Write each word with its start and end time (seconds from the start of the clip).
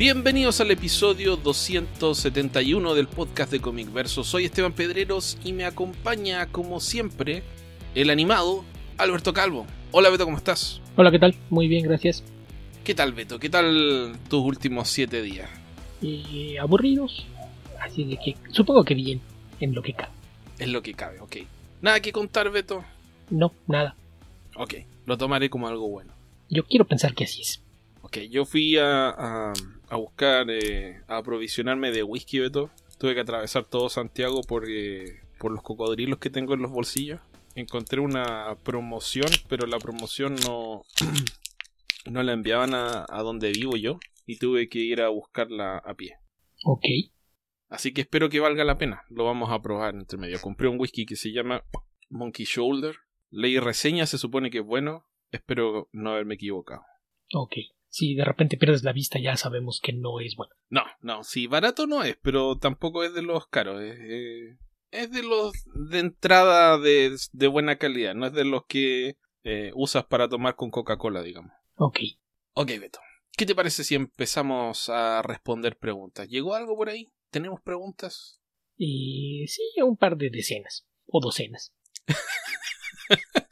Bienvenidos 0.00 0.62
al 0.62 0.70
episodio 0.70 1.36
271 1.36 2.94
del 2.94 3.06
podcast 3.06 3.52
de 3.52 3.60
Comic 3.60 3.92
Verso. 3.92 4.24
Soy 4.24 4.46
Esteban 4.46 4.72
Pedreros 4.72 5.36
y 5.44 5.52
me 5.52 5.66
acompaña, 5.66 6.46
como 6.46 6.80
siempre, 6.80 7.42
el 7.94 8.08
animado 8.08 8.64
Alberto 8.96 9.34
Calvo. 9.34 9.66
Hola 9.90 10.08
Beto, 10.08 10.24
¿cómo 10.24 10.38
estás? 10.38 10.80
Hola, 10.96 11.10
¿qué 11.10 11.18
tal? 11.18 11.34
Muy 11.50 11.68
bien, 11.68 11.84
gracias. 11.84 12.24
¿Qué 12.82 12.94
tal 12.94 13.12
Beto? 13.12 13.38
¿Qué 13.38 13.50
tal 13.50 14.16
tus 14.30 14.42
últimos 14.42 14.88
siete 14.88 15.20
días? 15.20 15.50
Y 16.00 16.56
aburridos, 16.56 17.26
así 17.78 18.04
de 18.04 18.16
que 18.16 18.36
supongo 18.52 18.84
que 18.84 18.94
bien, 18.94 19.20
en 19.60 19.74
lo 19.74 19.82
que 19.82 19.92
cabe. 19.92 20.12
En 20.60 20.72
lo 20.72 20.80
que 20.80 20.94
cabe, 20.94 21.20
ok. 21.20 21.36
¿Nada 21.82 22.00
que 22.00 22.10
contar, 22.10 22.50
Beto? 22.50 22.86
No, 23.28 23.52
nada. 23.66 23.94
Ok, 24.56 24.76
lo 25.04 25.18
tomaré 25.18 25.50
como 25.50 25.68
algo 25.68 25.90
bueno. 25.90 26.14
Yo 26.48 26.64
quiero 26.64 26.86
pensar 26.86 27.14
que 27.14 27.24
así 27.24 27.42
es. 27.42 27.60
Ok, 28.00 28.16
yo 28.30 28.46
fui 28.46 28.78
a, 28.78 29.10
a, 29.10 29.52
a 29.90 29.96
buscar, 29.96 30.48
eh, 30.48 31.02
a 31.08 31.18
aprovisionarme 31.18 31.90
de 31.90 32.04
whisky, 32.04 32.38
Beto. 32.38 32.70
Tuve 32.98 33.14
que 33.14 33.20
atravesar 33.20 33.64
todo 33.64 33.88
Santiago 33.88 34.42
por, 34.42 34.70
eh, 34.70 35.20
por 35.38 35.50
los 35.50 35.62
cocodrilos 35.62 36.18
que 36.18 36.30
tengo 36.30 36.54
en 36.54 36.62
los 36.62 36.70
bolsillos. 36.70 37.20
Encontré 37.56 38.00
una 38.00 38.56
promoción, 38.62 39.28
pero 39.48 39.66
la 39.66 39.78
promoción 39.78 40.36
no, 40.46 40.82
no 42.10 42.22
la 42.22 42.32
enviaban 42.32 42.72
a, 42.72 43.04
a 43.08 43.22
donde 43.22 43.50
vivo 43.50 43.76
yo. 43.76 43.98
Y 44.26 44.38
tuve 44.38 44.68
que 44.68 44.78
ir 44.78 45.02
a 45.02 45.08
buscarla 45.08 45.78
a 45.78 45.94
pie. 45.94 46.14
Ok. 46.64 46.84
Así 47.68 47.92
que 47.92 48.02
espero 48.02 48.28
que 48.28 48.38
valga 48.38 48.62
la 48.64 48.78
pena. 48.78 49.02
Lo 49.08 49.24
vamos 49.24 49.50
a 49.50 49.60
probar 49.60 49.94
entre 49.94 50.18
medio. 50.18 50.40
Compré 50.40 50.68
un 50.68 50.78
whisky 50.78 51.04
que 51.04 51.16
se 51.16 51.32
llama 51.32 51.64
Monkey 52.10 52.46
Shoulder. 52.46 52.94
Leí 53.30 53.58
reseña, 53.58 54.06
se 54.06 54.18
supone 54.18 54.50
que 54.50 54.58
es 54.58 54.64
bueno. 54.64 55.04
Espero 55.32 55.88
no 55.92 56.10
haberme 56.10 56.34
equivocado. 56.34 56.82
Ok. 57.34 57.56
Si 57.90 58.14
de 58.14 58.24
repente 58.24 58.56
pierdes 58.56 58.84
la 58.84 58.92
vista, 58.92 59.18
ya 59.18 59.36
sabemos 59.36 59.80
que 59.82 59.92
no 59.92 60.20
es 60.20 60.36
bueno. 60.36 60.54
No, 60.68 60.82
no, 61.02 61.24
sí, 61.24 61.48
barato 61.48 61.88
no 61.88 62.04
es, 62.04 62.16
pero 62.22 62.56
tampoco 62.56 63.02
es 63.02 63.12
de 63.12 63.22
los 63.22 63.48
caros. 63.48 63.82
Es, 63.82 63.98
eh, 64.00 64.58
es 64.92 65.10
de 65.10 65.24
los 65.24 65.52
de 65.74 65.98
entrada 65.98 66.78
de, 66.78 67.16
de, 67.32 67.46
buena 67.48 67.76
calidad. 67.76 68.14
No 68.14 68.26
es 68.26 68.32
de 68.32 68.44
los 68.44 68.64
que 68.66 69.16
eh, 69.42 69.72
usas 69.74 70.04
para 70.04 70.28
tomar 70.28 70.54
con 70.54 70.70
Coca-Cola, 70.70 71.22
digamos. 71.22 71.52
Ok. 71.74 71.98
Ok, 72.52 72.68
Beto. 72.80 73.00
¿Qué 73.36 73.44
te 73.44 73.56
parece 73.56 73.82
si 73.82 73.96
empezamos 73.96 74.88
a 74.88 75.22
responder 75.22 75.76
preguntas? 75.76 76.28
¿Llegó 76.28 76.54
algo 76.54 76.76
por 76.76 76.90
ahí? 76.90 77.08
¿Tenemos 77.30 77.60
preguntas? 77.60 78.40
Y 78.76 79.46
sí, 79.48 79.62
un 79.82 79.96
par 79.96 80.16
de 80.16 80.30
decenas. 80.30 80.86
O 81.06 81.20
docenas. 81.20 81.74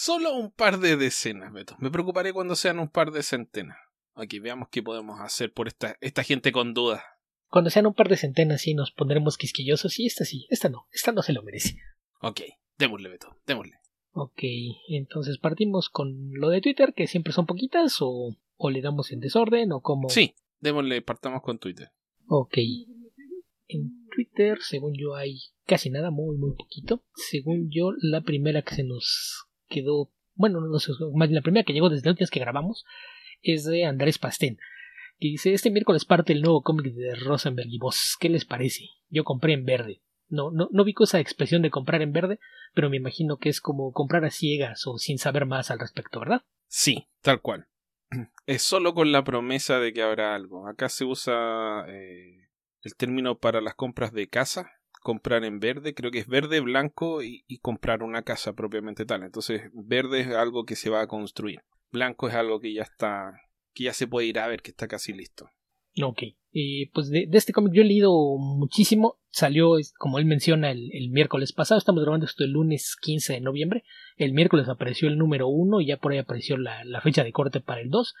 Solo 0.00 0.32
un 0.32 0.52
par 0.52 0.78
de 0.78 0.96
decenas, 0.96 1.52
Beto. 1.52 1.74
Me 1.80 1.90
preocuparé 1.90 2.32
cuando 2.32 2.54
sean 2.54 2.78
un 2.78 2.88
par 2.88 3.10
de 3.10 3.24
centenas. 3.24 3.78
Aquí 4.14 4.38
veamos 4.38 4.68
qué 4.70 4.80
podemos 4.80 5.18
hacer 5.20 5.52
por 5.52 5.66
esta, 5.66 5.96
esta 6.00 6.22
gente 6.22 6.52
con 6.52 6.72
dudas. 6.72 7.02
Cuando 7.48 7.68
sean 7.68 7.84
un 7.84 7.94
par 7.94 8.08
de 8.08 8.16
centenas, 8.16 8.60
sí 8.60 8.74
nos 8.74 8.92
pondremos 8.92 9.36
quisquillosos. 9.36 9.98
Y 9.98 10.06
esta 10.06 10.24
sí, 10.24 10.46
esta 10.50 10.68
no, 10.68 10.86
esta 10.92 11.10
no 11.10 11.22
se 11.22 11.32
lo 11.32 11.42
merece. 11.42 11.78
Ok, 12.20 12.42
démosle, 12.78 13.08
Beto, 13.08 13.40
démosle. 13.44 13.74
Ok, 14.12 14.40
entonces 14.88 15.38
partimos 15.38 15.88
con 15.88 16.30
lo 16.32 16.50
de 16.50 16.60
Twitter, 16.60 16.94
que 16.94 17.08
siempre 17.08 17.32
son 17.32 17.46
poquitas, 17.46 17.96
o, 18.00 18.36
o 18.56 18.70
le 18.70 18.80
damos 18.82 19.10
en 19.10 19.18
desorden, 19.18 19.72
o 19.72 19.80
como. 19.80 20.10
Sí, 20.10 20.32
démosle, 20.60 21.02
partamos 21.02 21.42
con 21.42 21.58
Twitter. 21.58 21.88
Ok. 22.28 22.56
En 23.66 24.06
Twitter, 24.14 24.58
según 24.60 24.94
yo, 24.96 25.16
hay 25.16 25.40
casi 25.66 25.90
nada, 25.90 26.12
muy, 26.12 26.36
muy 26.36 26.52
poquito. 26.52 27.02
Según 27.16 27.68
yo, 27.68 27.90
la 28.00 28.20
primera 28.20 28.62
que 28.62 28.76
se 28.76 28.84
nos 28.84 29.47
quedó, 29.68 30.10
bueno, 30.34 30.60
no 30.60 30.78
sé, 30.78 30.92
más 31.14 31.30
la 31.30 31.42
primera 31.42 31.64
que 31.64 31.72
llegó 31.72 31.88
desde 31.88 32.06
la 32.06 32.12
última 32.12 32.28
que 32.30 32.40
grabamos, 32.40 32.84
es 33.42 33.64
de 33.64 33.84
Andrés 33.84 34.18
Pastén, 34.18 34.58
que 35.18 35.28
dice, 35.28 35.52
este 35.52 35.70
miércoles 35.70 36.04
parte 36.04 36.32
el 36.32 36.42
nuevo 36.42 36.62
cómic 36.62 36.94
de 36.94 37.14
Rosenberg 37.14 37.68
y 37.68 37.78
vos, 37.78 38.16
¿qué 38.18 38.28
les 38.28 38.44
parece? 38.44 38.88
Yo 39.08 39.24
compré 39.24 39.52
en 39.52 39.64
verde. 39.64 40.02
No, 40.28 40.50
no, 40.50 40.68
no 40.72 40.84
vi 40.84 40.94
esa 41.00 41.20
expresión 41.20 41.62
de 41.62 41.70
comprar 41.70 42.02
en 42.02 42.12
verde, 42.12 42.38
pero 42.74 42.90
me 42.90 42.98
imagino 42.98 43.38
que 43.38 43.48
es 43.48 43.60
como 43.60 43.92
comprar 43.92 44.24
a 44.24 44.30
ciegas 44.30 44.86
o 44.86 44.98
sin 44.98 45.18
saber 45.18 45.46
más 45.46 45.70
al 45.70 45.78
respecto, 45.78 46.20
¿verdad? 46.20 46.42
Sí, 46.66 47.08
tal 47.22 47.40
cual. 47.40 47.66
Es 48.46 48.62
solo 48.62 48.94
con 48.94 49.12
la 49.12 49.24
promesa 49.24 49.78
de 49.78 49.92
que 49.92 50.02
habrá 50.02 50.34
algo. 50.34 50.68
Acá 50.68 50.88
se 50.88 51.04
usa 51.04 51.84
eh, 51.88 52.48
el 52.82 52.94
término 52.96 53.38
para 53.38 53.60
las 53.60 53.74
compras 53.74 54.12
de 54.12 54.28
casa, 54.28 54.70
comprar 55.08 55.42
en 55.46 55.58
verde, 55.58 55.94
creo 55.94 56.10
que 56.10 56.18
es 56.18 56.26
verde, 56.26 56.60
blanco 56.60 57.22
y, 57.22 57.42
comprar 57.62 58.02
una 58.02 58.24
casa 58.24 58.52
propiamente 58.52 59.06
tal. 59.06 59.22
Entonces, 59.22 59.62
verde 59.72 60.20
es 60.20 60.28
algo 60.28 60.66
que 60.66 60.76
se 60.76 60.90
va 60.90 61.00
a 61.00 61.06
construir. 61.06 61.60
Blanco 61.90 62.28
es 62.28 62.34
algo 62.34 62.60
que 62.60 62.74
ya 62.74 62.82
está, 62.82 63.40
que 63.72 63.84
ya 63.84 63.94
se 63.94 64.06
puede 64.06 64.26
ir 64.26 64.38
a 64.38 64.46
ver, 64.46 64.60
que 64.60 64.70
está 64.70 64.86
casi 64.86 65.14
listo. 65.14 65.48
Ok. 66.04 66.24
Eh, 66.52 66.90
pues 66.92 67.08
de, 67.08 67.26
este 67.32 67.54
cómic 67.54 67.72
yo 67.72 67.80
he 67.80 67.86
leído 67.86 68.12
muchísimo. 68.36 69.18
Salió, 69.30 69.76
como 69.96 70.18
él 70.18 70.26
menciona, 70.26 70.70
el, 70.70 71.08
miércoles 71.10 71.54
pasado. 71.54 71.78
Estamos 71.78 72.02
grabando 72.02 72.26
esto 72.26 72.44
el 72.44 72.50
lunes 72.50 72.94
15 73.00 73.32
de 73.32 73.40
noviembre. 73.40 73.84
El 74.18 74.34
miércoles 74.34 74.68
apareció 74.68 75.08
el 75.08 75.16
número 75.16 75.48
1 75.48 75.80
y 75.80 75.86
ya 75.86 75.96
por 75.96 76.12
ahí 76.12 76.18
apareció 76.18 76.58
la, 76.58 76.84
la, 76.84 77.00
fecha 77.00 77.24
de 77.24 77.32
corte 77.32 77.62
para 77.62 77.80
el 77.80 77.88
2. 77.88 78.14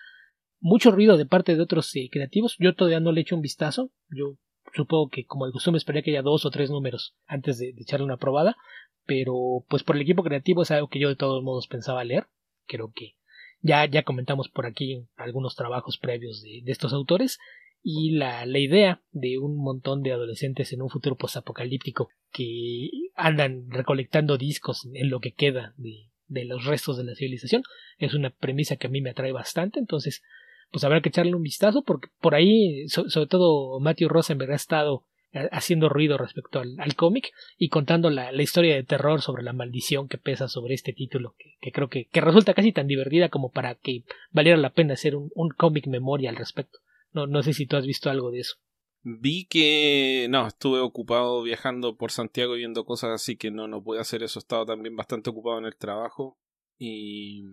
Mucho 0.60 0.90
ruido 0.90 1.18
de 1.18 1.26
parte 1.26 1.54
de 1.54 1.60
otros 1.60 1.94
eh, 1.96 2.08
creativos. 2.10 2.56
Yo 2.58 2.74
todavía 2.74 3.00
no 3.00 3.12
le 3.12 3.20
he 3.20 3.24
hecho 3.24 3.36
un 3.36 3.42
vistazo. 3.42 3.92
Yo 4.08 4.38
supongo 4.74 5.08
que 5.08 5.24
como 5.24 5.46
de 5.46 5.52
costumbre 5.52 5.78
esperaría 5.78 6.02
que 6.02 6.10
haya 6.10 6.22
dos 6.22 6.44
o 6.44 6.50
tres 6.50 6.70
números 6.70 7.14
antes 7.26 7.58
de, 7.58 7.74
echarle 7.76 8.04
una 8.04 8.16
probada, 8.16 8.56
pero 9.04 9.64
pues 9.68 9.82
por 9.82 9.96
el 9.96 10.02
equipo 10.02 10.22
creativo 10.22 10.62
es 10.62 10.70
algo 10.70 10.88
que 10.88 11.00
yo 11.00 11.08
de 11.08 11.16
todos 11.16 11.42
modos 11.42 11.66
pensaba 11.66 12.04
leer, 12.04 12.26
creo 12.66 12.92
que 12.94 13.16
ya, 13.60 13.86
ya 13.86 14.04
comentamos 14.04 14.48
por 14.48 14.66
aquí 14.66 15.06
algunos 15.16 15.56
trabajos 15.56 15.98
previos 15.98 16.42
de, 16.42 16.60
de 16.62 16.72
estos 16.72 16.92
autores 16.92 17.38
y 17.82 18.12
la, 18.12 18.44
la, 18.44 18.58
idea 18.58 19.02
de 19.12 19.38
un 19.38 19.56
montón 19.56 20.02
de 20.02 20.12
adolescentes 20.12 20.72
en 20.72 20.82
un 20.82 20.90
futuro 20.90 21.16
posapocalíptico 21.16 22.10
que 22.32 22.90
andan 23.14 23.70
recolectando 23.70 24.36
discos 24.36 24.86
en 24.92 25.10
lo 25.10 25.20
que 25.20 25.32
queda 25.32 25.74
de, 25.76 26.10
de 26.26 26.44
los 26.44 26.64
restos 26.64 26.96
de 26.96 27.04
la 27.04 27.14
civilización 27.14 27.62
es 27.98 28.14
una 28.14 28.30
premisa 28.30 28.76
que 28.76 28.86
a 28.86 28.90
mí 28.90 29.00
me 29.00 29.10
atrae 29.10 29.32
bastante, 29.32 29.80
entonces 29.80 30.22
pues 30.70 30.84
habrá 30.84 31.00
que 31.00 31.08
echarle 31.08 31.34
un 31.34 31.42
vistazo 31.42 31.82
porque 31.82 32.08
por 32.20 32.34
ahí 32.34 32.88
so, 32.88 33.08
sobre 33.08 33.26
todo 33.26 33.80
Matthew 33.80 34.08
Rosenberg 34.08 34.52
ha 34.52 34.56
estado 34.56 35.04
haciendo 35.52 35.88
ruido 35.88 36.16
respecto 36.16 36.60
al, 36.60 36.76
al 36.78 36.94
cómic 36.94 37.32
y 37.58 37.68
contando 37.68 38.10
la, 38.10 38.32
la, 38.32 38.42
historia 38.42 38.74
de 38.74 38.82
terror 38.82 39.20
sobre 39.20 39.42
la 39.42 39.52
maldición 39.52 40.08
que 40.08 40.18
pesa 40.18 40.48
sobre 40.48 40.74
este 40.74 40.92
título 40.92 41.34
que, 41.60 41.70
creo 41.70 41.88
que, 41.88 42.06
que, 42.06 42.20
resulta 42.20 42.54
casi 42.54 42.72
tan 42.72 42.86
divertida 42.86 43.28
como 43.28 43.50
para 43.50 43.74
que 43.74 44.04
valiera 44.30 44.56
la 44.56 44.72
pena 44.72 44.94
hacer 44.94 45.16
un, 45.16 45.30
cómic 45.56 45.86
memoria 45.86 46.30
al 46.30 46.36
respecto. 46.36 46.78
No, 47.12 47.26
no 47.26 47.42
sé 47.42 47.52
si 47.52 47.66
tú 47.66 47.76
has 47.76 47.86
visto 47.86 48.10
algo 48.10 48.30
de 48.30 48.40
eso. 48.40 48.56
Vi 49.02 49.46
que 49.46 50.26
no, 50.30 50.46
estuve 50.46 50.80
ocupado 50.80 51.42
viajando 51.42 51.96
por 51.96 52.10
Santiago 52.10 52.56
y 52.56 52.60
viendo 52.60 52.84
cosas 52.84 53.10
así 53.10 53.36
que 53.36 53.50
no, 53.50 53.68
no 53.68 53.82
pude 53.82 54.00
hacer 54.00 54.22
eso. 54.22 54.38
Estaba 54.38 54.66
también 54.66 54.96
bastante 54.96 55.30
ocupado 55.30 55.58
en 55.58 55.66
el 55.66 55.76
trabajo 55.76 56.38
y 56.78 57.44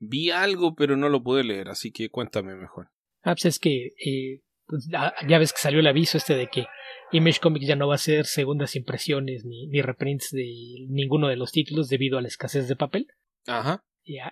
Vi 0.00 0.30
algo, 0.30 0.74
pero 0.74 0.96
no 0.96 1.08
lo 1.08 1.22
pude 1.22 1.44
leer, 1.44 1.68
así 1.68 1.92
que 1.92 2.08
cuéntame 2.08 2.56
mejor. 2.56 2.88
Ah, 3.22 3.34
pues 3.34 3.44
es 3.44 3.58
que 3.58 3.92
eh, 4.04 4.42
pues, 4.66 4.88
ya 4.88 5.38
ves 5.38 5.52
que 5.52 5.60
salió 5.60 5.80
el 5.80 5.86
aviso 5.86 6.16
este 6.16 6.34
de 6.34 6.48
que 6.48 6.66
Image 7.12 7.40
Comics 7.40 7.66
ya 7.66 7.76
no 7.76 7.88
va 7.88 7.96
a 7.96 7.98
ser 7.98 8.24
segundas 8.26 8.76
impresiones 8.76 9.44
ni, 9.44 9.66
ni 9.66 9.82
reprints 9.82 10.30
de 10.30 10.46
ninguno 10.88 11.28
de 11.28 11.36
los 11.36 11.52
títulos 11.52 11.88
debido 11.88 12.18
a 12.18 12.22
la 12.22 12.28
escasez 12.28 12.66
de 12.66 12.76
papel. 12.76 13.08
Ajá. 13.46 13.84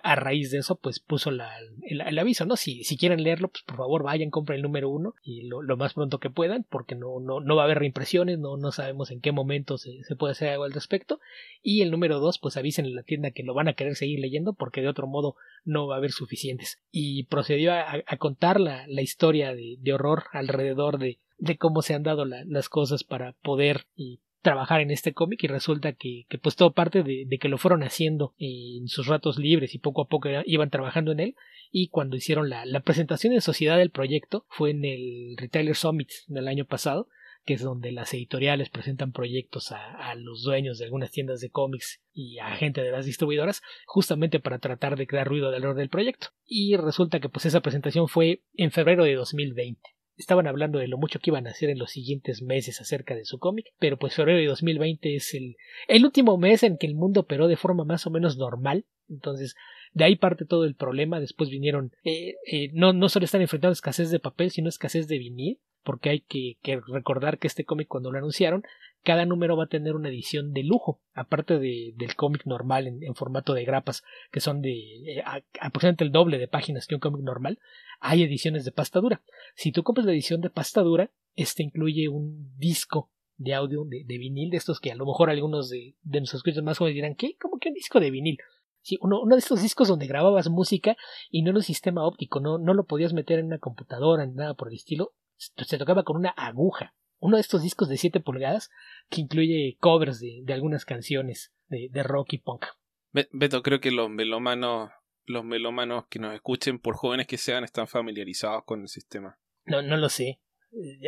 A, 0.03 0.15
raíz 0.15 0.51
de 0.51 0.57
eso, 0.57 0.75
pues 0.75 0.99
puso 0.99 1.29
el, 1.29 2.19
aviso, 2.19 2.45
¿no? 2.45 2.55
Si, 2.57 2.83
si 2.83 2.97
quieren 2.97 3.23
leerlo, 3.23 3.47
pues 3.49 3.63
por 3.63 3.77
favor 3.77 4.03
vayan, 4.03 4.29
compren 4.29 4.57
el 4.57 4.63
número 4.63 4.89
uno 4.89 5.13
y 5.23 5.43
lo, 5.43 5.61
lo 5.61 5.77
más 5.77 5.93
pronto 5.93 6.19
que 6.19 6.29
puedan, 6.29 6.65
porque 6.69 6.95
no, 6.95 7.19
no, 7.19 7.39
no 7.39 7.55
va 7.55 7.61
a 7.61 7.65
haber 7.65 7.79
reimpresiones, 7.79 8.39
no, 8.39 8.57
no 8.57 8.71
sabemos 8.71 9.11
en 9.11 9.21
qué 9.21 9.31
momento 9.31 9.77
se, 9.77 10.01
puede 10.17 10.31
hacer 10.31 10.49
algo 10.49 10.65
al 10.65 10.73
respecto. 10.73 11.19
Y 11.61 11.81
el 11.81 11.91
número 11.91 12.19
dos, 12.19 12.39
pues 12.39 12.57
avisen 12.57 12.85
en 12.85 12.95
la 12.95 13.03
tienda 13.03 13.31
que 13.31 13.43
lo 13.43 13.53
van 13.53 13.67
a 13.67 13.73
querer 13.73 13.95
seguir 13.95 14.19
leyendo, 14.19 14.53
porque 14.53 14.81
de 14.81 14.89
otro 14.89 15.07
modo 15.07 15.35
no 15.63 15.87
va 15.87 15.95
a 15.95 15.97
haber 15.99 16.11
suficientes. 16.11 16.81
Y 16.91 17.23
procedió 17.25 17.73
a, 17.73 18.03
contar 18.17 18.59
la, 18.59 18.85
la 18.87 19.01
historia 19.01 19.53
de, 19.53 19.77
de, 19.79 19.93
horror 19.93 20.25
alrededor 20.33 20.97
de, 20.97 21.19
de 21.37 21.57
cómo 21.57 21.81
se 21.81 21.93
han 21.93 22.03
dado 22.03 22.25
la, 22.25 22.43
las 22.45 22.69
cosas 22.69 23.03
para 23.03 23.33
poder 23.43 23.85
y 23.95 24.19
trabajar 24.41 24.81
en 24.81 24.91
este 24.91 25.13
cómic 25.13 25.43
y 25.43 25.47
resulta 25.47 25.93
que, 25.93 26.25
que 26.29 26.37
pues 26.37 26.55
todo 26.55 26.73
parte 26.73 27.03
de, 27.03 27.37
que 27.39 27.49
lo 27.49 27.57
fueron 27.57 27.83
haciendo 27.83 28.33
en 28.37 28.87
sus 28.87 29.07
ratos 29.07 29.37
libres 29.37 29.75
y 29.75 29.79
poco 29.79 30.01
a 30.01 30.07
poco 30.07 30.29
iban 30.45 30.69
trabajando 30.69 31.11
en 31.11 31.19
él 31.19 31.35
y 31.71 31.89
cuando 31.89 32.15
hicieron 32.15 32.49
la, 32.49 32.65
la 32.65 32.79
presentación 32.81 33.33
en 33.33 33.41
sociedad 33.41 33.77
del 33.77 33.91
proyecto 33.91 34.45
fue 34.49 34.71
en 34.71 34.85
el 34.85 35.35
Retailer 35.37 35.75
Summit 35.75 36.09
del 36.27 36.47
año 36.47 36.65
pasado 36.65 37.07
que 37.45 37.53
es 37.55 37.61
donde 37.63 37.91
las 37.91 38.13
editoriales 38.13 38.69
presentan 38.69 39.11
proyectos 39.11 39.71
a, 39.71 40.09
a, 40.09 40.15
los 40.15 40.43
dueños 40.43 40.77
de 40.77 40.85
algunas 40.85 41.11
tiendas 41.11 41.39
de 41.39 41.49
cómics 41.49 42.01
y 42.13 42.37
a 42.37 42.51
gente 42.51 42.83
de 42.83 42.91
las 42.91 43.05
distribuidoras, 43.05 43.63
justamente 43.87 44.39
para 44.39 44.59
tratar 44.59 44.97
de 44.97 45.07
crear 45.07 45.27
ruido 45.27 45.47
alrededor 45.47 45.75
del 45.75 45.89
proyecto. 45.89 46.27
Y 46.45 46.75
resulta 46.75 47.19
que 47.19 47.29
pues 47.29 47.45
esa 47.45 47.61
presentación 47.61 48.07
fue 48.07 48.43
en 48.53 48.71
febrero 48.71 49.03
de 49.03 49.15
2020. 49.15 49.81
Estaban 50.19 50.47
hablando 50.47 50.79
de 50.79 50.87
lo 50.87 50.97
mucho 50.97 51.19
que 51.19 51.29
iban 51.29 51.47
a 51.47 51.51
hacer 51.51 51.69
en 51.69 51.79
los 51.79 51.91
siguientes 51.91 52.41
meses 52.41 52.81
acerca 52.81 53.15
de 53.15 53.23
su 53.23 53.39
cómic, 53.39 53.67
pero 53.79 53.97
pues 53.97 54.13
febrero 54.13 54.37
de 54.37 54.47
2020 54.47 55.15
es 55.15 55.33
el, 55.33 55.55
el 55.87 56.03
último 56.03 56.37
mes 56.37 56.61
en 56.63 56.77
que 56.77 56.87
el 56.87 56.93
mundo 56.93 57.21
operó 57.21 57.47
de 57.47 57.55
forma 57.55 57.85
más 57.85 58.05
o 58.05 58.11
menos 58.11 58.37
normal, 58.37 58.85
entonces 59.09 59.55
De 59.93 60.03
ahí 60.03 60.17
parte 60.17 60.45
todo 60.45 60.65
el 60.65 60.75
problema. 60.75 61.19
Después 61.19 61.49
vinieron, 61.49 61.93
eh, 62.03 62.35
eh, 62.51 62.69
no, 62.73 62.93
no 62.93 63.09
solo 63.09 63.25
están 63.25 63.41
enfrentando 63.41 63.71
escasez 63.71 64.11
de 64.11 64.19
papel, 64.19 64.51
sino 64.51 64.69
escasez 64.69 65.07
de 65.07 65.17
vinil, 65.17 65.59
porque 65.83 66.09
hay 66.09 66.19
que, 66.19 66.57
recordar 66.87 67.39
que 67.39 67.47
este 67.47 67.65
cómic 67.65 67.87
cuando 67.87 68.11
lo 68.11 68.17
anunciaron, 68.17 68.63
cada 69.03 69.25
número 69.25 69.55
va 69.55 69.65
a 69.65 69.69
tener 69.69 69.95
una 69.95 70.09
edición 70.09 70.53
de 70.53 70.63
lujo, 70.63 71.01
aparte 71.13 71.59
de, 71.59 71.93
del 71.95 72.15
cómic 72.15 72.45
normal 72.45 72.87
en, 72.87 73.15
formato 73.15 73.53
de 73.53 73.65
grapas, 73.65 74.03
que 74.31 74.39
son 74.39 74.61
de 74.61 74.71
eh, 74.71 75.23
aproximadamente 75.59 76.03
el 76.03 76.11
doble 76.11 76.37
de 76.37 76.47
páginas 76.47 76.85
que 76.85 76.95
un 76.95 77.01
cómic 77.01 77.21
normal, 77.21 77.59
hay 77.99 78.23
ediciones 78.23 78.65
de 78.65 78.71
pasta 78.71 78.99
dura. 78.99 79.21
Si 79.55 79.71
tú 79.71 79.83
compras 79.83 80.05
la 80.05 80.11
edición 80.11 80.41
de 80.41 80.49
pasta 80.49 80.81
dura, 80.81 81.11
este 81.35 81.63
incluye 81.63 82.09
un 82.09 82.53
disco 82.57 83.09
de 83.37 83.53
audio 83.53 83.85
de, 83.85 84.17
vinil, 84.17 84.49
de 84.49 84.57
estos 84.57 84.79
que 84.79 84.91
a 84.91 84.95
lo 84.95 85.05
mejor 85.05 85.29
algunos 85.29 85.69
de, 85.69 85.95
nuestros 86.03 86.39
escuchas 86.39 86.63
más 86.63 86.77
jóvenes 86.77 86.95
dirán, 86.95 87.15
¿qué? 87.15 87.37
¿Cómo 87.39 87.57
que 87.57 87.69
un 87.69 87.75
disco 87.75 87.99
de 87.99 88.11
vinil? 88.11 88.37
Sí, 88.81 88.97
uno, 89.01 89.23
de 89.25 89.37
estos 89.37 89.61
discos 89.61 89.87
donde 89.87 90.07
grababas 90.07 90.49
música 90.49 90.97
y 91.29 91.41
no 91.41 91.51
era 91.51 91.59
un 91.59 91.63
sistema 91.63 92.05
óptico, 92.05 92.39
no, 92.39 92.57
no 92.57 92.73
lo 92.73 92.85
podías 92.85 93.13
meter 93.13 93.39
en 93.39 93.47
una 93.47 93.59
computadora 93.59 94.25
ni 94.25 94.33
nada 94.33 94.55
por 94.55 94.69
el 94.69 94.75
estilo, 94.75 95.13
se 95.37 95.77
tocaba 95.77 96.03
con 96.03 96.17
una 96.17 96.29
aguja. 96.29 96.93
Uno 97.19 97.37
de 97.37 97.41
estos 97.41 97.61
discos 97.61 97.89
de 97.89 97.97
7 97.97 98.19
pulgadas 98.19 98.69
que 99.09 99.21
incluye 99.21 99.77
covers 99.79 100.19
de, 100.19 100.41
de 100.43 100.53
algunas 100.53 100.85
canciones 100.85 101.53
de, 101.67 101.89
de, 101.91 102.03
rock 102.03 102.33
y 102.33 102.37
punk. 102.39 102.65
Beto, 103.11 103.63
creo 103.63 103.79
que 103.79 103.91
los 103.91 104.09
melómanos, 104.09 104.91
los 105.25 105.43
melómanos 105.43 106.05
que 106.09 106.19
nos 106.19 106.33
escuchen, 106.33 106.79
por 106.79 106.95
jóvenes 106.95 107.27
que 107.27 107.37
sean, 107.37 107.63
están 107.63 107.87
familiarizados 107.87 108.63
con 108.65 108.81
el 108.81 108.87
sistema. 108.87 109.37
No, 109.65 109.81
no 109.81 109.97
lo 109.97 110.09
sé. 110.09 110.39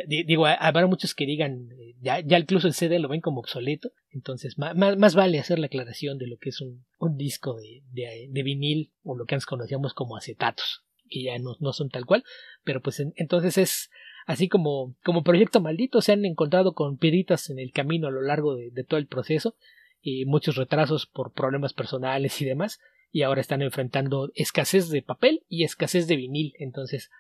Digo, 0.08 0.48
habrá 0.48 0.88
muchos 0.88 1.14
que 1.14 1.28
digan, 1.28 1.70
eh, 1.72 1.96
ya, 2.00 2.20
ya 2.20 2.40
incluso 2.40 2.68
el 2.68 2.74
CD 2.74 2.98
lo 2.98 3.08
ven 3.08 3.22
como 3.22 3.42
obsoleto, 3.42 3.92
entonces 4.10 4.58
más, 4.58 4.76
más 4.76 5.14
vale 5.14 5.38
hacer 5.38 5.60
la 5.60 5.68
aclaración 5.68 6.18
de 6.18 6.26
lo 6.26 6.38
que 6.38 6.50
es 6.50 6.62
un, 6.62 6.84
un 6.98 7.16
disco 7.16 7.58
de, 7.58 7.84
de, 7.92 8.28
de, 8.28 8.44
vinil 8.44 8.92
o 9.04 9.16
lo 9.16 9.26
que 9.26 9.36
antes 9.36 9.46
conocíamos 9.46 9.94
como 9.94 10.18
acetatos, 10.18 10.84
que 11.08 11.22
ya 11.22 11.38
no, 11.38 11.56
no 11.60 11.74
son 11.74 11.90
tal 11.90 12.08
cual, 12.08 12.24
pero 12.64 12.82
pues 12.82 13.04
entonces 13.16 13.60
es 13.60 13.92
así 14.26 14.48
como, 14.48 14.96
como 15.04 15.24
proyecto 15.24 15.62
maldito, 15.62 16.02
se 16.02 16.14
han 16.14 16.26
encontrado 16.26 16.74
con 16.74 16.98
piedritas 16.98 17.50
en 17.50 17.60
el 17.60 17.72
camino 17.72 18.08
a 18.08 18.12
lo 18.12 18.22
largo 18.22 18.56
de, 18.56 18.72
todo 18.84 19.00
el 19.00 19.08
proceso 19.08 19.56
y 20.02 20.26
muchos 20.26 20.56
retrasos 20.56 21.06
por 21.06 21.32
problemas 21.32 21.74
personales 21.74 22.42
y 22.42 22.46
demás, 22.46 22.80
y 23.12 23.24
ahora 23.24 23.42
están 23.42 23.62
enfrentando 23.62 24.32
escasez 24.36 24.90
de 24.90 25.02
papel 25.02 25.44
y 25.48 25.64
escasez 25.64 26.08
de 26.08 26.16
vinil, 26.16 26.54
entonces 26.58 27.12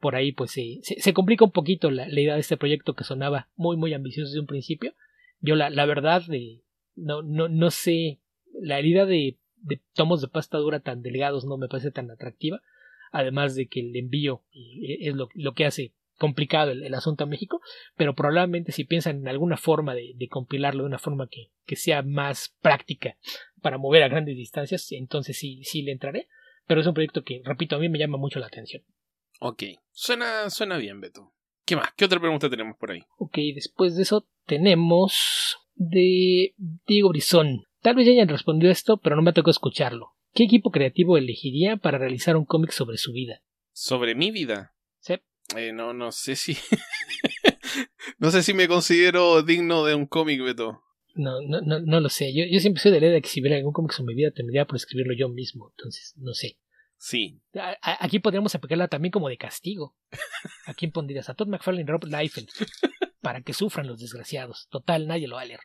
por 0.00 0.14
ahí 0.14 0.32
pues 0.32 0.50
se, 0.50 0.80
se, 0.82 1.12
complica 1.14 1.44
un 1.44 1.52
poquito 1.52 1.90
la, 1.90 2.08
idea 2.08 2.34
de 2.34 2.40
este 2.40 2.56
proyecto 2.56 2.94
que 2.94 3.04
sonaba 3.04 3.48
muy 3.56 3.76
muy 3.76 3.94
ambicioso 3.94 4.28
desde 4.28 4.40
un 4.40 4.46
principio. 4.46 4.94
Yo 5.40 5.56
la, 5.56 5.70
la 5.70 5.86
verdad 5.86 6.22
de, 6.26 6.62
no, 6.96 7.22
no, 7.22 7.48
no 7.48 7.70
sé, 7.70 8.18
la 8.60 8.80
idea 8.80 9.06
de, 9.06 9.38
de 9.56 9.80
tomos 9.94 10.20
de 10.20 10.28
pasta 10.28 10.58
dura 10.58 10.80
tan 10.80 11.02
delgados 11.02 11.44
no 11.44 11.56
me 11.56 11.68
parece 11.68 11.90
tan 11.90 12.10
atractiva, 12.10 12.60
además 13.10 13.54
de 13.54 13.68
que 13.68 13.80
el 13.80 13.96
envío 13.96 14.42
es 14.52 15.14
lo, 15.14 15.28
lo 15.34 15.54
que 15.54 15.66
hace 15.66 15.92
complicado 16.16 16.72
el, 16.72 16.94
asunto 16.94 17.24
a 17.24 17.26
México, 17.26 17.60
pero 17.96 18.14
probablemente 18.14 18.72
si 18.72 18.84
piensan 18.84 19.18
en 19.18 19.28
alguna 19.28 19.56
forma 19.56 19.94
de, 19.94 20.12
de 20.16 20.28
compilarlo 20.28 20.82
de 20.82 20.88
una 20.88 20.98
forma 20.98 21.28
que, 21.28 21.50
que, 21.64 21.76
sea 21.76 22.02
más 22.02 22.54
práctica 22.60 23.16
para 23.62 23.78
mover 23.78 24.02
a 24.02 24.08
grandes 24.08 24.36
distancias, 24.36 24.90
entonces 24.92 25.38
sí, 25.38 25.62
sí 25.64 25.82
le 25.82 25.92
entraré, 25.92 26.28
pero 26.66 26.80
es 26.80 26.86
un 26.86 26.94
proyecto 26.94 27.22
que, 27.22 27.42
repito, 27.44 27.76
a 27.76 27.78
mí 27.78 27.88
me 27.88 27.98
llama 27.98 28.18
mucho 28.18 28.38
la 28.38 28.46
atención. 28.46 28.82
Ok, 29.40 29.62
suena, 29.92 30.48
suena 30.50 30.78
bien, 30.78 31.00
Beto. 31.00 31.32
¿Qué 31.64 31.76
más? 31.76 31.92
¿Qué 31.96 32.04
otra 32.04 32.20
pregunta 32.20 32.48
tenemos 32.48 32.76
por 32.76 32.92
ahí? 32.92 33.02
Ok, 33.18 33.38
después 33.54 33.96
de 33.96 34.02
eso 34.02 34.26
tenemos 34.46 35.58
de 35.74 36.54
Diego 36.86 37.10
Brizón. 37.10 37.66
Tal 37.82 37.96
vez 37.96 38.06
ya 38.06 38.12
hayan 38.12 38.28
respondido 38.28 38.70
esto, 38.70 38.96
pero 38.98 39.16
no 39.16 39.22
me 39.22 39.32
tocó 39.32 39.50
escucharlo. 39.50 40.12
¿Qué 40.32 40.44
equipo 40.44 40.70
creativo 40.70 41.16
elegiría 41.16 41.76
para 41.76 41.98
realizar 41.98 42.36
un 42.36 42.44
cómic 42.44 42.70
sobre 42.70 42.98
su 42.98 43.12
vida? 43.12 43.42
¿Sobre 43.72 44.14
mi 44.14 44.30
vida? 44.30 44.74
Sí. 45.00 45.14
Eh, 45.54 45.72
no, 45.72 45.92
no 45.92 46.10
sé 46.10 46.34
si. 46.34 46.56
no 48.18 48.30
sé 48.30 48.42
si 48.42 48.54
me 48.54 48.66
considero 48.66 49.42
digno 49.42 49.84
de 49.84 49.94
un 49.94 50.06
cómic, 50.06 50.42
Beto. 50.42 50.82
No, 51.14 51.40
no, 51.40 51.60
no, 51.60 51.80
no 51.80 52.00
lo 52.00 52.08
sé. 52.08 52.34
Yo, 52.34 52.44
yo 52.50 52.60
siempre 52.60 52.82
soy 52.82 52.92
de 52.92 53.00
la 53.00 53.06
idea 53.06 53.14
de 53.14 53.22
que 53.22 53.28
si 53.28 53.40
hubiera 53.40 53.56
algún 53.56 53.72
cómic 53.72 53.92
sobre 53.92 54.14
mi 54.14 54.22
vida, 54.22 54.32
tendría 54.32 54.66
por 54.66 54.76
escribirlo 54.76 55.14
yo 55.14 55.28
mismo. 55.28 55.70
Entonces, 55.76 56.14
no 56.16 56.34
sé. 56.34 56.58
Sí. 56.98 57.40
aquí 57.82 58.18
podríamos 58.18 58.54
aplicarla 58.54 58.88
también 58.88 59.12
como 59.12 59.28
de 59.28 59.36
castigo. 59.36 59.96
¿A 60.66 60.74
quién 60.74 60.92
pondrías? 60.92 61.28
A 61.28 61.34
Todd 61.34 61.48
McFarlane 61.48 61.84
y 61.84 61.86
Rob 61.86 62.04
Liefeld. 62.04 62.48
Para 63.20 63.42
que 63.42 63.52
sufran 63.52 63.86
los 63.86 64.00
desgraciados. 64.00 64.66
Total, 64.70 65.06
nadie 65.06 65.28
lo 65.28 65.36
va 65.36 65.42
a 65.42 65.46
leer. 65.46 65.60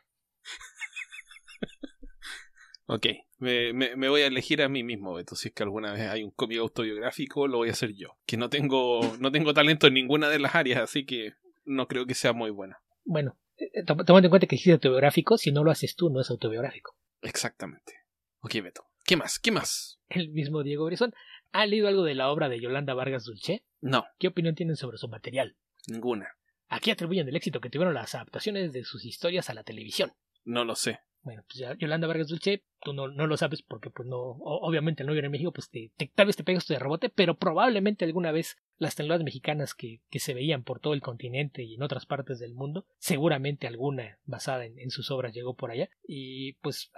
Ok, 2.86 3.06
me, 3.38 3.72
me, 3.72 4.08
voy 4.08 4.22
a 4.22 4.26
elegir 4.26 4.60
a 4.62 4.68
mí 4.68 4.82
mismo, 4.82 5.14
Beto. 5.14 5.36
Si 5.36 5.48
es 5.48 5.54
que 5.54 5.62
alguna 5.62 5.92
vez 5.92 6.02
hay 6.02 6.22
un 6.22 6.30
cómic 6.30 6.58
autobiográfico, 6.58 7.46
lo 7.46 7.58
voy 7.58 7.68
a 7.68 7.72
hacer 7.72 7.94
yo. 7.94 8.18
Que 8.26 8.36
no 8.36 8.50
tengo, 8.50 9.16
no 9.20 9.30
tengo 9.30 9.54
talento 9.54 9.86
en 9.86 9.94
ninguna 9.94 10.28
de 10.28 10.38
las 10.38 10.54
áreas, 10.54 10.80
así 10.80 11.06
que 11.06 11.34
no 11.64 11.86
creo 11.86 12.06
que 12.06 12.14
sea 12.14 12.32
muy 12.32 12.50
buena. 12.50 12.82
Bueno, 13.04 13.38
eh, 13.56 13.70
eh, 13.74 13.84
tomando 13.84 14.26
en 14.26 14.30
cuenta 14.30 14.46
que 14.46 14.56
es 14.56 14.66
autobiográfico, 14.68 15.38
si 15.38 15.52
no 15.52 15.64
lo 15.64 15.70
haces 15.70 15.94
tú, 15.96 16.10
no 16.10 16.20
es 16.20 16.30
autobiográfico. 16.30 16.96
Exactamente. 17.20 17.94
Ok, 18.40 18.54
Beto. 18.62 18.84
¿Qué 19.04 19.16
más? 19.16 19.38
¿Qué 19.38 19.50
más? 19.50 20.00
El 20.08 20.30
mismo 20.30 20.62
Diego 20.62 20.84
Brizón. 20.86 21.14
¿Ha 21.52 21.66
leído 21.66 21.88
algo 21.88 22.04
de 22.04 22.14
la 22.14 22.30
obra 22.30 22.48
de 22.48 22.60
Yolanda 22.60 22.94
Vargas 22.94 23.24
Dulce? 23.24 23.64
No. 23.80 24.04
¿Qué 24.18 24.28
opinión 24.28 24.54
tienen 24.54 24.76
sobre 24.76 24.98
su 24.98 25.08
material? 25.08 25.56
Ninguna. 25.86 26.28
¿A 26.68 26.80
qué 26.80 26.92
atribuyen 26.92 27.28
el 27.28 27.36
éxito 27.36 27.60
que 27.60 27.68
tuvieron 27.68 27.94
las 27.94 28.14
adaptaciones 28.14 28.72
de 28.72 28.84
sus 28.84 29.04
historias 29.04 29.50
a 29.50 29.54
la 29.54 29.64
televisión? 29.64 30.12
No 30.44 30.64
lo 30.64 30.74
sé. 30.74 31.00
Bueno, 31.22 31.42
pues 31.46 31.58
ya 31.58 31.76
Yolanda 31.78 32.08
Vargas 32.08 32.28
Dulce, 32.28 32.64
tú 32.80 32.92
no, 32.92 33.06
no 33.08 33.26
lo 33.26 33.36
sabes 33.36 33.62
porque 33.62 33.90
pues 33.90 34.08
no, 34.08 34.18
obviamente 34.18 35.04
no 35.04 35.12
vive 35.12 35.26
en 35.26 35.32
México, 35.32 35.52
pues 35.52 35.70
te, 35.70 35.92
tal 36.14 36.26
vez 36.26 36.36
te 36.36 36.42
pegas 36.42 36.66
de 36.66 36.78
rebote, 36.78 37.10
pero 37.10 37.38
probablemente 37.38 38.04
alguna 38.04 38.32
vez 38.32 38.56
las 38.78 38.96
telenovelas 38.96 39.24
mexicanas 39.24 39.74
que, 39.74 40.00
que, 40.10 40.18
se 40.18 40.34
veían 40.34 40.64
por 40.64 40.80
todo 40.80 40.94
el 40.94 41.00
continente 41.00 41.62
y 41.62 41.74
en 41.74 41.82
otras 41.82 42.06
partes 42.06 42.40
del 42.40 42.54
mundo, 42.54 42.86
seguramente 42.98 43.68
alguna 43.68 44.18
basada 44.24 44.64
en, 44.64 44.78
en 44.80 44.90
sus 44.90 45.12
obras 45.12 45.32
llegó 45.32 45.54
por 45.54 45.70
allá 45.70 45.88
y 46.02 46.54
pues 46.54 46.90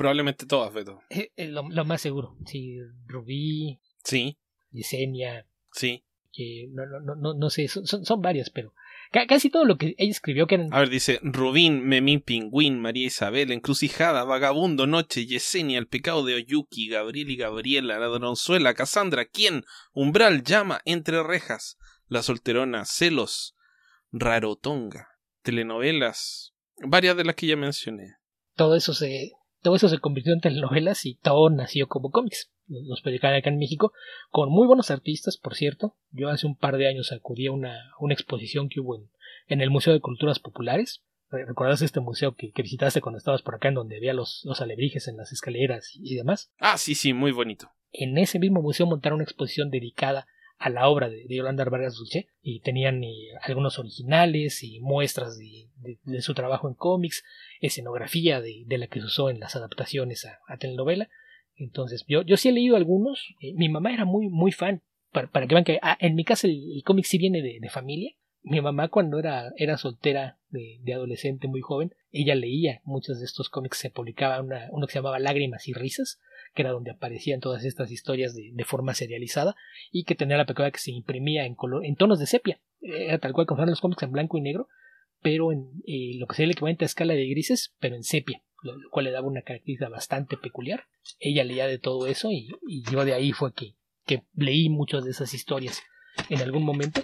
Probablemente 0.00 0.46
todas, 0.46 0.72
Beto. 0.72 1.02
Eh, 1.10 1.30
eh, 1.36 1.48
lo, 1.48 1.62
más 1.62 2.00
seguro. 2.00 2.34
Sí, 2.46 2.78
Rubí. 3.04 3.80
Sí. 4.02 4.38
Yesenia. 4.70 5.46
Sí. 5.72 6.04
Que 6.32 6.68
no, 6.70 6.86
no, 6.86 7.16
no, 7.16 7.34
no 7.34 7.50
sé, 7.50 7.68
son, 7.68 7.86
son, 7.86 8.22
varias, 8.22 8.48
pero 8.48 8.72
casi 9.10 9.50
todo 9.50 9.64
lo 9.64 9.76
que 9.76 9.94
ella 9.98 10.10
escribió 10.10 10.46
que 10.46 10.56
eran... 10.56 10.72
A 10.72 10.80
ver, 10.80 10.88
dice 10.88 11.18
Rubín, 11.22 11.84
Memín, 11.84 12.20
Pingüín, 12.20 12.80
María 12.80 13.06
Isabel, 13.06 13.50
Encrucijada, 13.50 14.24
Vagabundo, 14.24 14.86
Noche, 14.86 15.26
Yesenia, 15.26 15.78
El 15.78 15.88
pecado 15.88 16.24
de 16.24 16.34
Oyuki, 16.34 16.88
Gabriel 16.88 17.30
y 17.30 17.36
Gabriela, 17.36 17.98
Ladronzuela, 17.98 18.74
Cassandra, 18.74 19.24
¿Quién? 19.24 19.64
Umbral, 19.92 20.44
Llama, 20.44 20.80
Entre 20.84 21.22
Rejas, 21.22 21.76
La 22.06 22.22
Solterona, 22.22 22.84
Celos, 22.84 23.56
Rarotonga, 24.12 25.08
telenovelas, 25.42 26.54
varias 26.78 27.16
de 27.16 27.24
las 27.24 27.34
que 27.34 27.48
ya 27.48 27.56
mencioné. 27.56 28.16
Todo 28.54 28.76
eso 28.76 28.94
se, 28.94 29.32
todo 29.62 29.76
eso 29.76 29.88
se 29.88 29.98
convirtió 29.98 30.32
en 30.32 30.40
telenovelas 30.40 31.04
y 31.06 31.16
todo 31.16 31.50
nació 31.50 31.88
como 31.88 32.10
cómics. 32.10 32.50
Los 32.66 33.02
publicaron 33.02 33.36
acá 33.36 33.50
en 33.50 33.58
México, 33.58 33.92
con 34.30 34.48
muy 34.50 34.66
buenos 34.66 34.90
artistas, 34.90 35.36
por 35.36 35.54
cierto. 35.54 35.96
Yo 36.12 36.28
hace 36.28 36.46
un 36.46 36.56
par 36.56 36.76
de 36.76 36.88
años 36.88 37.12
acudí 37.12 37.46
a 37.46 37.52
una, 37.52 37.92
una 37.98 38.14
exposición 38.14 38.68
que 38.68 38.80
hubo 38.80 38.96
en, 39.48 39.60
el 39.60 39.70
Museo 39.70 39.92
de 39.92 40.00
Culturas 40.00 40.38
Populares. 40.38 41.02
¿Recuerdas 41.30 41.82
este 41.82 42.00
museo 42.00 42.34
que, 42.34 42.52
visitaste 42.56 43.00
cuando 43.00 43.18
estabas 43.18 43.42
por 43.42 43.56
acá, 43.56 43.68
en 43.68 43.74
donde 43.74 43.96
había 43.96 44.14
los, 44.14 44.42
los 44.44 44.60
alebrijes 44.60 45.08
en 45.08 45.16
las 45.16 45.32
escaleras 45.32 45.90
y, 45.94 46.12
y 46.12 46.16
demás? 46.16 46.52
Ah, 46.58 46.78
sí, 46.78 46.94
sí, 46.94 47.12
muy 47.12 47.32
bonito. 47.32 47.70
En 47.92 48.18
ese 48.18 48.38
mismo 48.38 48.62
museo 48.62 48.86
montaron 48.86 49.16
una 49.16 49.24
exposición 49.24 49.70
dedicada 49.70 50.26
a 50.60 50.68
la 50.68 50.88
obra 50.88 51.08
de, 51.08 51.26
Yolanda 51.26 51.64
Vargas 51.64 51.96
Dulce 51.96 52.28
y 52.42 52.60
tenían 52.60 53.02
eh, 53.02 53.30
algunos 53.42 53.78
originales 53.78 54.62
y 54.62 54.78
muestras 54.80 55.38
de, 55.38 55.70
de, 56.04 56.20
su 56.20 56.34
trabajo 56.34 56.68
en 56.68 56.74
cómics, 56.74 57.24
escenografía 57.62 58.42
de, 58.42 58.66
la 58.68 58.86
que 58.86 59.00
se 59.00 59.06
usó 59.06 59.30
en 59.30 59.40
las 59.40 59.56
adaptaciones 59.56 60.26
a, 60.26 60.56
telenovela. 60.58 61.08
Entonces, 61.56 62.04
yo, 62.06 62.22
yo 62.22 62.36
sí 62.36 62.50
he 62.50 62.52
leído 62.52 62.76
algunos. 62.76 63.34
Eh, 63.40 63.54
mi 63.54 63.70
mamá 63.70 63.92
era 63.92 64.04
muy, 64.04 64.28
muy 64.28 64.52
fan. 64.52 64.82
Para, 65.12 65.28
para 65.28 65.46
que 65.46 65.54
vean 65.54 65.64
que 65.64 65.78
ah, 65.82 65.96
en 65.98 66.14
mi 66.14 66.24
casa 66.24 66.46
el, 66.46 66.82
cómic 66.84 67.06
sí 67.06 67.16
viene 67.16 67.40
de, 67.40 67.70
familia. 67.70 68.12
Mi 68.42 68.60
mamá 68.60 68.88
cuando 68.88 69.18
era, 69.18 69.52
era 69.56 69.78
soltera 69.78 70.38
de, 70.50 70.78
adolescente 70.92 71.48
muy 71.48 71.62
joven, 71.62 71.94
ella 72.10 72.34
leía 72.34 72.82
muchos 72.84 73.18
de 73.18 73.24
estos 73.24 73.48
cómics. 73.48 73.78
Se 73.78 73.90
publicaba 73.90 74.42
una, 74.42 74.68
uno 74.72 74.86
que 74.86 74.92
se 74.92 74.98
llamaba 74.98 75.18
Lágrimas 75.18 75.68
y 75.68 75.72
Risas, 75.72 76.20
que 76.54 76.62
era 76.62 76.72
donde 76.72 76.90
aparecían 76.90 77.40
todas 77.40 77.64
estas 77.64 77.90
historias 77.90 78.34
de, 78.34 78.50
de 78.52 78.64
forma 78.64 78.94
serializada 78.94 79.54
y 79.90 80.04
que 80.04 80.14
tenía 80.14 80.36
la 80.36 80.46
peculiaridad 80.46 80.74
que 80.74 80.80
se 80.80 80.90
imprimía 80.90 81.46
en, 81.46 81.54
color, 81.54 81.84
en 81.84 81.96
tonos 81.96 82.18
de 82.18 82.26
sepia. 82.26 82.60
Era 82.80 83.18
tal 83.18 83.32
cual 83.32 83.46
como 83.46 83.64
los 83.64 83.80
cómics 83.80 84.02
en 84.02 84.12
blanco 84.12 84.38
y 84.38 84.40
negro, 84.40 84.68
pero 85.22 85.52
en 85.52 85.70
eh, 85.86 86.16
lo 86.18 86.26
que 86.26 86.34
sería 86.34 86.46
el 86.46 86.52
equivalente 86.52 86.84
a 86.84 86.86
escala 86.86 87.14
de 87.14 87.28
grises, 87.28 87.74
pero 87.78 87.94
en 87.94 88.02
sepia, 88.02 88.42
lo, 88.62 88.74
cual 88.90 89.04
le 89.04 89.10
daba 89.10 89.26
una 89.26 89.42
característica 89.42 89.88
bastante 89.88 90.36
peculiar. 90.36 90.84
Ella 91.18 91.44
leía 91.44 91.66
de 91.66 91.78
todo 91.78 92.06
eso 92.06 92.30
y, 92.30 92.48
y 92.66 92.82
yo 92.90 93.04
de 93.04 93.14
ahí 93.14 93.32
fue 93.32 93.52
que, 93.52 93.74
que 94.06 94.22
leí 94.34 94.68
muchas 94.68 95.04
de 95.04 95.10
esas 95.10 95.34
historias 95.34 95.82
en 96.28 96.40
algún 96.40 96.64
momento 96.64 97.02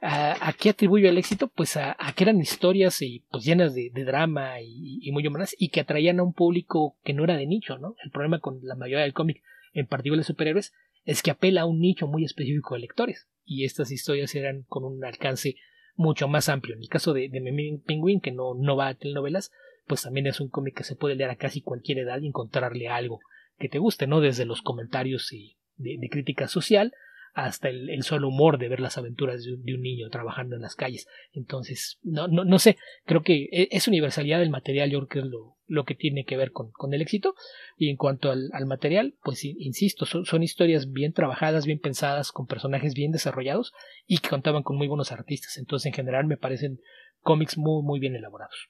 ¿A, 0.00 0.52
qué 0.58 0.70
atribuyo 0.70 1.08
el 1.08 1.18
éxito? 1.18 1.48
Pues 1.48 1.76
a, 1.76 1.96
que 2.14 2.24
eran 2.24 2.40
historias 2.40 3.02
y, 3.02 3.24
pues, 3.30 3.44
llenas 3.44 3.74
de, 3.74 3.90
drama 3.90 4.60
y, 4.60 5.10
muy 5.10 5.26
humanas 5.26 5.56
y 5.58 5.70
que 5.70 5.80
atraían 5.80 6.20
a 6.20 6.22
un 6.22 6.32
público 6.32 6.96
que 7.02 7.14
no 7.14 7.24
era 7.24 7.36
de 7.36 7.46
nicho, 7.46 7.78
¿no? 7.78 7.96
El 8.04 8.10
problema 8.10 8.38
con 8.38 8.60
la 8.62 8.76
mayoría 8.76 9.02
del 9.02 9.12
cómic 9.12 9.42
en 9.72 9.86
particular 9.86 10.18
de 10.18 10.24
superhéroes, 10.24 10.72
es 11.04 11.22
que 11.22 11.30
apela 11.30 11.62
a 11.62 11.66
un 11.66 11.80
nicho 11.80 12.06
muy 12.06 12.24
específico 12.24 12.74
de 12.74 12.80
lectores, 12.80 13.28
y 13.44 13.64
estas 13.64 13.90
historias 13.90 14.34
eran 14.34 14.62
con 14.68 14.84
un 14.84 15.04
alcance 15.04 15.56
mucho 15.94 16.28
más 16.28 16.48
amplio. 16.48 16.74
En 16.74 16.82
el 16.82 16.88
caso 16.88 17.12
de, 17.12 17.28
de 17.28 17.80
Penguin, 17.86 18.20
que 18.20 18.32
no, 18.32 18.54
no 18.54 18.76
va 18.76 18.88
a 18.88 18.94
telenovelas, 18.94 19.52
pues 19.86 20.02
también 20.02 20.26
es 20.26 20.40
un 20.40 20.48
cómic 20.48 20.76
que 20.76 20.84
se 20.84 20.96
puede 20.96 21.16
leer 21.16 21.30
a 21.30 21.36
casi 21.36 21.60
cualquier 21.60 21.98
edad 21.98 22.20
y 22.20 22.26
encontrarle 22.26 22.88
algo 22.88 23.20
que 23.58 23.68
te 23.68 23.78
guste, 23.78 24.06
¿no? 24.06 24.20
Desde 24.20 24.44
los 24.44 24.62
comentarios 24.62 25.32
de 25.76 26.08
crítica 26.10 26.46
social 26.46 26.92
hasta 27.34 27.68
el, 27.68 28.02
solo 28.02 28.28
humor 28.28 28.58
de 28.58 28.68
ver 28.68 28.80
las 28.80 28.98
aventuras 28.98 29.44
de 29.44 29.52
un, 29.52 29.82
niño 29.82 30.08
trabajando 30.10 30.56
en 30.56 30.62
las 30.62 30.74
calles. 30.74 31.06
Entonces, 31.32 31.98
no, 32.02 32.28
no, 32.28 32.44
no 32.44 32.58
sé, 32.58 32.76
creo 33.04 33.22
que 33.22 33.48
e, 33.52 33.68
es 33.70 33.88
universalidad 33.88 34.40
del 34.40 34.50
material, 34.50 34.90
yo 34.90 34.98
creo 34.98 35.08
que 35.08 35.18
es 35.20 35.24
lo, 35.26 35.56
lo 35.66 35.84
que 35.84 35.94
tiene 35.94 36.24
que 36.24 36.36
ver 36.36 36.52
con, 36.52 36.72
con 36.72 36.92
el 36.94 37.02
éxito. 37.02 37.34
Y 37.76 37.90
en 37.90 37.96
cuanto 37.96 38.30
al, 38.30 38.50
al 38.52 38.66
material, 38.66 39.14
pues 39.22 39.44
insisto, 39.44 40.06
son, 40.06 40.24
son, 40.24 40.42
historias 40.42 40.90
bien 40.90 41.12
trabajadas, 41.12 41.66
bien 41.66 41.78
pensadas, 41.78 42.32
con 42.32 42.46
personajes 42.46 42.94
bien 42.94 43.12
desarrollados 43.12 43.72
y 44.06 44.18
que 44.18 44.28
contaban 44.28 44.62
con 44.62 44.76
muy 44.76 44.88
buenos 44.88 45.12
artistas. 45.12 45.58
Entonces, 45.58 45.86
en 45.86 45.92
general, 45.92 46.26
me 46.26 46.36
parecen 46.36 46.80
cómics 47.20 47.56
muy, 47.56 47.82
muy 47.82 48.00
bien 48.00 48.16
elaborados. 48.16 48.68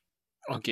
Ok. 0.48 0.68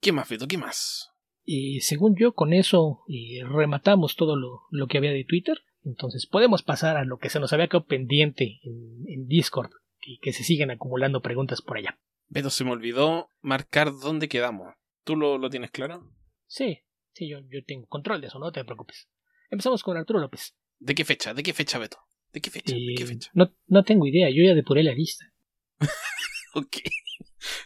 ¿Qué 0.00 0.12
más, 0.12 0.28
Feto? 0.28 0.46
¿Qué 0.46 0.58
más? 0.58 1.10
Y 1.44 1.80
según 1.80 2.16
yo, 2.18 2.32
con 2.32 2.52
eso 2.52 3.02
y 3.06 3.40
rematamos 3.42 4.16
todo 4.16 4.36
lo, 4.36 4.62
lo 4.70 4.88
que 4.88 4.98
había 4.98 5.12
de 5.12 5.24
Twitter. 5.24 5.58
Entonces 5.86 6.26
podemos 6.26 6.64
pasar 6.64 6.96
a 6.96 7.04
lo 7.04 7.18
que 7.18 7.30
se 7.30 7.38
nos 7.38 7.52
había 7.52 7.68
quedado 7.68 7.86
pendiente 7.86 8.58
en, 8.64 9.26
Discord 9.28 9.70
y 10.04 10.18
que 10.18 10.32
se 10.32 10.42
siguen 10.42 10.72
acumulando 10.72 11.22
preguntas 11.22 11.62
por 11.62 11.78
allá. 11.78 11.98
Pero 12.28 12.50
se 12.50 12.64
me 12.64 12.72
olvidó 12.72 13.30
marcar 13.40 13.92
dónde 13.92 14.28
quedamos. 14.28 14.74
¿Tú 15.04 15.14
lo, 15.14 15.38
lo 15.38 15.48
tienes 15.48 15.70
claro? 15.70 16.12
Sí, 16.46 16.80
sí, 17.12 17.28
yo, 17.28 17.38
yo 17.48 17.64
tengo 17.64 17.86
control 17.86 18.20
de 18.20 18.26
eso, 18.26 18.40
no 18.40 18.50
te 18.50 18.64
preocupes. 18.64 19.08
Empezamos 19.48 19.84
con 19.84 19.96
Arturo 19.96 20.18
López. 20.18 20.56
¿De 20.80 20.94
qué 20.94 21.04
fecha? 21.04 21.34
¿De 21.34 21.44
qué 21.44 21.52
fecha, 21.52 21.78
Beto? 21.78 21.98
¿De 22.32 22.40
qué 22.40 22.50
fecha? 22.50 22.74
¿De 22.74 22.94
qué 22.96 23.04
eh, 23.04 23.06
fecha? 23.06 23.30
No, 23.32 23.54
no 23.68 23.84
tengo 23.84 24.06
idea, 24.06 24.28
yo 24.28 24.42
ya 24.44 24.54
depuré 24.54 24.82
la 24.82 24.92
lista. 24.92 25.24
ok. 26.54 26.78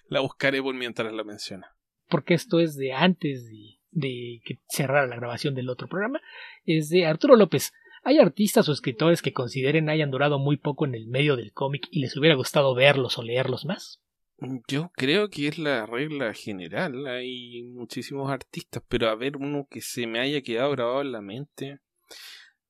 La 0.08 0.20
buscaré 0.20 0.62
por 0.62 0.74
mientras 0.74 1.10
la 1.10 1.24
menciona. 1.24 1.74
Porque 2.08 2.34
esto 2.34 2.60
es 2.60 2.76
de 2.76 2.92
antes 2.92 3.46
de, 3.46 3.80
de 3.92 4.42
que 4.44 4.60
cerrara 4.68 5.06
la 5.06 5.16
grabación 5.16 5.54
del 5.54 5.70
otro 5.70 5.88
programa. 5.88 6.20
Es 6.64 6.90
de 6.90 7.06
Arturo 7.06 7.36
López. 7.36 7.72
¿Hay 8.02 8.18
artistas 8.18 8.68
o 8.68 8.72
escritores 8.72 9.20
que 9.20 9.32
consideren 9.32 9.88
hayan 9.88 10.10
durado 10.10 10.38
muy 10.38 10.56
poco 10.56 10.86
en 10.86 10.94
el 10.94 11.06
medio 11.06 11.36
del 11.36 11.52
cómic 11.52 11.86
y 11.90 12.00
les 12.00 12.16
hubiera 12.16 12.34
gustado 12.34 12.74
verlos 12.74 13.18
o 13.18 13.22
leerlos 13.22 13.64
más? 13.66 14.00
Yo 14.68 14.90
creo 14.94 15.28
que 15.28 15.48
es 15.48 15.58
la 15.58 15.84
regla 15.84 16.32
general. 16.32 17.06
Hay 17.06 17.62
muchísimos 17.64 18.30
artistas, 18.30 18.82
pero 18.88 19.10
a 19.10 19.14
ver 19.14 19.36
uno 19.36 19.66
que 19.70 19.82
se 19.82 20.06
me 20.06 20.18
haya 20.18 20.40
quedado 20.40 20.70
grabado 20.70 21.02
en 21.02 21.12
la 21.12 21.20
mente. 21.20 21.80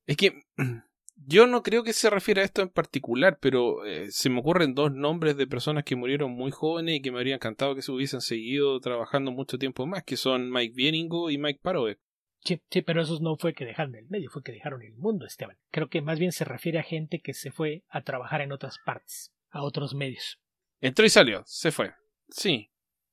Es 0.05 0.17
que 0.17 0.41
yo 1.15 1.47
no 1.47 1.63
creo 1.63 1.83
que 1.83 1.93
se 1.93 2.09
refiera 2.09 2.41
a 2.41 2.45
esto 2.45 2.61
en 2.61 2.69
particular, 2.69 3.37
pero 3.39 3.85
eh, 3.85 4.07
se 4.11 4.29
me 4.29 4.39
ocurren 4.39 4.75
dos 4.75 4.91
nombres 4.91 5.37
de 5.37 5.47
personas 5.47 5.85
que 5.85 5.95
murieron 5.95 6.31
muy 6.31 6.51
jóvenes 6.51 6.97
y 6.97 7.01
que 7.01 7.11
me 7.11 7.19
habría 7.19 7.35
encantado 7.35 7.73
que 7.73 7.81
se 7.81 7.93
hubiesen 7.93 8.19
seguido 8.19 8.77
trabajando 8.81 9.31
mucho 9.31 9.57
tiempo 9.57 9.85
más, 9.85 10.03
que 10.03 10.17
son 10.17 10.51
Mike 10.51 10.73
Bieningo 10.75 11.29
y 11.29 11.37
Mike 11.37 11.61
Parovic. 11.63 11.99
Sí, 12.43 12.59
sí, 12.69 12.81
pero 12.81 13.01
esos 13.01 13.21
no 13.21 13.37
fue 13.37 13.53
que 13.53 13.65
dejaron 13.65 13.95
el 13.95 14.07
medio, 14.09 14.29
fue 14.31 14.43
que 14.43 14.51
dejaron 14.51 14.81
el 14.81 14.95
mundo, 14.95 15.25
Esteban. 15.25 15.57
Creo 15.69 15.89
que 15.89 16.01
más 16.01 16.19
bien 16.19 16.31
se 16.31 16.43
refiere 16.43 16.79
a 16.79 16.83
gente 16.83 17.21
que 17.21 17.33
se 17.33 17.51
fue 17.51 17.83
a 17.89 18.01
trabajar 18.01 18.41
en 18.41 18.51
otras 18.51 18.77
partes, 18.83 19.31
a 19.51 19.63
otros 19.63 19.93
medios. 19.93 20.39
Entró 20.79 21.05
y 21.05 21.09
salió, 21.09 21.43
se 21.45 21.71
fue. 21.71 21.93
Sí. 22.29 22.71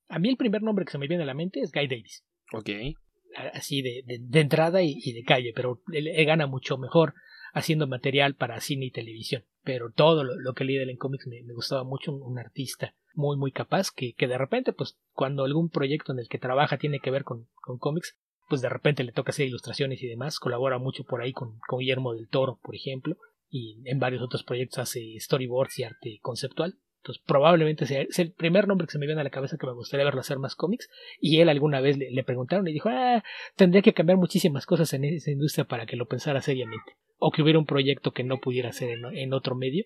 A 0.09 0.19
mí 0.19 0.31
el 0.31 0.39
primer 0.39 0.63
nombre 0.63 0.87
que 0.87 0.93
se 0.93 0.99
me 0.99 1.09
viene 1.09 1.25
a 1.25 1.27
la 1.27 1.35
mente 1.35 1.61
es 1.61 1.73
Guy 1.73 1.89
Davis. 1.89 2.25
Ok. 2.53 2.71
Así 3.53 3.83
de, 3.83 4.03
de, 4.07 4.41
entrada 4.41 4.83
y, 4.83 5.13
de 5.13 5.23
calle, 5.23 5.53
pero 5.55 5.83
él, 5.93 6.09
gana 6.25 6.47
mucho 6.47 6.79
mejor 6.79 7.15
haciendo 7.53 7.87
material 7.87 8.35
para 8.35 8.61
cine 8.61 8.87
y 8.87 8.91
televisión. 8.91 9.45
Pero 9.63 9.93
todo 9.93 10.25
lo, 10.25 10.55
que 10.55 10.65
leí 10.65 10.77
de 10.77 10.85
él 10.85 10.91
en 10.91 10.97
cómics 10.97 11.27
me, 11.27 11.43
gustaba 11.53 11.85
mucho, 11.85 12.13
un, 12.13 12.39
artista 12.39 12.95
muy, 13.13 13.37
muy 13.37 13.53
capaz 13.53 13.91
que, 13.91 14.15
que 14.15 14.27
de 14.27 14.39
repente, 14.39 14.73
pues 14.73 14.97
cuando 15.13 15.45
algún 15.45 15.69
proyecto 15.69 16.13
en 16.13 16.21
el 16.21 16.29
que 16.29 16.39
trabaja 16.39 16.79
tiene 16.79 17.01
que 17.01 17.11
ver 17.11 17.25
con, 17.25 17.47
con 17.57 17.77
cómics, 17.77 18.17
pues 18.49 18.63
de 18.63 18.69
repente 18.69 19.05
le 19.05 19.13
toca 19.13 19.31
hacer 19.31 19.47
ilustraciones 19.47 20.03
y 20.03 20.09
demás, 20.09 20.39
colabora 20.41 20.79
mucho 20.79 21.05
por 21.05 21.23
ahí 21.23 21.33
con, 21.33 21.61
Guillermo 21.79 22.15
del 22.15 22.29
Toro, 22.29 22.59
por 22.63 22.75
ejemplo, 22.75 23.17
y 23.51 23.81
en 23.85 23.99
varios 23.99 24.23
otros 24.23 24.43
proyectos 24.43 24.79
hace 24.79 25.15
storyboards 25.19 25.79
y 25.79 25.85
arte 25.85 26.19
conceptual. 26.21 26.79
Entonces 26.99 27.23
probablemente 27.25 27.87
sea, 27.87 28.03
es 28.03 28.19
el 28.19 28.33
primer 28.33 28.67
nombre 28.67 28.87
que 28.87 28.93
se 28.93 28.99
me 28.99 29.07
viene 29.07 29.21
a 29.21 29.25
la 29.25 29.31
cabeza 29.31 29.57
que 29.57 29.67
me 29.67 29.73
gustaría 29.73 30.05
verlo 30.05 30.21
hacer 30.21 30.39
más 30.39 30.57
cómics. 30.57 30.91
Y 31.21 31.41
él 31.41 31.49
alguna 31.49 31.81
vez 31.81 31.97
le, 31.97 32.25
preguntaron 32.25 32.67
y 32.67 32.73
dijo, 32.73 32.89
ah, 32.91 33.23
tendría 33.55 33.83
que 33.83 33.95
cambiar 33.95 34.19
muchísimas 34.19 34.67
cosas 34.67 34.93
en 34.95 35.05
esa 35.05 35.31
industria 35.31 35.65
para 35.65 35.87
que 35.87 35.97
lo 35.97 36.07
pensara 36.07 36.41
seriamente. 36.41 36.97
O 37.17 37.31
que 37.31 37.43
hubiera 37.43 37.59
un 37.59 37.67
proyecto 37.67 38.13
que 38.13 38.25
no 38.25 38.39
pudiera 38.39 38.71
hacer 38.71 38.99
en, 39.13 39.33
otro 39.33 39.55
medio. 39.55 39.85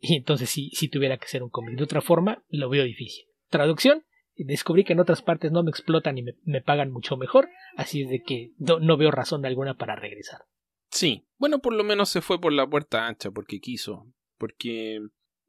Y 0.00 0.16
entonces 0.16 0.50
si, 0.50 0.70
si 0.70 0.88
tuviera 0.88 1.18
que 1.18 1.28
ser 1.28 1.42
un 1.42 1.50
cómic. 1.50 1.76
De 1.76 1.84
otra 1.84 2.00
forma, 2.00 2.42
lo 2.48 2.68
veo 2.70 2.84
difícil. 2.84 3.26
Traducción, 3.50 4.04
descubrí 4.36 4.84
que 4.84 4.92
en 4.94 5.00
otras 5.00 5.22
partes 5.22 5.52
no 5.52 5.62
me 5.62 5.70
explotan 5.70 6.18
y 6.18 6.22
me, 6.22 6.60
pagan 6.60 6.90
mucho 6.90 7.16
mejor, 7.16 7.48
así 7.76 8.02
es 8.02 8.10
de 8.10 8.22
que 8.22 8.52
no, 8.58 8.96
veo 8.96 9.10
razón 9.10 9.44
alguna 9.46 9.74
para 9.74 9.96
regresar. 9.96 10.42
Sí, 10.90 11.26
bueno, 11.38 11.60
por 11.60 11.72
lo 11.72 11.84
menos 11.84 12.08
se 12.08 12.20
fue 12.20 12.40
por 12.40 12.52
la 12.52 12.68
puerta 12.68 13.06
ancha 13.06 13.30
porque 13.30 13.60
quiso, 13.60 14.06
porque 14.38 15.00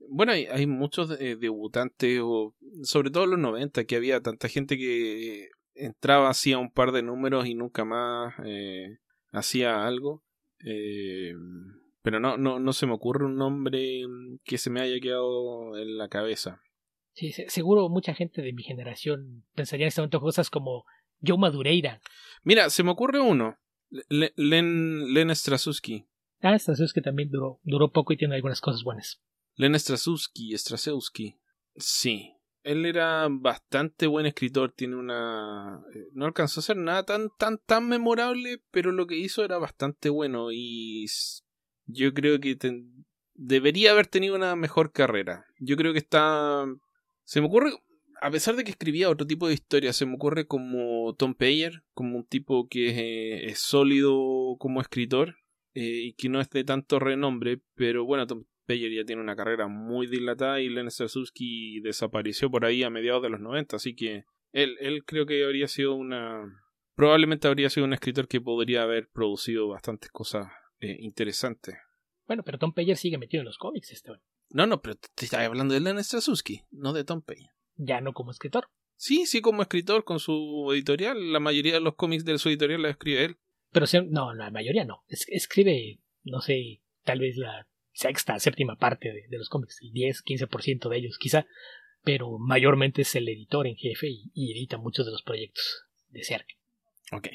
bueno, 0.10 0.34
hay, 0.34 0.46
hay 0.46 0.68
muchos 0.68 1.18
debutantes, 1.18 2.20
o 2.24 2.56
sobre 2.84 3.10
todo 3.10 3.24
en 3.24 3.32
los 3.32 3.40
90, 3.40 3.86
que 3.86 3.96
había 3.96 4.22
tanta 4.22 4.50
gente 4.50 4.78
que 4.78 5.50
entraba, 5.76 6.30
hacía 6.30 6.58
un 6.58 6.72
par 6.72 6.92
de 6.92 7.04
números 7.04 7.46
y 7.48 7.56
nunca 7.56 7.86
más 7.86 8.34
eh, 8.46 8.98
hacía 9.32 9.86
algo. 9.86 10.24
Eh, 10.66 11.34
pero 12.02 12.20
no, 12.20 12.38
no, 12.38 12.60
no 12.60 12.74
se 12.74 12.86
me 12.86 12.94
ocurre 12.94 13.26
un 13.26 13.36
nombre 13.36 14.04
que 14.44 14.58
se 14.58 14.70
me 14.70 14.82
haya 14.82 15.00
quedado 15.00 15.78
en 15.78 15.98
la 15.98 16.08
cabeza. 16.08 16.62
Sí, 17.16 17.32
seguro 17.48 17.88
mucha 17.88 18.14
gente 18.14 18.42
de 18.42 18.52
mi 18.52 18.62
generación 18.62 19.46
pensaría 19.56 19.86
en 19.86 19.88
este 19.88 20.02
momento 20.02 20.20
cosas 20.20 20.50
como 20.50 20.84
Joe 21.26 21.38
Madureira. 21.38 22.02
Mira, 22.44 22.70
se 22.70 22.84
me 22.84 22.92
ocurre 22.92 23.22
uno. 23.22 23.58
Len, 24.10 25.14
Len 25.14 25.34
Strasuski. 25.34 26.06
Ah, 26.42 26.60
Strasuski 26.60 27.02
también 27.02 27.30
duró, 27.32 27.62
duró 27.64 27.92
poco 27.92 28.12
y 28.12 28.18
tiene 28.18 28.36
algunas 28.36 28.60
cosas 28.60 28.84
buenas. 28.84 29.22
Len 29.56 29.80
Strasuski, 29.80 30.58
Strasewski. 30.58 31.38
Sí. 31.78 32.34
Él 32.64 32.86
era 32.86 33.28
bastante 33.30 34.08
buen 34.08 34.26
escritor, 34.26 34.74
tiene 34.74 34.98
una... 34.98 35.82
Eh, 35.96 36.08
no 36.14 36.26
alcanzó 36.26 36.60
a 36.60 36.64
hacer 36.64 36.76
nada 36.76 37.06
tan, 37.06 37.30
tan, 37.38 37.60
tan 37.60 37.88
memorable, 37.88 38.62
pero 38.72 38.92
lo 38.92 39.08
que 39.08 39.16
hizo 39.16 39.46
era 39.46 39.58
bastante 39.58 40.10
bueno 40.10 40.52
y 40.52 41.06
yo 41.86 42.14
creo 42.14 42.40
que 42.42 42.58
debería 43.36 43.92
haber 43.92 44.08
tenido 44.08 44.36
una 44.36 44.56
mejor 44.56 44.92
carrera. 44.92 45.46
Yo 45.60 45.78
creo 45.78 45.94
que 45.94 46.00
está 46.00 46.66
se 47.26 47.42
me 47.42 47.48
ocurre, 47.48 47.72
a 48.22 48.32
pesar 48.32 48.56
de 48.56 48.64
que 48.64 48.72
escribía 48.72 49.10
otro 49.10 49.28
tipo 49.28 49.48
de 49.48 49.56
historias, 49.56 49.96
se 49.96 50.06
me 50.06 50.16
ocurre 50.16 50.48
como 50.48 51.14
Tom 51.16 51.34
Payer, 51.34 51.84
como 51.94 52.18
un 52.18 52.26
tipo 52.26 52.68
que 52.70 52.90
es, 52.90 52.98
eh, 52.98 53.56
sólido 53.56 54.56
como 54.60 54.80
escritor 54.80 55.36
eh, 55.74 56.02
y 56.04 56.14
que 56.14 56.30
no 56.30 56.40
es 56.40 56.50
de 56.50 56.64
tanto 56.64 57.00
renombre, 57.00 57.62
pero 57.76 58.06
bueno, 58.06 58.26
Tom 58.28 58.46
Payer 58.66 58.92
ya 58.92 59.06
tiene 59.06 59.22
una 59.22 59.36
carrera 59.36 59.68
muy 59.68 60.08
dilatada 60.08 60.62
y 60.62 60.70
Len 60.70 60.90
Straczynski 60.90 61.82
desapareció 61.82 62.50
por 62.50 62.66
ahí 62.66 62.84
a 62.84 62.90
mediados 62.90 63.24
de 63.24 63.30
los 63.30 63.42
90, 63.42 63.76
así 63.76 63.96
que 63.96 64.26
él, 64.52 64.78
él 64.80 65.04
creo 65.04 65.26
que 65.26 65.44
habría 65.44 65.68
sido 65.68 65.96
una... 65.96 66.64
Probablemente 66.96 67.48
habría 67.50 67.70
sido 67.70 67.86
un 67.86 67.94
escritor 67.94 68.28
que 68.28 68.40
podría 68.40 68.84
haber 68.84 69.10
producido 69.10 69.68
bastantes 69.68 70.10
cosas 70.12 70.48
eh, 70.80 70.96
interesantes. 71.00 71.76
Bueno, 72.26 72.44
pero 72.44 72.58
Tom 72.58 72.74
Payer 72.74 72.96
sigue 72.96 73.18
metido 73.18 73.42
en 73.42 73.46
los 73.46 73.58
cómics, 73.58 73.92
Esteban. 73.92 74.22
No, 74.50 74.66
no, 74.68 74.82
pero 74.82 74.96
te 74.96 75.26
estaba 75.26 75.44
hablando 75.46 75.74
de 75.74 75.80
Len 75.80 76.04
Strasuski, 76.04 76.62
no 76.72 76.94
de 76.94 77.04
Tom 77.04 77.22
Payne. 77.22 77.52
Ya 77.76 78.02
no 78.02 78.14
como 78.14 78.32
escritor. 78.32 78.70
Sí, 78.96 79.26
sí, 79.26 79.42
como 79.42 79.62
escritor 79.62 80.04
con 80.04 80.20
su 80.20 80.70
editorial. 80.72 81.34
La 81.34 81.40
mayoría 81.40 81.74
de 81.74 81.82
los 81.82 81.96
cómics 81.96 82.24
de 82.24 82.38
su 82.38 82.50
editorial 82.50 82.82
la 82.82 82.90
escribe 82.90 83.26
él. 83.26 83.38
Pero 83.72 83.86
no, 84.10 84.34
la 84.34 84.52
mayoría 84.52 84.86
no. 84.86 85.04
escribe, 85.10 86.00
no 86.24 86.40
sé, 86.40 86.82
tal 87.04 87.20
vez 87.20 87.36
la 87.36 87.68
sexta, 87.92 88.40
séptima 88.40 88.78
parte 88.78 89.12
de, 89.30 89.38
los 89.38 89.50
cómics, 89.50 89.80
el 89.82 89.92
10, 89.92 90.24
15% 90.24 90.90
de 90.90 90.98
ellos 90.98 91.18
quizá, 91.18 91.46
pero 92.04 92.38
mayormente 92.38 93.02
es 93.02 93.16
el 93.16 93.28
editor 93.28 93.68
en 93.68 93.76
jefe 93.76 94.08
y, 94.10 94.52
edita 94.52 94.78
muchos 94.78 95.06
de 95.06 95.12
los 95.12 95.24
proyectos 95.24 95.84
de 96.10 96.24
cerca. 96.24 96.54
Ok 97.12 97.28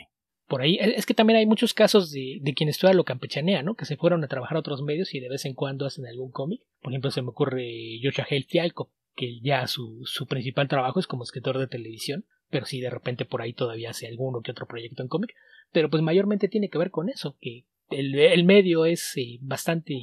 por 0.50 0.62
ahí. 0.62 0.78
Es 0.80 1.06
que 1.06 1.14
también 1.14 1.38
hay 1.38 1.46
muchos 1.46 1.72
casos 1.72 2.10
de, 2.10 2.38
de 2.42 2.54
quienes 2.54 2.76
toda 2.76 2.92
lo 2.92 3.04
campechanea, 3.04 3.62
¿no? 3.62 3.76
Que 3.76 3.84
se 3.84 3.96
fueron 3.96 4.24
a 4.24 4.26
trabajar 4.26 4.56
a 4.56 4.60
otros 4.60 4.82
medios 4.82 5.14
y 5.14 5.20
de 5.20 5.28
vez 5.28 5.44
en 5.44 5.54
cuando 5.54 5.86
hacen 5.86 6.06
algún 6.06 6.32
cómic. 6.32 6.60
Por 6.82 6.92
ejemplo, 6.92 7.12
se 7.12 7.22
me 7.22 7.28
ocurre 7.28 8.00
Joshua 8.02 8.26
Hale 8.28 8.46
Fialco, 8.48 8.92
que 9.14 9.38
ya 9.40 9.68
su, 9.68 10.00
su 10.06 10.26
principal 10.26 10.66
trabajo 10.66 10.98
es 10.98 11.06
como 11.06 11.22
escritor 11.22 11.56
de 11.56 11.68
televisión, 11.68 12.26
pero 12.50 12.66
sí 12.66 12.80
de 12.80 12.90
repente 12.90 13.24
por 13.24 13.42
ahí 13.42 13.52
todavía 13.52 13.90
hace 13.90 14.08
alguno 14.08 14.40
que 14.40 14.50
otro 14.50 14.66
proyecto 14.66 15.04
en 15.04 15.08
cómic. 15.08 15.36
Pero 15.70 15.88
pues 15.88 16.02
mayormente 16.02 16.48
tiene 16.48 16.68
que 16.68 16.78
ver 16.78 16.90
con 16.90 17.08
eso, 17.08 17.36
que 17.40 17.66
el, 17.88 18.18
el 18.18 18.42
medio 18.42 18.86
es 18.86 19.16
eh, 19.16 19.38
bastante... 19.40 20.00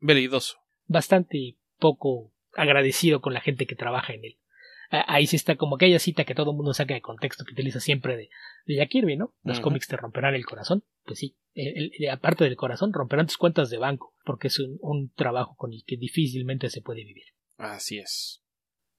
veleidoso. 0.00 0.58
Bastante 0.86 1.56
poco 1.78 2.34
agradecido 2.52 3.22
con 3.22 3.32
la 3.32 3.40
gente 3.40 3.64
que 3.64 3.74
trabaja 3.74 4.12
en 4.12 4.26
él 4.26 4.36
ahí 4.90 5.26
sí 5.26 5.36
está 5.36 5.56
como 5.56 5.76
aquella 5.76 5.98
cita 5.98 6.24
que 6.24 6.34
todo 6.34 6.50
el 6.50 6.56
mundo 6.56 6.72
saca 6.72 6.94
de 6.94 7.00
contexto 7.00 7.44
que 7.44 7.52
utiliza 7.52 7.80
siempre 7.80 8.16
de, 8.16 8.30
de 8.66 8.76
Jack 8.76 8.90
Kirby, 8.90 9.16
¿no? 9.16 9.34
Los 9.42 9.60
cómics 9.60 9.86
te 9.86 9.96
romperán 9.96 10.34
el 10.34 10.46
corazón. 10.46 10.84
pues 11.04 11.18
sí, 11.18 11.36
aparte 12.10 12.44
del 12.44 12.56
corazón, 12.56 12.92
romperán 12.92 13.26
tus 13.26 13.36
cuentas 13.36 13.70
de 13.70 13.78
banco, 13.78 14.14
porque 14.24 14.48
es 14.48 14.58
un, 14.58 15.12
trabajo 15.14 15.54
con 15.56 15.72
el 15.72 15.84
que 15.86 15.96
difícilmente 15.96 16.70
se 16.70 16.82
puede 16.82 17.04
vivir. 17.04 17.26
Así 17.56 17.98
es. 17.98 18.42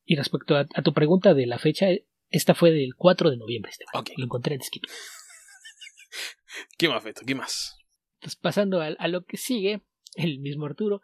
Y 0.05 0.15
respecto 0.15 0.55
a, 0.57 0.65
tu 0.65 0.93
pregunta 0.93 1.33
de 1.33 1.45
la 1.45 1.59
fecha, 1.59 1.87
esta 2.29 2.55
fue 2.55 2.71
del 2.71 2.95
4 2.95 3.31
de 3.31 3.37
noviembre, 3.37 3.71
este 3.71 3.85
Lo 4.17 4.25
encontré 4.25 4.55
en 4.55 4.61
Skip. 4.61 4.83
¿Qué 6.77 6.89
más? 6.89 7.03
¿Qué 7.25 7.35
más? 7.35 7.77
Entonces, 8.15 8.39
pasando 8.39 8.81
a, 8.81 9.07
lo 9.07 9.23
que 9.23 9.37
sigue, 9.37 9.81
el 10.15 10.39
mismo 10.39 10.65
Arturo, 10.65 11.01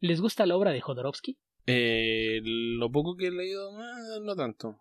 ¿les 0.00 0.20
gusta 0.20 0.46
la 0.46 0.56
obra 0.56 0.72
de 0.72 0.80
Jodorowsky? 0.80 1.38
Eh, 1.66 2.40
lo 2.44 2.90
poco 2.90 3.16
que 3.16 3.26
he 3.26 3.30
leído, 3.30 3.70
eh, 3.80 4.20
no 4.22 4.36
tanto. 4.36 4.78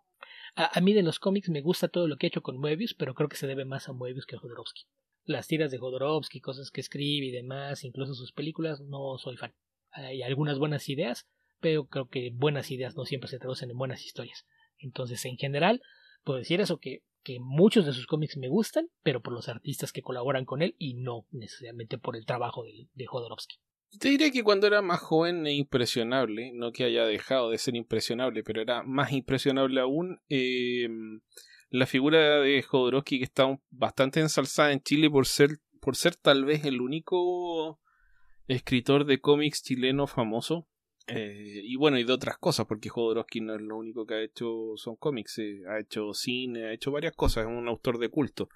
A, 0.58 0.80
mí 0.80 0.94
de 0.94 1.04
los 1.04 1.20
cómics 1.20 1.50
me 1.50 1.62
gusta 1.62 1.90
todo 1.90 2.08
lo 2.08 2.16
que 2.16 2.28
he 2.28 2.30
hecho 2.30 2.42
con 2.42 2.58
Moebius, 2.58 2.94
pero 2.94 3.14
creo 3.14 3.28
que 3.28 3.36
se 3.36 3.48
debe 3.48 3.66
más 3.66 3.90
a 3.90 3.94
Moebius 3.94 4.26
que 4.26 4.38
a 4.38 4.40
Jodorowsky. 4.40 4.84
Las 5.26 5.48
tiras 5.48 5.70
de 5.70 5.80
Jodorowsky, 5.80 6.40
cosas 6.40 6.72
que 6.72 6.80
escribe 6.80 7.26
y 7.26 7.32
demás, 7.32 7.84
incluso 7.84 8.14
sus 8.14 8.32
películas, 8.32 8.80
no 8.80 9.18
soy 9.18 9.36
fan. 9.36 9.54
Hay 9.92 10.24
algunas 10.24 10.58
buenas 10.58 10.88
ideas, 10.88 11.28
pero 11.60 11.88
creo 11.88 12.08
que 12.08 12.32
buenas 12.34 12.72
ideas 12.72 12.96
no 12.96 13.04
siempre 13.04 13.30
se 13.30 13.40
traducen 13.40 13.70
en 13.70 13.78
buenas 13.78 14.06
historias. 14.06 14.46
Entonces, 14.78 15.26
en 15.26 15.38
general, 15.38 15.82
puedo 16.24 16.40
decir 16.40 16.62
eso, 16.62 16.78
que, 16.78 17.04
que 17.24 17.40
muchos 17.42 17.86
de 17.86 17.92
sus 17.92 18.08
cómics 18.08 18.38
me 18.38 18.48
gustan, 18.48 18.88
pero 19.04 19.22
por 19.22 19.34
los 19.34 19.50
artistas 19.50 19.92
que 19.92 20.04
colaboran 20.04 20.46
con 20.46 20.62
él 20.62 20.76
y 20.78 20.94
no 20.94 21.26
necesariamente 21.32 21.98
por 21.98 22.16
el 22.16 22.26
trabajo 22.26 22.64
de, 22.64 22.88
de 22.94 23.06
Jodorowsky. 23.06 23.58
Te 24.00 24.10
diría 24.10 24.32
que 24.32 24.44
cuando 24.44 24.68
era 24.68 24.82
más 24.82 25.00
joven 25.00 25.48
e 25.48 25.54
impresionable, 25.54 26.52
no 26.54 26.72
que 26.72 26.84
haya 26.84 27.06
dejado 27.06 27.50
de 27.50 27.58
ser 27.58 27.76
impresionable, 27.76 28.44
pero 28.44 28.62
era 28.62 28.84
más 28.84 29.12
impresionable 29.14 29.80
aún, 29.80 30.20
eh, 30.30 30.90
la 31.70 31.86
figura 31.86 32.40
de 32.42 32.62
Jodorowsky 32.62 33.20
que 33.20 33.24
está 33.26 33.46
bastante 33.70 34.20
ensalzada 34.20 34.72
en 34.72 34.82
Chile 34.82 35.10
por 35.10 35.26
ser, 35.26 35.60
por 35.82 35.96
ser 35.96 36.16
tal 36.16 36.46
vez 36.46 36.66
el 36.66 36.82
único 36.82 37.80
escritor 38.48 39.06
de 39.06 39.20
cómics 39.20 39.64
chileno 39.64 40.08
famoso. 40.08 40.68
Eh, 41.08 41.62
y 41.64 41.76
bueno, 41.76 42.00
y 42.00 42.04
de 42.04 42.14
otras 42.14 42.38
cosas, 42.38 42.66
porque 42.66 42.90
Jodorowsky 42.90 43.42
no 43.42 43.56
es 43.56 43.62
lo 43.62 43.78
único 43.78 44.06
que 44.06 44.16
ha 44.16 44.24
hecho 44.24 44.74
son 44.76 44.96
cómics, 44.96 45.38
eh, 45.38 45.62
ha 45.70 45.80
hecho 45.80 46.14
cine, 46.14 46.66
ha 46.66 46.74
hecho 46.74 46.92
varias 46.92 47.14
cosas, 47.14 47.46
es 47.46 47.50
un 47.50 47.68
autor 47.68 48.00
de 48.00 48.10
culto. 48.10 48.50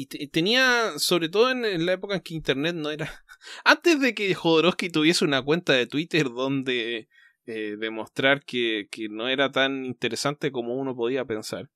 Y 0.00 0.06
tenía, 0.28 0.96
sobre 0.96 1.28
todo 1.28 1.50
en, 1.50 1.84
la 1.84 1.94
época 1.94 2.14
en 2.14 2.20
que 2.20 2.32
Internet 2.32 2.76
no 2.76 2.88
era... 2.92 3.10
Antes 3.64 4.00
de 4.00 4.14
que 4.14 4.32
Jodorowsky 4.32 4.90
tuviese 4.90 5.24
una 5.24 5.42
cuenta 5.42 5.72
de 5.72 5.88
Twitter 5.88 6.30
donde 6.30 7.08
eh, 7.46 7.76
demostrar 7.76 8.44
que, 8.44 8.86
que, 8.92 9.08
no 9.08 9.26
era 9.26 9.50
tan 9.50 9.84
interesante 9.84 10.52
como 10.52 10.76
uno 10.76 10.94
podía 10.94 11.24
pensar. 11.24 11.68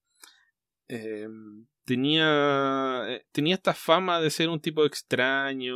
Eh, 0.86 1.26
tenía, 1.84 3.06
eh, 3.08 3.26
tenía 3.32 3.56
esta 3.56 3.74
fama 3.74 4.20
de 4.20 4.30
ser 4.30 4.50
un 4.50 4.60
tipo 4.60 4.84
extraño, 4.84 5.74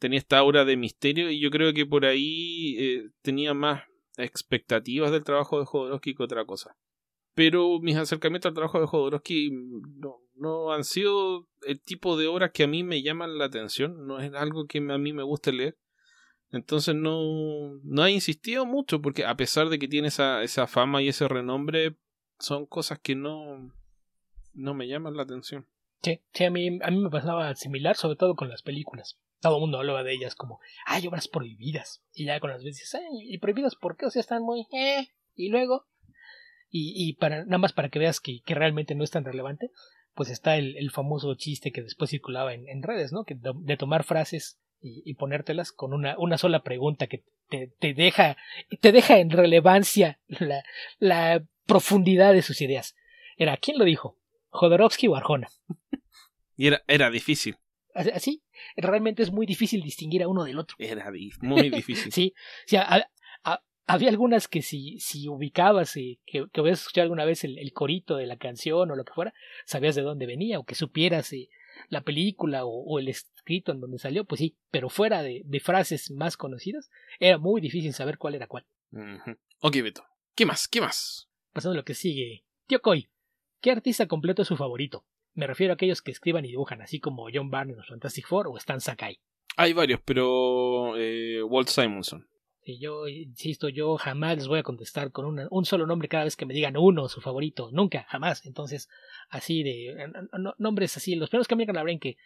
tenía 0.00 0.18
esta 0.18 0.38
aura 0.38 0.64
de 0.64 0.76
misterio 0.76 1.30
y 1.30 1.38
yo 1.38 1.52
creo 1.52 1.72
que 1.72 1.86
por 1.86 2.04
ahí 2.04 3.08
tenía 3.22 3.54
más 3.54 3.84
expectativas 4.16 5.12
del 5.12 5.22
trabajo 5.22 5.60
de 5.60 5.64
Jodorowsky 5.64 6.16
que 6.16 6.24
otra 6.24 6.44
cosa. 6.44 6.76
Pero 7.34 7.78
mis 7.78 7.94
acercamientos 7.96 8.48
al 8.48 8.54
trabajo 8.54 8.80
de 8.80 8.86
Jodorowsky 8.88 9.52
no, 9.52 10.22
no 10.34 10.72
han 10.72 10.84
sido 10.84 11.48
el 11.66 11.80
tipo 11.80 12.16
de 12.16 12.26
obras 12.26 12.50
que 12.52 12.64
a 12.64 12.68
mí 12.68 12.82
me 12.82 13.02
llaman 13.02 13.38
la 13.38 13.44
atención, 13.44 14.06
no 14.06 14.18
es 14.20 14.32
algo 14.34 14.66
que 14.66 14.78
a 14.78 14.98
mí 14.98 15.12
me 15.12 15.22
guste 15.22 15.52
leer. 15.52 15.76
Entonces 16.50 16.94
no, 16.94 17.80
no 17.82 18.04
he 18.04 18.12
insistido 18.12 18.66
mucho 18.66 19.00
porque 19.00 19.24
a 19.24 19.36
pesar 19.36 19.68
de 19.70 19.78
que 19.78 19.88
tiene 19.88 20.08
esa, 20.08 20.42
esa 20.42 20.66
fama 20.66 21.02
y 21.02 21.08
ese 21.08 21.26
renombre, 21.26 21.96
son 22.38 22.66
cosas 22.66 22.98
que 22.98 23.14
no, 23.14 23.72
no 24.52 24.74
me 24.74 24.86
llaman 24.86 25.16
la 25.16 25.22
atención. 25.22 25.66
Sí, 26.02 26.20
sí 26.32 26.44
a, 26.44 26.50
mí, 26.50 26.78
a 26.82 26.90
mí 26.90 26.98
me 26.98 27.10
pasaba 27.10 27.54
similar, 27.54 27.96
sobre 27.96 28.16
todo 28.16 28.34
con 28.34 28.48
las 28.48 28.62
películas. 28.62 29.18
Todo 29.40 29.56
el 29.56 29.60
mundo 29.60 29.78
hablaba 29.78 30.02
de 30.02 30.12
ellas 30.12 30.34
como, 30.34 30.60
hay 30.84 31.06
obras 31.06 31.28
prohibidas. 31.28 32.02
Y 32.12 32.26
ya 32.26 32.38
con 32.40 32.50
las 32.50 32.62
veces, 32.62 32.92
¿y 33.22 33.38
prohibidas 33.38 33.76
por 33.76 33.96
qué? 33.96 34.06
O 34.06 34.10
sea, 34.10 34.20
están 34.20 34.42
muy, 34.42 34.66
eh. 34.72 35.08
Y 35.34 35.48
luego, 35.48 35.86
y, 36.68 36.92
y 36.96 37.14
para, 37.14 37.44
nada 37.44 37.58
más 37.58 37.72
para 37.72 37.88
que 37.88 37.98
veas 37.98 38.20
que, 38.20 38.40
que 38.44 38.54
realmente 38.54 38.94
no 38.94 39.04
es 39.04 39.10
tan 39.10 39.24
relevante, 39.24 39.70
pues 40.14 40.30
está 40.30 40.56
el, 40.56 40.76
el 40.76 40.90
famoso 40.90 41.34
chiste 41.34 41.72
que 41.72 41.82
después 41.82 42.10
circulaba 42.10 42.54
en, 42.54 42.68
en 42.68 42.82
redes, 42.82 43.12
¿no? 43.12 43.24
Que 43.24 43.36
de, 43.36 43.76
tomar 43.76 44.04
frases 44.04 44.58
y, 44.80 45.02
y, 45.04 45.14
ponértelas 45.14 45.72
con 45.72 45.92
una, 45.94 46.16
una 46.18 46.38
sola 46.38 46.62
pregunta 46.62 47.06
que 47.06 47.24
te, 47.48 47.72
te, 47.78 47.94
deja, 47.94 48.36
te 48.80 48.92
deja 48.92 49.18
en 49.18 49.30
relevancia 49.30 50.18
la, 50.28 50.62
la 50.98 51.44
profundidad 51.66 52.32
de 52.32 52.42
sus 52.42 52.60
ideas. 52.60 52.94
Era, 53.36 53.56
¿quién 53.56 53.78
lo 53.78 53.84
dijo? 53.84 54.18
¿Jodorowsky 54.50 55.08
o 55.08 55.16
Arjona? 55.16 55.48
Y 56.56 56.66
era, 56.66 56.82
era 56.86 57.10
difícil. 57.10 57.56
Así, 57.94 58.42
realmente 58.76 59.22
es 59.22 59.30
muy 59.30 59.46
difícil 59.46 59.82
distinguir 59.82 60.22
a 60.22 60.28
uno 60.28 60.44
del 60.44 60.58
otro. 60.58 60.76
Era 60.78 61.10
muy 61.40 61.70
difícil. 61.70 62.12
sí, 62.12 62.34
sí 62.66 62.76
a, 62.76 63.06
había 63.92 64.08
algunas 64.08 64.48
que 64.48 64.62
si, 64.62 64.98
si 65.00 65.28
ubicabas, 65.28 65.98
y 65.98 66.18
que, 66.24 66.46
que 66.50 66.60
hubieras 66.62 66.80
escuchado 66.80 67.02
alguna 67.04 67.26
vez 67.26 67.44
el, 67.44 67.72
corito 67.74 68.16
de 68.16 68.26
la 68.26 68.38
canción 68.38 68.90
o 68.90 68.96
lo 68.96 69.04
que 69.04 69.12
fuera, 69.12 69.34
sabías 69.66 69.94
de 69.94 70.00
dónde 70.00 70.24
venía, 70.24 70.58
o 70.58 70.64
que 70.64 70.74
supieras 70.74 71.30
eh, 71.34 71.50
la 71.90 72.00
película 72.00 72.64
o, 72.64 72.98
el 72.98 73.08
escrito 73.08 73.70
en 73.70 73.80
donde 73.80 73.98
salió, 73.98 74.24
pues 74.24 74.38
sí, 74.38 74.56
pero 74.70 74.88
fuera 74.88 75.22
de, 75.22 75.42
de, 75.44 75.60
frases 75.60 76.10
más 76.10 76.38
conocidas, 76.38 76.90
era 77.20 77.36
muy 77.36 77.60
difícil 77.60 77.92
saber 77.92 78.16
cuál 78.16 78.34
era 78.34 78.46
cuál. 78.46 78.64
Ok, 79.60 79.76
Beto. 79.82 80.04
¿Qué 80.34 80.46
más? 80.46 80.68
¿Qué 80.68 80.80
más? 80.80 81.28
Pasando 81.52 81.74
a 81.74 81.76
lo 81.76 81.84
que 81.84 81.94
sigue. 81.94 82.46
Tío 82.66 82.80
Coy, 82.80 83.10
¿qué 83.60 83.72
artista 83.72 84.06
completo 84.06 84.40
es 84.40 84.48
su 84.48 84.56
favorito? 84.56 85.04
Me 85.34 85.46
refiero 85.46 85.72
a 85.72 85.74
aquellos 85.74 86.00
que 86.00 86.10
escriban 86.10 86.46
y 86.46 86.48
dibujan, 86.48 86.80
así 86.80 86.98
como 86.98 87.26
John 87.32 87.50
Barnes 87.50 87.76
en 87.76 87.84
Fantastic 87.84 88.26
Four 88.26 88.48
o 88.48 88.56
Stan 88.56 88.80
Sakai. 88.80 89.18
Hay 89.56 89.74
varios, 89.74 90.00
pero 90.02 90.96
eh, 90.96 91.42
Walt 91.42 91.68
Simonson. 91.68 92.26
Y 92.64 92.78
yo 92.78 93.08
insisto, 93.08 93.68
yo 93.68 93.96
jamás 93.96 94.36
les 94.36 94.46
voy 94.46 94.60
a 94.60 94.62
contestar 94.62 95.10
con 95.10 95.46
un 95.50 95.64
solo 95.64 95.86
nombre 95.86 96.08
cada 96.08 96.24
vez 96.24 96.36
que 96.36 96.46
me 96.46 96.54
digan 96.54 96.76
uno, 96.76 97.08
su 97.08 97.20
favorito. 97.20 97.70
Nunca, 97.72 98.06
jamás. 98.08 98.46
Entonces, 98.46 98.88
así 99.28 99.62
de 99.64 99.96
nombres 100.58 100.96
así. 100.96 101.16
Los 101.16 101.28
primeros 101.28 101.48
que 101.48 101.56
me 101.56 101.66
digan 101.66 101.98
que 101.98 102.16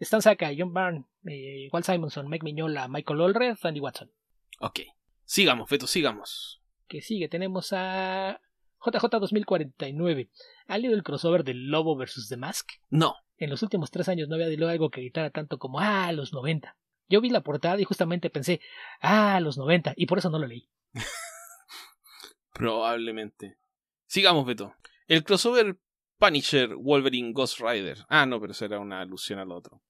Stan 0.00 0.20
Saka, 0.20 0.50
John 0.56 0.74
Byrne, 0.74 1.04
eh, 1.26 1.68
Walt 1.72 1.86
Simonson, 1.86 2.28
Mike 2.28 2.44
Miñola, 2.44 2.88
Michael 2.88 3.20
Olred, 3.20 3.56
Andy 3.62 3.80
Watson. 3.80 4.10
Ok. 4.58 4.80
Sigamos, 5.24 5.68
Feto, 5.68 5.86
sigamos. 5.86 6.60
Que 6.88 7.00
sigue, 7.00 7.28
tenemos 7.28 7.72
a 7.72 8.40
JJ 8.84 9.08
2049. 9.20 10.28
¿Ha 10.66 10.78
leído 10.78 10.94
el 10.96 11.02
crossover 11.02 11.44
del 11.44 11.68
Lobo 11.68 11.96
vs. 11.96 12.28
The 12.28 12.36
Mask? 12.36 12.68
No. 12.90 13.14
En 13.38 13.50
los 13.50 13.62
últimos 13.62 13.90
tres 13.90 14.08
años 14.08 14.28
no 14.28 14.34
había 14.34 14.48
leído 14.48 14.68
algo 14.68 14.90
que 14.90 15.00
gritara 15.00 15.30
tanto 15.30 15.58
como 15.58 15.80
Ah, 15.80 16.10
los 16.12 16.32
90. 16.32 16.76
Yo 17.08 17.20
vi 17.20 17.30
la 17.30 17.42
portada 17.42 17.80
y 17.80 17.84
justamente 17.84 18.30
pensé, 18.30 18.60
ah, 19.00 19.38
los 19.40 19.58
90, 19.58 19.94
y 19.96 20.06
por 20.06 20.18
eso 20.18 20.30
no 20.30 20.38
lo 20.38 20.46
leí. 20.46 20.68
Probablemente. 22.52 23.58
Sigamos, 24.06 24.46
Beto. 24.46 24.74
El 25.06 25.24
crossover 25.24 25.78
Punisher 26.18 26.74
Wolverine 26.76 27.32
Ghost 27.32 27.60
Rider. 27.60 27.98
Ah, 28.08 28.26
no, 28.26 28.40
pero 28.40 28.52
eso 28.52 28.64
era 28.64 28.78
una 28.78 29.00
alusión 29.00 29.38
al 29.38 29.52
otro. 29.52 29.82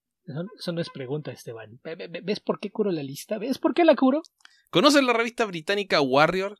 Eso, 0.59 0.72
no 0.72 0.81
es 0.81 0.88
pregunta, 0.90 1.31
Esteban. 1.31 1.81
¿Ves 2.22 2.40
por 2.40 2.59
qué 2.59 2.70
curo 2.70 2.90
la 2.90 3.03
lista? 3.03 3.38
¿Ves 3.38 3.59
por 3.59 3.74
qué 3.74 3.85
la 3.85 3.94
curo? 3.94 4.22
¿Conoces 4.70 5.05
la 5.05 5.12
revista 5.12 5.44
británica 5.44 6.00
Warrior? 6.00 6.59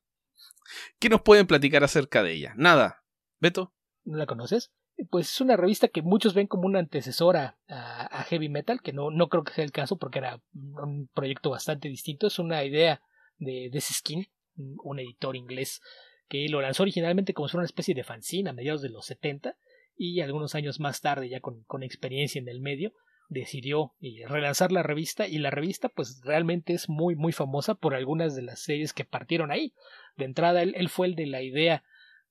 ¿Qué 0.99 1.09
nos 1.09 1.23
pueden 1.23 1.47
platicar 1.47 1.83
acerca 1.83 2.23
de 2.23 2.35
ella? 2.35 2.53
Nada. 2.57 3.03
¿Beto? 3.41 3.75
¿No 4.05 4.19
la 4.19 4.27
conoces? 4.27 4.71
Pues 5.11 5.31
es 5.31 5.41
una 5.41 5.57
revista 5.57 5.89
que 5.89 6.03
muchos 6.03 6.35
ven 6.35 6.47
como 6.47 6.67
una 6.67 6.79
antecesora 6.79 7.59
a, 7.69 8.25
Heavy 8.25 8.49
Metal, 8.49 8.81
que 8.81 8.93
no, 8.93 9.11
no 9.11 9.29
creo 9.29 9.45
que 9.45 9.53
sea 9.53 9.65
el 9.65 9.73
caso 9.73 9.97
porque 9.97 10.21
era 10.21 10.41
un 10.55 11.09
proyecto 11.15 11.51
bastante 11.51 11.89
distinto. 11.89 12.27
Es 12.27 12.39
una 12.39 12.65
idea 12.65 13.03
de, 13.39 13.71
de 13.73 13.81
Skin, 13.81 14.27
un 14.57 14.99
editor 15.01 15.37
inglés, 15.37 15.81
que 16.29 16.49
lo 16.49 16.61
lanzó 16.61 16.85
originalmente 16.85 17.35
como 17.35 17.49
una 17.55 17.65
especie 17.65 17.95
de 17.95 18.05
fanzine 18.05 18.51
a 18.51 18.53
mediados 18.53 18.83
de 18.83 18.91
los 18.91 19.07
70 19.07 19.57
y 19.97 20.21
algunos 20.21 20.55
años 20.55 20.81
más 20.81 21.01
tarde, 21.01 21.29
ya 21.29 21.41
con, 21.41 21.65
con 21.65 21.83
experiencia 21.83 22.41
en 22.41 22.49
el 22.49 22.61
medio, 22.61 22.93
decidió 23.29 23.95
eh, 24.01 24.27
relanzar 24.27 24.73
la 24.73 24.83
revista 24.83 25.27
y 25.27 25.39
la 25.39 25.51
revista 25.51 25.89
pues 25.89 26.21
realmente 26.25 26.75
es 26.75 26.89
muy 26.89 27.17
muy 27.17 27.33
famosa 27.33 27.75
por 27.75 27.95
algunas 27.95 28.35
de 28.35 28.43
las 28.43 28.63
series 28.63 28.93
que 28.93 29.05
partieron 29.05 29.51
ahí. 29.51 29.75
De 30.17 30.25
entrada 30.25 30.63
él, 30.63 30.75
él 30.77 30.89
fue 30.89 31.07
el 31.07 31.15
de 31.15 31.27
la 31.27 31.43
idea 31.43 31.85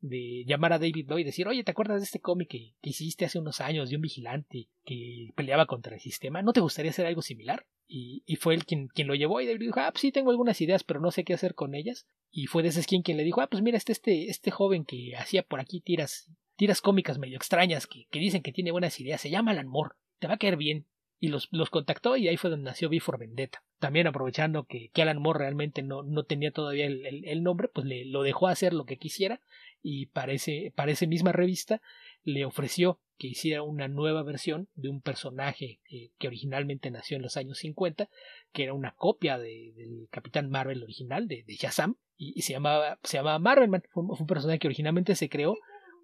de 0.03 0.43
llamar 0.45 0.73
a 0.73 0.79
David 0.79 1.07
Lloyd 1.07 1.21
y 1.21 1.23
decir, 1.23 1.47
oye, 1.47 1.63
¿te 1.63 1.71
acuerdas 1.71 2.01
de 2.01 2.05
este 2.05 2.19
cómic 2.19 2.49
que, 2.49 2.73
hiciste 2.81 3.23
hace 3.23 3.39
unos 3.39 3.61
años 3.61 3.89
de 3.89 3.95
un 3.95 4.01
vigilante 4.01 4.67
que 4.83 5.29
peleaba 5.33 5.65
contra 5.65 5.95
el 5.95 6.01
sistema? 6.01 6.41
¿No 6.41 6.51
te 6.51 6.59
gustaría 6.59 6.91
hacer 6.91 7.05
algo 7.05 7.21
similar? 7.21 7.65
Y, 7.87 8.21
y 8.25 8.35
fue 8.35 8.53
él 8.53 8.65
quien, 8.65 8.89
quien 8.89 9.07
lo 9.07 9.15
llevó 9.15 9.39
y 9.39 9.45
David 9.45 9.61
dijo, 9.61 9.79
ah, 9.79 9.91
pues 9.91 10.01
sí, 10.01 10.11
tengo 10.11 10.31
algunas 10.31 10.59
ideas, 10.59 10.83
pero 10.83 10.99
no 10.99 11.09
sé 11.11 11.23
qué 11.23 11.33
hacer 11.33 11.55
con 11.55 11.73
ellas. 11.73 12.05
Y 12.31 12.47
fue 12.47 12.63
de 12.63 12.69
ese 12.69 12.83
skin 12.83 13.01
quien 13.01 13.15
le 13.15 13.23
dijo, 13.23 13.39
ah, 13.39 13.47
pues 13.47 13.63
mira, 13.63 13.77
este, 13.77 13.93
este, 13.93 14.29
este 14.29 14.51
joven 14.51 14.83
que 14.83 15.15
hacía 15.15 15.41
por 15.41 15.61
aquí 15.61 15.79
tiras, 15.79 16.29
tiras 16.57 16.81
cómicas 16.81 17.17
medio 17.17 17.37
extrañas 17.37 17.87
que, 17.87 18.07
que 18.11 18.19
dicen 18.19 18.43
que 18.43 18.51
tiene 18.51 18.71
buenas 18.71 18.99
ideas, 18.99 19.21
se 19.21 19.29
llama 19.29 19.51
Alan 19.51 19.67
Moore, 19.67 19.95
te 20.19 20.27
va 20.27 20.33
a 20.33 20.37
caer 20.37 20.57
bien. 20.57 20.85
Y 21.17 21.29
los, 21.29 21.47
los 21.51 21.69
contactó 21.69 22.17
y 22.17 22.27
ahí 22.27 22.35
fue 22.35 22.49
donde 22.49 22.65
nació 22.65 22.89
Before 22.89 23.17
Vendetta. 23.17 23.63
También 23.79 24.07
aprovechando 24.07 24.65
que, 24.65 24.89
que 24.93 25.01
Alan 25.01 25.21
Moore 25.21 25.39
realmente 25.39 25.81
no, 25.81 26.03
no 26.03 26.23
tenía 26.23 26.51
todavía 26.51 26.85
el, 26.85 27.05
el, 27.05 27.23
el 27.23 27.43
nombre, 27.43 27.69
pues 27.69 27.87
le 27.87 28.03
lo 28.03 28.23
dejó 28.23 28.49
hacer 28.49 28.73
lo 28.73 28.83
que 28.83 28.97
quisiera 28.97 29.39
y 29.83 30.07
para, 30.07 30.31
ese, 30.31 30.71
para 30.75 30.91
esa 30.91 31.05
misma 31.05 31.33
revista 31.33 31.81
le 32.23 32.45
ofreció 32.45 32.99
que 33.17 33.27
hiciera 33.27 33.61
una 33.61 33.87
nueva 33.87 34.23
versión 34.23 34.69
de 34.75 34.89
un 34.89 35.01
personaje 35.01 35.81
eh, 35.91 36.11
que 36.17 36.27
originalmente 36.27 36.89
nació 36.89 37.17
en 37.17 37.23
los 37.23 37.37
años 37.37 37.59
50, 37.59 38.09
que 38.53 38.63
era 38.63 38.73
una 38.73 38.95
copia 38.95 39.37
de, 39.37 39.73
del 39.75 40.07
Capitán 40.09 40.49
Marvel 40.49 40.81
original, 40.81 41.27
de, 41.27 41.43
de 41.43 41.55
Shazam, 41.55 41.97
y, 42.17 42.41
se 42.41 42.53
llamaba, 42.53 42.99
se 43.03 43.17
llamaba. 43.17 43.55
Fue, 43.91 44.03
un 44.03 44.27
personaje 44.27 44.59
que 44.59 44.67
originalmente 44.67 45.15
se 45.15 45.29
creó 45.29 45.57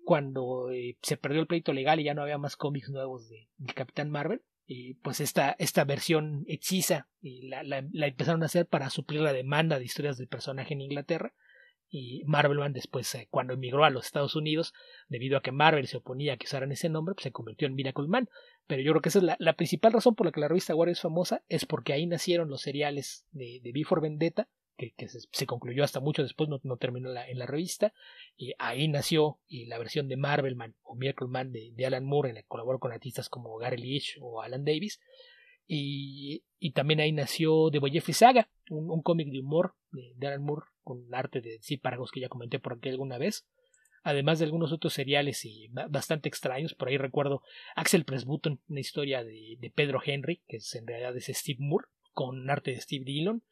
cuando 0.03 0.69
eh, 0.71 0.97
se 1.01 1.17
perdió 1.17 1.39
el 1.39 1.47
pleito 1.47 1.71
legal 1.71 1.99
y 1.99 2.03
ya 2.03 2.13
no 2.13 2.23
había 2.23 2.37
más 2.37 2.57
cómics 2.57 2.89
nuevos 2.89 3.29
de, 3.29 3.47
de 3.57 3.73
Capitán 3.73 4.09
Marvel. 4.09 4.41
Y 4.65 4.95
pues 4.95 5.19
esta, 5.19 5.55
esta 5.57 5.83
versión 5.83 6.43
hechiza 6.47 7.07
y 7.21 7.47
la, 7.47 7.63
la, 7.63 7.83
la 7.91 8.07
empezaron 8.07 8.43
a 8.43 8.47
hacer 8.47 8.67
para 8.67 8.89
suplir 8.89 9.21
la 9.21 9.33
demanda 9.33 9.79
de 9.79 9.85
historias 9.85 10.17
del 10.17 10.27
personaje 10.27 10.73
en 10.73 10.81
Inglaterra 10.81 11.33
y 11.89 12.23
Marvelman 12.25 12.73
después 12.73 13.13
eh, 13.15 13.27
cuando 13.31 13.53
emigró 13.53 13.83
a 13.83 13.89
los 13.89 14.05
Estados 14.05 14.35
Unidos 14.35 14.73
debido 15.07 15.37
a 15.37 15.41
que 15.41 15.51
Marvel 15.51 15.87
se 15.87 15.97
oponía 15.97 16.33
a 16.33 16.37
que 16.37 16.45
usaran 16.45 16.71
ese 16.71 16.89
nombre 16.89 17.15
pues 17.15 17.23
se 17.23 17.31
convirtió 17.31 17.67
en 17.67 17.75
Miracle 17.75 18.07
Man. 18.07 18.29
Pero 18.67 18.83
yo 18.83 18.91
creo 18.91 19.01
que 19.01 19.09
esa 19.09 19.19
es 19.19 19.25
la, 19.39 19.53
principal 19.53 19.93
razón 19.93 20.15
por 20.15 20.27
la 20.27 20.31
que 20.31 20.39
la 20.39 20.47
revista 20.47 20.75
Warrior 20.75 20.93
es 20.93 21.01
famosa 21.01 21.43
es 21.49 21.65
porque 21.65 21.93
ahí 21.93 22.05
nacieron 22.05 22.49
los 22.49 22.61
seriales 22.61 23.25
de, 23.31 23.61
Before 23.73 24.01
Vendetta 24.01 24.47
que, 24.77 24.93
se, 25.09 25.45
concluyó 25.45 25.83
hasta 25.83 25.99
mucho 25.99 26.23
después 26.23 26.49
no, 26.49 26.77
terminó 26.77 27.09
en 27.09 27.37
la 27.39 27.45
revista 27.45 27.93
y 28.37 28.53
ahí 28.59 28.87
nació 28.87 29.39
la 29.49 29.77
versión 29.77 30.07
de 30.07 30.15
Marvelman 30.15 30.75
o 30.83 30.95
Miracle 30.95 31.27
Man 31.27 31.51
de, 31.51 31.71
de 31.73 31.85
Alan 31.85 32.05
Moore 32.05 32.29
en 32.29 32.35
la 32.35 32.41
que 32.43 32.47
colaboró 32.47 32.79
con 32.79 32.93
artistas 32.93 33.27
como 33.27 33.57
Gary 33.57 33.77
Leach 33.77 34.17
o 34.21 34.41
Alan 34.41 34.63
Davis 34.63 35.01
y, 35.71 36.43
y, 36.59 36.71
también 36.71 36.99
ahí 36.99 37.11
nació 37.11 37.69
The 37.71 37.77
Boy 37.77 37.91
Jeffrey 37.91 38.15
Saga, 38.15 38.49
un, 38.71 38.89
un 38.89 39.03
cómic 39.03 39.29
de 39.29 39.39
humor 39.39 39.75
de, 39.91 40.13
de, 40.15 40.27
Alan 40.27 40.41
Moore 40.41 40.65
con 40.83 41.13
arte 41.13 41.41
de 41.41 41.59
Paragos 41.77 42.09
que 42.09 42.19
ya 42.19 42.27
comenté 42.27 42.57
por 42.57 42.73
aquí 42.73 42.89
alguna 42.89 43.19
vez, 43.19 43.47
además 44.01 44.39
de 44.39 44.45
algunos 44.45 44.71
otros 44.71 44.93
seriales 44.93 45.45
y 45.45 45.67
bastante 45.89 46.27
extraños. 46.27 46.73
Por 46.73 46.87
ahí 46.87 46.97
recuerdo 46.97 47.43
Axel 47.75 48.03
Presbutton, 48.03 48.59
una 48.67 48.79
historia 48.79 49.23
de, 49.23 49.57
de 49.59 49.69
Pedro 49.69 50.01
Henry, 50.03 50.41
que 50.47 50.57
es, 50.57 50.73
en 50.73 50.87
realidad 50.87 51.15
es 51.15 51.27
Steve 51.27 51.59
Moore, 51.59 51.85
con 52.13 52.49
arte 52.49 52.71
de 52.71 52.81
Steve 52.81 53.05
Dillon, 53.05 53.43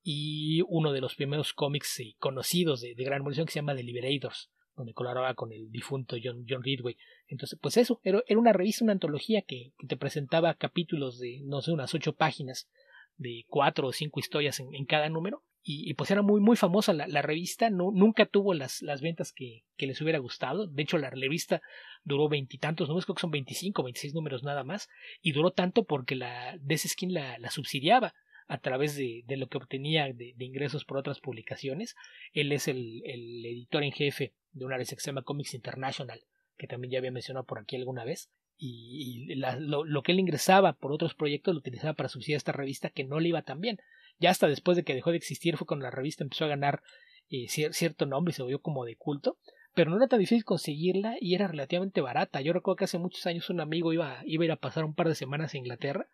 y 0.00 0.60
uno 0.68 0.92
de 0.92 1.00
los 1.00 1.16
primeros 1.16 1.54
cómics 1.54 2.00
conocidos 2.20 2.82
de, 2.82 2.94
de 2.94 3.04
Gran 3.04 3.22
Evolución 3.22 3.46
que 3.46 3.52
se 3.52 3.58
llama 3.58 3.74
The 3.74 3.82
Liberators, 3.82 4.52
donde 4.76 4.92
colaboraba 4.92 5.34
con 5.34 5.52
el 5.52 5.70
difunto 5.70 6.16
John, 6.22 6.44
John 6.48 6.62
Ridway. 6.62 6.96
Entonces, 7.28 7.58
pues 7.60 7.76
eso, 7.76 8.00
era, 8.02 8.22
una 8.36 8.52
revista, 8.52 8.84
una 8.84 8.92
antología 8.92 9.42
que, 9.42 9.72
que, 9.78 9.86
te 9.86 9.96
presentaba 9.96 10.54
capítulos 10.54 11.18
de, 11.18 11.40
no 11.44 11.60
sé, 11.62 11.72
unas 11.72 11.94
ocho 11.94 12.14
páginas, 12.14 12.68
de 13.16 13.44
cuatro 13.48 13.88
o 13.88 13.92
cinco 13.92 14.20
historias 14.20 14.58
en, 14.60 14.74
en 14.74 14.84
cada 14.86 15.08
número. 15.08 15.42
Y, 15.66 15.88
y, 15.88 15.94
pues 15.94 16.10
era 16.10 16.20
muy, 16.20 16.42
muy 16.42 16.56
famosa 16.56 16.92
la, 16.92 17.06
la 17.06 17.22
revista, 17.22 17.70
no, 17.70 17.90
nunca 17.90 18.26
tuvo 18.26 18.52
las, 18.52 18.82
las 18.82 19.00
ventas 19.00 19.32
que, 19.32 19.64
que, 19.78 19.86
les 19.86 20.00
hubiera 20.02 20.18
gustado. 20.18 20.66
De 20.66 20.82
hecho, 20.82 20.98
la 20.98 21.08
revista 21.08 21.62
duró 22.02 22.28
veintitantos 22.28 22.88
números, 22.88 23.06
creo 23.06 23.14
que 23.14 23.22
son 23.22 23.30
veinticinco, 23.30 23.82
veintiséis 23.82 24.12
números 24.12 24.42
nada 24.42 24.62
más, 24.62 24.90
y 25.22 25.32
duró 25.32 25.52
tanto 25.52 25.84
porque 25.84 26.16
la 26.16 26.58
DC 26.60 26.88
Skin 26.88 27.14
la, 27.14 27.38
la 27.38 27.50
subsidiaba 27.50 28.14
a 28.46 28.58
través 28.58 28.96
de, 28.96 29.24
de 29.26 29.36
lo 29.36 29.48
que 29.48 29.58
obtenía 29.58 30.12
de, 30.12 30.34
ingresos 30.38 30.84
por 30.84 30.98
otras 30.98 31.20
publicaciones. 31.20 31.96
Él 32.32 32.52
es 32.52 32.68
el, 32.68 33.02
el 33.04 33.44
editor 33.44 33.82
en 33.82 33.92
jefe 33.92 34.34
de 34.52 34.64
una 34.64 34.76
revista 34.76 34.96
que 34.96 35.22
Comics 35.22 35.54
International, 35.54 36.20
que 36.56 36.66
también 36.66 36.92
ya 36.92 36.98
había 36.98 37.10
mencionado 37.10 37.46
por 37.46 37.58
aquí 37.58 37.76
alguna 37.76 38.04
vez. 38.04 38.30
Y, 38.56 39.34
lo, 39.34 39.84
lo, 39.84 40.02
que 40.02 40.12
él 40.12 40.20
ingresaba 40.20 40.74
por 40.74 40.92
otros 40.92 41.14
proyectos 41.14 41.54
lo 41.54 41.58
utilizaba 41.58 41.94
para 41.94 42.08
subsidiar 42.08 42.36
esta 42.36 42.52
revista 42.52 42.90
que 42.90 43.04
no 43.04 43.18
le 43.18 43.30
iba 43.30 43.42
tan 43.42 43.60
bien. 43.60 43.78
Ya 44.20 44.30
hasta 44.30 44.46
después 44.46 44.76
de 44.76 44.84
que 44.84 44.94
dejó 44.94 45.10
de 45.10 45.16
existir 45.16 45.56
fue 45.56 45.66
cuando 45.66 45.84
la 45.84 45.90
revista 45.90 46.22
empezó 46.22 46.44
a 46.44 46.48
ganar 46.48 46.82
eh, 47.30 47.48
cierto 47.48 48.06
nombre 48.06 48.30
y 48.30 48.34
se 48.34 48.42
volvió 48.42 48.60
como 48.60 48.84
de 48.84 48.96
culto. 48.96 49.38
Pero 49.74 49.90
no 49.90 49.96
era 49.96 50.06
tan 50.06 50.20
difícil 50.20 50.44
conseguirla 50.44 51.16
y 51.20 51.34
era 51.34 51.48
relativamente 51.48 52.00
barata. 52.00 52.40
Yo 52.40 52.52
recuerdo 52.52 52.76
que 52.76 52.84
hace 52.84 52.98
muchos 52.98 53.26
años 53.26 53.50
un 53.50 53.60
amigo 53.60 53.92
iba, 53.92 54.22
iba 54.24 54.42
a 54.42 54.44
ir 54.44 54.52
a 54.52 54.56
pasar 54.56 54.84
un 54.84 54.94
par 54.94 55.08
de 55.08 55.16
semanas 55.16 55.52
a 55.52 55.58
Inglaterra 55.58 56.08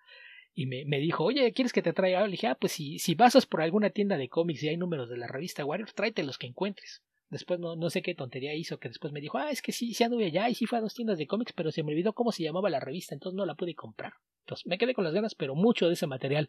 y 0.54 0.66
me, 0.66 0.84
me, 0.84 0.98
dijo, 0.98 1.24
oye, 1.24 1.52
¿quieres 1.52 1.72
que 1.72 1.82
te 1.82 1.92
traiga? 1.92 2.24
Le 2.24 2.32
dije, 2.32 2.48
ah, 2.48 2.54
pues 2.54 2.72
si, 2.72 2.98
si 2.98 3.14
pasas 3.14 3.46
por 3.46 3.62
alguna 3.62 3.90
tienda 3.90 4.16
de 4.16 4.28
cómics 4.28 4.62
y 4.62 4.68
hay 4.68 4.76
números 4.76 5.08
de 5.08 5.16
la 5.16 5.26
revista 5.26 5.64
Warriors, 5.64 5.94
tráete 5.94 6.22
los 6.22 6.38
que 6.38 6.46
encuentres. 6.46 7.02
Después 7.28 7.60
no, 7.60 7.76
no 7.76 7.90
sé 7.90 8.02
qué 8.02 8.14
tontería 8.14 8.54
hizo, 8.54 8.78
que 8.78 8.88
después 8.88 9.12
me 9.12 9.20
dijo, 9.20 9.38
ah, 9.38 9.50
es 9.50 9.62
que 9.62 9.70
sí, 9.70 9.94
sí 9.94 10.02
anduve 10.02 10.26
allá 10.26 10.48
y 10.48 10.54
sí 10.56 10.66
fue 10.66 10.78
a 10.78 10.80
dos 10.80 10.94
tiendas 10.94 11.16
de 11.16 11.28
cómics, 11.28 11.52
pero 11.52 11.70
se 11.70 11.84
me 11.84 11.92
olvidó 11.92 12.12
cómo 12.12 12.32
se 12.32 12.42
llamaba 12.42 12.68
la 12.70 12.80
revista, 12.80 13.14
entonces 13.14 13.36
no 13.36 13.46
la 13.46 13.54
pude 13.54 13.74
comprar. 13.74 14.14
Entonces 14.40 14.66
me 14.66 14.78
quedé 14.78 14.94
con 14.94 15.04
las 15.04 15.14
ganas, 15.14 15.36
pero 15.36 15.54
mucho 15.54 15.86
de 15.86 15.94
ese 15.94 16.08
material 16.08 16.48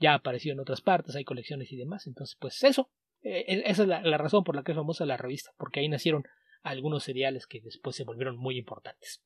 ya 0.00 0.14
apareció 0.14 0.54
en 0.54 0.60
otras 0.60 0.80
partes, 0.80 1.14
hay 1.14 1.24
colecciones 1.24 1.70
y 1.70 1.76
demás. 1.76 2.06
Entonces, 2.06 2.36
pues 2.40 2.64
eso, 2.64 2.88
eh, 3.22 3.62
esa 3.66 3.82
es 3.82 3.88
la, 3.88 4.00
la, 4.02 4.16
razón 4.16 4.42
por 4.42 4.56
la 4.56 4.62
que 4.62 4.72
es 4.72 4.76
famosa 4.76 5.04
la 5.04 5.18
revista, 5.18 5.52
porque 5.58 5.80
ahí 5.80 5.88
nacieron 5.88 6.24
algunos 6.62 7.04
seriales 7.04 7.46
que 7.46 7.60
después 7.60 7.94
se 7.94 8.04
volvieron 8.04 8.38
muy 8.38 8.56
importantes. 8.56 9.22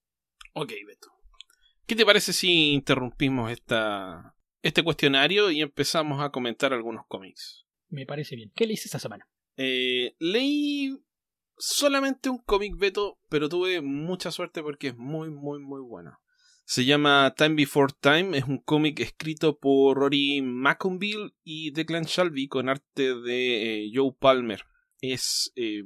Ok, 0.54 0.72
Beto. 0.86 1.15
¿Qué 1.86 1.94
te 1.94 2.04
parece 2.04 2.32
si 2.32 2.72
interrumpimos 2.72 3.52
esta, 3.52 4.34
este 4.62 4.82
cuestionario 4.82 5.52
y 5.52 5.62
empezamos 5.62 6.20
a 6.20 6.30
comentar 6.30 6.72
algunos 6.72 7.06
cómics? 7.06 7.64
Me 7.88 8.06
parece 8.06 8.34
bien. 8.34 8.50
¿Qué 8.56 8.66
leíste 8.66 8.88
esta 8.88 8.98
semana? 8.98 9.28
Eh, 9.56 10.16
leí 10.18 10.98
solamente 11.56 12.28
un 12.28 12.38
cómic 12.38 12.76
Beto, 12.76 13.20
pero 13.28 13.48
tuve 13.48 13.80
mucha 13.82 14.32
suerte 14.32 14.62
porque 14.62 14.88
es 14.88 14.96
muy, 14.96 15.30
muy, 15.30 15.60
muy 15.60 15.80
bueno. 15.80 16.18
Se 16.64 16.84
llama 16.84 17.32
Time 17.36 17.54
Before 17.54 17.92
Time, 18.00 18.36
es 18.36 18.44
un 18.44 18.58
cómic 18.58 18.98
escrito 18.98 19.56
por 19.56 19.98
Rory 19.98 20.42
McConville 20.42 21.34
y 21.44 21.70
Declan 21.70 22.04
Shalvey 22.04 22.48
con 22.48 22.68
arte 22.68 23.14
de 23.14 23.84
eh, 23.84 23.90
Joe 23.94 24.12
Palmer. 24.18 24.64
Es... 25.00 25.52
Eh, 25.54 25.84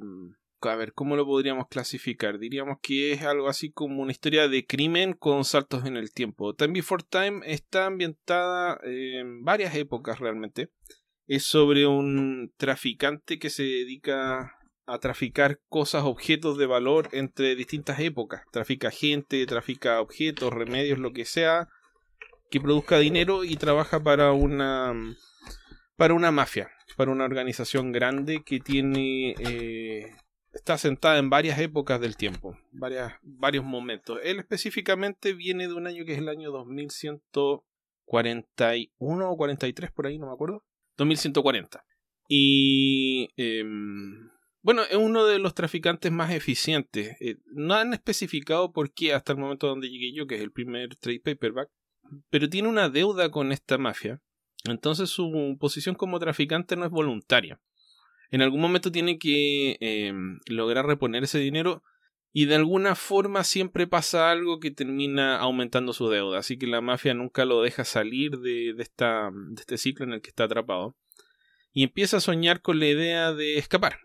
a 0.62 0.76
ver, 0.76 0.92
¿cómo 0.92 1.16
lo 1.16 1.24
podríamos 1.24 1.68
clasificar? 1.68 2.38
Diríamos 2.38 2.78
que 2.82 3.12
es 3.12 3.22
algo 3.22 3.48
así 3.48 3.70
como 3.70 4.02
una 4.02 4.12
historia 4.12 4.48
de 4.48 4.66
crimen 4.66 5.14
con 5.14 5.44
saltos 5.44 5.86
en 5.86 5.96
el 5.96 6.12
tiempo. 6.12 6.54
Time 6.54 6.74
Before 6.74 7.04
Time 7.08 7.40
está 7.44 7.86
ambientada 7.86 8.78
en 8.82 9.42
varias 9.42 9.74
épocas 9.74 10.18
realmente. 10.18 10.70
Es 11.26 11.44
sobre 11.44 11.86
un 11.86 12.52
traficante 12.56 13.38
que 13.38 13.50
se 13.50 13.62
dedica 13.62 14.56
a 14.86 14.98
traficar 14.98 15.60
cosas, 15.68 16.04
objetos 16.04 16.58
de 16.58 16.66
valor 16.66 17.08
entre 17.12 17.54
distintas 17.54 18.00
épocas. 18.00 18.42
Trafica 18.52 18.90
gente, 18.90 19.46
trafica 19.46 20.00
objetos, 20.00 20.52
remedios, 20.52 20.98
lo 20.98 21.12
que 21.12 21.24
sea 21.24 21.68
que 22.50 22.60
produzca 22.60 22.98
dinero 22.98 23.44
y 23.44 23.56
trabaja 23.56 24.02
para 24.02 24.32
una 24.32 24.92
para 25.96 26.14
una 26.14 26.30
mafia, 26.30 26.70
para 26.96 27.12
una 27.12 27.24
organización 27.24 27.92
grande 27.92 28.42
que 28.44 28.58
tiene 28.58 29.34
eh, 29.38 30.16
está 30.52 30.78
sentada 30.78 31.18
en 31.18 31.30
varias 31.30 31.58
épocas 31.58 32.00
del 32.00 32.16
tiempo, 32.16 32.56
varias, 32.72 33.14
varios 33.22 33.64
momentos. 33.64 34.18
Él 34.22 34.38
específicamente 34.38 35.32
viene 35.32 35.66
de 35.68 35.74
un 35.74 35.86
año 35.86 36.04
que 36.04 36.12
es 36.12 36.18
el 36.18 36.28
año 36.28 36.50
2141 36.50 39.30
o 39.30 39.36
43 39.36 39.92
por 39.92 40.06
ahí, 40.06 40.18
no 40.18 40.26
me 40.26 40.32
acuerdo. 40.32 40.64
2140. 40.96 41.84
Y 42.28 43.30
eh, 43.36 43.64
bueno, 44.62 44.82
es 44.82 44.96
uno 44.96 45.24
de 45.24 45.38
los 45.38 45.54
traficantes 45.54 46.12
más 46.12 46.32
eficientes. 46.32 47.16
Eh, 47.20 47.38
no 47.46 47.74
han 47.74 47.94
especificado 47.94 48.72
por 48.72 48.92
qué 48.92 49.14
hasta 49.14 49.32
el 49.32 49.38
momento 49.38 49.66
donde 49.66 49.88
llegué 49.88 50.12
yo, 50.12 50.26
que 50.26 50.34
es 50.34 50.42
el 50.42 50.52
primer 50.52 50.96
trade 50.96 51.20
paperback, 51.20 51.70
pero 52.28 52.48
tiene 52.48 52.68
una 52.68 52.90
deuda 52.90 53.30
con 53.30 53.52
esta 53.52 53.78
mafia. 53.78 54.20
Entonces 54.64 55.08
su 55.08 55.56
posición 55.58 55.94
como 55.94 56.18
traficante 56.18 56.76
no 56.76 56.84
es 56.84 56.90
voluntaria. 56.90 57.58
En 58.30 58.42
algún 58.42 58.60
momento 58.60 58.92
tiene 58.92 59.18
que 59.18 59.76
eh, 59.80 60.12
lograr 60.46 60.86
reponer 60.86 61.24
ese 61.24 61.38
dinero 61.38 61.82
y 62.32 62.46
de 62.46 62.54
alguna 62.54 62.94
forma 62.94 63.42
siempre 63.42 63.86
pasa 63.86 64.30
algo 64.30 64.60
que 64.60 64.70
termina 64.70 65.38
aumentando 65.38 65.92
su 65.92 66.08
deuda. 66.08 66.38
Así 66.38 66.56
que 66.56 66.66
la 66.66 66.80
mafia 66.80 67.12
nunca 67.12 67.44
lo 67.44 67.62
deja 67.62 67.84
salir 67.84 68.38
de, 68.38 68.70
esta, 68.78 69.30
de 69.32 69.60
este 69.60 69.78
ciclo 69.78 70.04
en 70.04 70.12
el 70.12 70.20
que 70.20 70.28
está 70.28 70.44
atrapado. 70.44 70.96
Y 71.72 71.82
empieza 71.82 72.18
a 72.18 72.20
soñar 72.20 72.62
con 72.62 72.78
la 72.78 72.86
idea 72.86 73.32
de 73.32 73.58
escapar 73.58 73.98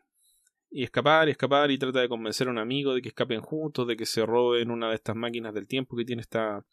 y 0.72 0.84
escapar 0.84 1.28
y 1.28 1.32
escapar 1.32 1.72
y 1.72 1.78
trata 1.78 2.02
de 2.02 2.10
convencer 2.10 2.48
a 2.48 2.52
un 2.52 2.58
amigo 2.58 2.94
de 2.94 3.02
que 3.02 3.10
escapen 3.10 3.42
juntos, 3.42 3.88
de 3.88 3.96
que 3.96 4.06
se 4.06 4.26
roben 4.26 4.72
una 4.72 4.90
de 4.90 4.96
estas 4.96 5.16
máquinas 5.16 5.54
del 5.54 5.68
tiempo 5.68 5.96
que 5.96 6.06
tiene 6.06 6.22
esta, 6.22 6.66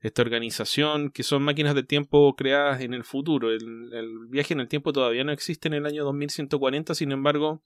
esta 0.00 0.22
organización, 0.22 1.10
que 1.10 1.22
son 1.22 1.42
máquinas 1.42 1.74
de 1.74 1.82
tiempo 1.82 2.34
creadas 2.36 2.80
en 2.80 2.94
el 2.94 3.04
futuro. 3.04 3.50
El, 3.50 3.92
el, 3.92 4.26
viaje 4.28 4.54
en 4.54 4.60
el 4.60 4.68
tiempo 4.68 4.92
todavía 4.92 5.24
no 5.24 5.32
existe 5.32 5.68
en 5.68 5.74
el 5.74 5.86
año 5.86 6.04
2140, 6.04 6.94
sin 6.94 7.12
embargo, 7.12 7.62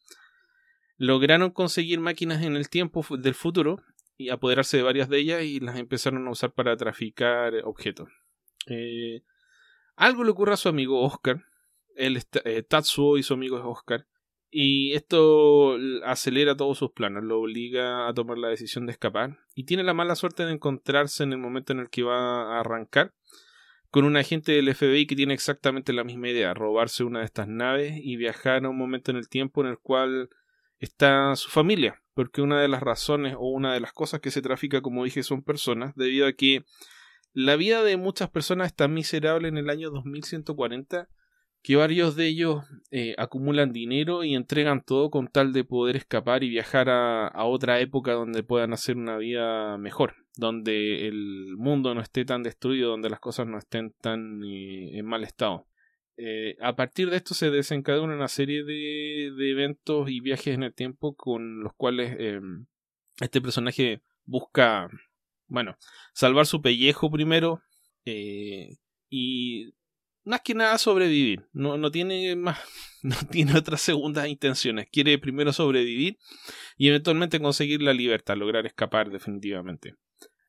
lograron 0.96 1.50
conseguir 1.50 2.00
máquinas 2.00 2.42
en 2.42 2.56
el 2.56 2.68
tiempo 2.68 3.04
del 3.16 3.34
futuro 3.34 3.82
y 4.16 4.28
apoderarse 4.30 4.76
de 4.76 4.82
varias 4.82 5.08
de 5.08 5.18
ellas 5.18 5.42
y 5.42 5.60
las 5.60 5.78
empezaron 5.78 6.26
a 6.26 6.30
usar 6.30 6.52
para 6.52 6.76
traficar 6.76 7.54
objetos. 7.64 8.08
Eh, 8.66 9.22
algo 9.96 10.24
le 10.24 10.30
ocurre 10.30 10.54
a 10.54 10.58
su 10.58 10.68
amigo 10.68 11.02
Oscar. 11.02 11.44
Está, 11.96 12.40
eh, 12.44 12.62
Tatsuo 12.62 13.18
y 13.18 13.22
su 13.22 13.34
amigo 13.34 13.58
es 13.58 13.64
Oscar 13.64 14.06
y 14.50 14.92
esto 14.94 15.76
acelera 16.04 16.56
todos 16.56 16.78
sus 16.78 16.92
planes, 16.92 17.22
lo 17.22 17.40
obliga 17.40 18.08
a 18.08 18.14
tomar 18.14 18.38
la 18.38 18.48
decisión 18.48 18.86
de 18.86 18.92
escapar. 18.92 19.38
Y 19.54 19.64
tiene 19.64 19.82
la 19.82 19.94
mala 19.94 20.16
suerte 20.16 20.44
de 20.44 20.52
encontrarse 20.52 21.22
en 21.22 21.32
el 21.32 21.38
momento 21.38 21.72
en 21.72 21.80
el 21.80 21.90
que 21.90 22.02
va 22.02 22.56
a 22.56 22.60
arrancar 22.60 23.14
con 23.90 24.04
un 24.04 24.16
agente 24.16 24.52
del 24.52 24.72
FBI 24.72 25.06
que 25.06 25.16
tiene 25.16 25.34
exactamente 25.34 25.92
la 25.92 26.04
misma 26.04 26.28
idea, 26.28 26.54
robarse 26.54 27.02
una 27.02 27.20
de 27.20 27.24
estas 27.24 27.48
naves 27.48 27.94
y 27.96 28.16
viajar 28.16 28.64
a 28.64 28.68
un 28.68 28.78
momento 28.78 29.10
en 29.10 29.16
el 29.16 29.28
tiempo 29.28 29.62
en 29.62 29.66
el 29.68 29.78
cual 29.78 30.30
está 30.78 31.34
su 31.34 31.50
familia, 31.50 32.00
porque 32.14 32.40
una 32.40 32.60
de 32.60 32.68
las 32.68 32.82
razones 32.82 33.34
o 33.36 33.50
una 33.50 33.74
de 33.74 33.80
las 33.80 33.92
cosas 33.92 34.20
que 34.20 34.30
se 34.30 34.42
trafica, 34.42 34.80
como 34.80 35.04
dije, 35.04 35.22
son 35.24 35.42
personas, 35.42 35.94
debido 35.96 36.26
a 36.26 36.32
que 36.32 36.64
la 37.32 37.56
vida 37.56 37.82
de 37.82 37.96
muchas 37.96 38.30
personas 38.30 38.68
está 38.68 38.86
miserable 38.86 39.48
en 39.48 39.58
el 39.58 39.70
año 39.70 39.90
2140, 39.90 41.08
que 41.62 41.76
varios 41.76 42.16
de 42.16 42.26
ellos 42.26 42.64
eh, 42.90 43.14
acumulan 43.18 43.72
dinero 43.72 44.24
y 44.24 44.34
entregan 44.34 44.82
todo 44.82 45.10
con 45.10 45.28
tal 45.28 45.52
de 45.52 45.64
poder 45.64 45.96
escapar 45.96 46.42
y 46.42 46.48
viajar 46.48 46.88
a, 46.88 47.44
otra 47.44 47.80
época 47.80 48.12
donde 48.12 48.42
puedan 48.42 48.72
hacer 48.72 48.96
una 48.96 49.18
vida 49.18 49.76
mejor, 49.76 50.14
donde 50.36 51.06
el 51.06 51.56
mundo 51.56 51.94
no 51.94 52.00
esté 52.00 52.24
tan 52.24 52.42
destruido, 52.42 52.90
donde 52.90 53.10
las 53.10 53.20
cosas 53.20 53.46
no 53.46 53.58
estén 53.58 53.92
tan 54.00 54.42
eh, 54.44 54.98
en 54.98 55.06
mal 55.06 55.22
estado. 55.22 55.66
Eh, 56.16 56.56
a 56.60 56.76
partir 56.76 57.10
de 57.10 57.16
esto 57.16 57.34
se 57.34 57.50
desencadena 57.50 58.14
una 58.14 58.28
serie 58.28 58.64
de, 58.64 59.32
de, 59.36 59.50
eventos 59.50 60.10
y 60.10 60.20
viajes 60.20 60.54
en 60.54 60.62
el 60.62 60.74
tiempo 60.74 61.14
con 61.14 61.62
los 61.62 61.72
cuales 61.74 62.16
este 63.20 63.40
personaje 63.40 64.02
busca, 64.24 64.88
bueno, 65.46 65.76
salvar 66.12 66.44
su 66.44 66.60
pellejo 66.60 67.10
primero 67.10 67.62
y 68.04 69.72
más 70.30 70.40
que 70.42 70.54
nada 70.54 70.78
sobrevivir. 70.78 71.46
No, 71.52 71.76
no 71.76 71.90
tiene 71.90 72.36
más, 72.36 72.58
no 73.02 73.16
tiene 73.30 73.58
otras 73.58 73.82
segundas 73.82 74.28
intenciones. 74.28 74.88
Quiere 74.90 75.18
primero 75.18 75.52
sobrevivir 75.52 76.16
y 76.78 76.88
eventualmente 76.88 77.40
conseguir 77.40 77.82
la 77.82 77.92
libertad, 77.92 78.36
lograr 78.36 78.64
escapar 78.64 79.10
definitivamente. 79.10 79.96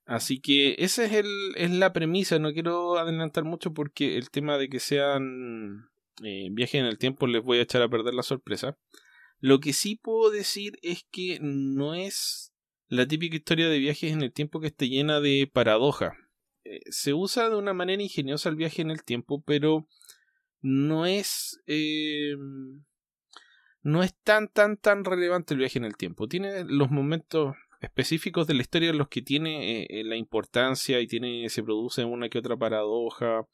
Así 0.05 0.39
que 0.39 0.75
esa 0.79 1.05
es, 1.05 1.13
el, 1.13 1.27
es 1.55 1.71
la 1.71 1.93
premisa. 1.93 2.39
No 2.39 2.53
quiero 2.53 2.97
adelantar 2.97 3.43
mucho 3.43 3.73
porque 3.73 4.17
el 4.17 4.29
tema 4.29 4.57
de 4.57 4.69
que 4.69 4.79
sean 4.79 5.89
eh, 6.23 6.49
viajes 6.51 6.75
en 6.75 6.85
el 6.85 6.97
tiempo 6.97 7.27
les 7.27 7.43
voy 7.43 7.57
a 7.57 7.63
echar 7.63 7.81
a 7.81 7.89
perder 7.89 8.13
la 8.13 8.23
sorpresa. 8.23 8.77
Lo 9.39 9.59
que 9.59 9.73
sí 9.73 9.95
puedo 9.95 10.29
decir 10.29 10.77
es 10.83 11.05
que 11.11 11.39
no 11.41 11.95
es 11.95 12.53
la 12.87 13.07
típica 13.07 13.35
historia 13.35 13.69
de 13.69 13.79
viajes 13.79 14.11
en 14.11 14.21
el 14.21 14.31
tiempo 14.31 14.59
que 14.59 14.67
esté 14.67 14.89
llena 14.89 15.19
de 15.19 15.49
paradoja. 15.51 16.13
Eh, 16.63 16.81
se 16.89 17.13
usa 17.13 17.49
de 17.49 17.55
una 17.55 17.73
manera 17.73 18.01
ingeniosa 18.01 18.49
el 18.49 18.55
viaje 18.55 18.81
en 18.81 18.91
el 18.91 19.03
tiempo, 19.03 19.43
pero 19.45 19.87
no 20.61 21.05
es 21.05 21.61
eh, 21.67 22.35
no 23.83 24.03
es 24.03 24.13
tan 24.23 24.47
tan 24.47 24.77
tan 24.77 25.03
relevante 25.03 25.53
el 25.53 25.59
viaje 25.59 25.79
en 25.79 25.85
el 25.85 25.97
tiempo. 25.97 26.27
Tiene 26.27 26.63
los 26.65 26.91
momentos 26.91 27.55
específicos 27.81 28.47
de 28.47 28.53
la 28.53 28.61
historia 28.61 28.91
en 28.91 28.97
los 28.97 29.09
que 29.09 29.21
tiene 29.21 29.83
eh, 29.89 30.03
la 30.03 30.15
importancia 30.15 30.99
y 30.99 31.07
tiene 31.07 31.49
se 31.49 31.63
produce 31.63 32.05
una 32.05 32.29
que 32.29 32.37
otra 32.37 32.55
paradoja 32.57 33.47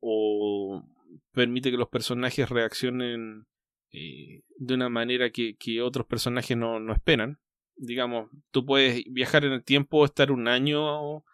o 0.00 0.84
permite 1.32 1.70
que 1.70 1.76
los 1.76 1.88
personajes 1.88 2.48
reaccionen 2.48 3.46
eh, 3.92 4.42
de 4.56 4.74
una 4.74 4.88
manera 4.88 5.30
que, 5.30 5.56
que 5.56 5.82
otros 5.82 6.06
personajes 6.06 6.56
no, 6.56 6.80
no, 6.80 6.92
esperan. 6.92 7.40
Digamos, 7.76 8.30
tú 8.50 8.64
puedes 8.64 9.04
viajar 9.10 9.44
en 9.44 9.52
el 9.52 9.64
tiempo, 9.64 10.04
estar 10.04 10.32
un 10.32 10.48
año 10.48 11.24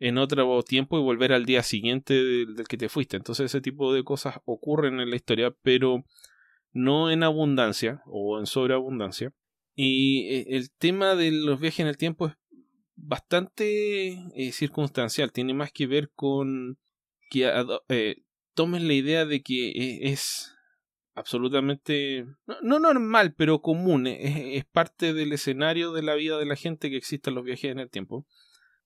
en 0.00 0.18
otro 0.18 0.62
tiempo 0.62 0.98
y 0.98 1.02
volver 1.02 1.32
al 1.32 1.44
día 1.44 1.62
siguiente 1.62 2.14
del, 2.14 2.66
que 2.66 2.78
te 2.78 2.88
fuiste. 2.88 3.16
Entonces 3.16 3.46
ese 3.46 3.60
tipo 3.60 3.92
de 3.92 4.02
cosas 4.02 4.40
ocurren 4.46 4.98
en 4.98 5.10
la 5.10 5.16
historia, 5.16 5.54
pero 5.62 6.04
no 6.72 7.10
en 7.10 7.22
abundancia 7.22 8.02
o 8.06 8.40
en 8.40 8.46
sobreabundancia. 8.46 9.32
Y 9.74 10.28
eh, 10.28 10.46
el 10.56 10.70
tema 10.72 11.14
de 11.14 11.30
los 11.30 11.60
viajes 11.60 11.80
en 11.80 11.86
el 11.86 11.98
tiempo 11.98 12.28
es 12.28 12.34
bastante 12.96 14.10
eh, 14.34 14.52
circunstancial, 14.52 15.32
tiene 15.32 15.54
más 15.54 15.70
que 15.70 15.86
ver 15.86 16.10
con 16.14 16.78
que 17.30 17.50
eh, 17.88 18.16
tomen 18.54 18.88
la 18.88 18.94
idea 18.94 19.24
de 19.24 19.42
que 19.42 19.70
e, 19.70 20.10
es 20.10 20.54
absolutamente 21.14 22.26
no, 22.62 22.78
normal, 22.78 23.34
pero 23.36 23.60
común, 23.60 24.06
es, 24.06 24.64
parte 24.64 25.12
del 25.12 25.32
escenario 25.32 25.92
de 25.92 26.02
la 26.02 26.14
vida 26.14 26.38
de 26.38 26.46
la 26.46 26.56
gente 26.56 26.90
que 26.90 26.96
existan 26.96 27.34
los 27.34 27.44
viajes 27.44 27.70
en 27.70 27.78
el 27.78 27.90
tiempo. 27.90 28.26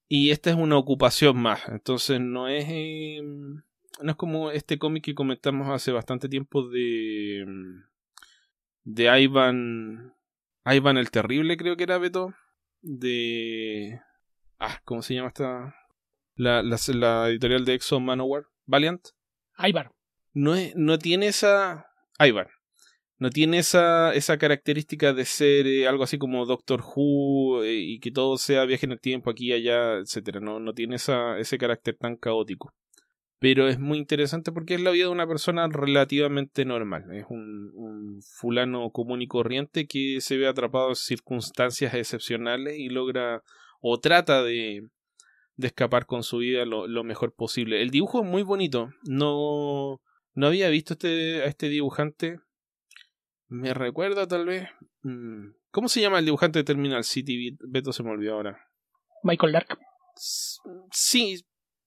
Y 0.09 0.31
esta 0.31 0.51
es 0.51 0.57
una 0.57 0.77
ocupación 0.77 1.37
más, 1.37 1.63
entonces 1.69 2.21
no 2.21 2.49
es 2.49 2.67
em, 2.69 3.63
no 4.03 4.11
es 4.11 4.17
como 4.17 4.51
este 4.51 4.79
cómic 4.79 5.05
que 5.05 5.15
comentamos 5.15 5.69
hace 5.71 5.93
bastante 5.93 6.29
tiempo 6.29 6.69
de 6.69 7.41
em, 7.41 7.85
de 8.85 9.23
Ivan 9.23 10.15
Ivan 10.67 10.97
el 10.97 11.11
Terrible, 11.11 11.57
creo 11.57 11.77
que 11.77 11.85
era 11.85 11.99
Beto. 11.99 12.35
De. 12.81 14.01
Ah, 14.59 14.81
¿cómo 14.85 15.03
se 15.03 15.15
llama 15.15 15.29
esta? 15.29 15.75
La, 16.37 16.63
la, 16.63 17.29
editorial 17.29 17.65
de 17.65 17.75
Exo 17.75 18.01
Manowar. 18.01 18.45
Valiant. 18.67 19.09
Ivar. 19.59 19.93
No, 20.33 20.55
es, 20.55 20.75
no 20.75 20.99
tiene 20.99 21.29
esa. 21.29 21.87
Ivar. 22.19 22.51
No 23.19 23.31
tiene 23.31 23.59
esa, 23.59 24.13
esa 24.15 24.39
característica 24.39 25.13
de 25.13 25.25
ser 25.25 25.67
eh, 25.67 25.87
algo 25.87 26.05
así 26.05 26.19
como 26.19 26.47
Doctor 26.47 26.83
Who 26.83 27.63
eh, 27.65 27.75
y 27.75 28.01
que 28.01 28.11
todo 28.11 28.37
sea 28.39 28.65
viaje 28.65 28.87
en 28.87 28.93
el 28.93 29.01
tiempo 29.01 29.31
aquí 29.31 29.53
allá, 29.53 29.99
etcétera. 29.99 30.41
No, 30.41 30.61
no 30.61 30.73
tiene 30.75 30.97
esa, 30.97 31.39
ese 31.39 31.59
carácter 31.59 31.97
tan 31.97 32.17
caótico 32.17 32.75
pero 33.45 33.69
es 33.69 33.79
muy 33.79 33.99
interesante 33.99 34.53
porque 34.53 34.73
es 34.73 34.81
la 34.81 34.91
vida 34.91 35.05
de 35.05 35.11
una 35.11 35.27
persona 35.27 35.69
relativamente 35.69 36.65
normal. 36.65 37.05
Es 37.13 37.27
un, 37.29 38.23
fulano 38.23 38.89
común 38.91 39.21
y 39.21 39.27
corriente 39.27 39.87
que 39.87 40.23
se 40.23 40.39
ve 40.39 40.49
atrapado 40.49 40.89
en 40.89 40.97
circunstancias 40.97 41.93
excepcionales 41.93 42.79
y 42.79 42.89
logra 42.89 43.43
o 43.83 44.01
trata 44.01 44.43
de, 44.43 44.89
de 45.57 45.67
escapar 45.67 46.07
con 46.07 46.23
su 46.23 46.39
vida 46.39 46.65
lo, 46.65 46.87
lo, 46.87 47.05
mejor 47.05 47.35
posible. 47.35 47.83
El 47.83 47.91
dibujo 47.91 48.23
es 48.23 48.27
muy 48.27 48.43
bonito. 48.43 48.89
No, 49.03 50.01
no 50.33 50.47
había 50.47 50.71
visto 50.71 50.95
este, 50.95 51.43
a 51.43 51.45
este 51.45 51.69
dibujante. 51.69 52.39
Me 53.49 53.75
recuerda 53.75 54.27
tal 54.27 54.47
vez. 54.47 54.69
Mm, 55.03 55.51
¿Cómo 55.71 55.89
se 55.89 56.01
llama 56.01 56.19
el 56.19 56.25
dibujante 56.25 56.61
de 56.61 56.65
Terminal 56.65 57.05
City? 57.05 57.57
Beto 57.61 57.93
se 57.93 58.03
me 58.03 58.11
olvidó 58.11 58.35
ahora. 58.35 58.69
Michael 59.23 59.53
Lark. 59.53 59.79
Sí, 60.91 61.45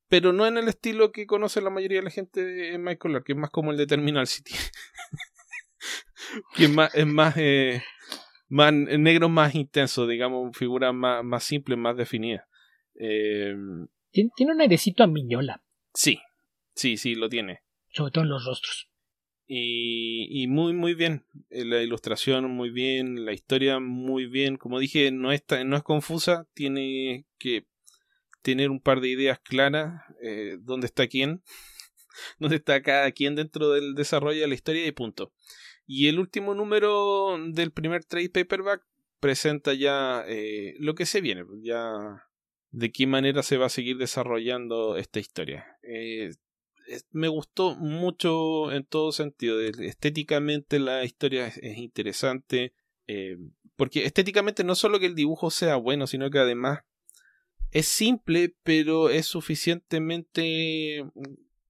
pero 0.09 0.33
no 0.33 0.45
en 0.45 0.57
el 0.57 0.67
estilo 0.67 1.11
que 1.11 1.25
conoce 1.25 1.61
la 1.61 1.69
mayoría 1.69 1.99
de 1.99 2.05
la 2.05 2.11
gente 2.11 2.73
en 2.73 2.83
Michael 2.83 3.13
Lark, 3.13 3.25
que 3.25 3.33
es 3.33 3.37
más 3.37 3.49
como 3.49 3.71
el 3.71 3.77
de 3.77 3.87
Terminal 3.87 4.27
City. 4.27 4.53
que 6.55 6.65
es 6.65 6.69
más, 6.69 6.93
es 6.93 7.05
más, 7.05 7.35
eh, 7.37 7.81
más 8.49 8.73
negro 8.73 9.29
más 9.29 9.55
intenso, 9.55 10.07
digamos, 10.07 10.55
figura 10.57 10.91
más, 10.91 11.23
más 11.23 11.43
simple, 11.43 11.75
más 11.75 11.95
definida. 11.95 12.47
Eh, 12.99 13.55
tiene 14.11 14.53
un 14.53 14.61
airecito 14.61 15.03
a 15.03 15.07
Miñola. 15.07 15.63
Sí, 15.93 16.19
sí, 16.75 16.97
sí, 16.97 17.15
lo 17.15 17.29
tiene. 17.29 17.61
Sobre 17.89 18.11
todo 18.11 18.23
en 18.23 18.29
los 18.29 18.45
rostros. 18.45 18.89
Y, 19.47 20.45
muy, 20.47 20.73
muy 20.73 20.93
bien. 20.93 21.25
Eh, 21.49 21.63
la 21.63 21.81
ilustración 21.81 22.51
muy 22.51 22.69
bien, 22.69 23.25
la 23.25 23.33
historia 23.33 23.79
muy 23.79 24.25
bien. 24.25 24.57
Como 24.57 24.79
dije, 24.79 25.11
no 25.11 25.31
es, 25.31 25.43
no 25.65 25.77
es 25.77 25.83
confusa, 25.83 26.47
tiene 26.53 27.25
que 27.37 27.65
tener 28.41 28.69
un 28.69 28.79
par 28.79 29.01
de 29.01 29.09
ideas 29.09 29.39
claras, 29.39 30.03
eh, 30.21 30.57
dónde 30.59 30.87
está 30.87 31.07
quién, 31.07 31.41
dónde 32.39 32.57
está 32.57 32.81
cada 32.81 33.11
quien 33.11 33.35
dentro 33.35 33.71
del 33.71 33.95
desarrollo 33.95 34.41
de 34.41 34.47
la 34.47 34.55
historia 34.55 34.85
y 34.85 34.91
punto. 34.91 35.31
Y 35.85 36.07
el 36.07 36.19
último 36.19 36.53
número 36.53 37.37
del 37.49 37.71
primer 37.71 38.03
trade 38.03 38.29
paperback 38.29 38.83
presenta 39.19 39.73
ya 39.73 40.23
eh, 40.27 40.75
lo 40.79 40.95
que 40.95 41.05
se 41.05 41.21
viene, 41.21 41.45
ya 41.61 42.23
de 42.71 42.91
qué 42.91 43.07
manera 43.07 43.43
se 43.43 43.57
va 43.57 43.67
a 43.67 43.69
seguir 43.69 43.97
desarrollando 43.97 44.97
esta 44.97 45.19
historia. 45.19 45.65
Eh, 45.83 46.31
me 47.11 47.27
gustó 47.27 47.75
mucho 47.75 48.71
en 48.71 48.85
todo 48.85 49.11
sentido. 49.11 49.59
Estéticamente 49.61 50.79
la 50.79 51.03
historia 51.03 51.47
es, 51.47 51.57
es 51.57 51.77
interesante. 51.77 52.73
Eh, 53.07 53.37
porque 53.75 54.05
estéticamente 54.05 54.63
no 54.63 54.75
solo 54.75 54.99
que 54.99 55.05
el 55.05 55.15
dibujo 55.15 55.51
sea 55.51 55.75
bueno, 55.75 56.07
sino 56.07 56.29
que 56.29 56.39
además 56.39 56.79
es 57.71 57.87
simple, 57.87 58.55
pero 58.63 59.09
es 59.09 59.25
suficientemente... 59.25 61.05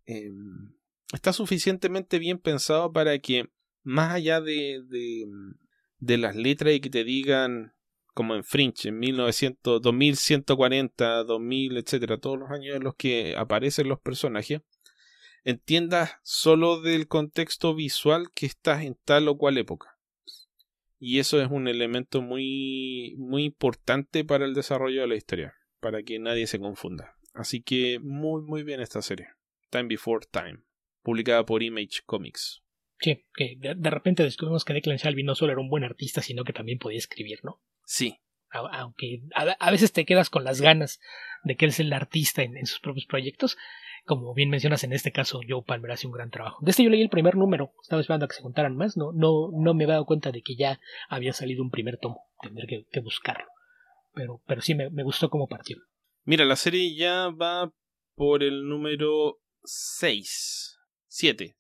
Em, 0.06 0.73
está 1.13 1.34
suficientemente 1.34 2.19
bien 2.19 2.38
pensado 2.39 2.91
para 2.91 3.17
que, 3.19 3.49
más 3.84 4.13
allá 4.13 4.41
de, 4.41 4.82
de, 4.88 5.25
de 5.99 6.17
las 6.17 6.36
letras 6.36 6.73
y 6.73 6.80
que 6.80 6.89
te 6.89 7.03
digan, 7.03 7.73
como 8.13 8.36
en 8.36 8.43
Fringe, 8.43 8.89
en 8.89 8.99
1900, 8.99 9.82
2140, 9.82 11.23
2000, 11.23 11.77
etcétera, 11.77 12.17
todos 12.17 12.39
los 12.39 12.51
años 12.51 12.75
en 12.75 12.84
los 12.84 12.95
que 12.95 13.36
aparecen 13.38 13.89
los 13.89 13.99
personajes, 13.99 14.62
entiendas 15.49 16.17
solo 16.23 16.81
del 16.81 17.07
contexto 17.07 17.73
visual 17.73 18.27
que 18.36 18.45
estás 18.45 18.83
en 18.83 18.97
tal 19.05 19.27
o 19.27 19.38
cual 19.38 19.57
época. 19.57 19.97
Y 20.99 21.19
eso 21.19 21.41
es 21.41 21.49
un 21.49 21.67
elemento 21.67 22.21
muy, 22.21 23.15
muy 23.17 23.45
importante 23.45 24.25
para 24.25 24.45
el 24.45 24.53
desarrollo 24.53 25.01
de 25.01 25.07
la 25.07 25.15
historia 25.15 25.55
para 25.79 26.03
que 26.03 26.19
nadie 26.19 26.47
se 26.47 26.60
confunda. 26.60 27.15
Así 27.33 27.62
que 27.62 27.99
muy 27.99 28.41
muy 28.41 28.63
bien 28.63 28.81
esta 28.81 29.01
serie. 29.01 29.29
Time 29.69 29.86
Before 29.86 30.25
Time, 30.29 30.60
publicada 31.01 31.45
por 31.45 31.63
Image 31.63 32.01
Comics. 32.05 32.63
Sí, 32.99 33.25
que 33.36 33.55
de, 33.57 33.89
repente 33.89 34.23
descubrimos 34.23 34.65
que 34.65 34.73
Declan 34.73 34.97
Shalvey 34.97 35.23
no 35.23 35.36
solo 35.36 35.51
era 35.51 35.62
un 35.62 35.69
buen 35.69 35.83
artista, 35.83 36.21
sino 36.21 36.43
que 36.43 36.53
también 36.53 36.79
podía 36.79 36.97
escribir, 36.97 37.39
¿no? 37.43 37.62
Sí. 37.86 38.19
aunque 38.49 39.21
a, 39.36 39.71
veces 39.71 39.91
te 39.91 40.05
quedas 40.05 40.29
con 40.31 40.43
las 40.43 40.62
ganas 40.62 40.99
de 41.43 41.55
que 41.55 41.65
él 41.65 41.69
es 41.69 41.79
el 41.79 41.93
artista 41.93 42.41
en, 42.41 42.65
sus 42.65 42.79
propios 42.79 43.05
proyectos. 43.05 43.57
Como 44.08 44.34
bien 44.34 44.50
mencionas 44.50 44.84
en 44.84 44.93
este 44.93 45.12
caso, 45.12 45.41
Joe 45.48 45.63
Palmer 45.65 45.91
hace 45.91 46.08
un 46.08 46.13
gran 46.13 46.32
trabajo. 46.32 46.58
De 46.62 46.72
este 46.72 46.84
yo 46.84 46.89
leí 46.89 47.02
el 47.02 47.10
primer 47.10 47.36
número, 47.36 47.74
estaba 47.82 48.02
esperando 48.02 48.26
a 48.26 48.28
que 48.28 48.36
se 48.36 48.41
contaran 48.41 48.76
más, 48.76 48.98
no, 48.98 49.12
no, 49.12 49.50
no 49.52 49.74
me 49.74 49.84
he 49.84 49.88
dado 49.88 50.06
cuenta 50.06 50.32
de 50.32 50.41
que 50.41 50.56
ya 50.56 50.80
había 51.10 51.34
salido 51.34 51.62
un 51.62 51.70
primer 51.70 51.98
tomo, 51.98 52.22
tendré 52.41 52.86
que, 52.89 53.00
buscarlo. 53.02 53.46
Pero, 54.13 54.41
pero 54.48 54.62
sí 54.62 54.74
me, 54.74 54.89
me 54.89 55.04
gustó 55.04 55.30
cómo 55.30 55.48
partió. 55.48 55.78
Mira, 56.24 56.46
la 56.46 56.56
serie 56.56 56.96
ya 56.96 57.30
va 57.30 57.72
por 58.15 58.41
el 58.41 58.67
número 58.67 59.39
6. 59.63 60.80
7. 61.08 61.56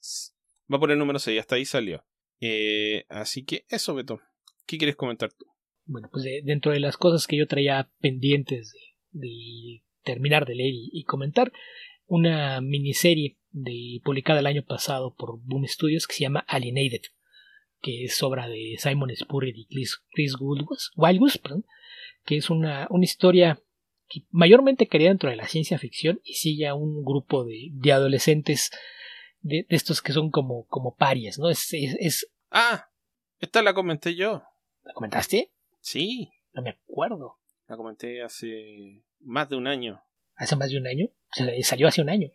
Va 0.73 0.79
por 0.79 0.91
el 0.91 0.99
número 0.99 1.19
6, 1.19 1.39
hasta 1.39 1.55
ahí 1.55 1.65
salió. 1.65 2.03
Eh, 2.39 3.05
así 3.09 3.43
que 3.45 3.65
eso, 3.69 3.93
Beto. 3.95 4.19
¿Qué 4.65 4.77
quieres 4.77 4.95
comentar 4.95 5.31
tú? 5.31 5.45
Bueno, 5.85 6.09
pues 6.11 6.25
dentro 6.43 6.71
de 6.71 6.79
las 6.79 6.97
cosas 6.97 7.27
que 7.27 7.37
yo 7.37 7.47
traía 7.47 7.89
pendientes 7.99 8.73
de, 9.11 9.83
terminar 10.03 10.45
de 10.45 10.55
leer 10.55 10.73
y, 10.73 11.03
comentar, 11.03 11.51
una 12.07 12.61
miniserie 12.61 13.37
de, 13.51 14.01
publicada 14.03 14.39
el 14.39 14.47
año 14.47 14.63
pasado 14.63 15.13
por 15.15 15.39
Boom 15.41 15.67
Studios 15.67 16.07
que 16.07 16.15
se 16.15 16.21
llama 16.21 16.45
Alienated, 16.47 17.01
que 17.81 18.05
es 18.05 18.21
obra 18.23 18.47
de 18.47 18.75
Simon 18.79 19.15
Spurrier 19.15 19.57
y 19.57 19.65
Chris, 19.65 20.01
Chris 20.11 20.35
Wildgoose, 20.39 21.41
que 22.25 22.37
es 22.37 22.49
una, 22.49 22.87
una 22.89 23.05
historia 23.05 23.61
que 24.09 24.23
mayormente 24.31 24.87
quería 24.87 25.09
dentro 25.09 25.29
de 25.29 25.35
la 25.35 25.47
ciencia 25.47 25.77
ficción 25.77 26.21
y 26.23 26.33
sigue 26.33 26.67
a 26.67 26.75
un 26.75 27.03
grupo 27.03 27.43
de, 27.43 27.69
de 27.71 27.91
adolescentes 27.91 28.71
de, 29.41 29.65
estos 29.69 30.01
que 30.01 30.13
son 30.13 30.31
como, 30.31 30.65
como 30.67 30.95
parias, 30.95 31.37
¿no? 31.37 31.49
Es, 31.49 31.73
es, 31.73 32.29
Ah, 32.49 32.89
esta 33.39 33.61
la 33.61 33.73
comenté 33.73 34.15
yo. 34.15 34.43
¿La 34.83 34.93
comentaste? 34.93 35.51
Sí. 35.81 36.31
No 36.53 36.61
me 36.61 36.71
acuerdo. 36.71 37.37
La 37.67 37.75
comenté 37.75 38.23
hace 38.23 39.03
más 39.19 39.49
de 39.49 39.57
un 39.57 39.67
año. 39.67 40.01
¿Hace 40.35 40.55
más 40.55 40.69
de 40.69 40.77
un 40.77 40.87
año? 40.87 41.07
Salió 41.31 41.87
hace 41.87 42.01
un 42.01 42.09
año. 42.09 42.29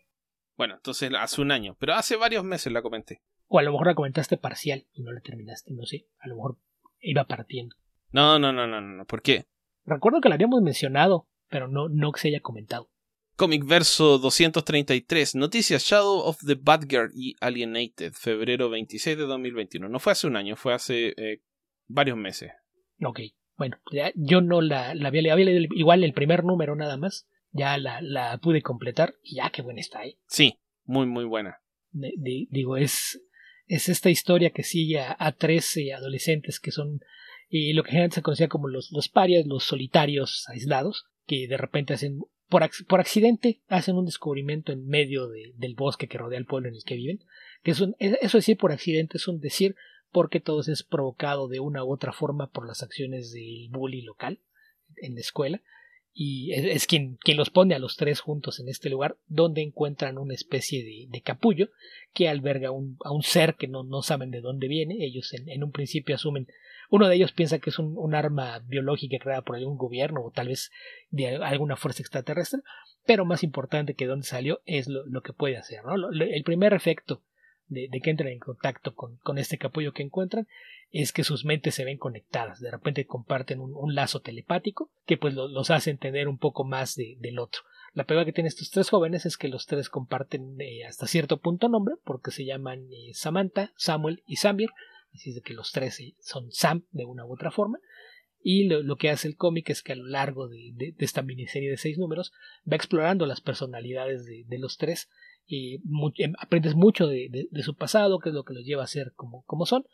Bueno, 0.55 0.75
entonces 0.75 1.11
hace 1.17 1.41
un 1.41 1.51
año, 1.51 1.75
pero 1.79 1.93
hace 1.93 2.15
varios 2.15 2.43
meses 2.43 2.71
la 2.71 2.81
comenté. 2.81 3.21
O 3.47 3.59
a 3.59 3.63
lo 3.63 3.71
mejor 3.71 3.87
la 3.87 3.95
comentaste 3.95 4.37
parcial 4.37 4.87
y 4.93 5.01
no 5.01 5.11
la 5.11 5.21
terminaste, 5.21 5.73
no 5.73 5.85
sé. 5.85 6.07
A 6.19 6.27
lo 6.27 6.35
mejor 6.35 6.57
iba 6.99 7.25
partiendo. 7.25 7.75
No, 8.11 8.39
no, 8.39 8.53
no, 8.53 8.67
no, 8.67 8.81
no. 8.81 9.05
¿Por 9.05 9.21
qué? 9.21 9.45
Recuerdo 9.85 10.21
que 10.21 10.29
la 10.29 10.35
habíamos 10.35 10.61
mencionado, 10.61 11.27
pero 11.49 11.67
no, 11.67 11.89
no 11.89 12.11
que 12.11 12.21
se 12.21 12.27
haya 12.29 12.39
comentado. 12.39 12.89
Comic 13.35 13.65
Verso 13.65 14.19
233, 14.19 15.35
Noticias 15.35 15.83
Shadow 15.83 16.19
of 16.19 16.37
the 16.45 16.55
Girl 16.87 17.11
y 17.15 17.35
Alienated, 17.41 18.13
febrero 18.13 18.69
26 18.69 19.17
de 19.17 19.23
2021. 19.23 19.89
No 19.89 19.99
fue 19.99 20.11
hace 20.11 20.27
un 20.27 20.35
año, 20.35 20.55
fue 20.55 20.73
hace 20.73 21.13
eh, 21.17 21.41
varios 21.87 22.15
meses. 22.15 22.51
Ok, 23.03 23.21
bueno, 23.57 23.77
yo 24.15 24.41
no 24.41 24.61
la, 24.61 24.93
la 24.93 25.07
había, 25.07 25.35
leído 25.35 25.67
igual 25.75 26.03
el 26.03 26.13
primer 26.13 26.43
número 26.43 26.75
nada 26.75 26.97
más, 26.97 27.27
ya 27.53 27.77
la, 27.77 28.01
la 28.01 28.37
pude 28.39 28.61
completar 28.61 29.15
y 29.23 29.35
ya 29.35 29.49
qué 29.49 29.61
buena 29.61 29.79
está, 29.79 30.05
¿eh? 30.05 30.17
Sí, 30.27 30.59
muy, 30.83 31.05
muy 31.05 31.23
buena. 31.25 31.61
digo, 31.91 32.77
es, 32.77 33.21
es 33.67 33.87
esta 33.87 34.09
historia 34.09 34.49
que 34.49 34.63
sigue 34.63 34.99
a, 34.99 35.15
a 35.17 35.31
13 35.31 35.93
adolescentes 35.93 36.59
que 36.59 36.71
son 36.71 36.99
y 37.55 37.73
lo 37.73 37.83
que 37.83 37.91
generalmente 37.91 38.15
se 38.15 38.21
conocía 38.23 38.47
como 38.47 38.67
los, 38.67 38.91
los 38.91 39.09
parias, 39.09 39.45
los 39.45 39.63
solitarios 39.63 40.49
aislados, 40.49 41.05
que 41.27 41.47
de 41.47 41.55
repente 41.55 41.93
hacen, 41.93 42.19
por, 42.49 42.67
por 42.87 42.99
accidente, 42.99 43.61
hacen 43.67 43.95
un 43.95 44.05
descubrimiento 44.05 44.71
en 44.71 44.87
medio 44.87 45.27
del 45.27 45.75
bosque 45.75 46.07
que 46.07 46.17
rodea 46.17 46.39
el 46.39 46.47
pueblo 46.47 46.69
en 46.69 46.73
el 46.73 46.83
que 46.83 46.95
viven, 46.95 47.19
que 47.61 47.69
es 47.69 47.79
un, 47.79 47.95
eso 47.99 48.39
decir 48.39 48.57
por 48.57 48.71
accidente 48.71 49.17
es 49.17 49.27
un 49.27 49.39
decir 49.39 49.75
porque 50.09 50.39
todo 50.39 50.61
es 50.61 50.81
provocado 50.81 51.47
de 51.47 51.59
una 51.59 51.83
u 51.83 51.93
otra 51.93 52.11
forma 52.11 52.49
por 52.49 52.65
las 52.65 52.81
acciones 52.81 53.31
del 53.31 53.69
bully 53.69 54.01
local 54.01 54.39
en 54.95 55.13
la 55.13 55.21
escuela, 55.21 55.61
y 56.13 56.53
es, 56.53 56.85
quien, 56.85 57.17
los 57.35 57.49
pone 57.49 57.73
a 57.73 57.79
los 57.79 57.97
tres 57.97 58.19
juntos 58.19 58.59
en 58.59 58.69
este 58.69 58.89
lugar, 58.89 59.17
donde 59.27 59.61
encuentran 59.61 60.19
una 60.19 60.35
especie 60.35 60.83
de, 60.83 61.21
capullo 61.21 61.69
que 62.13 62.29
alberga 62.29 62.69
a 62.69 63.11
un 63.11 63.23
ser 63.23 63.55
que 63.55 63.67
no, 63.67 63.83
no 63.83 64.03
saben 64.03 64.29
de 64.29 64.41
dónde 64.41 64.67
viene. 64.67 65.03
Ellos 65.03 65.33
en, 65.33 65.63
un 65.63 65.71
principio 65.71 66.15
asumen 66.15 66.47
uno 66.89 67.07
de 67.07 67.15
ellos 67.15 67.31
piensa 67.31 67.57
que 67.57 67.71
es 67.71 67.79
un, 67.79 68.13
arma 68.13 68.59
biológica 68.59 69.17
creada 69.17 69.41
por 69.41 69.55
algún 69.55 69.77
gobierno 69.77 70.23
o 70.23 70.29
tal 70.29 70.49
vez 70.49 70.71
de 71.09 71.37
alguna 71.37 71.75
fuerza 71.75 72.03
extraterrestre, 72.03 72.61
pero 73.03 73.25
más 73.25 73.41
importante 73.41 73.95
que 73.95 74.05
dónde 74.05 74.27
salió 74.27 74.61
es 74.65 74.87
lo, 74.87 75.21
que 75.21 75.33
puede 75.33 75.57
hacer. 75.57 75.79
el 76.19 76.43
primer 76.43 76.73
efecto 76.73 77.23
de, 77.73 77.89
que 78.01 78.09
entren 78.09 78.31
en 78.31 78.39
contacto 78.39 78.95
con, 78.95 79.37
este 79.37 79.57
capullo 79.57 79.93
que 79.93 80.03
encuentran 80.03 80.47
es 80.91 81.11
que 81.11 81.23
sus 81.23 81.43
mentes 81.43 81.75
se 81.75 81.85
ven 81.85 81.97
conectadas, 81.97 82.59
de 82.59 82.69
repente 82.69 83.05
comparten 83.05 83.59
un, 83.59 83.95
lazo 83.95 84.21
telepático 84.21 84.91
que 85.05 85.17
pues 85.17 85.33
los 85.33 85.71
hace 85.71 85.89
entender 85.89 86.27
un 86.27 86.37
poco 86.37 86.63
más 86.63 86.95
del 86.95 87.39
otro. 87.39 87.61
La 87.93 88.05
pega 88.05 88.25
que 88.25 88.33
tienen 88.33 88.47
estos 88.47 88.71
tres 88.71 88.89
jóvenes 88.89 89.25
es 89.25 89.37
que 89.37 89.47
los 89.47 89.67
tres 89.67 89.89
comparten 89.89 90.55
eh, 90.59 90.85
hasta 90.85 91.05
cierto 91.05 91.37
punto 91.37 91.69
nombre, 91.69 91.95
porque 92.03 92.31
se 92.31 92.45
llaman 92.45 92.87
eh, 92.91 93.13
Samantha, 93.13 93.71
Samuel 93.75 94.23
y 94.25 94.37
Samir, 94.37 94.69
así 95.13 95.29
es 95.29 95.35
de 95.35 95.41
que 95.41 95.53
los 95.53 95.71
tres 95.71 96.01
son 96.19 96.51
Sam 96.51 96.85
de 96.91 97.05
una 97.05 97.25
u 97.25 97.33
otra 97.33 97.51
forma. 97.51 97.79
Y 98.45 98.65
lo, 98.65 98.97
que 98.97 99.09
hace 99.09 99.29
el 99.29 99.37
cómic 99.37 99.69
es 99.69 99.81
que 99.81 99.93
a 99.93 99.95
lo 99.95 100.05
largo 100.05 100.49
de, 100.49 100.93
esta 100.97 101.21
miniserie 101.21 101.69
de 101.69 101.77
seis 101.77 101.97
números 101.97 102.33
va 102.69 102.75
explorando 102.75 103.25
las 103.25 103.39
personalidades 103.39 104.25
de, 104.25 104.59
los 104.59 104.77
tres 104.77 105.09
y 105.45 105.81
em, 106.17 106.33
aprendes 106.39 106.75
mucho 106.75 107.07
de, 107.07 107.47
su 107.61 107.75
pasado, 107.75 108.19
qué 108.19 108.29
es 108.29 108.35
lo 108.35 108.43
que 108.43 108.53
los 108.53 108.65
lleva 108.65 108.83
a 108.83 108.87
ser 108.87 109.13
como, 109.15 109.65
son 109.65 109.85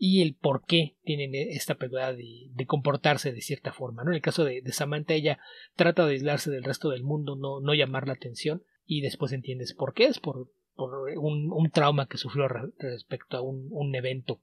y 0.00 0.22
el 0.22 0.36
por 0.36 0.64
qué 0.64 0.96
tienen 1.02 1.34
e, 1.34 1.54
esta 1.54 1.74
peculiaridad 1.74 2.18
de, 2.18 2.66
comportarse 2.66 3.32
de 3.32 3.40
cierta 3.40 3.72
forma. 3.72 4.04
¿no? 4.04 4.10
En 4.10 4.16
el 4.16 4.22
caso 4.22 4.44
de, 4.44 4.62
Samantha, 4.72 5.14
ella 5.14 5.38
trata 5.74 6.06
de 6.06 6.12
aislarse 6.12 6.50
del 6.50 6.64
resto 6.64 6.90
del 6.90 7.02
mundo, 7.02 7.36
no, 7.36 7.60
no 7.60 7.74
llamar 7.74 8.06
la 8.06 8.14
atención 8.14 8.62
y 8.86 9.00
después 9.00 9.32
entiendes 9.32 9.74
por 9.74 9.94
qué 9.94 10.04
es, 10.04 10.18
por, 10.18 10.48
un, 10.76 11.70
trauma 11.72 12.06
que 12.06 12.18
sufrió 12.18 12.48
respecto 12.78 13.36
a 13.36 13.42
un, 13.42 13.94
evento 13.94 14.40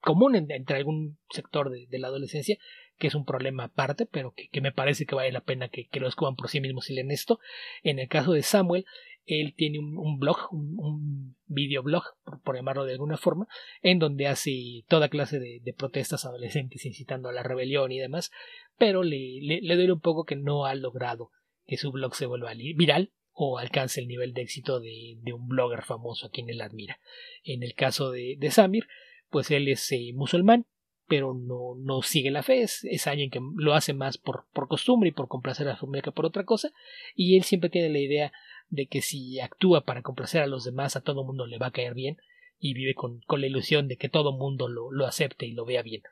común 0.00 0.36
entre 0.36 0.76
algún 0.76 1.18
sector 1.30 1.70
de, 1.70 1.98
la 1.98 2.08
adolescencia, 2.08 2.58
que 2.98 3.08
es 3.08 3.14
un 3.14 3.24
problema 3.24 3.64
aparte, 3.64 4.06
pero 4.06 4.34
que, 4.34 4.60
me 4.60 4.72
parece 4.72 5.06
que 5.06 5.14
vale 5.14 5.32
la 5.32 5.42
pena 5.42 5.68
que, 5.68 5.88
lo 6.00 6.06
descubran 6.06 6.36
por 6.36 6.48
sí 6.48 6.60
mismos 6.60 6.90
y 6.90 6.94
leen 6.94 7.10
esto. 7.10 7.38
En 7.82 7.98
el 7.98 8.08
caso 8.08 8.32
de 8.32 8.42
Samuel, 8.42 8.86
él 9.26 9.54
tiene 9.56 9.78
un, 9.78 10.18
blog, 10.18 10.48
un, 10.52 11.36
videoblog, 11.46 12.04
por, 12.44 12.56
llamarlo 12.56 12.84
de 12.84 12.92
alguna 12.92 13.16
forma, 13.16 13.46
en 13.82 13.98
donde 13.98 14.26
hace 14.28 14.84
toda 14.88 15.08
clase 15.08 15.38
de, 15.38 15.74
protestas 15.76 16.24
adolescentes 16.24 16.84
incitando 16.86 17.28
a 17.28 17.32
la 17.32 17.42
rebelión 17.42 17.92
y 17.92 17.98
demás, 17.98 18.30
pero 18.78 19.02
le, 19.02 19.40
le, 19.40 19.76
duele 19.76 19.92
un 19.92 20.00
poco 20.00 20.24
que 20.24 20.36
no 20.36 20.64
ha 20.64 20.74
logrado 20.74 21.30
que 21.66 21.76
su 21.76 21.90
blog 21.90 22.14
se 22.14 22.26
vuelva 22.26 22.52
viral 22.54 23.10
o 23.32 23.58
alcance 23.58 24.00
el 24.00 24.08
nivel 24.08 24.32
de 24.32 24.42
éxito 24.42 24.80
de, 24.80 25.18
un 25.34 25.48
blogger 25.48 25.82
famoso 25.82 26.26
a 26.26 26.30
quien 26.30 26.48
él 26.48 26.60
admira. 26.60 27.00
En 27.44 27.62
el 27.62 27.74
caso 27.74 28.10
de, 28.10 28.36
de 28.38 28.50
Samir, 28.50 28.86
pues 29.28 29.50
él 29.50 29.68
es 29.68 29.90
eh, 29.92 30.12
musulmán, 30.14 30.66
pero 31.08 31.34
no, 31.34 31.74
no 31.78 32.02
sigue 32.02 32.30
la 32.30 32.42
fe, 32.42 32.62
es, 32.62 33.06
alguien 33.06 33.30
que 33.30 33.40
lo 33.56 33.74
hace 33.74 33.94
más 33.94 34.18
por, 34.18 34.44
por 34.52 34.68
costumbre 34.68 35.10
y 35.10 35.12
por 35.12 35.28
complacer 35.28 35.66
a 35.68 35.72
la 35.72 35.76
familia 35.76 36.02
que 36.02 36.12
por 36.12 36.26
otra 36.26 36.44
cosa, 36.44 36.72
y 37.14 37.36
él 37.36 37.44
siempre 37.44 37.70
tiene 37.70 37.90
la 37.90 37.98
idea 37.98 38.32
de 38.68 38.86
que 38.86 39.02
si 39.02 39.38
actúa 39.40 39.82
para 39.82 40.02
complacer 40.02 40.42
a 40.42 40.46
los 40.46 40.64
demás, 40.64 40.96
a 40.96 41.02
todo 41.02 41.24
mundo 41.24 41.46
le 41.46 41.58
va 41.58 41.68
a 41.68 41.72
caer 41.72 41.94
bien, 41.94 42.18
y 42.58 42.74
vive 42.74 42.94
con, 42.94 43.20
con 43.26 43.40
la 43.40 43.46
ilusión 43.46 43.88
de 43.88 43.96
que 43.96 44.08
todo 44.08 44.32
mundo 44.32 44.68
lo, 44.68 44.90
lo 44.90 45.06
acepte 45.06 45.46
y 45.46 45.52
lo 45.52 45.64
vea 45.64 45.82
bien. 45.82 46.02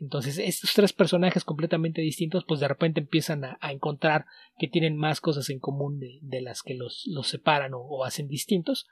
Entonces, 0.00 0.38
estos 0.38 0.74
tres 0.74 0.92
personajes 0.92 1.44
completamente 1.44 2.02
distintos, 2.02 2.44
pues 2.44 2.60
de 2.60 2.68
repente 2.68 3.00
empiezan 3.00 3.44
a, 3.44 3.58
encontrar 3.70 4.26
que 4.58 4.68
tienen 4.68 4.96
más 4.96 5.20
cosas 5.20 5.50
en 5.50 5.60
común 5.60 6.00
de, 6.00 6.18
de 6.20 6.42
las 6.42 6.62
que 6.62 6.74
los, 6.74 7.04
los 7.06 7.28
separan 7.28 7.72
o, 7.74 8.04
hacen 8.04 8.28
distintos, 8.28 8.88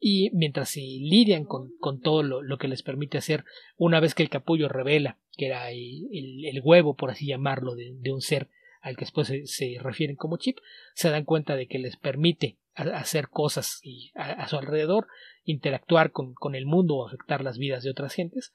y 0.00 0.30
mientras 0.32 0.70
se 0.70 0.80
lidian 0.80 1.44
con, 1.44 1.72
con 1.80 2.00
todo 2.00 2.22
lo, 2.22 2.42
lo, 2.42 2.58
que 2.58 2.68
les 2.68 2.82
permite 2.82 3.18
hacer 3.18 3.44
una 3.76 4.00
vez 4.00 4.14
que 4.14 4.22
el 4.22 4.30
capullo 4.30 4.68
revela 4.68 5.18
que 5.38 5.46
era 5.46 5.70
el, 5.70 6.44
el, 6.44 6.60
huevo, 6.62 6.94
por 6.94 7.10
así 7.10 7.26
llamarlo, 7.26 7.76
de, 7.76 7.94
de, 7.94 8.12
un 8.12 8.20
ser 8.20 8.48
al 8.82 8.96
que 8.96 9.04
después 9.04 9.28
se, 9.28 9.46
se, 9.46 9.76
refieren 9.80 10.16
como 10.16 10.36
chip, 10.36 10.58
se 10.94 11.10
dan 11.10 11.24
cuenta 11.24 11.54
de 11.54 11.68
que 11.68 11.78
les 11.78 11.96
permite 11.96 12.58
hacer 12.74 13.28
cosas 13.28 13.80
y 13.82 14.10
a, 14.14 14.46
su 14.48 14.56
alrededor, 14.56 15.06
interactuar 15.44 16.10
con, 16.10 16.34
con, 16.34 16.54
el 16.56 16.66
mundo 16.66 16.96
o 16.96 17.06
afectar 17.06 17.42
las 17.42 17.56
vidas 17.56 17.84
de 17.84 17.90
otras 17.90 18.14
gentes. 18.14 18.52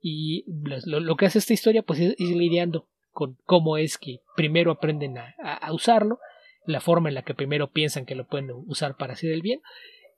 Y 0.00 0.44
lo, 0.86 1.00
lo 1.00 1.16
que 1.16 1.26
hace 1.26 1.38
esta 1.38 1.54
historia 1.54 1.82
pues 1.82 2.00
es 2.00 2.14
ir 2.18 2.36
lidiando 2.36 2.88
con 3.12 3.38
cómo 3.46 3.78
es 3.78 3.96
que 3.96 4.20
primero 4.36 4.72
aprenden 4.72 5.18
a, 5.18 5.34
a 5.38 5.72
usarlo, 5.72 6.18
la 6.66 6.80
forma 6.80 7.08
en 7.08 7.14
la 7.14 7.22
que 7.22 7.34
primero 7.34 7.70
piensan 7.70 8.06
que 8.06 8.16
lo 8.16 8.26
pueden 8.26 8.50
usar 8.66 8.96
para 8.96 9.12
hacer 9.12 9.30
el 9.30 9.42
bien 9.42 9.60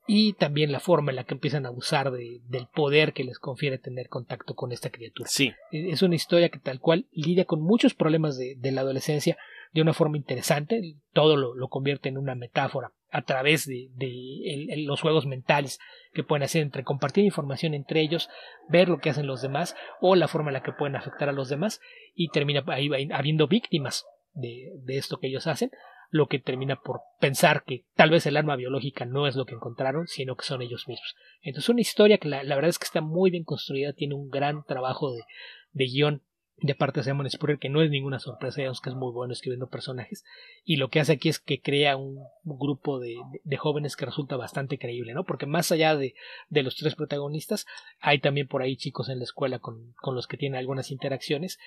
y 0.06 0.34
también 0.34 0.72
la 0.72 0.80
forma 0.80 1.10
en 1.10 1.16
la 1.16 1.24
que 1.24 1.34
empiezan 1.34 1.66
a 1.66 1.68
abusar 1.68 2.10
de, 2.12 2.40
del 2.48 2.66
poder 2.66 3.12
que 3.12 3.24
les 3.24 3.38
confiere 3.38 3.78
tener 3.78 4.08
contacto 4.08 4.54
con 4.54 4.72
esta 4.72 4.90
criatura. 4.90 5.28
Sí. 5.28 5.52
E, 5.72 5.90
es 5.90 6.02
una 6.02 6.14
historia 6.14 6.48
que 6.48 6.58
tal 6.58 6.80
cual 6.80 7.06
lidia 7.12 7.44
con 7.44 7.60
muchos 7.60 7.94
problemas 7.94 8.38
de, 8.38 8.54
de 8.56 8.72
la 8.72 8.82
adolescencia 8.82 9.36
de 9.72 9.82
una 9.82 9.92
forma 9.92 10.16
interesante, 10.16 10.96
todo 11.12 11.36
lo, 11.36 11.54
lo 11.54 11.68
convierte 11.68 12.08
en 12.08 12.18
una 12.18 12.34
metáfora 12.34 12.92
a 13.10 13.22
través 13.22 13.66
de, 13.66 13.88
de 13.94 14.74
los 14.78 15.00
juegos 15.00 15.26
mentales 15.26 15.78
que 16.12 16.22
pueden 16.22 16.42
hacer 16.42 16.62
entre 16.62 16.84
compartir 16.84 17.24
información 17.24 17.74
entre 17.74 18.00
ellos, 18.00 18.28
ver 18.68 18.88
lo 18.88 18.98
que 18.98 19.10
hacen 19.10 19.26
los 19.26 19.42
demás 19.42 19.76
o 20.00 20.16
la 20.16 20.28
forma 20.28 20.50
en 20.50 20.54
la 20.54 20.62
que 20.62 20.72
pueden 20.72 20.96
afectar 20.96 21.28
a 21.28 21.32
los 21.32 21.48
demás 21.48 21.80
y 22.14 22.28
termina 22.28 22.64
ahí 22.68 22.90
habiendo 23.12 23.48
víctimas 23.48 24.06
de, 24.34 24.72
de 24.82 24.98
esto 24.98 25.18
que 25.18 25.28
ellos 25.28 25.46
hacen 25.46 25.70
lo 26.10 26.26
que 26.26 26.38
termina 26.38 26.76
por 26.76 27.00
pensar 27.20 27.64
que 27.64 27.84
tal 27.94 28.10
vez 28.10 28.26
el 28.26 28.36
arma 28.36 28.56
biológica 28.56 29.04
no 29.04 29.26
es 29.26 29.36
lo 29.36 29.44
que 29.44 29.54
encontraron, 29.54 30.06
sino 30.06 30.36
que 30.36 30.44
son 30.44 30.62
ellos 30.62 30.88
mismos. 30.88 31.16
Entonces 31.42 31.68
una 31.68 31.80
historia 31.80 32.18
que 32.18 32.28
la, 32.28 32.42
verdad 32.42 32.68
es 32.68 32.78
que 32.78 32.84
está 32.84 33.00
muy 33.00 33.30
bien 33.30 33.44
construida, 33.44 33.92
tiene 33.92 34.14
un 34.14 34.28
gran 34.28 34.64
trabajo 34.64 35.12
de, 35.12 35.22
de 35.72 35.84
guion 35.86 36.22
de 36.58 36.74
parte 36.74 37.00
de 37.00 37.04
Simon 37.04 37.28
Spurrier, 37.28 37.58
que 37.58 37.68
no 37.68 37.82
es 37.82 37.90
ninguna 37.90 38.18
sorpresa, 38.18 38.56
digamos 38.56 38.80
que 38.80 38.88
es 38.88 38.96
muy 38.96 39.12
bueno 39.12 39.32
escribiendo 39.32 39.68
personajes, 39.68 40.24
y 40.64 40.76
lo 40.76 40.88
que 40.88 41.00
hace 41.00 41.12
aquí 41.12 41.28
es 41.28 41.38
que 41.38 41.60
crea 41.60 41.96
un, 41.96 42.18
grupo 42.44 42.98
de, 42.98 43.16
de, 43.44 43.56
jóvenes 43.58 43.94
que 43.94 44.06
resulta 44.06 44.36
bastante 44.36 44.78
creíble, 44.78 45.12
¿no? 45.12 45.24
Porque 45.24 45.44
más 45.44 45.70
allá 45.70 45.94
de, 45.96 46.14
de, 46.48 46.62
los 46.62 46.76
tres 46.76 46.94
protagonistas, 46.94 47.66
hay 48.00 48.20
también 48.20 48.48
por 48.48 48.62
ahí 48.62 48.76
chicos 48.76 49.10
en 49.10 49.18
la 49.18 49.24
escuela 49.24 49.58
con, 49.58 49.92
con 50.00 50.14
los 50.14 50.26
que 50.26 50.38
tienen 50.38 50.58
algunas 50.58 50.90
interacciones, 50.90 51.58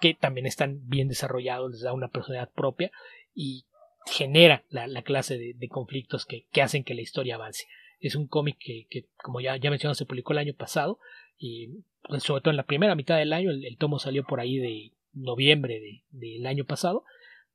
que 0.00 0.14
también 0.14 0.46
están 0.46 0.80
bien 0.88 1.08
desarrollados, 1.08 1.72
les 1.72 1.82
da 1.82 1.92
una 1.92 2.08
personalidad 2.08 2.50
propia 2.50 2.90
y 3.34 3.64
genera 4.06 4.64
la, 4.70 4.86
la 4.86 5.02
clase 5.02 5.38
de, 5.38 5.68
conflictos 5.68 6.26
que, 6.26 6.46
que, 6.50 6.62
hacen 6.62 6.84
que 6.84 6.94
la 6.94 7.02
historia 7.02 7.34
avance. 7.34 7.66
Es 8.00 8.14
un 8.14 8.26
cómic 8.26 8.56
que, 8.58 8.86
que, 8.88 9.06
como 9.22 9.40
ya, 9.40 9.56
ya 9.56 9.94
se 9.94 10.06
publicó 10.06 10.32
el 10.32 10.38
año 10.38 10.54
pasado 10.54 10.98
y 11.36 11.82
pues, 12.02 12.22
sobre 12.22 12.42
todo 12.42 12.50
en 12.50 12.56
la 12.56 12.66
primera 12.66 12.94
mitad 12.94 13.16
del 13.16 13.32
año, 13.32 13.50
el, 13.50 13.76
tomo 13.78 13.98
salió 13.98 14.24
por 14.24 14.40
ahí 14.40 14.58
de 14.58 14.92
noviembre 15.12 16.02
del 16.10 16.46
año 16.46 16.64
pasado. 16.64 17.04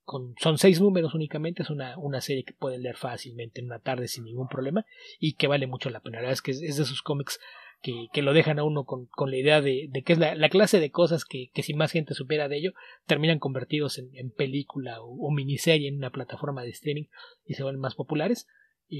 Con, 0.05 0.35
son 0.41 0.57
seis 0.57 0.81
números 0.81 1.13
únicamente, 1.13 1.63
es 1.63 1.69
una, 1.69 1.97
una, 1.97 2.19
serie 2.19 2.43
que 2.43 2.53
pueden 2.53 2.83
leer 2.83 2.97
fácilmente 2.97 3.61
en 3.61 3.67
una 3.67 3.79
tarde 3.79 4.09
sin 4.09 4.25
ningún 4.25 4.49
problema 4.49 4.85
y 5.17 5.35
que 5.35 5.47
vale 5.47 5.65
mucho 5.65 5.89
la 5.89 6.01
pena. 6.01 6.17
La 6.17 6.23
verdad 6.23 6.33
es 6.33 6.41
que 6.41 6.51
es, 6.51 6.59
de 6.59 6.67
esos 6.67 7.01
cómics 7.01 7.39
que, 7.83 8.07
que, 8.11 8.21
lo 8.23 8.33
dejan 8.33 8.57
a 8.57 8.63
uno 8.63 8.85
con, 8.85 9.05
con 9.07 9.29
la 9.29 9.37
idea 9.37 9.61
de, 9.61 9.89
de 9.91 10.01
que 10.01 10.13
es 10.13 10.19
la, 10.19 10.33
la, 10.33 10.49
clase 10.49 10.79
de 10.79 10.89
cosas 10.89 11.25
que, 11.25 11.51
que, 11.53 11.61
si 11.61 11.73
más 11.73 11.91
gente 11.91 12.15
supiera 12.15 12.47
de 12.47 12.57
ello, 12.57 12.73
terminan 13.05 13.37
convertidos 13.37 13.99
en, 13.99 14.09
en 14.13 14.31
película 14.31 15.01
o, 15.01 15.29
miniserie 15.31 15.89
en 15.89 15.97
una 15.97 16.09
plataforma 16.09 16.63
de 16.63 16.69
streaming 16.69 17.05
y 17.45 17.53
se 17.53 17.63
vuelven 17.63 17.81
más 17.81 17.95
populares 17.95 18.47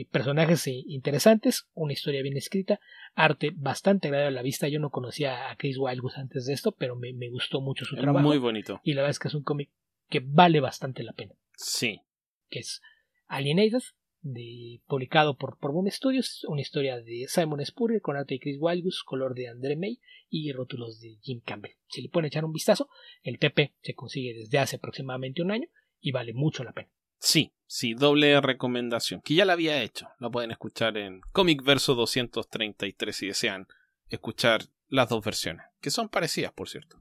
personajes 0.09 0.65
eh, 0.67 0.83
interesantes, 0.87 1.69
una 1.73 1.93
historia 1.93 2.23
bien 2.23 2.35
escrita, 2.35 2.79
arte 3.13 3.51
bastante 3.53 4.07
agradable 4.07 4.37
a 4.37 4.39
la 4.39 4.43
vista. 4.43 4.67
Yo 4.67 4.79
no 4.79 4.89
conocía 4.89 5.51
a 5.51 5.55
Chris 5.55 5.77
Wildwood 5.77 6.13
antes 6.15 6.45
de 6.45 6.53
esto, 6.53 6.71
pero 6.71 6.95
me, 6.95 7.13
gustó 7.29 7.61
mucho 7.61 7.85
su 7.85 7.95
trabajo. 7.95 8.25
Muy 8.25 8.39
bonito. 8.39 8.81
Y 8.83 8.93
la 8.93 9.01
verdad 9.01 9.11
es 9.11 9.19
que 9.19 9.27
es 9.27 9.35
un 9.35 9.43
cómic 9.43 9.69
que 10.09 10.21
vale 10.25 10.59
bastante 10.59 11.03
la 11.03 11.13
pena. 11.13 11.35
Sí. 11.55 12.01
Que 12.49 12.59
es 12.59 12.81
Alienated, 13.27 13.83
de, 14.23 14.81
publicado 14.87 15.37
por, 15.37 15.57
por 15.59 15.71
Boom 15.73 15.91
Studios, 15.91 16.43
una 16.47 16.61
historia 16.61 16.99
de 16.99 17.25
Simon 17.27 17.63
Spurrier 17.63 18.01
con 18.01 18.15
arte 18.15 18.35
de 18.35 18.39
Chris 18.39 18.57
Wildwood, 18.59 18.93
color 19.05 19.35
de 19.35 19.49
André 19.49 19.75
May 19.75 19.99
y 20.29 20.51
rótulos 20.51 20.99
de 20.99 21.17
Jim 21.21 21.41
Campbell. 21.45 21.75
Si 21.89 22.01
le 22.01 22.09
pueden 22.09 22.27
echar 22.27 22.45
un 22.45 22.53
vistazo, 22.53 22.89
el 23.21 23.37
TP 23.37 23.73
se 23.81 23.93
consigue 23.93 24.33
desde 24.33 24.57
hace 24.57 24.77
aproximadamente 24.77 25.41
un 25.41 25.51
año 25.51 25.67
y 25.99 26.11
vale 26.11 26.33
mucho 26.33 26.63
la 26.63 26.71
pena. 26.71 26.89
Sí, 27.19 27.53
sí, 27.65 27.93
doble 27.93 28.41
recomendación, 28.41 29.21
que 29.21 29.35
ya 29.35 29.45
la 29.45 29.53
había 29.53 29.81
hecho. 29.83 30.07
La 30.19 30.29
pueden 30.29 30.51
escuchar 30.51 30.97
en 30.97 31.21
Comic 31.31 31.63
Verso 31.63 31.93
233 31.95 33.15
si 33.15 33.27
desean 33.27 33.67
escuchar 34.09 34.63
las 34.87 35.09
dos 35.09 35.23
versiones, 35.23 35.65
que 35.81 35.91
son 35.91 36.09
parecidas, 36.09 36.53
por 36.53 36.69
cierto. 36.69 36.97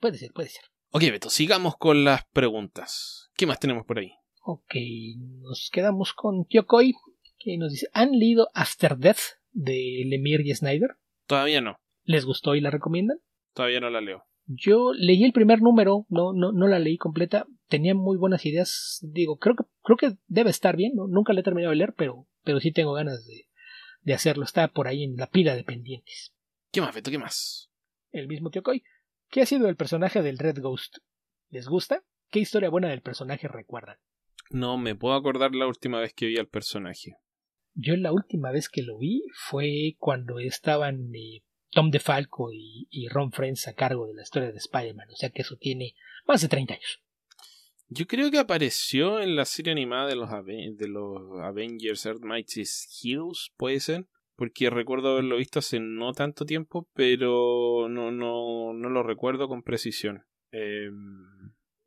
Puede 0.00 0.18
ser, 0.18 0.32
puede 0.32 0.48
ser. 0.48 0.64
Ok, 0.90 1.02
Beto, 1.02 1.30
sigamos 1.30 1.76
con 1.76 2.04
las 2.04 2.24
preguntas. 2.26 3.30
¿Qué 3.34 3.46
más 3.46 3.58
tenemos 3.58 3.86
por 3.86 3.98
ahí? 3.98 4.12
Ok, 4.44 4.74
nos 5.40 5.70
quedamos 5.72 6.12
con 6.12 6.44
Kyokoi, 6.44 6.94
que 7.38 7.56
nos 7.58 7.70
dice, 7.70 7.86
¿han 7.92 8.10
leído 8.10 8.48
After 8.54 8.96
Death 8.96 9.38
de 9.52 10.02
Lemire 10.06 10.42
y 10.44 10.52
Snyder? 10.52 10.96
Todavía 11.26 11.60
no. 11.60 11.76
¿Les 12.02 12.24
gustó 12.24 12.56
y 12.56 12.60
la 12.60 12.70
recomiendan? 12.70 13.18
Todavía 13.54 13.78
no 13.78 13.88
la 13.88 14.00
leo. 14.00 14.24
Yo 14.46 14.92
leí 14.94 15.22
el 15.22 15.32
primer 15.32 15.62
número, 15.62 16.06
no, 16.08 16.32
no, 16.32 16.50
no 16.50 16.66
la 16.66 16.80
leí 16.80 16.98
completa, 16.98 17.46
tenía 17.68 17.94
muy 17.94 18.16
buenas 18.16 18.44
ideas, 18.44 18.98
digo, 19.02 19.38
creo 19.38 19.54
que, 19.54 19.64
creo 19.82 19.96
que 19.96 20.18
debe 20.26 20.50
estar 20.50 20.76
bien, 20.76 20.94
¿no? 20.96 21.06
nunca 21.06 21.32
la 21.32 21.40
he 21.40 21.44
terminado 21.44 21.70
de 21.70 21.76
leer, 21.76 21.94
pero, 21.96 22.26
pero 22.42 22.58
sí 22.58 22.72
tengo 22.72 22.92
ganas 22.94 23.24
de, 23.24 23.46
de 24.00 24.14
hacerlo, 24.14 24.44
está 24.44 24.66
por 24.68 24.88
ahí 24.88 25.04
en 25.04 25.16
la 25.16 25.28
pila 25.28 25.54
de 25.54 25.62
pendientes. 25.62 26.34
¿Qué 26.72 26.80
más, 26.80 26.92
Beto? 26.92 27.12
¿Qué 27.12 27.18
más? 27.18 27.70
El 28.10 28.26
mismo 28.26 28.50
Koi. 28.50 28.82
¿Qué 29.28 29.42
ha 29.42 29.46
sido 29.46 29.68
el 29.68 29.76
personaje 29.76 30.20
del 30.20 30.38
Red 30.38 30.60
Ghost? 30.60 30.98
¿Les 31.48 31.68
gusta? 31.68 32.02
¿Qué 32.30 32.40
historia 32.40 32.70
buena 32.70 32.88
del 32.88 33.02
personaje 33.02 33.46
recuerdan? 33.46 33.98
No 34.52 34.78
me 34.78 34.94
puedo 34.94 35.14
acordar 35.14 35.54
la 35.54 35.66
última 35.66 36.00
vez 36.00 36.12
que 36.12 36.26
vi 36.26 36.38
al 36.38 36.48
personaje. 36.48 37.16
Yo 37.74 37.96
la 37.96 38.12
última 38.12 38.50
vez 38.50 38.68
que 38.68 38.82
lo 38.82 38.98
vi 38.98 39.22
fue 39.34 39.96
cuando 39.98 40.38
estaban 40.38 41.14
eh, 41.14 41.42
Tom 41.70 41.90
DeFalco 41.90 42.52
y, 42.52 42.86
y 42.90 43.08
Ron 43.08 43.32
Friends 43.32 43.66
a 43.68 43.74
cargo 43.74 44.06
de 44.06 44.14
la 44.14 44.22
historia 44.22 44.52
de 44.52 44.58
Spider-Man, 44.58 45.08
o 45.10 45.16
sea 45.16 45.30
que 45.30 45.42
eso 45.42 45.56
tiene 45.56 45.94
más 46.26 46.42
de 46.42 46.48
30 46.48 46.74
años. 46.74 47.02
Yo 47.88 48.06
creo 48.06 48.30
que 48.30 48.38
apareció 48.38 49.20
en 49.20 49.36
la 49.36 49.44
serie 49.44 49.72
animada 49.72 50.06
de 50.06 50.16
los, 50.16 50.30
de 50.30 50.88
los 50.88 51.40
Avengers 51.42 52.06
Earth 52.06 52.22
Mightiest 52.22 53.04
Heroes, 53.04 53.52
puede 53.56 53.80
ser. 53.80 54.06
Porque 54.34 54.70
recuerdo 54.70 55.12
haberlo 55.12 55.36
visto 55.36 55.58
hace 55.58 55.78
no 55.78 56.12
tanto 56.14 56.46
tiempo, 56.46 56.88
pero 56.94 57.86
no, 57.88 58.10
no, 58.10 58.72
no 58.72 58.88
lo 58.88 59.02
recuerdo 59.02 59.46
con 59.46 59.62
precisión. 59.62 60.24
Em, 60.50 61.31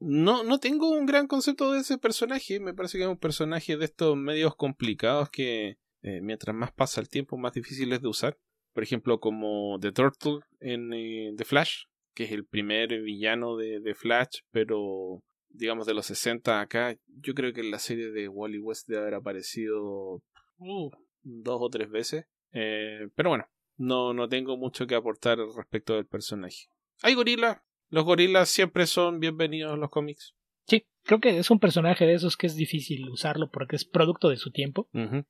no, 0.05 0.43
no 0.43 0.59
tengo 0.59 0.89
un 0.89 1.05
gran 1.05 1.27
concepto 1.27 1.71
de 1.71 1.79
ese 1.79 1.97
personaje. 1.97 2.59
Me 2.59 2.73
parece 2.73 2.97
que 2.97 3.03
es 3.03 3.09
un 3.09 3.17
personaje 3.17 3.77
de 3.77 3.85
estos 3.85 4.15
medios 4.15 4.55
complicados 4.55 5.29
que 5.29 5.77
eh, 6.01 6.21
mientras 6.21 6.55
más 6.55 6.71
pasa 6.71 7.01
el 7.01 7.09
tiempo, 7.09 7.37
más 7.37 7.53
difíciles 7.53 8.01
de 8.01 8.07
usar 8.07 8.37
por 8.75 8.83
ejemplo, 8.83 9.21
como 9.21 9.79
The 9.79 9.93
Turtle 9.93 10.39
en 10.59 10.91
eh, 10.91 11.33
The 11.37 11.45
Flash, 11.45 11.85
que 12.13 12.25
es 12.25 12.31
el 12.33 12.45
primer 12.45 13.01
villano 13.01 13.55
de, 13.55 13.79
de, 13.79 13.95
Flash, 13.95 14.41
pero 14.51 15.23
digamos 15.47 15.87
de 15.87 15.93
los 15.93 16.07
60 16.07 16.59
acá, 16.59 16.93
yo 17.07 17.33
creo 17.33 17.53
que 17.53 17.61
en 17.61 17.71
la 17.71 17.79
serie 17.79 18.11
de 18.11 18.27
Wally 18.27 18.59
West 18.59 18.89
debe 18.89 19.03
haber 19.03 19.13
aparecido 19.13 20.21
uh, 20.57 20.91
dos 21.23 21.57
o 21.61 21.69
tres 21.69 21.89
veces. 21.89 22.25
Eh, 22.51 23.07
pero 23.15 23.29
bueno, 23.29 23.45
no, 23.77 24.13
no 24.13 24.27
tengo 24.27 24.57
mucho 24.57 24.85
que 24.87 24.95
aportar 24.95 25.37
respecto 25.55 25.95
del 25.95 26.05
personaje. 26.05 26.67
Hay 27.01 27.13
gorilas, 27.13 27.61
los 27.95 28.03
gorilas 28.03 28.49
siempre 28.49 28.87
son 28.87 29.21
bienvenidos 29.21 29.71
a 29.71 29.77
los 29.77 29.89
cómics. 29.89 30.35
Sí, 30.67 30.85
creo 31.03 31.21
que 31.21 31.37
es 31.37 31.49
un 31.49 31.61
personaje 31.61 32.05
de 32.05 32.13
esos 32.13 32.35
que 32.35 32.45
es 32.45 32.57
difícil 32.57 33.07
usarlo 33.07 33.49
porque 33.49 33.77
es 33.77 33.85
producto 33.85 34.27
de 34.27 34.35
su 34.35 34.51
tiempo. 34.51 34.89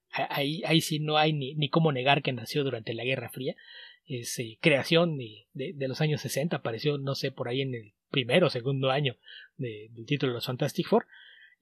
ahí, 0.09 0.63
ahí 0.65 0.81
sí 0.81 0.97
no 0.97 1.15
hay 1.15 1.31
ni, 1.31 1.53
ni 1.53 1.69
cómo 1.69 1.91
negar 1.91 2.23
que 2.23 2.33
nació 2.33 2.63
durante 2.63 2.95
la 2.95 3.03
Guerra 3.03 3.29
Fría. 3.29 3.55
Es 4.07 4.39
eh, 4.39 4.57
creación 4.61 5.15
de, 5.15 5.45
de, 5.53 5.87
los 5.87 6.01
años 6.01 6.21
60, 6.21 6.55
apareció, 6.55 6.97
no 6.97 7.13
sé, 7.13 7.31
por 7.31 7.49
ahí 7.49 7.61
en 7.61 7.75
el 7.75 7.93
primero 8.09 8.47
o 8.47 8.49
segundo 8.49 8.89
año 8.89 9.15
del 9.57 10.07
título 10.07 10.31
de 10.31 10.37
los 10.37 10.47
Fantastic 10.47 10.87
Four. 10.87 11.05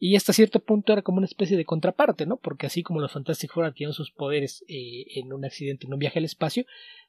Y 0.05 0.17
hasta 0.17 0.33
cierto 0.33 0.59
punto 0.59 0.91
era 0.91 1.01
como 1.01 1.19
una 1.19 1.27
especie 1.27 1.55
de 1.55 1.63
contraparte, 1.63 2.25
¿no? 2.25 2.35
Porque 2.35 2.65
así 2.65 2.83
como 2.83 2.99
los 2.99 3.13
Fantastic 3.13 3.53
Four 3.53 3.63
adquirieron 3.63 3.93
sus 3.93 4.11
poderes 4.11 4.65
eh, 4.67 5.05
en 5.15 5.31
un 5.31 5.45
accidente, 5.45 5.87
en 5.87 5.93
un 5.93 5.99
viaje 5.99 6.19
al 6.19 6.25
espacio, 6.25 6.65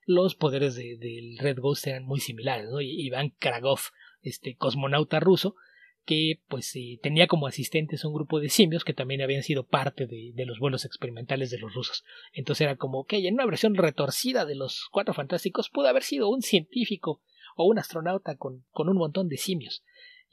los 0.07 0.36
poderes 0.36 0.76
del 0.76 1.36
Red 1.38 1.59
Ghost 1.59 1.88
eran 1.88 2.05
muy 2.05 2.20
similares, 2.20 2.70
¿no? 2.70 2.80
Iván 2.80 3.30
Kragov, 3.40 3.80
este 4.22 4.55
cosmonauta 4.55 5.18
ruso, 5.18 5.57
que 6.05 6.38
pues 6.47 6.70
eh, 6.76 7.01
tenía 7.03 7.26
como 7.26 7.49
asistentes 7.49 8.05
un 8.05 8.14
grupo 8.14 8.38
de 8.38 8.49
simios 8.49 8.84
que 8.84 8.95
también 8.95 9.22
habían 9.22 9.42
sido 9.42 9.66
parte 9.66 10.07
de, 10.07 10.30
de, 10.32 10.47
los 10.47 10.61
vuelos 10.61 10.84
experimentales 10.84 11.51
de 11.51 11.59
los 11.59 11.74
rusos. 11.74 12.05
Entonces 12.32 12.61
era 12.61 12.76
como 12.76 13.07
que 13.07 13.26
en 13.26 13.34
una 13.34 13.47
versión 13.47 13.74
retorcida 13.74 14.45
de 14.45 14.55
los 14.55 14.86
Cuatro 14.92 15.14
Fantásticos 15.14 15.68
pudo 15.68 15.88
haber 15.88 16.05
sido 16.05 16.28
un 16.28 16.42
científico 16.42 17.20
o 17.57 17.66
un 17.66 17.80
astronauta 17.80 18.36
con, 18.36 18.64
con 18.70 18.88
un 18.88 18.97
montón 18.97 19.28
de 19.28 19.36
simios. 19.36 19.82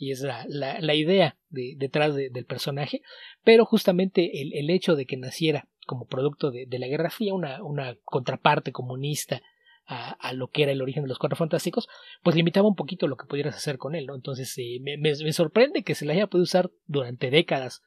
Y 0.01 0.11
es 0.11 0.21
la, 0.21 0.45
la, 0.47 0.95
idea 0.95 1.37
de, 1.51 1.75
detrás 1.77 2.15
del 2.15 2.45
personaje, 2.45 3.03
pero 3.43 3.65
justamente 3.65 4.41
el, 4.41 4.51
el, 4.53 4.71
hecho 4.71 4.95
de 4.95 5.05
que 5.05 5.15
naciera 5.15 5.67
como 5.85 6.07
producto 6.07 6.49
de, 6.49 6.67
la 6.71 6.87
Guerra 6.87 7.11
Fría, 7.11 7.35
una, 7.35 7.63
una 7.63 7.95
contraparte 8.03 8.71
comunista 8.71 9.43
a, 9.85 10.33
lo 10.33 10.47
que 10.47 10.63
era 10.63 10.71
el 10.71 10.81
origen 10.81 11.03
de 11.03 11.09
los 11.09 11.19
cuatro 11.19 11.35
fantásticos, 11.35 11.87
pues 12.23 12.35
limitaba 12.35 12.67
un 12.67 12.75
poquito 12.75 13.07
lo 13.07 13.17
que 13.17 13.25
pudieras 13.25 13.55
hacer 13.55 13.77
con 13.77 13.93
él. 13.93 14.07
Entonces 14.11 14.57
eh, 14.57 14.79
me, 14.79 15.33
sorprende 15.33 15.83
que 15.83 15.95
se 15.95 16.05
la 16.05 16.13
haya 16.13 16.27
podido 16.27 16.43
usar 16.43 16.71
durante 16.87 17.29
décadas, 17.29 17.83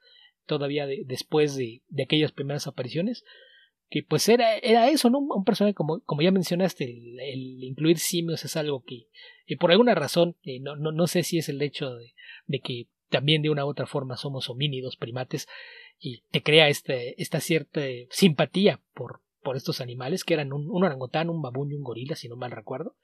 todavía 0.47 0.87
después 0.87 1.57
de, 1.57 1.83
aquellas 2.01 2.31
primeras 2.31 2.69
apariciones, 2.69 3.25
que 3.91 4.03
pues 4.03 4.29
era, 4.29 4.57
era 4.59 4.89
eso, 4.89 5.11
¿no? 5.11 5.19
Un 5.19 5.45
personaje 5.45 5.75
como, 5.75 6.01
como 6.01 6.23
ya 6.23 6.31
mencionaste, 6.31 6.85
el, 6.85 7.63
incluir 7.63 7.99
simios 7.99 8.45
es 8.45 8.57
algo 8.57 8.83
que, 8.85 9.09
eh, 9.47 9.57
por 9.57 9.71
alguna 9.71 9.95
razón, 9.95 10.37
eh, 10.43 10.61
no, 10.61 10.77
no, 10.77 10.93
no, 10.93 11.07
sé 11.07 11.23
si 11.23 11.39
es 11.39 11.49
el 11.49 11.63
hecho 11.63 11.95
de, 11.95 12.15
de, 12.47 12.61
que 12.61 12.89
también 13.09 13.43
de 13.43 13.51
una 13.51 13.65
u 13.65 13.69
otra 13.69 13.87
forma 13.87 14.17
somos 14.17 14.51
homínidos, 14.51 14.97
primates, 14.97 15.47
y 15.99 16.23
te 16.31 16.43
crea 16.43 16.69
este, 16.69 17.21
esta 17.23 17.41
cierta 17.41 17.81
simpatía 18.11 18.81
por, 18.95 19.21
por 19.43 19.57
estos 19.57 19.81
animales, 19.81 20.25
que 20.25 20.35
eran 20.35 20.53
un, 20.53 20.69
orangután, 20.71 21.31
un 21.31 21.41
babún 21.41 21.71
y 21.71 21.75
un 21.75 21.85
gorila, 21.85 22.17
si 22.17 22.29
no 22.29 22.37
mal 22.37 22.51
recuerdo, 22.51 22.97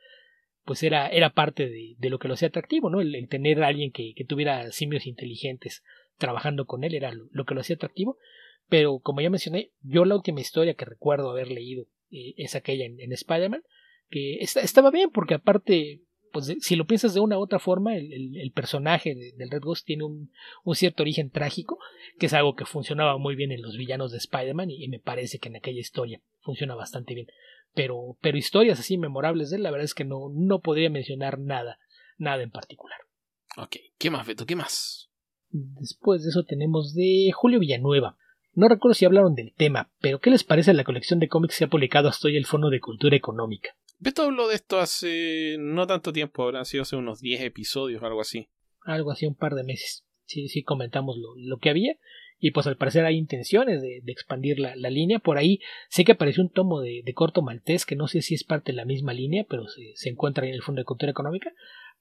pues 0.65 0.83
era, 0.83 1.09
era 1.09 1.31
parte 1.31 1.69
de, 1.69 1.95
de 1.99 2.11
lo 2.11 2.19
que 2.19 2.29
lo 2.29 2.35
hacía 2.35 2.49
atractivo, 2.49 2.91
¿no? 2.91 3.01
El, 3.01 3.29
tener 3.29 3.63
a 3.63 3.69
alguien 3.69 3.93
que, 3.93 4.15
que, 4.15 4.25
tuviera 4.25 4.71
simios 4.73 5.07
inteligentes 5.07 5.83
trabajando 6.19 6.67
con 6.67 6.85
él 6.85 6.95
era 6.95 7.13
lo, 7.13 7.45
que 7.45 7.55
lo 7.55 7.61
hacía 7.61 7.77
atractivo. 7.77 8.19
Pero 8.71 9.01
como 9.01 9.21
ya 9.21 9.29
mencioné, 9.29 9.73
yo 9.83 10.07
la 10.07 10.15
última 10.15 10.41
historia 10.41 10.75
que 10.75 10.87
recuerdo 10.87 11.31
haber 11.31 11.51
leído 11.51 11.85
eh, 12.11 12.35
es 12.39 12.55
aquella 12.55 12.87
en, 12.87 13.13
Spider-Man, 13.13 13.63
que 14.09 14.39
estaba 14.41 14.91
bien 14.91 15.11
porque 15.11 15.35
aparte 15.35 16.01
pues 16.33 16.55
si 16.61 16.77
lo 16.77 16.87
piensas 16.87 17.13
de 17.13 17.19
una 17.19 17.39
u 17.39 17.43
otra 17.43 17.59
forma, 17.59 17.97
el, 17.97 18.53
personaje 18.55 19.17
del 19.37 19.51
Red 19.51 19.63
Ghost 19.63 19.85
tiene 19.85 20.05
un, 20.05 20.31
cierto 20.75 21.03
origen 21.03 21.31
trágico, 21.31 21.81
que 22.21 22.27
es 22.27 22.33
algo 22.33 22.55
que 22.55 22.65
funcionaba 22.65 23.19
muy 23.19 23.35
bien 23.35 23.51
en 23.51 23.63
los 23.63 23.77
villanos 23.77 24.13
de 24.13 24.19
Spider-Man 24.19 24.71
y, 24.71 24.87
me 24.89 25.01
parece 25.01 25.41
que 25.41 25.49
en 25.49 25.57
aquella 25.57 25.81
historia 25.81 26.23
funciona 26.39 26.77
bastante 26.77 27.15
bien. 27.15 27.27
Pero, 27.75 28.17
pero 28.21 28.39
historias 28.39 28.79
así 28.79 28.97
memorables 28.97 29.51
de 29.51 29.57
él, 29.57 29.65
la 29.65 29.73
verdad 29.73 29.85
es 29.85 29.95
que 29.95 30.05
no, 30.05 30.31
no 30.33 30.61
podría 30.61 30.91
mencionar 30.91 31.41
nada, 31.41 31.81
nada 32.17 32.43
en 32.45 32.51
particular. 32.51 32.99
Ok, 33.57 33.77
¿qué 33.99 34.11
más, 34.11 34.25
Beto? 34.27 34.47
¿Qué 34.47 34.55
más? 34.55 35.11
Después 35.51 36.23
de 36.23 36.29
eso 36.29 36.45
tenemos 36.45 36.95
de 36.95 37.33
Julio 37.35 37.59
Villanueva. 37.59 38.17
No 38.53 38.69
recuerdo 38.69 38.95
si 38.95 39.05
hablaron 39.05 39.35
del 39.35 39.53
tema, 39.55 39.91
pero 40.01 40.21
¿qué 40.21 40.31
les 40.31 40.45
parece 40.45 40.75
la 40.75 40.85
colección 40.85 41.21
de 41.21 41.29
cómics 41.29 41.55
que 41.55 41.59
se 41.59 41.65
ha 41.65 41.71
publicado 41.71 42.09
hasta 42.09 42.29
hoy 42.29 42.37
el 42.37 42.47
Fondo 42.47 42.69
de 42.69 42.81
Cultura 42.81 43.17
Económica? 43.17 43.77
Beto 43.99 44.23
habló 44.23 44.49
de 44.49 44.55
esto 44.55 44.81
hace 44.81 45.57
no 45.59 45.87
tanto 45.87 46.13
tiempo, 46.13 46.43
habrán 46.43 46.65
sido 46.65 46.83
hace 46.83 46.97
unos 46.97 47.21
10 47.21 47.43
episodios, 47.43 48.03
algo 48.03 48.23
así. 48.23 48.49
Algo 48.83 49.11
así, 49.11 49.27
un 49.27 49.35
par 49.35 49.55
de 49.55 49.63
meses. 49.63 50.05
Sí, 50.25 50.49
sí, 50.49 50.63
comentamos 50.63 51.17
lo, 51.37 51.59
que 51.59 51.71
había. 51.71 51.97
Y 52.39 52.53
pues 52.53 52.67
al 52.67 52.77
parecer 52.77 53.05
hay 53.05 53.19
intenciones 53.19 53.83
de, 53.83 54.01
expandir 54.07 54.59
la, 54.59 54.75
línea. 54.75 55.19
Por 55.19 55.37
ahí 55.37 55.61
sé 55.89 56.05
que 56.05 56.13
apareció 56.13 56.43
un 56.43 56.51
tomo 56.51 56.81
de, 56.81 57.05
corto 57.15 57.43
maltés, 57.43 57.85
que 57.85 57.95
no 57.95 58.09
sé 58.09 58.23
si 58.23 58.35
es 58.35 58.43
parte 58.43 58.73
de 58.73 58.77
la 58.77 58.87
misma 58.87 59.13
línea, 59.13 59.45
pero 59.49 59.67
se, 59.69 60.09
encuentra 60.09 60.47
en 60.47 60.55
el 60.55 60.63
Fondo 60.63 60.81
de 60.81 60.87
Cultura 60.87 61.11
Económica. 61.11 61.53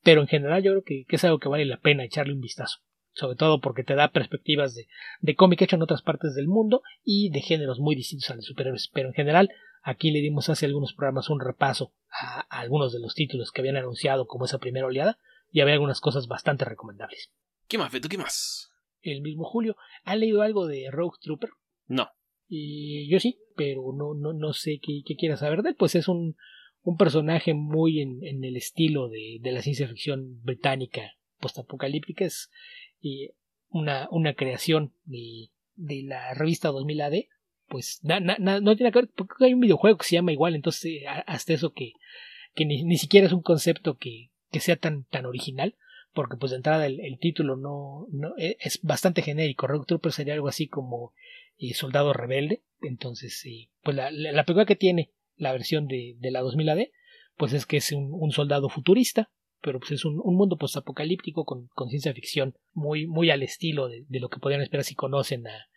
Pero 0.02 0.22
en 0.22 0.28
general 0.28 0.64
yo 0.64 0.72
creo 0.72 0.84
que, 0.84 1.06
es 1.10 1.24
algo 1.26 1.40
que 1.40 1.50
vale 1.50 1.66
la 1.66 1.82
pena 1.82 2.06
echarle 2.06 2.34
un 2.34 2.40
vistazo. 2.40 2.80
Sobre 3.20 3.36
todo 3.36 3.60
porque 3.60 3.84
te 3.84 3.96
da 3.96 4.12
perspectivas 4.12 4.76
de, 4.76 4.88
de 5.22 5.36
cómic 5.36 5.62
hecho 5.62 5.76
en 5.76 5.82
otras 5.82 6.02
partes 6.02 6.36
del 6.36 6.48
mundo 6.48 6.82
y 7.04 7.30
de 7.30 7.42
géneros 7.42 7.80
muy 7.80 7.96
distintos 7.96 8.30
a 8.30 8.36
los 8.36 8.46
superhéroes. 8.46 8.90
Pero 8.94 9.10
en 9.10 9.14
general 9.14 9.50
Aquí 9.82 10.12
le 10.12 10.20
dimos 10.20 10.50
hace 10.50 10.66
algunos 10.66 10.94
programas 10.94 11.30
un 11.30 11.40
repaso 11.40 11.94
a, 12.12 12.42
algunos 12.50 12.92
de 12.92 13.00
los 13.00 13.16
títulos 13.16 13.52
que 13.52 13.62
habían 13.62 13.78
anunciado 13.78 14.28
como 14.28 14.46
esa 14.46 14.60
primera 14.60 14.86
oleada 14.86 15.18
y 15.52 15.62
había 15.62 15.74
algunas 15.74 16.02
cosas 16.02 16.28
bastante 16.28 16.66
recomendables. 16.66 17.32
¿Qué 17.68 17.78
más, 17.78 17.92
Beto? 17.92 18.10
¿Qué 18.10 18.18
más? 18.18 18.72
El 19.02 19.22
mismo 19.22 19.46
Julio, 19.46 19.78
¿ha 20.04 20.16
leído 20.16 20.42
algo 20.42 20.68
de 20.68 20.90
Rogue 20.92 21.18
Trooper? 21.22 21.52
No. 21.88 22.10
Y 22.48 23.10
yo 23.10 23.20
sí, 23.20 23.40
pero 23.56 23.94
no, 23.96 24.14
no, 24.14 24.34
no 24.34 24.54
sé 24.54 24.80
qué, 24.82 25.02
qué 25.06 25.16
quiera 25.16 25.38
saber 25.38 25.62
de 25.62 25.70
él. 25.70 25.76
Pues 25.78 25.96
es 25.96 26.08
un, 26.08 26.36
un 26.82 26.98
personaje 26.98 27.54
muy 27.54 28.02
en, 28.02 28.24
en 28.24 28.44
el 28.44 28.58
estilo 28.58 29.08
de, 29.08 29.38
de, 29.40 29.52
la 29.52 29.62
ciencia 29.62 29.88
ficción 29.88 30.42
británica 30.44 31.14
postapocalíptica. 31.40 32.26
Es 32.26 32.50
una, 33.70 34.08
una 34.12 34.34
creación 34.34 34.94
de, 35.06 35.50
de 35.76 36.04
la 36.04 36.34
revista 36.34 36.70
2000 36.70 37.02
AD 37.02 37.14
pues 37.70 38.02
no 38.04 38.76
tiene 38.76 38.92
que 38.92 39.00
ver, 39.00 39.10
porque 39.16 39.46
hay 39.46 39.54
un 39.54 39.60
videojuego 39.60 39.98
que 39.98 40.08
se 40.08 40.16
llama 40.16 40.32
igual, 40.32 40.56
entonces 40.56 41.04
hasta 41.26 41.54
eso 41.54 41.72
que, 41.72 41.94
que 42.56 42.66
ni, 42.66 42.98
siquiera 42.98 43.28
es 43.28 43.34
un 43.34 43.42
concepto 43.42 43.98
que, 43.98 44.32
que, 44.52 44.60
sea 44.60 44.76
tan, 44.76 45.06
tan 45.06 45.26
original, 45.26 45.76
porque 46.14 46.36
pues 46.36 46.50
de 46.50 46.58
entrada 46.58 46.88
el, 46.88 47.18
título 47.20 47.56
no, 47.56 48.08
no, 48.12 48.34
e, 48.38 48.58
es 48.60 48.80
bastante 48.82 49.22
genérico, 49.22 49.68
Rogue 49.68 49.86
Trooper 49.86 50.12
sería 50.12 50.34
algo 50.34 50.48
así 50.48 50.68
como 50.68 51.14
eh, 51.58 51.74
Soldado 51.74 52.12
Rebelde, 52.12 52.64
entonces 52.82 53.46
pues 53.84 53.96
la, 53.96 54.10
la, 54.12 54.66
que 54.66 54.76
tiene 54.76 55.12
la 55.38 55.52
versión 55.52 55.88
de, 55.88 56.16
de 56.18 56.32
la 56.32 56.42
2000 56.42 56.70
AD, 56.70 56.88
pues 57.38 57.54
es 57.54 57.66
que 57.66 57.78
es 57.78 57.92
un 57.92 58.32
soldado 58.32 58.68
futurista, 58.68 59.30
pero 59.62 59.80
pues 59.80 59.92
es 59.92 60.06
un, 60.06 60.20
un 60.24 60.36
mundo 60.36 60.58
postapocalíptico 60.58 61.46
con, 61.46 61.68
con 61.74 61.90
ciencia 61.90 62.14
ficción 62.14 62.56
muy, 62.74 63.08
muy 63.08 63.30
al 63.30 63.44
estilo 63.44 63.88
de, 63.88 64.06
de, 64.08 64.20
lo 64.20 64.30
que 64.30 64.40
podrían 64.40 64.62
esperar 64.62 64.84
si 64.84 64.96
conocen 64.96 65.48
a, 65.48 65.68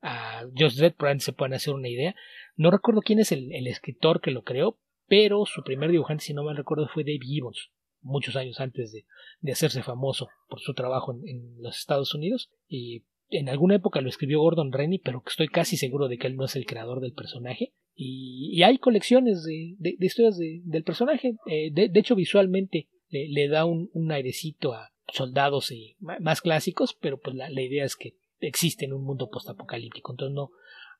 a 0.00 0.44
Just 0.56 0.78
Dredd, 0.78 0.94
probablemente 0.94 1.24
se 1.24 1.32
puedan 1.32 1.54
hacer 1.54 1.74
una 1.74 1.88
idea. 1.88 2.14
No 2.56 2.70
recuerdo 2.70 3.02
quién 3.02 3.18
es 3.18 3.32
el, 3.32 3.66
escritor 3.66 4.20
que 4.20 4.30
lo 4.30 4.42
creó, 4.42 4.78
pero 5.06 5.46
su 5.46 5.62
primer 5.62 5.90
dibujante, 5.90 6.24
si 6.24 6.34
no 6.34 6.44
mal 6.44 6.56
recuerdo, 6.56 6.88
fue 6.88 7.04
Dave 7.04 7.20
Gibbons, 7.22 7.70
muchos 8.00 8.36
años 8.36 8.60
antes 8.60 8.92
de, 8.92 9.04
de 9.40 9.52
hacerse 9.52 9.82
famoso 9.82 10.28
por 10.48 10.60
su 10.60 10.74
trabajo 10.74 11.12
en, 11.12 11.60
los 11.60 11.78
Estados 11.78 12.14
Unidos. 12.14 12.50
Y 12.66 13.04
en 13.30 13.48
alguna 13.48 13.76
época 13.76 14.00
lo 14.00 14.08
escribió 14.08 14.40
Gordon 14.40 14.72
Rennie, 14.72 15.00
pero 15.02 15.22
estoy 15.26 15.48
casi 15.48 15.76
seguro 15.76 16.08
de 16.08 16.18
que 16.18 16.26
él 16.26 16.36
no 16.36 16.44
es 16.44 16.56
el 16.56 16.66
creador 16.66 17.00
del 17.00 17.12
personaje. 17.12 17.72
Y, 17.94 18.62
hay 18.62 18.78
colecciones 18.78 19.42
de, 19.42 19.74
de, 19.78 19.96
historias 20.06 20.38
del 20.38 20.84
personaje. 20.84 21.34
Eh, 21.46 21.70
de, 21.72 21.90
hecho, 21.98 22.14
visualmente 22.14 22.88
le, 23.10 23.48
da 23.48 23.64
un, 23.64 24.12
airecito 24.12 24.72
a 24.72 24.92
soldados 25.12 25.70
eh, 25.70 25.96
más 25.98 26.40
clásicos, 26.40 26.96
pero 27.00 27.18
pues 27.18 27.34
la 27.34 27.62
idea 27.62 27.84
es 27.84 27.96
que 27.96 28.16
existe 28.40 28.84
en 28.84 28.92
un 28.92 29.04
mundo 29.04 29.28
postapocalíptico. 29.30 30.12
Entonces 30.12 30.34
no, 30.34 30.50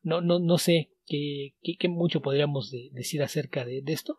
no, 0.02 0.20
no, 0.20 0.38
no 0.38 0.58
sé 0.58 0.90
qué, 1.06 1.54
qué, 1.62 1.88
mucho 1.88 2.20
podríamos 2.20 2.70
decir 2.92 3.22
acerca 3.22 3.64
de, 3.64 3.82
esto, 3.86 4.16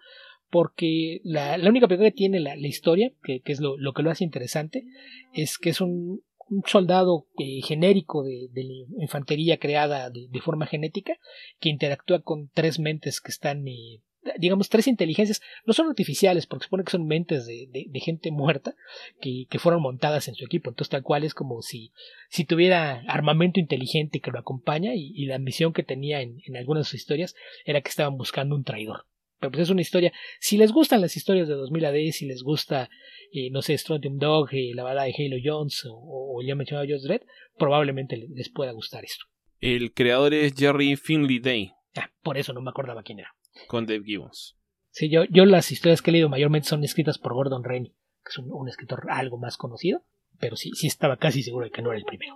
porque 0.49 1.21
la, 1.23 1.57
la 1.57 1.69
única 1.69 1.87
pregunta 1.87 2.11
que 2.11 2.17
tiene 2.17 2.39
la, 2.39 2.55
la 2.55 2.67
historia, 2.67 3.11
que, 3.23 3.41
que 3.41 3.51
es 3.51 3.59
lo, 3.59 3.77
lo, 3.77 3.93
que 3.93 4.03
lo 4.03 4.11
hace 4.11 4.23
interesante, 4.23 4.85
es 5.33 5.57
que 5.57 5.69
es 5.69 5.81
un, 5.81 6.23
un 6.49 6.63
soldado 6.65 7.27
eh, 7.37 7.61
genérico 7.61 8.23
de, 8.23 8.49
la 8.53 9.03
infantería 9.03 9.57
creada 9.57 10.09
de, 10.09 10.27
de, 10.29 10.41
forma 10.41 10.65
genética 10.65 11.13
que 11.59 11.69
interactúa 11.69 12.21
con 12.21 12.49
tres 12.53 12.79
mentes 12.79 13.21
que 13.21 13.31
están 13.31 13.67
eh, 13.67 14.01
digamos, 14.37 14.69
tres 14.69 14.87
inteligencias, 14.87 15.41
no 15.65 15.73
son 15.73 15.87
artificiales, 15.87 16.45
porque 16.45 16.65
supone 16.65 16.83
que 16.83 16.91
son 16.91 17.07
mentes 17.07 17.45
de, 17.45 17.67
de, 17.71 17.99
gente 17.99 18.31
muerta 18.31 18.75
que, 19.21 19.45
que, 19.49 19.59
fueron 19.59 19.81
montadas 19.81 20.27
en 20.27 20.35
su 20.35 20.45
equipo. 20.45 20.69
Entonces, 20.69 20.89
tal 20.89 21.03
cual 21.03 21.23
es 21.23 21.33
como 21.33 21.61
si, 21.61 21.91
si 22.29 22.45
tuviera 22.45 23.03
armamento 23.07 23.59
inteligente 23.59 24.19
que 24.19 24.31
lo 24.31 24.39
acompaña 24.39 24.91
y, 24.95 25.25
la 25.25 25.39
misión 25.39 25.73
que 25.73 25.83
tenía 25.83 26.21
en, 26.21 26.41
en, 26.45 26.57
algunas 26.57 26.81
de 26.81 26.89
sus 26.89 27.01
historias 27.01 27.35
era 27.65 27.81
que 27.81 27.89
estaban 27.89 28.17
buscando 28.17 28.55
un 28.55 28.63
traidor. 28.63 29.05
Pero 29.39 29.51
pues 29.51 29.63
es 29.63 29.69
una 29.69 29.81
historia, 29.81 30.11
si 30.39 30.57
les 30.57 30.71
gustan 30.71 31.01
las 31.01 31.15
historias 31.15 31.47
de 31.47 31.53
2000 31.53 31.85
AD, 31.85 32.11
si 32.11 32.25
les 32.25 32.43
gusta, 32.43 32.89
eh, 33.31 33.49
no 33.51 33.61
sé, 33.61 33.77
Strontium 33.77 34.17
Dog, 34.17 34.49
eh, 34.51 34.71
la 34.73 34.83
balada 34.83 35.05
de 35.05 35.13
Halo 35.17 35.37
Jones 35.41 35.85
o, 35.85 35.93
o 35.93 36.41
ya 36.41 36.55
mencionado 36.55 36.87
Josh 36.89 37.03
Dredd, 37.03 37.21
probablemente 37.57 38.17
les 38.17 38.49
pueda 38.49 38.71
gustar 38.73 39.05
esto. 39.05 39.25
El 39.61 39.93
creador 39.93 40.33
es 40.33 40.53
Jerry 40.55 40.97
Finley 40.97 41.39
Day. 41.39 41.71
Ah, 41.95 42.11
por 42.21 42.37
eso 42.37 42.53
no 42.53 42.61
me 42.61 42.69
acordaba 42.69 43.03
quién 43.03 43.19
era 43.19 43.33
con 43.67 43.85
Dave 43.85 44.03
Gibbons. 44.03 44.57
Sí, 44.91 45.09
yo, 45.09 45.23
yo 45.29 45.45
las 45.45 45.71
historias 45.71 46.01
que 46.01 46.11
he 46.11 46.13
leído 46.13 46.29
mayormente 46.29 46.67
son 46.67 46.83
escritas 46.83 47.17
por 47.17 47.33
Gordon 47.33 47.63
Rennie, 47.63 47.95
que 48.23 48.29
es 48.29 48.37
un, 48.37 48.67
escritor 48.67 49.05
algo 49.09 49.37
más 49.37 49.57
conocido, 49.57 50.03
pero 50.39 50.55
sí, 50.55 50.71
sí 50.73 50.87
estaba 50.87 51.17
casi 51.17 51.43
seguro 51.43 51.65
de 51.65 51.71
que 51.71 51.81
no 51.81 51.91
era 51.91 51.99
el 51.99 52.05
primero. 52.05 52.35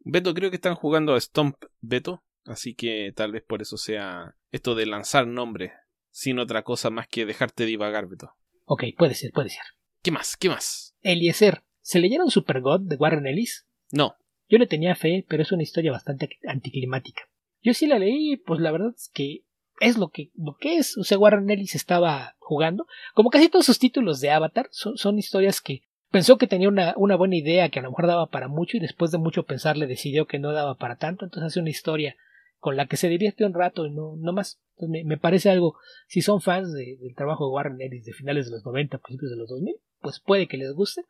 Beto, 0.00 0.34
creo 0.34 0.50
que 0.50 0.56
están 0.56 0.74
jugando 0.74 1.14
a 1.14 1.20
Stomp 1.20 1.56
Beto, 1.80 2.22
así 2.44 2.74
que 2.74 3.12
tal 3.14 3.32
vez 3.32 3.42
por 3.42 3.62
eso 3.62 3.76
sea 3.76 4.36
esto 4.52 4.74
de 4.74 4.86
lanzar 4.86 5.26
nombres, 5.26 5.72
sin 6.10 6.38
otra 6.38 6.62
cosa 6.62 6.90
más 6.90 7.08
que 7.08 7.26
dejarte 7.26 7.64
divagar, 7.64 8.06
Beto. 8.06 8.32
Ok, 8.64 8.84
puede 8.96 9.14
ser, 9.14 9.32
puede 9.32 9.48
ser. 9.48 9.62
¿Qué 10.02 10.10
más? 10.10 10.36
¿Qué 10.36 10.48
más? 10.48 10.94
Eliezer. 11.00 11.62
¿Se 11.80 12.00
leyeron 12.00 12.30
Super 12.30 12.60
God 12.60 12.82
de 12.82 12.96
Warren 12.96 13.26
Ellis? 13.26 13.66
No. 13.90 14.14
Yo 14.48 14.58
le 14.58 14.66
tenía 14.66 14.94
fe, 14.94 15.24
pero 15.28 15.42
es 15.42 15.52
una 15.52 15.62
historia 15.62 15.90
bastante 15.90 16.28
anticlimática. 16.46 17.22
Yo 17.62 17.74
sí 17.74 17.86
la 17.86 17.98
leí, 17.98 18.36
pues 18.36 18.60
la 18.60 18.70
verdad 18.70 18.92
es 18.94 19.10
que 19.12 19.44
es 19.80 19.98
lo 19.98 20.08
que, 20.08 20.30
lo 20.34 20.56
que 20.58 20.76
es. 20.76 20.96
O 20.98 21.04
sea, 21.04 21.18
Warren 21.18 21.50
Ellis 21.50 21.74
estaba 21.74 22.36
jugando. 22.38 22.86
Como 23.14 23.30
casi 23.30 23.48
todos 23.48 23.66
sus 23.66 23.78
títulos 23.78 24.20
de 24.20 24.30
Avatar, 24.30 24.68
son, 24.70 25.18
historias 25.18 25.60
que 25.60 25.82
pensó 26.10 26.38
que 26.38 26.46
tenía 26.46 26.68
una, 26.68 26.94
una, 26.96 27.16
buena 27.16 27.36
idea 27.36 27.68
que 27.68 27.78
a 27.78 27.82
lo 27.82 27.90
mejor 27.90 28.06
daba 28.06 28.26
para 28.26 28.48
mucho 28.48 28.76
y 28.76 28.80
después 28.80 29.10
de 29.10 29.18
mucho 29.18 29.44
pensar 29.44 29.76
le 29.76 29.86
decidió 29.86 30.26
que 30.26 30.38
no 30.38 30.52
daba 30.52 30.76
para 30.76 30.96
tanto. 30.96 31.24
Entonces 31.24 31.52
hace 31.52 31.60
una 31.60 31.70
historia 31.70 32.16
con 32.58 32.76
la 32.76 32.86
que 32.86 32.96
se 32.96 33.08
divierte 33.08 33.44
un 33.44 33.54
rato 33.54 33.86
y 33.86 33.90
no, 33.90 34.14
no 34.16 34.32
más. 34.32 34.60
Entonces 34.76 35.04
me, 35.04 35.16
parece 35.16 35.50
algo, 35.50 35.76
si 36.06 36.22
son 36.22 36.40
fans 36.40 36.72
del 36.72 37.14
trabajo 37.16 37.46
de 37.46 37.52
Warren 37.52 37.80
Ellis 37.80 38.04
de 38.04 38.12
finales 38.12 38.46
de 38.46 38.52
los 38.52 38.64
90, 38.64 38.98
principios 38.98 39.30
de 39.30 39.36
los 39.36 39.48
2000, 39.48 39.74
pues 40.00 40.20
puede 40.20 40.46
que 40.46 40.56
les 40.56 40.72
guste, 40.72 41.04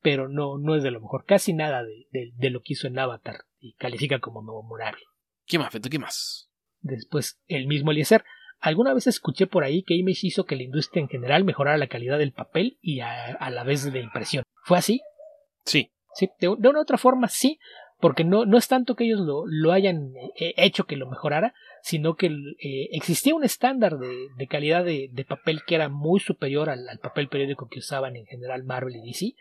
pero 0.00 0.28
no, 0.28 0.58
no 0.58 0.74
es 0.74 0.82
de 0.82 0.90
lo 0.90 1.00
mejor. 1.00 1.24
Casi 1.24 1.52
nada 1.52 1.82
de, 1.84 2.32
de, 2.34 2.50
lo 2.50 2.60
que 2.60 2.74
hizo 2.74 2.86
en 2.86 2.98
Avatar 2.98 3.44
y 3.58 3.74
califica 3.74 4.20
como 4.20 4.42
memorable. 4.42 5.02
¿Qué 5.46 5.58
más, 5.58 5.72
Feto? 5.72 5.88
¿Qué 5.88 5.98
más? 5.98 6.51
Después, 6.82 7.40
el 7.46 7.66
mismo 7.66 7.92
Eliezer. 7.92 8.24
Alguna 8.60 8.94
vez 8.94 9.06
escuché 9.06 9.46
por 9.46 9.64
ahí 9.64 9.82
que 9.82 9.94
Image 9.94 10.26
hizo 10.26 10.44
que 10.44 10.54
la 10.54 10.62
industria 10.62 11.00
en 11.00 11.08
general 11.08 11.44
mejorara 11.44 11.78
la 11.78 11.88
calidad 11.88 12.18
del 12.18 12.32
papel 12.32 12.78
y 12.80 13.00
a, 13.00 13.50
la 13.50 13.64
vez 13.64 13.90
de 13.90 14.00
impresión. 14.00 14.44
¿Fue 14.62 14.78
así? 14.78 15.00
Sí. 15.64 15.90
Sí, 16.14 16.28
de, 16.40 16.48
una 16.48 16.78
u 16.78 16.82
otra 16.82 16.98
forma 16.98 17.28
sí, 17.28 17.58
porque 17.98 18.22
no, 18.22 18.44
no 18.44 18.58
es 18.58 18.68
tanto 18.68 18.96
que 18.96 19.04
ellos 19.04 19.20
lo, 19.20 19.44
lo 19.46 19.72
hayan 19.72 20.12
eh, 20.38 20.52
hecho 20.58 20.84
que 20.84 20.96
lo 20.96 21.08
mejorara, 21.08 21.54
sino 21.80 22.16
que 22.16 22.26
eh, 22.26 22.88
existía 22.92 23.34
un 23.34 23.44
estándar 23.44 23.96
de, 23.96 24.28
de 24.36 24.46
calidad 24.46 24.84
de, 24.84 25.08
de, 25.10 25.24
papel 25.24 25.62
que 25.66 25.76
era 25.76 25.88
muy 25.88 26.20
superior 26.20 26.68
al, 26.68 26.86
al, 26.86 26.98
papel 26.98 27.28
periódico 27.28 27.68
que 27.68 27.78
usaban 27.78 28.14
en 28.16 28.26
general 28.26 28.64
Marvel 28.64 28.96
y 28.96 29.06
DC, 29.06 29.34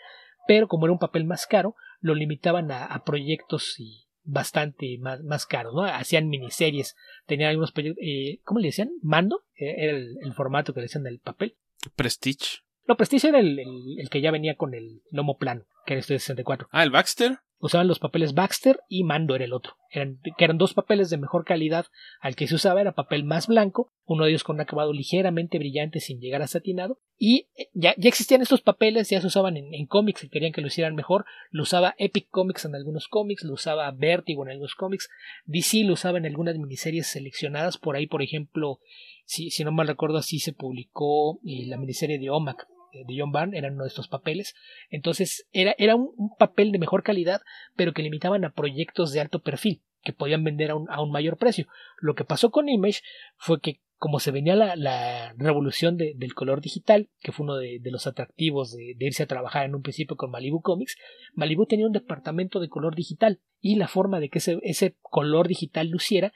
pero 0.47 0.69
como 0.69 0.85
era 0.85 0.93
un 0.93 0.99
papel 0.99 1.25
más 1.25 1.45
caro, 1.45 1.75
lo 1.99 2.15
limitaban 2.15 2.71
a, 2.71 2.85
a 2.85 3.03
proyectos 3.03 3.77
y, 3.77 4.05
bastante 4.23 4.97
más, 4.99 5.21
más 5.23 5.45
caros, 5.45 5.73
¿no? 5.73 5.83
Hacían 5.83 6.29
miniseries, 6.29 6.95
tenían 7.25 7.49
algunos 7.49 7.73
eh, 7.75 8.39
¿cómo 8.43 8.59
le 8.59 8.67
decían? 8.67 8.91
¿Mando? 9.01 9.43
Eh, 9.55 9.75
era 9.77 9.97
el, 9.97 10.33
formato 10.33 10.73
que 10.73 10.81
le 10.81 10.85
decían 10.85 11.03
del 11.03 11.19
papel. 11.19 11.55
Prestige. 11.95 12.59
No, 12.87 12.97
Prestige 12.97 13.29
era 13.29 13.39
el, 13.39 13.59
el, 13.59 14.09
que 14.09 14.21
ya 14.21 14.31
venía 14.31 14.55
con 14.55 14.73
el 14.73 15.01
lomo 15.11 15.37
plano, 15.37 15.65
que 15.85 15.93
era 15.93 15.99
este 15.99 16.13
de 16.13 16.19
64. 16.19 16.67
Ah, 16.71 16.83
el 16.83 16.91
Baxter. 16.91 17.39
Usaban 17.61 17.87
los 17.87 17.99
papeles 17.99 18.33
Baxter 18.33 18.81
y 18.89 19.03
Mando 19.03 19.35
era 19.35 19.45
el 19.45 19.53
otro. 19.53 19.75
Eran, 19.91 20.19
que 20.37 20.43
eran 20.43 20.57
dos 20.57 20.73
papeles 20.73 21.09
de 21.09 21.17
mejor 21.17 21.45
calidad. 21.45 21.85
Al 22.19 22.35
que 22.35 22.47
se 22.47 22.55
usaba 22.55 22.81
era 22.81 22.93
papel 22.93 23.23
más 23.23 23.47
blanco, 23.47 23.93
uno 24.05 24.25
de 24.25 24.31
ellos 24.31 24.43
con 24.43 24.55
un 24.55 24.61
acabado 24.61 24.93
ligeramente 24.93 25.59
brillante 25.59 25.99
sin 25.99 26.19
llegar 26.19 26.41
a 26.41 26.47
satinado. 26.47 26.99
Y 27.17 27.47
eh, 27.55 27.69
ya, 27.73 27.93
ya 27.97 28.09
existían 28.09 28.41
estos 28.41 28.61
papeles, 28.61 29.09
ya 29.09 29.21
se 29.21 29.27
usaban 29.27 29.57
en, 29.57 29.85
cómics 29.85 30.21
que 30.21 30.29
querían 30.29 30.51
que 30.51 30.61
lo 30.61 30.67
hicieran 30.67 30.95
mejor. 30.95 31.25
Lo 31.51 31.63
usaba 31.63 31.95
Epic 31.97 32.29
Comics 32.29 32.65
en 32.65 32.75
algunos 32.75 33.07
cómics, 33.07 33.43
lo 33.43 33.53
usaba 33.53 33.91
Vertigo 33.91 34.43
en 34.43 34.51
algunos 34.51 34.75
cómics. 34.75 35.09
DC 35.45 35.83
lo 35.83 35.93
usaba 35.93 36.17
en 36.17 36.25
algunas 36.25 36.57
miniseries 36.57 37.07
seleccionadas. 37.07 37.77
Por 37.77 37.95
ahí, 37.95 38.07
por 38.07 38.21
ejemplo, 38.21 38.79
si, 39.25 39.51
si 39.51 39.63
no 39.63 39.71
mal 39.71 39.87
recuerdo, 39.87 40.17
así 40.17 40.39
se 40.39 40.53
publicó 40.53 41.39
eh, 41.45 41.65
la 41.67 41.77
miniserie 41.77 42.19
de 42.19 42.29
OMAC 42.29 42.65
de 42.93 43.15
John 43.17 43.31
Byrne 43.31 43.57
eran 43.57 43.73
uno 43.73 43.83
de 43.83 43.89
estos 43.89 44.07
papeles. 44.07 44.55
Entonces 44.89 45.47
era, 45.51 45.75
era 45.77 45.95
un, 45.95 46.11
papel 46.37 46.71
de 46.71 46.79
mejor 46.79 47.03
calidad, 47.03 47.41
pero 47.75 47.93
que 47.93 48.03
limitaban 48.03 48.45
a 48.45 48.51
proyectos 48.51 49.11
de 49.11 49.21
alto 49.21 49.41
perfil, 49.41 49.81
que 50.03 50.13
podían 50.13 50.43
vender 50.43 50.71
a 50.71 50.75
un, 50.75 50.89
a 50.89 51.01
un 51.01 51.11
mayor 51.11 51.37
precio. 51.37 51.67
Lo 51.99 52.15
que 52.15 52.25
pasó 52.25 52.51
con 52.51 52.69
Image 52.69 53.01
fue 53.37 53.59
que 53.61 53.81
como 54.01 54.19
se 54.19 54.31
venía 54.31 54.55
la, 54.55 54.75
la 54.75 55.31
revolución 55.37 55.95
de, 55.95 56.13
del 56.15 56.33
color 56.33 56.59
digital, 56.59 57.09
que 57.19 57.31
fue 57.31 57.43
uno 57.43 57.57
de, 57.57 57.77
de 57.79 57.91
los 57.91 58.07
atractivos 58.07 58.71
de, 58.71 58.95
de, 58.97 59.05
irse 59.05 59.21
a 59.21 59.27
trabajar 59.27 59.63
en 59.63 59.75
un 59.75 59.83
principio 59.83 60.17
con 60.17 60.31
Malibu 60.31 60.59
Comics, 60.61 60.97
Malibu 61.35 61.67
tenía 61.67 61.85
un 61.85 61.91
departamento 61.91 62.59
de 62.59 62.67
color 62.67 62.95
digital 62.95 63.41
y 63.59 63.75
la 63.75 63.87
forma 63.87 64.19
de 64.19 64.29
que 64.29 64.39
ese, 64.39 64.57
ese 64.63 64.95
color 65.01 65.47
digital 65.47 65.89
luciera 65.89 66.33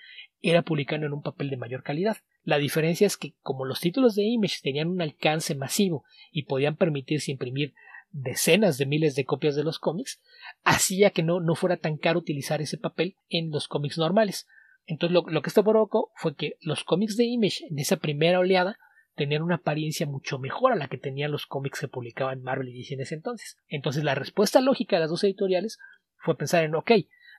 era 0.49 0.61
publicando 0.61 1.07
en 1.07 1.13
un 1.13 1.21
papel 1.21 1.49
de 1.49 1.57
mayor 1.57 1.83
calidad. 1.83 2.17
La 2.43 2.57
diferencia 2.57 3.07
es 3.07 3.17
que 3.17 3.33
como 3.41 3.65
los 3.65 3.79
títulos 3.79 4.15
de 4.15 4.23
Image 4.23 4.59
tenían 4.61 4.89
un 4.89 5.01
alcance 5.01 5.55
masivo 5.55 6.03
y 6.31 6.43
podían 6.43 6.75
permitirse 6.75 7.31
imprimir 7.31 7.73
decenas 8.11 8.77
de 8.77 8.85
miles 8.85 9.15
de 9.15 9.25
copias 9.25 9.55
de 9.55 9.63
los 9.63 9.79
cómics, 9.79 10.21
hacía 10.63 11.09
que 11.09 11.23
no, 11.23 11.39
no 11.39 11.55
fuera 11.55 11.77
tan 11.77 11.97
caro 11.97 12.19
utilizar 12.19 12.61
ese 12.61 12.77
papel 12.77 13.17
en 13.27 13.49
los 13.51 13.67
cómics 13.67 13.97
normales. 13.97 14.47
Entonces 14.85 15.13
lo, 15.13 15.23
lo 15.27 15.41
que 15.41 15.49
esto 15.49 15.63
provocó 15.63 16.11
fue 16.15 16.35
que 16.35 16.57
los 16.61 16.83
cómics 16.83 17.17
de 17.17 17.25
Image 17.25 17.65
en 17.69 17.79
esa 17.79 17.97
primera 17.97 18.39
oleada 18.39 18.77
tenían 19.15 19.41
una 19.41 19.55
apariencia 19.55 20.05
mucho 20.05 20.39
mejor 20.39 20.71
a 20.71 20.75
la 20.75 20.87
que 20.87 20.97
tenían 20.97 21.31
los 21.31 21.45
cómics 21.45 21.79
que 21.79 21.87
publicaban 21.87 22.43
Marvel 22.43 22.69
y 22.69 22.77
DC 22.77 22.93
en 22.93 23.01
ese 23.01 23.15
entonces. 23.15 23.57
Entonces 23.67 24.03
la 24.03 24.15
respuesta 24.15 24.61
lógica 24.61 24.97
de 24.97 25.01
las 25.01 25.09
dos 25.09 25.23
editoriales 25.23 25.79
fue 26.17 26.37
pensar 26.37 26.63
en 26.63 26.75
ok, 26.75 26.91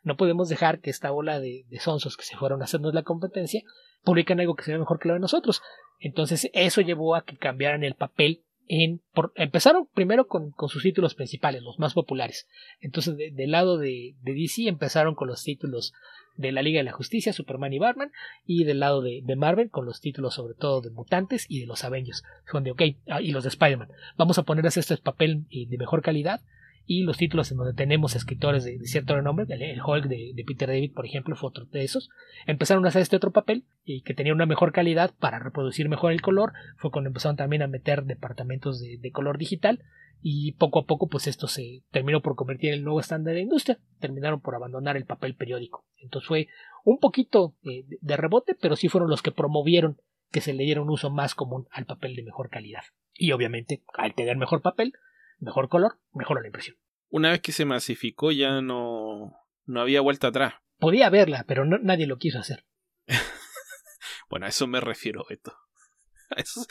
no 0.06 0.16
podemos 0.16 0.48
dejar 0.48 0.78
que 0.78 0.88
esta 0.88 1.10
ola 1.10 1.40
de, 1.40 1.66
de 1.68 1.80
sonsos 1.80 2.16
que 2.16 2.22
se 2.22 2.36
fueron 2.36 2.62
a 2.62 2.66
hacernos 2.66 2.94
la 2.94 3.02
competencia 3.02 3.62
publican 4.04 4.38
algo 4.38 4.54
que 4.54 4.62
se 4.62 4.70
ve 4.70 4.78
mejor 4.78 5.00
que 5.00 5.08
lo 5.08 5.14
de 5.14 5.20
nosotros. 5.20 5.62
Entonces 5.98 6.48
eso 6.52 6.80
llevó 6.80 7.16
a 7.16 7.24
que 7.24 7.36
cambiaran 7.36 7.82
el 7.82 7.96
papel 7.96 8.44
en, 8.68 9.00
por, 9.12 9.32
empezaron 9.34 9.88
primero 9.92 10.28
con, 10.28 10.52
con, 10.52 10.68
sus 10.68 10.84
títulos 10.84 11.16
principales, 11.16 11.62
los 11.62 11.80
más 11.80 11.92
populares. 11.92 12.46
Entonces, 12.80 13.16
de, 13.16 13.32
del 13.32 13.50
lado 13.50 13.78
de, 13.78 14.14
de, 14.22 14.34
DC 14.34 14.68
empezaron 14.68 15.16
con 15.16 15.26
los 15.26 15.42
títulos 15.42 15.92
de 16.36 16.52
la 16.52 16.62
Liga 16.62 16.78
de 16.78 16.84
la 16.84 16.92
Justicia, 16.92 17.32
Superman 17.32 17.72
y 17.72 17.80
Batman, 17.80 18.12
y 18.44 18.62
del 18.62 18.78
lado 18.78 19.02
de, 19.02 19.22
de 19.24 19.36
Marvel 19.36 19.70
con 19.70 19.86
los 19.86 20.00
títulos 20.00 20.34
sobre 20.34 20.54
todo 20.54 20.82
de 20.82 20.90
Mutantes 20.90 21.46
y 21.48 21.60
de 21.60 21.66
los 21.66 21.82
Avengers. 21.82 22.22
Ok, 22.52 22.82
ah, 23.08 23.20
y 23.20 23.32
los 23.32 23.42
de 23.42 23.48
Spider-Man. 23.48 23.88
Vamos 24.16 24.38
a 24.38 24.44
ponerles 24.44 24.76
este 24.76 24.96
papel 24.98 25.46
eh, 25.50 25.66
de 25.68 25.78
mejor 25.78 26.02
calidad 26.02 26.42
y 26.86 27.02
los 27.02 27.18
títulos 27.18 27.50
en 27.50 27.58
donde 27.58 27.74
tenemos 27.74 28.14
escritores 28.14 28.64
de, 28.64 28.78
cierto 28.84 29.16
renombre, 29.16 29.46
el, 29.48 29.80
Hulk 29.82 30.06
de, 30.06 30.44
Peter 30.46 30.68
David, 30.68 30.92
por 30.94 31.04
ejemplo, 31.04 31.34
fue 31.34 31.48
otro 31.48 31.66
de 31.66 31.82
esos, 31.82 32.08
empezaron 32.46 32.84
a 32.84 32.88
hacer 32.88 33.02
este 33.02 33.16
otro 33.16 33.32
papel 33.32 33.64
y 33.84 34.02
que 34.02 34.14
tenía 34.14 34.32
una 34.32 34.46
mejor 34.46 34.72
calidad 34.72 35.12
para 35.18 35.38
reproducir 35.38 35.88
mejor 35.88 36.12
el 36.12 36.22
color, 36.22 36.52
fue 36.76 36.90
cuando 36.90 37.08
empezaron 37.08 37.36
también 37.36 37.62
a 37.62 37.66
meter 37.66 38.04
departamentos 38.04 38.80
de, 38.80 38.98
de 38.98 39.10
color 39.10 39.36
digital 39.36 39.82
y 40.22 40.52
poco 40.52 40.80
a 40.80 40.86
poco 40.86 41.08
pues 41.08 41.26
esto 41.26 41.48
se 41.48 41.82
terminó 41.90 42.22
por 42.22 42.36
convertir 42.36 42.70
en 42.70 42.78
el 42.78 42.84
nuevo 42.84 43.00
estándar 43.00 43.34
de 43.34 43.40
la 43.40 43.44
industria, 43.44 43.78
terminaron 44.00 44.40
por 44.40 44.54
abandonar 44.54 44.96
el 44.96 45.04
papel 45.04 45.34
periódico. 45.34 45.84
Entonces 45.98 46.28
fue 46.28 46.48
un 46.84 46.98
poquito 46.98 47.56
de 47.62 48.16
rebote, 48.16 48.54
pero 48.54 48.76
sí 48.76 48.88
fueron 48.88 49.10
los 49.10 49.22
que 49.22 49.32
promovieron 49.32 49.98
que 50.30 50.40
se 50.40 50.52
le 50.52 50.64
diera 50.64 50.82
un 50.82 50.90
uso 50.90 51.10
más 51.10 51.34
común 51.34 51.66
al 51.70 51.86
papel 51.86 52.14
de 52.14 52.22
mejor 52.22 52.48
calidad. 52.48 52.82
Y 53.14 53.32
obviamente, 53.32 53.82
al 53.94 54.14
tener 54.14 54.36
mejor 54.36 54.62
papel, 54.62 54.92
mejor 55.38 55.68
color, 55.68 55.98
mejora 56.12 56.40
la 56.40 56.48
impresión. 56.48 56.76
Una 57.08 57.30
vez 57.30 57.40
que 57.40 57.52
se 57.52 57.64
masificó 57.64 58.32
ya 58.32 58.60
no, 58.60 59.36
no 59.64 59.80
había 59.80 60.00
vuelta 60.00 60.28
atrás. 60.28 60.54
Podía 60.78 61.06
haberla, 61.06 61.44
pero 61.46 61.64
no, 61.64 61.78
nadie 61.78 62.06
lo 62.06 62.18
quiso 62.18 62.38
hacer. 62.38 62.66
bueno, 64.30 64.46
a 64.46 64.48
eso 64.48 64.66
me 64.66 64.80
refiero. 64.80 65.24
Eso, 66.36 66.66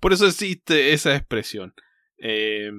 por 0.00 0.14
eso 0.14 0.26
existe 0.26 0.94
esa 0.94 1.14
expresión. 1.14 1.74
Eh, 2.16 2.70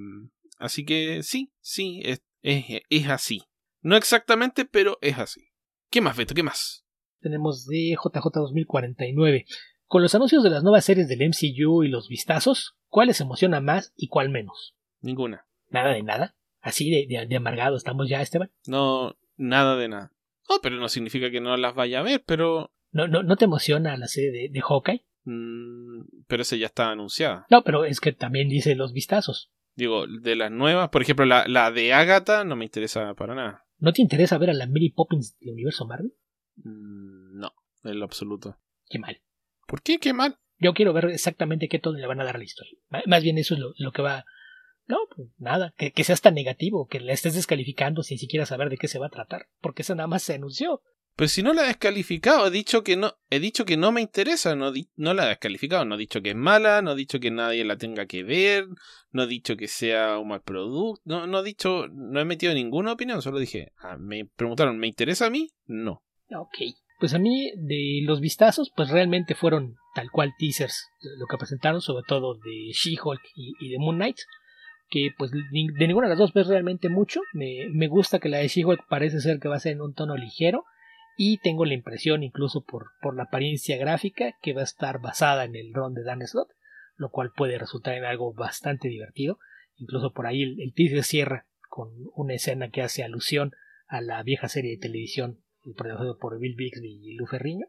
así 0.57 0.83
que 0.83 1.21
sí, 1.21 1.53
sí, 1.61 2.01
es, 2.03 2.23
es, 2.41 2.81
es, 2.89 3.07
así. 3.09 3.43
No 3.81 3.95
exactamente, 3.95 4.65
pero 4.65 4.97
es 5.01 5.19
así. 5.19 5.51
¿Qué 5.91 6.01
más, 6.01 6.17
Beto? 6.17 6.33
¿Qué 6.33 6.41
más? 6.41 6.83
Tenemos 7.19 7.67
de 7.67 7.95
JJ 7.95 8.23
2049. 8.33 9.45
Con 9.85 10.01
los 10.01 10.15
anuncios 10.15 10.43
de 10.43 10.49
las 10.49 10.63
nuevas 10.63 10.85
series 10.85 11.07
del 11.07 11.27
MCU 11.27 11.83
y 11.83 11.89
los 11.89 12.09
vistazos, 12.09 12.75
¿cuál 12.87 13.07
les 13.07 13.21
emociona 13.21 13.59
más 13.59 13.93
y 13.95 14.07
cuál 14.07 14.29
menos? 14.29 14.75
Ninguna. 15.01 15.45
Nada 15.69 15.93
de 15.93 16.03
nada. 16.03 16.35
Así 16.61 16.89
de, 16.89 17.05
de, 17.07 17.25
de 17.25 17.35
amargado 17.35 17.77
estamos 17.77 18.09
ya, 18.09 18.21
Esteban. 18.21 18.51
No, 18.67 19.17
nada 19.37 19.75
de 19.75 19.87
nada. 19.87 20.13
No, 20.49 20.57
pero 20.61 20.77
no 20.77 20.89
significa 20.89 21.29
que 21.31 21.41
no 21.41 21.55
las 21.57 21.75
vaya 21.75 21.99
a 21.99 22.03
ver, 22.03 22.23
pero. 22.25 22.71
¿No, 22.91 23.07
no, 23.07 23.23
no 23.23 23.35
te 23.35 23.45
emociona 23.45 23.95
la 23.97 24.07
serie 24.07 24.31
de, 24.31 24.49
de 24.49 24.61
Hawkeye? 24.61 25.05
Mm, 25.25 26.25
pero 26.27 26.41
esa 26.41 26.55
ya 26.55 26.65
está 26.65 26.91
anunciada. 26.91 27.45
No, 27.49 27.63
pero 27.63 27.85
es 27.85 27.99
que 27.99 28.13
también 28.13 28.49
dice 28.49 28.75
los 28.75 28.93
vistazos. 28.93 29.51
Digo, 29.75 30.07
de 30.07 30.35
las 30.35 30.51
nuevas, 30.51 30.89
por 30.89 31.01
ejemplo, 31.01 31.25
la, 31.25 31.45
la 31.47 31.71
de 31.71 31.93
Agatha 31.93 32.43
no 32.43 32.55
me 32.55 32.65
interesa 32.65 33.13
para 33.13 33.35
nada. 33.35 33.65
¿No 33.77 33.93
te 33.93 34.01
interesa 34.01 34.37
ver 34.37 34.49
a 34.49 34.53
la 34.53 34.67
Mary 34.67 34.89
Poppins 34.89 35.37
del 35.39 35.53
universo 35.53 35.85
Marvel? 35.85 36.13
Mm, 36.57 37.37
no, 37.39 37.53
en 37.83 37.99
lo 37.99 38.05
absoluto. 38.05 38.57
Qué 38.89 38.99
mal. 38.99 39.21
¿Por 39.67 39.81
qué? 39.81 39.99
Qué 39.99 40.13
mal. 40.13 40.37
Yo 40.57 40.73
quiero 40.73 40.91
ver 40.91 41.05
exactamente 41.05 41.69
qué 41.69 41.79
todo 41.79 41.93
le 41.93 42.07
van 42.07 42.19
a 42.19 42.25
dar 42.25 42.35
a 42.35 42.39
la 42.39 42.43
historia. 42.43 42.77
Más 43.05 43.23
bien 43.23 43.37
eso 43.37 43.53
es 43.53 43.61
lo, 43.61 43.73
lo 43.77 43.91
que 43.91 44.01
va. 44.01 44.25
No, 44.89 44.97
pues 45.15 45.29
nada, 45.37 45.75
que, 45.77 45.91
que 45.91 46.03
seas 46.03 46.19
tan 46.19 46.33
negativo, 46.33 46.87
que 46.87 46.99
la 46.99 47.13
estés 47.13 47.35
descalificando 47.35 48.01
sin 48.01 48.17
siquiera 48.17 48.47
saber 48.47 48.69
de 48.69 48.77
qué 48.77 48.87
se 48.87 48.97
va 48.97 49.05
a 49.05 49.11
tratar, 49.11 49.45
porque 49.61 49.83
eso 49.83 49.93
nada 49.93 50.07
más 50.07 50.23
se 50.23 50.33
anunció. 50.33 50.81
Pues 51.15 51.31
si 51.31 51.43
no 51.43 51.53
la 51.53 51.65
he 51.65 51.67
descalificado, 51.67 52.47
he 52.47 52.49
dicho 52.49 52.83
que 52.83 52.97
no, 52.97 53.13
he 53.29 53.39
dicho 53.39 53.65
que 53.65 53.77
no 53.77 53.91
me 53.91 54.01
interesa, 54.01 54.55
no, 54.55 54.73
no 54.95 55.13
la 55.13 55.25
he 55.25 55.29
descalificado, 55.29 55.85
no 55.85 55.93
he 55.93 55.99
dicho 55.99 56.23
que 56.23 56.31
es 56.31 56.35
mala, 56.35 56.81
no 56.81 56.93
he 56.93 56.95
dicho 56.95 57.19
que 57.19 57.29
nadie 57.29 57.65
la 57.65 57.77
tenga 57.77 58.07
que 58.07 58.23
ver, 58.23 58.65
no 59.11 59.23
he 59.23 59.27
dicho 59.27 59.55
que 59.57 59.67
sea 59.67 60.17
un 60.17 60.29
mal 60.29 60.41
producto, 60.41 61.03
no, 61.05 61.27
no 61.27 61.41
he 61.41 61.43
dicho, 61.43 61.87
no 61.89 62.19
he 62.19 62.25
metido 62.25 62.55
ninguna 62.55 62.93
opinión, 62.93 63.21
solo 63.21 63.37
dije, 63.37 63.73
ah, 63.77 63.95
me 63.99 64.25
preguntaron, 64.25 64.79
¿me 64.79 64.87
interesa 64.87 65.27
a 65.27 65.29
mí? 65.29 65.51
No. 65.67 66.01
Ok. 66.31 66.57
Pues 66.99 67.13
a 67.13 67.19
mí, 67.19 67.51
de 67.55 68.01
los 68.05 68.21
vistazos, 68.21 68.71
pues 68.75 68.89
realmente 68.89 69.35
fueron 69.35 69.75
tal 69.93 70.09
cual 70.09 70.33
teasers 70.39 70.89
lo 71.17 71.27
que 71.27 71.37
presentaron, 71.37 71.81
sobre 71.81 72.03
todo 72.07 72.33
de 72.33 72.71
She-Hulk 72.71 73.21
y, 73.35 73.53
y, 73.59 73.69
de 73.69 73.77
Moon 73.77 73.97
Knight, 73.97 74.17
que 74.89 75.09
pues 75.17 75.31
de 75.31 75.41
ninguna 75.51 76.07
de 76.07 76.11
las 76.11 76.19
dos 76.19 76.33
ves 76.33 76.47
realmente 76.47 76.89
mucho. 76.89 77.21
Me, 77.33 77.67
me 77.71 77.87
gusta 77.87 78.19
que 78.19 78.29
la 78.29 78.39
de 78.39 78.47
She-Hulk 78.47 78.87
parece 78.89 79.19
ser 79.19 79.39
que 79.39 79.47
va 79.47 79.55
a 79.55 79.59
ser 79.59 79.73
en 79.73 79.81
un 79.81 79.93
tono 79.93 80.15
ligero, 80.15 80.65
y 81.21 81.39
tengo 81.39 81.65
la 81.65 81.73
impresión, 81.73 82.23
incluso 82.23 82.63
por, 82.63 82.91
por 83.01 83.13
la 83.13 83.23
apariencia 83.23 83.75
gráfica, 83.75 84.37
que 84.41 84.53
va 84.53 84.61
a 84.61 84.63
estar 84.63 85.01
basada 85.01 85.43
en 85.43 85.53
el 85.53 85.73
ron 85.73 85.93
de 85.93 86.01
Dan 86.03 86.25
Slott, 86.25 86.47
lo 86.95 87.09
cual 87.09 87.33
puede 87.35 87.57
resultar 87.57 87.95
en 87.95 88.05
algo 88.05 88.33
bastante 88.33 88.87
divertido. 88.87 89.37
Incluso 89.75 90.13
por 90.13 90.27
ahí 90.27 90.43
el, 90.43 90.61
el 90.61 90.73
teaser 90.73 91.03
cierra 91.03 91.45
con 91.67 91.89
una 92.15 92.35
escena 92.35 92.69
que 92.69 92.81
hace 92.81 93.03
alusión 93.03 93.51
a 93.87 93.99
la 93.99 94.23
vieja 94.23 94.47
serie 94.47 94.71
de 94.71 94.77
televisión 94.77 95.41
producido 95.75 96.17
por 96.17 96.39
Bill 96.39 96.55
Bixby 96.55 97.01
y 97.03 97.15
Lou 97.15 97.27
Ferrigno. 97.27 97.65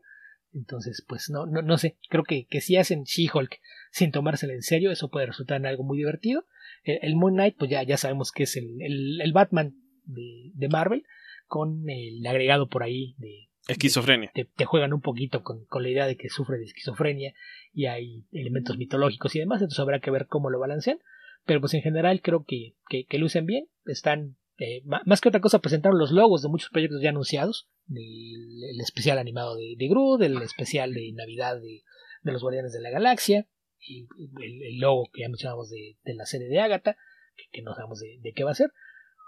Entonces, 0.52 1.04
pues 1.08 1.28
no, 1.28 1.46
no, 1.46 1.60
no 1.60 1.76
sé, 1.76 1.98
creo 2.08 2.22
que, 2.22 2.46
que 2.46 2.60
si 2.60 2.76
hacen 2.76 3.02
She-Hulk 3.02 3.58
sin 3.90 4.12
tomársela 4.12 4.52
en 4.52 4.62
serio, 4.62 4.92
eso 4.92 5.10
puede 5.10 5.26
resultar 5.26 5.56
en 5.56 5.66
algo 5.66 5.82
muy 5.82 5.98
divertido. 5.98 6.44
El, 6.82 6.98
el 7.02 7.16
Moon 7.16 7.34
Knight, 7.34 7.56
pues 7.58 7.70
ya, 7.70 7.82
ya 7.82 7.96
sabemos 7.96 8.32
que 8.32 8.44
es 8.44 8.56
el, 8.56 8.80
el, 8.80 9.20
el 9.20 9.32
Batman 9.32 9.74
de, 10.04 10.52
de 10.54 10.68
Marvel, 10.68 11.04
con 11.46 11.88
el 11.88 12.24
agregado 12.26 12.68
por 12.68 12.82
ahí 12.82 13.14
de 13.18 13.50
esquizofrenia. 13.68 14.30
Te, 14.34 14.44
te 14.44 14.64
juegan 14.64 14.92
un 14.92 15.00
poquito 15.00 15.42
con, 15.42 15.64
con, 15.66 15.82
la 15.82 15.90
idea 15.90 16.06
de 16.06 16.16
que 16.16 16.28
sufre 16.28 16.58
de 16.58 16.64
esquizofrenia 16.64 17.34
y 17.72 17.86
hay 17.86 18.24
elementos 18.32 18.76
mitológicos 18.76 19.34
y 19.34 19.40
demás, 19.40 19.60
entonces 19.60 19.80
habrá 19.80 20.00
que 20.00 20.10
ver 20.10 20.26
cómo 20.26 20.50
lo 20.50 20.58
balancean. 20.58 20.98
Pero 21.46 21.60
pues 21.60 21.72
en 21.74 21.82
general 21.82 22.20
creo 22.22 22.44
que, 22.46 22.74
que, 22.88 23.06
que 23.06 23.18
lucen 23.18 23.46
bien, 23.46 23.66
están 23.86 24.36
eh, 24.58 24.82
más 24.84 25.22
que 25.22 25.28
otra 25.28 25.40
cosa 25.40 25.60
presentaron 25.60 25.98
los 25.98 26.12
logos 26.12 26.42
de 26.42 26.50
muchos 26.50 26.68
proyectos 26.68 27.00
ya 27.00 27.08
anunciados, 27.08 27.70
el, 27.88 28.62
el 28.74 28.80
especial 28.80 29.18
animado 29.18 29.56
de, 29.56 29.74
de 29.78 29.88
Groot, 29.88 30.20
el 30.20 30.36
especial 30.42 30.92
de 30.92 31.12
Navidad 31.14 31.58
de, 31.58 31.82
de 32.22 32.32
los 32.32 32.42
Guardianes 32.42 32.72
de 32.72 32.82
la 32.82 32.90
Galaxia, 32.90 33.46
y 33.80 34.06
el, 34.42 34.62
el 34.62 34.78
logo 34.78 35.10
que 35.12 35.22
ya 35.22 35.28
mencionamos 35.28 35.70
de, 35.70 35.96
de 36.04 36.14
la 36.14 36.26
serie 36.26 36.48
de 36.48 36.60
Agatha, 36.60 36.96
que, 37.36 37.44
que 37.52 37.62
no 37.62 37.74
sabemos 37.74 38.00
de, 38.00 38.18
de, 38.20 38.32
qué 38.32 38.44
va 38.44 38.50
a 38.50 38.54
ser, 38.54 38.70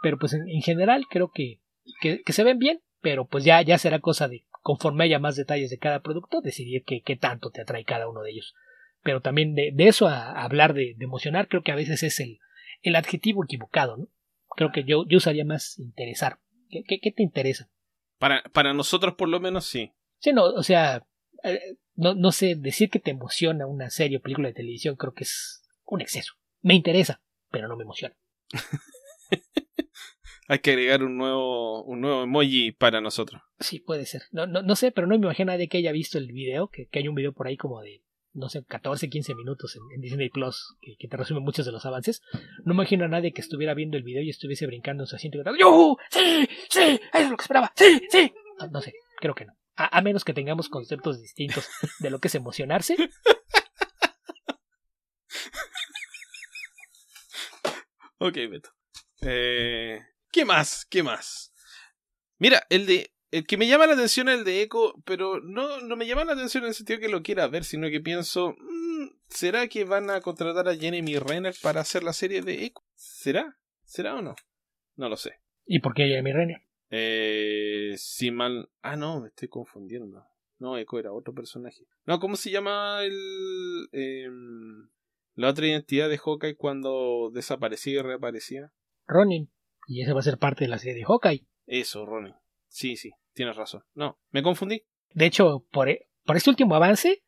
pero 0.02 0.18
pues 0.18 0.34
en, 0.34 0.48
en 0.48 0.62
general 0.62 1.06
creo 1.08 1.30
que 1.32 1.60
que, 2.00 2.22
que, 2.22 2.32
se 2.32 2.44
ven 2.44 2.58
bien, 2.58 2.80
pero 3.00 3.26
pues 3.26 3.44
ya, 3.44 3.60
ya 3.62 3.78
será 3.78 3.98
cosa 4.00 4.28
de, 4.28 4.44
conforme 4.62 5.04
haya 5.04 5.18
más 5.18 5.36
detalles 5.36 5.70
de 5.70 5.78
cada 5.78 6.00
producto, 6.00 6.40
decidir 6.40 6.84
qué, 6.84 7.02
qué 7.02 7.16
tanto 7.16 7.50
te 7.50 7.62
atrae 7.62 7.84
cada 7.84 8.08
uno 8.08 8.22
de 8.22 8.30
ellos. 8.30 8.54
Pero 9.02 9.20
también 9.20 9.54
de, 9.54 9.70
de 9.72 9.88
eso 9.88 10.06
a, 10.06 10.30
a 10.30 10.44
hablar 10.44 10.74
de, 10.74 10.96
emocionar, 11.00 11.48
creo 11.48 11.62
que 11.62 11.72
a 11.72 11.76
veces 11.76 12.02
es 12.02 12.20
el, 12.20 12.38
el 12.82 12.96
adjetivo 12.96 13.44
equivocado, 13.44 13.96
¿no? 13.96 14.08
Creo 14.54 14.70
que 14.70 14.84
yo, 14.84 15.04
yo 15.08 15.16
usaría 15.16 15.44
más 15.44 15.78
interesar. 15.78 16.38
¿Qué, 16.68 16.84
qué, 16.86 17.00
qué 17.00 17.10
te 17.10 17.22
interesa? 17.22 17.70
Para, 18.18 18.42
para 18.52 18.74
nosotros 18.74 19.14
por 19.14 19.28
lo 19.28 19.40
menos 19.40 19.64
sí. 19.66 19.92
Sí, 20.18 20.32
no, 20.32 20.44
o 20.44 20.62
sea, 20.62 21.04
no, 21.94 22.14
no 22.14 22.32
sé, 22.32 22.54
decir 22.56 22.90
que 22.90 23.00
te 23.00 23.10
emociona 23.10 23.66
una 23.66 23.90
serie 23.90 24.18
o 24.18 24.20
película 24.20 24.48
de 24.48 24.54
televisión 24.54 24.96
creo 24.96 25.12
que 25.12 25.24
es 25.24 25.62
un 25.84 26.00
exceso. 26.00 26.34
Me 26.60 26.74
interesa, 26.74 27.20
pero 27.50 27.68
no 27.68 27.76
me 27.76 27.84
emociona. 27.84 28.16
Hay 30.48 30.58
que 30.58 30.72
agregar 30.72 31.02
un 31.02 31.16
nuevo, 31.16 31.82
un 31.84 32.00
nuevo 32.00 32.24
emoji 32.24 32.72
para 32.72 33.00
nosotros. 33.00 33.40
Sí, 33.60 33.78
puede 33.78 34.06
ser. 34.06 34.22
No, 34.32 34.46
no, 34.46 34.62
no 34.62 34.76
sé, 34.76 34.90
pero 34.90 35.06
no 35.06 35.18
me 35.18 35.26
imagino 35.26 35.52
a 35.52 35.54
nadie 35.54 35.68
que 35.68 35.78
haya 35.78 35.92
visto 35.92 36.18
el 36.18 36.32
video, 36.32 36.68
que, 36.68 36.86
que 36.88 36.98
hay 36.98 37.08
un 37.08 37.14
video 37.14 37.32
por 37.32 37.46
ahí 37.46 37.56
como 37.56 37.80
de, 37.80 38.02
no 38.32 38.48
sé, 38.48 38.64
14, 38.64 39.08
15 39.08 39.34
minutos 39.34 39.76
en, 39.76 39.82
en 39.94 40.00
Disney 40.00 40.30
Plus, 40.30 40.76
que, 40.80 40.96
que, 40.98 41.08
te 41.08 41.16
resume 41.16 41.40
muchos 41.40 41.64
de 41.64 41.72
los 41.72 41.86
avances. 41.86 42.22
No 42.64 42.74
me 42.74 42.82
imagino 42.82 43.04
a 43.04 43.08
nadie 43.08 43.32
que 43.32 43.40
estuviera 43.40 43.72
viendo 43.74 43.96
el 43.96 44.02
video 44.02 44.22
y 44.22 44.30
estuviese 44.30 44.66
brincando 44.66 45.04
en 45.04 45.06
su 45.06 45.16
asiento 45.16 45.38
y 45.38 45.40
gritando, 45.40 45.60
¡Yuhu! 45.60 45.96
¡Sí! 46.10 46.48
¡Sí! 46.68 47.00
¡Eso 47.14 47.24
es 47.24 47.30
lo 47.30 47.36
que 47.36 47.42
esperaba! 47.42 47.72
¡Sí! 47.76 48.02
¡Sí! 48.10 48.32
No, 48.58 48.66
no 48.66 48.80
sé, 48.80 48.92
creo 49.20 49.34
que 49.34 49.46
no. 49.46 49.54
A, 49.82 49.98
a, 49.98 50.00
menos 50.00 50.22
que 50.24 50.32
tengamos 50.32 50.68
conceptos 50.68 51.20
distintos 51.20 51.68
de 51.98 52.10
lo 52.10 52.20
que 52.20 52.28
es 52.28 52.34
emocionarse. 52.36 52.96
ok, 58.18 58.34
Beto. 58.34 58.70
Eh, 59.22 60.00
¿Qué 60.30 60.44
más? 60.44 60.86
¿Qué 60.86 61.02
más? 61.02 61.52
Mira, 62.38 62.64
el 62.70 62.86
de. 62.86 63.12
El 63.32 63.44
que 63.46 63.56
me 63.56 63.66
llama 63.66 63.86
la 63.86 63.94
atención 63.94 64.28
es 64.28 64.38
el 64.38 64.44
de 64.44 64.62
Echo, 64.62 64.94
pero 65.06 65.40
no, 65.40 65.80
no 65.80 65.96
me 65.96 66.06
llama 66.06 66.24
la 66.24 66.34
atención 66.34 66.64
en 66.64 66.68
el 66.68 66.74
sentido 66.74 67.00
que 67.00 67.08
lo 67.08 67.22
quiera 67.22 67.48
ver, 67.48 67.64
sino 67.64 67.88
que 67.88 68.00
pienso, 68.00 68.54
mmm, 68.58 69.06
¿será 69.30 69.68
que 69.68 69.84
van 69.84 70.10
a 70.10 70.20
contratar 70.20 70.68
a 70.68 70.76
Jeremy 70.76 71.18
Renner 71.18 71.54
para 71.62 71.80
hacer 71.80 72.02
la 72.02 72.12
serie 72.12 72.42
de 72.42 72.66
Echo? 72.66 72.84
¿Será? 72.94 73.58
¿Será 73.84 74.16
o 74.16 74.22
no? 74.22 74.36
No 74.96 75.08
lo 75.08 75.16
sé. 75.16 75.40
¿Y 75.64 75.80
por 75.80 75.94
qué 75.94 76.02
Jeremy 76.02 76.32
Renner? 76.32 76.62
Eh, 76.94 77.94
si 77.96 78.30
mal... 78.30 78.68
Ah, 78.82 78.96
no, 78.96 79.22
me 79.22 79.28
estoy 79.28 79.48
confundiendo. 79.48 80.26
No, 80.58 80.76
Echo 80.76 80.98
era 80.98 81.12
otro 81.12 81.34
personaje. 81.34 81.86
No, 82.04 82.20
¿cómo 82.20 82.36
se 82.36 82.50
llama 82.50 83.02
el... 83.02 83.88
Eh, 83.92 84.28
la 85.34 85.48
otra 85.48 85.66
identidad 85.66 86.10
de 86.10 86.18
Hawkeye 86.18 86.56
cuando 86.56 87.30
desaparecía 87.32 88.00
y 88.00 88.02
reaparecía? 88.02 88.72
Ronin. 89.06 89.50
Y 89.88 90.02
ese 90.02 90.12
va 90.12 90.20
a 90.20 90.24
ser 90.24 90.36
parte 90.38 90.64
de 90.64 90.68
la 90.68 90.78
serie 90.78 90.94
de 90.94 91.04
Hawkeye. 91.04 91.46
Eso, 91.66 92.04
Ronin. 92.04 92.34
Sí, 92.68 92.96
sí, 92.96 93.12
tienes 93.32 93.56
razón. 93.56 93.84
No, 93.94 94.20
me 94.30 94.42
confundí. 94.42 94.84
De 95.14 95.24
hecho, 95.24 95.66
por, 95.72 95.88
por 96.24 96.36
este 96.36 96.50
último 96.50 96.74
avance, 96.74 97.24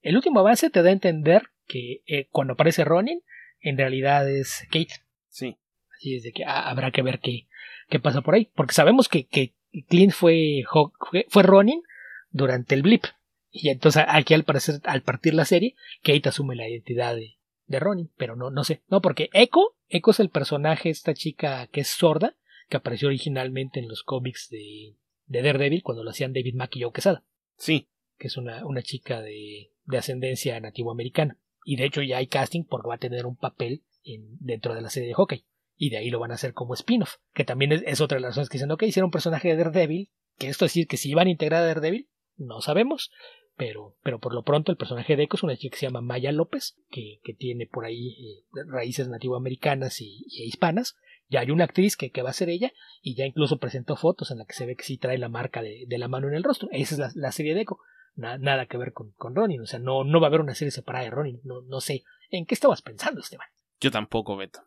el 0.00 0.16
último 0.16 0.40
avance 0.40 0.70
te 0.70 0.82
da 0.82 0.88
a 0.88 0.92
entender 0.92 1.50
que 1.66 2.02
eh, 2.06 2.28
cuando 2.30 2.54
aparece 2.54 2.84
Ronin, 2.84 3.22
en 3.60 3.78
realidad 3.78 4.28
es 4.28 4.66
Kate. 4.72 5.04
Sí. 5.28 5.56
Así 5.96 6.16
es 6.16 6.24
de 6.24 6.32
que 6.32 6.44
ah, 6.44 6.68
habrá 6.68 6.90
que 6.90 7.02
ver 7.02 7.20
qué, 7.20 7.46
qué 7.88 8.00
pasa 8.00 8.22
por 8.22 8.34
ahí. 8.34 8.50
Porque 8.54 8.74
sabemos 8.74 9.08
que, 9.08 9.26
que 9.26 9.54
Clint 9.88 10.12
fue, 10.12 10.62
fue, 11.10 11.26
fue 11.28 11.42
Ronin 11.42 11.82
durante 12.30 12.74
el 12.74 12.82
blip. 12.82 13.04
Y 13.50 13.68
entonces 13.68 14.04
aquí 14.08 14.34
al 14.34 14.44
parecer, 14.44 14.80
al 14.84 15.02
partir 15.02 15.34
la 15.34 15.44
serie, 15.44 15.76
Kate 16.02 16.28
asume 16.28 16.56
la 16.56 16.68
identidad 16.68 17.14
de, 17.14 17.36
de 17.66 17.80
Ronin, 17.80 18.10
pero 18.16 18.36
no, 18.36 18.50
no 18.50 18.64
sé. 18.64 18.82
No, 18.88 19.00
porque 19.00 19.30
Echo, 19.32 19.76
Echo 19.88 20.10
es 20.10 20.20
el 20.20 20.28
personaje, 20.28 20.90
esta 20.90 21.14
chica 21.14 21.68
que 21.68 21.82
es 21.82 21.88
sorda, 21.88 22.36
que 22.68 22.76
apareció 22.76 23.08
originalmente 23.08 23.78
en 23.80 23.88
los 23.88 24.02
cómics 24.02 24.48
de, 24.50 24.96
de 25.26 25.42
Daredevil 25.42 25.82
cuando 25.82 26.02
lo 26.02 26.10
hacían 26.10 26.32
David 26.32 26.54
Mack 26.54 26.76
y 26.76 26.82
Joe 26.82 26.92
Quesada. 26.92 27.24
Sí. 27.56 27.88
Que 28.18 28.28
es 28.28 28.36
una, 28.36 28.64
una 28.64 28.82
chica 28.82 29.20
de, 29.20 29.70
de 29.84 29.98
ascendencia 29.98 30.58
nativoamericana. 30.60 31.38
Y 31.64 31.76
de 31.76 31.86
hecho 31.86 32.02
ya 32.02 32.18
hay 32.18 32.26
casting 32.26 32.64
porque 32.64 32.88
va 32.88 32.94
a 32.96 32.98
tener 32.98 33.26
un 33.26 33.36
papel 33.36 33.82
en, 34.04 34.36
dentro 34.38 34.74
de 34.74 34.82
la 34.82 34.90
serie 34.90 35.08
de 35.08 35.14
hockey. 35.14 35.44
Y 35.76 35.90
de 35.90 35.98
ahí 35.98 36.10
lo 36.10 36.20
van 36.20 36.30
a 36.30 36.34
hacer 36.34 36.52
como 36.52 36.74
spin-off. 36.74 37.16
Que 37.32 37.44
también 37.44 37.72
es, 37.72 37.82
es, 37.86 38.00
otra 38.00 38.16
de 38.16 38.22
las 38.22 38.30
razones 38.30 38.48
que 38.48 38.58
dicen, 38.58 38.70
ok, 38.70 38.82
hicieron 38.84 39.08
un 39.08 39.12
personaje 39.12 39.48
de 39.48 39.56
Daredevil. 39.56 40.10
Que 40.38 40.48
esto 40.48 40.64
es 40.64 40.70
decir 40.70 40.86
que 40.86 40.96
si 40.96 41.10
iban 41.10 41.26
a 41.26 41.30
integrar 41.30 41.62
a 41.62 41.66
Daredevil, 41.66 42.08
no 42.36 42.60
sabemos. 42.60 43.10
Pero, 43.56 43.96
pero 44.02 44.18
por 44.18 44.34
lo 44.34 44.42
pronto 44.42 44.72
el 44.72 44.78
personaje 44.78 45.16
de 45.16 45.22
Echo 45.22 45.36
es 45.36 45.44
una 45.44 45.56
chica 45.56 45.74
que 45.74 45.78
se 45.78 45.86
llama 45.86 46.00
Maya 46.00 46.32
López, 46.32 46.76
que, 46.90 47.20
que 47.22 47.34
tiene 47.34 47.66
por 47.66 47.84
ahí 47.84 48.08
eh, 48.08 48.44
raíces 48.66 49.08
nativoamericanas 49.08 50.00
y, 50.00 50.26
y 50.28 50.44
hispanas. 50.44 50.96
Ya 51.28 51.40
hay 51.40 51.50
una 51.50 51.64
actriz 51.64 51.96
que, 51.96 52.10
que, 52.10 52.22
va 52.22 52.30
a 52.30 52.34
ser 52.34 52.48
ella 52.48 52.72
y 53.00 53.14
ya 53.14 53.24
incluso 53.24 53.58
presentó 53.58 53.96
fotos 53.96 54.30
en 54.30 54.38
la 54.38 54.44
que 54.44 54.54
se 54.54 54.66
ve 54.66 54.76
que 54.76 54.82
sí 54.82 54.98
trae 54.98 55.18
la 55.18 55.28
marca 55.28 55.62
de, 55.62 55.84
de 55.86 55.98
la 55.98 56.08
mano 56.08 56.28
en 56.28 56.34
el 56.34 56.42
rostro. 56.42 56.68
Esa 56.72 56.94
es 56.94 56.98
la, 56.98 57.10
la 57.14 57.32
serie 57.32 57.54
de 57.54 57.62
Echo. 57.62 57.78
Na, 58.16 58.38
nada 58.38 58.66
que 58.66 58.76
ver 58.76 58.92
con, 58.92 59.12
con, 59.12 59.34
Ronin. 59.34 59.60
O 59.60 59.66
sea, 59.66 59.78
no, 59.78 60.04
no 60.04 60.20
va 60.20 60.26
a 60.26 60.28
haber 60.28 60.40
una 60.40 60.54
serie 60.54 60.70
separada 60.70 61.04
de 61.04 61.10
Ronin. 61.10 61.40
No, 61.44 61.62
no 61.62 61.80
sé. 61.80 62.02
¿En 62.30 62.46
qué 62.46 62.54
estabas 62.54 62.82
pensando, 62.82 63.20
Esteban? 63.20 63.46
Yo 63.80 63.90
tampoco, 63.90 64.36
Beto. 64.36 64.60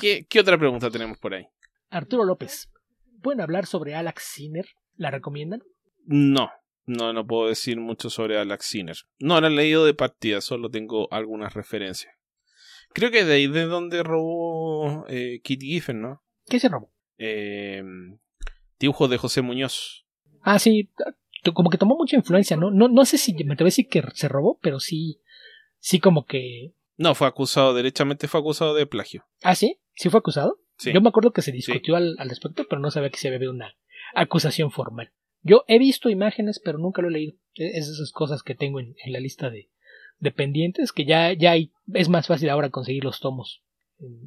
¿Qué, 0.00 0.26
¿Qué 0.28 0.40
otra 0.40 0.58
pregunta 0.58 0.90
tenemos 0.90 1.18
por 1.18 1.34
ahí? 1.34 1.46
Arturo 1.90 2.24
López. 2.24 2.70
¿Pueden 3.22 3.40
hablar 3.40 3.66
sobre 3.66 3.94
Alex 3.94 4.22
Sinner? 4.22 4.66
¿La 4.96 5.10
recomiendan? 5.10 5.62
No, 6.04 6.50
no, 6.86 7.12
no 7.12 7.26
puedo 7.26 7.48
decir 7.48 7.80
mucho 7.80 8.10
sobre 8.10 8.38
Alex 8.38 8.66
Sinner. 8.66 8.96
No 9.18 9.40
la 9.40 9.48
he 9.48 9.50
leído 9.50 9.86
de 9.86 9.94
partida, 9.94 10.40
solo 10.40 10.70
tengo 10.70 11.12
algunas 11.12 11.54
referencias. 11.54 12.14
Creo 12.92 13.10
que 13.10 13.24
de 13.24 13.34
ahí 13.34 13.46
de 13.46 13.64
donde 13.64 14.02
robó 14.02 15.04
eh, 15.08 15.40
Kit 15.42 15.62
Giffen, 15.62 16.00
¿no? 16.00 16.22
¿Qué 16.46 16.60
se 16.60 16.68
robó? 16.68 16.92
Eh, 17.18 17.82
dibujos 18.78 19.10
de 19.10 19.18
José 19.18 19.42
Muñoz. 19.42 20.06
Ah, 20.42 20.58
sí, 20.58 20.90
como 21.54 21.70
que 21.70 21.78
tomó 21.78 21.96
mucha 21.96 22.16
influencia, 22.16 22.56
¿no? 22.56 22.70
No, 22.70 22.88
no 22.88 23.04
sé 23.04 23.18
si 23.18 23.32
me 23.44 23.56
te 23.56 23.64
voy 23.64 23.68
a 23.68 23.72
decir 23.72 23.88
que 23.88 24.02
se 24.14 24.28
robó, 24.28 24.58
pero 24.62 24.80
sí, 24.80 25.20
sí 25.78 26.00
como 26.00 26.26
que... 26.26 26.74
No, 26.96 27.14
fue 27.14 27.26
acusado, 27.26 27.74
derechamente 27.74 28.28
fue 28.28 28.40
acusado 28.40 28.74
de 28.74 28.86
plagio. 28.86 29.24
Ah, 29.42 29.54
sí, 29.54 29.78
sí 29.94 30.10
fue 30.10 30.18
acusado. 30.18 30.58
Sí. 30.76 30.92
Yo 30.92 31.00
me 31.00 31.08
acuerdo 31.08 31.32
que 31.32 31.42
se 31.42 31.52
discutió 31.52 31.94
sí. 31.94 32.02
al, 32.02 32.16
al, 32.18 32.28
respecto, 32.28 32.66
pero 32.68 32.80
no 32.80 32.90
sabía 32.90 33.10
que 33.10 33.18
se 33.18 33.28
había 33.28 33.36
habido 33.36 33.52
una 33.52 33.76
acusación 34.14 34.70
formal. 34.70 35.12
Yo 35.42 35.64
he 35.68 35.78
visto 35.78 36.08
imágenes, 36.08 36.60
pero 36.64 36.78
nunca 36.78 37.02
lo 37.02 37.08
he 37.08 37.12
leído. 37.12 37.34
Es 37.54 37.88
esas 37.88 38.12
cosas 38.12 38.42
que 38.42 38.54
tengo 38.54 38.80
en, 38.80 38.96
en 39.04 39.12
la 39.12 39.20
lista 39.20 39.50
de, 39.50 39.70
de, 40.18 40.32
pendientes, 40.32 40.92
que 40.92 41.04
ya, 41.04 41.32
ya 41.32 41.52
hay, 41.52 41.72
es 41.92 42.08
más 42.08 42.26
fácil 42.26 42.48
ahora 42.48 42.70
conseguir 42.70 43.04
los 43.04 43.20
tomos, 43.20 43.62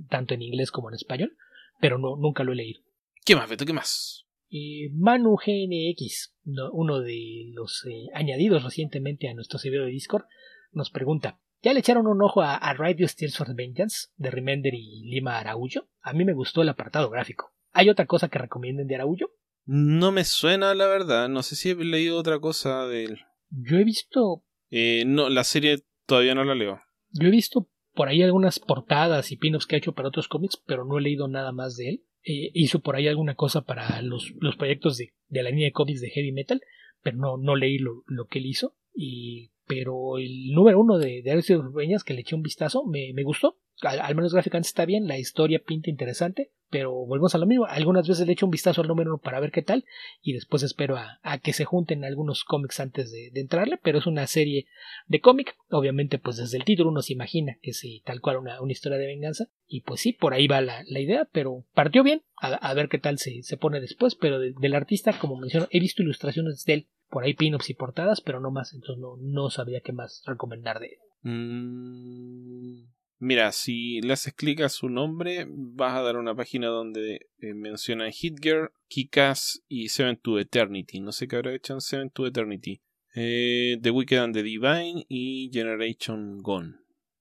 tanto 0.09 0.33
en 0.33 0.43
inglés 0.43 0.71
como 0.71 0.89
en 0.89 0.95
español, 0.95 1.35
pero 1.81 1.97
no, 1.97 2.15
nunca 2.15 2.43
lo 2.43 2.53
he 2.53 2.55
leído. 2.55 2.81
¿Qué 3.25 3.35
más, 3.35 3.49
Beto? 3.49 3.65
¿Qué 3.65 3.73
más? 3.73 4.25
Eh, 4.49 4.89
Manu 4.93 5.35
GNX, 5.35 6.35
uno 6.71 7.01
de 7.01 7.49
los 7.51 7.85
eh, 7.85 8.07
añadidos 8.13 8.63
recientemente 8.63 9.27
a 9.27 9.33
nuestro 9.33 9.59
servidor 9.59 9.87
de 9.87 9.91
Discord, 9.91 10.25
nos 10.71 10.89
pregunta: 10.89 11.39
¿Ya 11.63 11.73
le 11.73 11.79
echaron 11.79 12.07
un 12.07 12.21
ojo 12.21 12.41
a, 12.41 12.55
a 12.55 12.73
Radio 12.73 13.07
Steers 13.07 13.37
for 13.37 13.53
Vengeance 13.55 14.09
de 14.15 14.29
Remender 14.29 14.73
y 14.73 15.03
Lima 15.09 15.39
Araújo? 15.39 15.87
A 16.01 16.13
mí 16.13 16.23
me 16.23 16.33
gustó 16.33 16.61
el 16.61 16.69
apartado 16.69 17.09
gráfico. 17.09 17.53
¿Hay 17.71 17.89
otra 17.89 18.05
cosa 18.05 18.29
que 18.29 18.39
recomienden 18.39 18.87
de 18.87 18.95
Araújo? 18.95 19.31
No 19.65 20.11
me 20.11 20.23
suena, 20.23 20.73
la 20.75 20.87
verdad. 20.87 21.29
No 21.29 21.43
sé 21.43 21.55
si 21.55 21.71
he 21.71 21.75
leído 21.75 22.17
otra 22.17 22.39
cosa 22.39 22.87
de 22.87 23.05
él. 23.05 23.19
Yo 23.49 23.77
he 23.77 23.83
visto. 23.83 24.43
Eh, 24.69 25.03
no, 25.05 25.29
la 25.29 25.43
serie 25.43 25.83
todavía 26.05 26.35
no 26.35 26.43
la 26.43 26.55
leo. 26.55 26.79
Yo 27.09 27.27
he 27.27 27.31
visto 27.31 27.69
por 27.93 28.07
ahí 28.07 28.21
algunas 28.21 28.59
portadas 28.59 29.31
y 29.31 29.37
pin-ups 29.37 29.65
que 29.65 29.75
ha 29.75 29.79
hecho 29.79 29.93
para 29.93 30.09
otros 30.09 30.27
cómics, 30.27 30.61
pero 30.65 30.85
no 30.85 30.99
he 30.99 31.01
leído 31.01 31.27
nada 31.27 31.51
más 31.51 31.75
de 31.75 31.89
él. 31.89 32.03
Eh, 32.23 32.51
hizo 32.53 32.79
por 32.79 32.95
ahí 32.95 33.07
alguna 33.07 33.35
cosa 33.35 33.61
para 33.61 34.01
los, 34.01 34.33
los 34.39 34.55
proyectos 34.55 34.97
de, 34.97 35.13
de, 35.27 35.43
la 35.43 35.49
línea 35.49 35.67
de 35.67 35.71
cómics 35.71 36.01
de 36.01 36.11
Heavy 36.11 36.31
Metal, 36.31 36.61
pero 37.01 37.17
no, 37.17 37.37
no 37.37 37.55
leí 37.55 37.77
lo, 37.77 38.03
lo 38.05 38.27
que 38.27 38.39
él 38.39 38.45
hizo. 38.45 38.75
Y, 38.93 39.51
pero 39.67 40.17
el 40.17 40.53
número 40.53 40.79
uno 40.79 40.97
de, 40.97 41.21
de 41.21 41.31
Alex 41.31 41.49
Urbeñas, 41.51 42.03
que 42.03 42.13
le 42.13 42.21
eché 42.21 42.35
un 42.35 42.41
vistazo, 42.41 42.85
me, 42.85 43.11
me 43.13 43.23
gustó. 43.23 43.57
Al, 43.81 44.15
menos 44.15 44.33
gráficamente 44.33 44.69
está 44.69 44.85
bien, 44.85 45.07
la 45.07 45.19
historia 45.19 45.61
pinta 45.63 45.91
interesante, 45.91 46.51
pero 46.71 46.91
volvemos 46.91 47.35
a 47.35 47.37
lo 47.37 47.45
mismo. 47.45 47.65
Algunas 47.65 48.07
veces 48.07 48.25
le 48.25 48.33
echo 48.33 48.47
un 48.47 48.51
vistazo 48.51 48.81
al 48.81 48.87
número 48.87 49.11
uno 49.11 49.19
para 49.19 49.39
ver 49.39 49.51
qué 49.51 49.61
tal, 49.61 49.85
y 50.19 50.33
después 50.33 50.63
espero 50.63 50.97
a, 50.97 51.37
que 51.43 51.53
se 51.53 51.65
junten 51.65 52.03
algunos 52.03 52.43
cómics 52.43 52.79
antes 52.79 53.11
de, 53.11 53.29
entrarle, 53.39 53.77
pero 53.83 53.99
es 53.99 54.07
una 54.07 54.25
serie 54.25 54.65
de 55.05 55.21
cómic. 55.21 55.55
Obviamente, 55.69 56.17
pues 56.17 56.37
desde 56.37 56.57
el 56.57 56.63
título 56.63 56.89
uno 56.89 57.03
se 57.03 57.13
imagina 57.13 57.59
que 57.61 57.69
es 57.69 57.83
tal 58.03 58.19
cual 58.19 58.37
una, 58.37 58.59
una 58.61 58.71
historia 58.71 58.97
de 58.97 59.05
venganza, 59.05 59.47
y 59.67 59.81
pues 59.81 60.01
sí, 60.01 60.11
por 60.11 60.33
ahí 60.33 60.47
va 60.47 60.61
la, 60.61 60.83
la 60.87 60.99
idea, 60.99 61.29
pero 61.31 61.63
partió 61.75 62.01
bien, 62.01 62.23
a, 62.41 62.47
a, 62.47 62.73
ver 62.73 62.89
qué 62.89 62.97
tal 62.97 63.19
se, 63.19 63.43
se 63.43 63.57
pone 63.57 63.79
después, 63.79 64.15
pero 64.15 64.39
de, 64.39 64.53
del 64.59 64.73
artista, 64.73 65.19
como 65.19 65.37
menciono, 65.37 65.67
he 65.69 65.79
visto 65.79 66.01
ilustraciones 66.01 66.63
de 66.65 66.73
él, 66.73 66.87
por 67.09 67.23
ahí 67.23 67.33
pin-ups 67.33 67.69
y 67.69 67.73
portadas, 67.73 68.21
pero 68.21 68.39
no 68.39 68.51
más, 68.51 68.73
entonces 68.73 69.01
no, 69.01 69.17
no 69.19 69.49
sabía 69.49 69.81
qué 69.81 69.93
más 69.93 70.23
recomendar 70.25 70.79
de 70.79 70.87
él. 70.87 70.99
Mm. 71.23 72.87
Mira, 73.19 73.51
si 73.51 73.99
le 74.01 74.13
haces 74.13 74.33
clic 74.33 74.61
a 74.61 74.69
su 74.69 74.89
nombre, 74.89 75.47
vas 75.49 75.95
a 75.95 76.03
dar 76.03 76.17
una 76.17 76.35
página 76.35 76.67
donde 76.67 77.27
eh, 77.39 77.53
menciona 77.55 78.11
Hitgirl, 78.11 78.69
Kikas 78.87 79.63
y 79.67 79.89
Seven 79.89 80.17
to 80.17 80.37
Eternity. 80.37 80.99
No 80.99 81.11
sé 81.11 81.27
qué 81.27 81.37
habrá 81.37 81.55
hecho 81.55 81.73
en 81.73 81.81
Seven 81.81 82.11
to 82.11 82.27
Eternity. 82.27 82.81
Eh, 83.15 83.79
the 83.81 83.89
Wicked 83.89 84.19
and 84.19 84.35
the 84.35 84.43
Divine 84.43 85.03
y 85.09 85.49
Generation 85.51 86.37
Gone. 86.37 86.75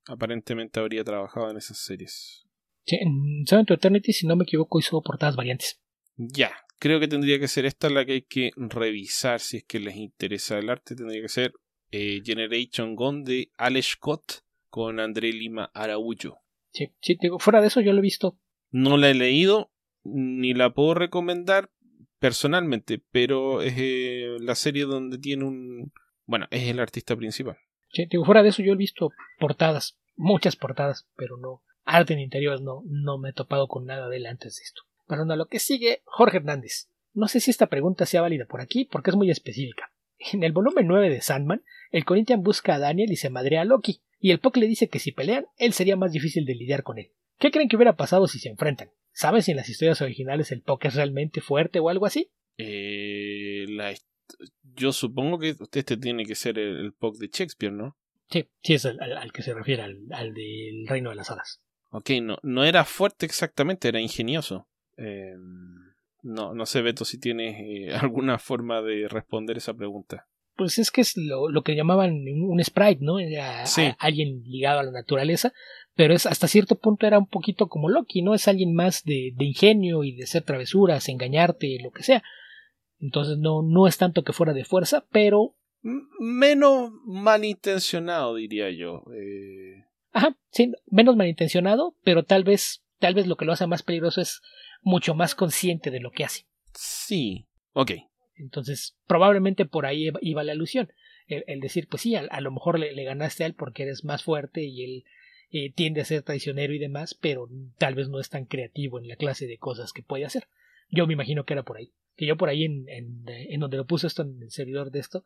Aparentemente 0.07 0.81
habría 0.81 1.03
trabajado 1.03 1.51
en 1.51 1.57
esas 1.57 1.79
series. 1.79 2.45
Sí, 2.85 2.97
en 2.97 3.47
Seven 3.47 3.65
to 3.65 3.75
Eternity, 3.75 4.13
si 4.13 4.27
no 4.27 4.37
me 4.37 4.45
equivoco, 4.45 4.79
hizo 4.79 5.01
portadas 5.01 5.35
variantes. 5.35 5.81
Ya, 6.17 6.53
creo 6.79 7.01
que 7.01 7.09
tendría 7.09 7.39
que 7.39 7.49
ser 7.49 7.67
esta 7.67 7.91
la 7.91 8.05
que 8.05 8.13
hay 8.13 8.23
que 8.23 8.53
revisar 8.57 9.41
si 9.41 9.59
es 9.59 9.65
que 9.65 9.81
les 9.81 9.97
interesa 9.97 10.59
el 10.59 10.71
arte. 10.71 10.95
Tendría 10.95 11.23
que 11.23 11.29
ser 11.29 11.53
eh, 11.91 12.21
Generation 12.25 12.95
Gone 12.95 13.25
de 13.25 13.51
Alex 13.57 13.87
Scott 13.87 14.45
con 14.69 15.01
André 15.01 15.33
Lima 15.33 15.71
Araújo. 15.75 16.43
Sí, 16.73 16.93
sí, 17.01 17.17
digo, 17.21 17.39
fuera 17.39 17.61
de 17.61 17.69
eso 17.69 17.81
yo 17.81 17.93
lo 17.93 18.01
he 18.01 18.03
visto. 18.03 18.39
No 18.71 18.97
la 18.97 19.09
he 19.09 19.15
leído, 19.15 19.73
ni 20.05 20.53
la 20.53 20.75
puedo 20.75 20.95
recomendar, 20.95 21.71
personalmente, 22.19 23.03
pero 23.11 23.63
es 23.63 23.75
eh, 23.79 24.37
la 24.41 24.55
serie 24.55 24.85
donde 24.85 25.19
tiene 25.19 25.45
un... 25.45 25.93
Bueno, 26.27 26.47
es 26.51 26.69
el 26.69 26.81
artista 26.81 27.17
principal. 27.17 27.57
Sí, 27.93 28.07
digo, 28.11 28.25
fuera 28.25 28.43
de 28.43 28.51
eso 28.51 28.63
yo 28.63 28.73
he 28.73 28.77
visto 28.77 29.11
portadas, 29.39 29.99
muchas 30.17 30.57
portadas, 30.57 31.09
pero 31.17 31.37
no, 31.37 31.63
arte 31.85 32.15
en 32.15 32.21
interiores 32.21 32.61
no, 32.61 32.83
no 32.85 33.17
me 33.17 33.31
he 33.31 33.33
topado 33.33 33.69
con 33.69 33.87
nada 33.87 34.09
de 34.09 34.17
él 34.17 34.27
antes 34.27 34.57
de 34.57 34.63
esto. 34.63 34.83
Pasando 35.07 35.35
a 35.35 35.37
lo 35.37 35.47
que 35.47 35.59
sigue, 35.59 36.03
Jorge 36.05 36.39
Hernández. 36.39 36.89
No 37.13 37.29
sé 37.29 37.41
si 37.41 37.51
esta 37.51 37.69
pregunta 37.69 38.07
sea 38.07 38.23
válida 38.23 38.47
por 38.47 38.61
aquí 38.61 38.85
porque 38.85 39.11
es 39.11 39.17
muy 39.17 39.31
específica. 39.31 39.93
En 40.19 40.43
el 40.43 40.53
volumen 40.53 40.87
9 40.87 41.11
de 41.11 41.21
Sandman, 41.21 41.63
el 41.91 42.05
Corinthian 42.05 42.43
busca 42.43 42.75
a 42.75 42.79
Daniel 42.79 43.13
y 43.13 43.17
se 43.17 43.31
madrea 43.31 43.63
a 43.63 43.65
Loki, 43.65 44.03
y 44.19 44.31
el 44.31 44.41
Puck 44.41 44.57
le 44.57 44.67
dice 44.67 44.89
que 44.89 44.99
si 44.99 45.13
pelean, 45.13 45.47
él 45.59 45.73
sería 45.73 45.97
más 45.97 46.13
difícil 46.13 46.45
de 46.45 46.55
lidiar 46.55 46.83
con 46.83 46.99
él. 46.99 47.13
¿Qué 47.39 47.51
creen 47.51 47.69
que 47.69 47.77
hubiera 47.77 47.97
pasado 47.97 48.27
si 48.27 48.39
se 48.39 48.49
enfrentan? 48.49 48.91
¿Sabes 49.13 49.45
si 49.45 49.51
en 49.51 49.59
las 49.59 49.69
historias 49.69 50.01
originales 50.01 50.53
el 50.53 50.63
Puck 50.63 50.87
es 50.87 50.95
realmente 50.95 51.41
fuerte 51.41 51.81
o 51.81 51.89
algo 51.89 52.07
así? 52.07 52.31
Eh, 52.59 53.67
yo 54.75 54.93
supongo 54.93 55.39
que 55.39 55.51
usted 55.53 55.81
este 55.81 55.97
tiene 55.97 56.25
que 56.25 56.35
ser 56.35 56.59
el, 56.59 56.79
el 56.79 56.93
Puck 56.93 57.19
de 57.19 57.29
Shakespeare, 57.29 57.73
¿no? 57.73 57.97
Sí, 58.31 58.47
sí 58.63 58.75
es 58.75 58.87
al, 58.87 59.33
que 59.33 59.43
se 59.43 59.55
refiere, 59.55 59.83
al, 59.83 60.07
al, 60.11 60.35
del 60.35 60.87
Reino 60.89 61.11
de 61.11 61.17
las 61.17 61.31
Hadas. 61.31 61.63
Ok, 61.91 62.11
no, 62.23 62.39
no 62.43 62.65
era 62.65 62.85
fuerte 62.85 63.27
exactamente, 63.27 63.89
era 63.89 64.01
ingenioso. 64.01 64.69
Eh, 64.97 65.35
no, 66.23 66.55
no 66.55 66.67
sé, 66.67 66.83
Beto, 66.83 67.05
si 67.05 67.19
tienes 67.19 67.57
eh, 67.59 67.95
alguna 68.01 68.39
forma 68.39 68.83
de 68.83 69.09
responder 69.09 69.57
esa 69.57 69.75
pregunta. 69.75 70.27
Pues 70.57 70.79
es 70.79 70.91
que 70.91 71.03
es 71.03 71.19
lo, 71.19 71.51
lo 71.51 71.63
que 71.63 71.77
llamaban 71.77 72.13
un 72.29 72.65
sprite, 72.65 73.05
¿no? 73.05 73.19
Era 73.19 73.67
Sí. 73.67 73.83
a- 73.83 73.97
alguien 74.01 74.43
ligado 74.45 74.81
a 74.81 74.85
la 74.85 74.91
naturaleza, 74.91 75.53
pero 75.95 76.15
es 76.15 76.25
hasta 76.25 76.49
cierto 76.49 76.77
punto 76.77 77.07
era 77.07 77.19
un 77.19 77.27
poquito 77.27 77.69
como 77.69 77.91
Loki, 77.91 78.23
¿no? 78.23 78.33
Es 78.35 78.49
alguien 78.49 78.75
más 78.75 79.05
de, 79.05 79.33
de 79.37 79.45
ingenio 79.45 80.03
y 80.03 80.17
de 80.17 80.25
hacer 80.25 80.43
travesuras, 80.45 81.09
engañarte, 81.11 81.79
lo 81.83 81.91
que 81.91 82.03
sea. 82.03 82.23
Entonces 82.99 83.37
no, 83.37 83.61
no 83.63 83.87
es 83.87 83.99
tanto 83.99 84.25
que 84.25 84.33
fuera 84.33 84.55
de 84.55 84.65
fuerza, 84.65 85.05
pero 85.13 85.55
menos 86.19 86.91
malintencionado, 87.05 88.35
diría 88.37 88.71
yo. 88.71 89.05
Eh, 89.15 89.85
Ajá, 90.13 90.37
sí, 90.51 90.73
menos 90.87 91.17
malintencionado, 91.17 91.95
pero 92.03 92.25
tal 92.25 92.45
vez, 92.45 92.83
tal 92.99 93.15
vez 93.15 93.27
lo 93.27 93.37
que 93.37 93.45
lo 93.45 93.53
hace 93.53 93.67
más 93.67 93.83
peligroso 93.83 94.23
es 94.23 94.41
mucho 94.83 95.15
más 95.15 95.35
consciente 95.35 95.91
de 95.91 96.01
lo 96.01 96.11
que 96.11 96.25
hace. 96.25 96.47
sí. 96.75 97.47
Ok. 97.73 97.93
Entonces, 98.37 98.97
probablemente 99.07 99.65
por 99.67 99.87
ahí 99.87 100.11
iba- 100.21 100.43
la 100.45 100.53
alusión. 100.53 100.91
El, 101.27 101.45
el 101.47 101.61
decir, 101.61 101.89
pues 101.89 102.03
sí, 102.03 102.15
a, 102.17 102.21
a 102.21 102.41
lo 102.41 102.51
mejor 102.53 102.79
le, 102.79 102.93
le 102.93 103.05
ganaste 103.05 103.45
a 103.45 103.47
él 103.47 103.55
porque 103.55 103.83
eres 103.83 104.05
más 104.05 104.23
fuerte 104.25 104.63
y 104.65 104.85
él 104.85 105.05
eh, 105.51 105.73
tiende 105.73 106.01
a 106.01 106.05
ser 106.05 106.23
traicionero 106.23 106.73
y 106.75 106.79
demás, 106.79 107.15
pero 107.15 107.49
tal 107.79 107.95
vez 107.95 108.09
no 108.09 108.21
es 108.21 108.29
tan 108.31 108.45
creativo 108.47 108.99
en 108.99 109.09
la 109.09 109.17
clase 109.17 109.47
de 109.47 109.59
cosas 109.59 109.93
que 109.93 110.03
puede 110.03 110.25
hacer. 110.25 110.49
Yo 110.91 111.07
me 111.07 111.13
imagino 111.15 111.45
que 111.45 111.55
era 111.55 111.63
por 111.65 111.77
ahí. 111.79 111.93
Que 112.17 112.27
yo 112.27 112.37
por 112.37 112.49
ahí 112.49 112.65
en, 112.65 112.89
en, 112.89 113.25
en 113.27 113.61
donde 113.61 113.77
lo 113.79 113.87
puse 113.87 114.07
esto, 114.07 114.23
en 114.23 114.43
el 114.43 114.51
servidor 114.51 114.91
de 114.91 115.01
esto, 115.01 115.25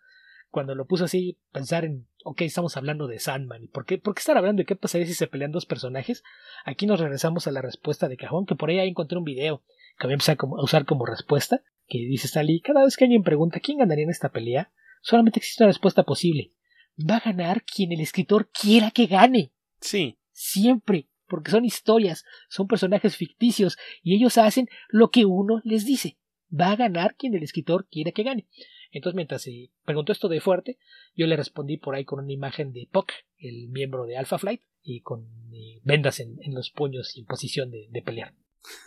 cuando 0.50 0.74
lo 0.74 0.86
puse 0.86 1.04
así, 1.04 1.38
pensar 1.52 1.84
en, 1.84 2.06
ok, 2.24 2.42
estamos 2.42 2.76
hablando 2.76 3.06
de 3.06 3.18
Sandman, 3.18 3.64
¿y 3.64 3.68
por 3.68 3.86
qué, 3.86 3.98
por 3.98 4.14
qué 4.14 4.20
estar 4.20 4.36
hablando 4.36 4.60
de 4.60 4.66
qué 4.66 4.76
pasaría 4.76 5.06
si 5.06 5.14
se 5.14 5.26
pelean 5.26 5.52
dos 5.52 5.66
personajes? 5.66 6.22
Aquí 6.64 6.86
nos 6.86 7.00
regresamos 7.00 7.46
a 7.46 7.52
la 7.52 7.62
respuesta 7.62 8.08
de 8.08 8.16
cajón, 8.16 8.46
que 8.46 8.56
por 8.56 8.70
ahí 8.70 8.78
encontré 8.80 9.18
un 9.18 9.24
video 9.24 9.62
que 9.98 10.06
voy 10.06 10.12
a 10.12 10.14
empezar 10.14 10.36
a 10.40 10.62
usar 10.62 10.84
como 10.84 11.06
respuesta, 11.06 11.62
que 11.86 11.98
dice 11.98 12.26
Stanley, 12.26 12.60
cada 12.60 12.84
vez 12.84 12.96
que 12.96 13.04
alguien 13.04 13.22
pregunta 13.22 13.60
quién 13.60 13.78
ganaría 13.78 14.04
en 14.04 14.10
esta 14.10 14.30
pelea, 14.30 14.72
solamente 15.02 15.38
existe 15.38 15.62
una 15.62 15.70
respuesta 15.70 16.04
posible. 16.04 16.52
Va 16.98 17.16
a 17.16 17.20
ganar 17.20 17.64
quien 17.64 17.92
el 17.92 18.00
escritor 18.00 18.50
quiera 18.50 18.90
que 18.90 19.06
gane. 19.06 19.52
Sí. 19.80 20.18
Siempre. 20.32 21.08
Porque 21.26 21.52
son 21.52 21.64
historias, 21.64 22.24
son 22.48 22.66
personajes 22.66 23.16
ficticios, 23.16 23.78
y 24.02 24.16
ellos 24.16 24.36
hacen 24.36 24.68
lo 24.88 25.10
que 25.10 25.24
uno 25.26 25.60
les 25.64 25.84
dice. 25.84 26.18
Va 26.52 26.72
a 26.72 26.76
ganar 26.76 27.14
quien 27.14 27.34
el 27.34 27.44
escritor 27.44 27.86
quiera 27.88 28.10
que 28.10 28.24
gane. 28.24 28.48
Entonces, 28.92 29.14
mientras 29.16 29.42
se 29.42 29.70
preguntó 29.84 30.12
esto 30.12 30.28
de 30.28 30.40
fuerte, 30.40 30.78
yo 31.14 31.26
le 31.26 31.36
respondí 31.36 31.76
por 31.76 31.94
ahí 31.94 32.04
con 32.04 32.18
una 32.24 32.32
imagen 32.32 32.72
de 32.72 32.88
Puck, 32.90 33.12
el 33.38 33.68
miembro 33.68 34.06
de 34.06 34.16
Alpha 34.16 34.38
Flight, 34.38 34.62
y 34.82 35.00
con 35.02 35.28
eh, 35.52 35.80
vendas 35.84 36.20
en, 36.20 36.36
en 36.42 36.54
los 36.54 36.70
puños 36.70 37.16
y 37.16 37.20
en 37.20 37.26
posición 37.26 37.70
de, 37.70 37.86
de 37.90 38.02
pelear. 38.02 38.34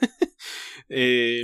Eh, 0.90 1.44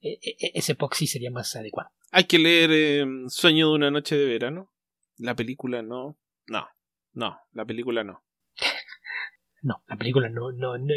E- 0.00 0.18
e- 0.22 0.52
ese 0.54 0.76
Puck 0.76 0.94
sí 0.94 1.06
sería 1.08 1.30
más 1.32 1.54
adecuado. 1.56 1.90
hay 2.12 2.24
que 2.24 2.38
leer 2.38 2.70
eh, 2.72 3.04
Sueño 3.28 3.68
de 3.70 3.74
una 3.74 3.90
noche 3.90 4.16
de 4.16 4.26
verano. 4.26 4.72
La 5.16 5.34
película 5.34 5.82
no. 5.82 6.16
No. 6.46 6.68
No, 7.12 7.36
la 7.52 7.64
película 7.64 8.04
no. 8.04 8.22
No, 9.62 9.82
la 9.88 9.96
película 9.96 10.28
no, 10.28 10.52
no, 10.52 10.78
no 10.78 10.94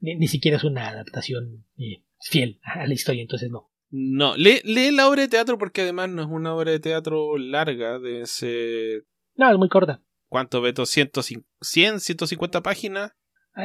ni, 0.00 0.16
ni 0.16 0.28
siquiera 0.28 0.58
es 0.58 0.64
una 0.64 0.88
adaptación 0.90 1.64
eh, 1.78 2.02
fiel 2.20 2.60
a 2.62 2.86
la 2.86 2.92
historia, 2.92 3.22
entonces 3.22 3.50
no. 3.50 3.72
No, 3.90 4.36
lee, 4.36 4.60
lee 4.64 4.90
la 4.90 5.08
obra 5.08 5.22
de 5.22 5.28
teatro 5.28 5.58
porque 5.58 5.82
además 5.82 6.08
no 6.10 6.22
es 6.22 6.28
una 6.28 6.54
obra 6.54 6.72
de 6.72 6.80
teatro 6.80 7.38
larga, 7.38 7.98
debe 7.98 8.26
ser... 8.26 9.04
No, 9.34 9.50
es 9.50 9.58
muy 9.58 9.68
corta. 9.68 10.02
¿Cuánto, 10.28 10.60
Beto? 10.60 10.82
¿100, 10.82 11.44
100 11.60 12.00
150 12.00 12.62
páginas? 12.62 13.12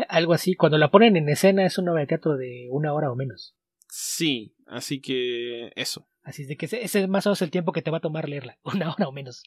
Algo 0.09 0.33
así. 0.33 0.55
Cuando 0.55 0.77
la 0.77 0.91
ponen 0.91 1.17
en 1.17 1.27
escena 1.29 1.65
es 1.65 1.77
una 1.77 1.91
obra 1.91 2.01
de 2.01 2.07
teatro 2.07 2.37
de 2.37 2.67
una 2.71 2.93
hora 2.93 3.11
o 3.11 3.15
menos. 3.15 3.55
Sí, 3.89 4.55
así 4.67 5.01
que 5.01 5.71
eso. 5.75 6.07
Así 6.23 6.43
es 6.43 6.47
de 6.47 6.55
que 6.55 6.65
ese 6.65 6.83
es 6.83 7.09
más 7.09 7.25
o 7.25 7.29
menos 7.29 7.41
el 7.41 7.51
tiempo 7.51 7.73
que 7.73 7.81
te 7.81 7.91
va 7.91 7.97
a 7.97 8.01
tomar 8.01 8.29
leerla. 8.29 8.57
Una 8.63 8.93
hora 8.93 9.07
o 9.07 9.11
menos. 9.11 9.43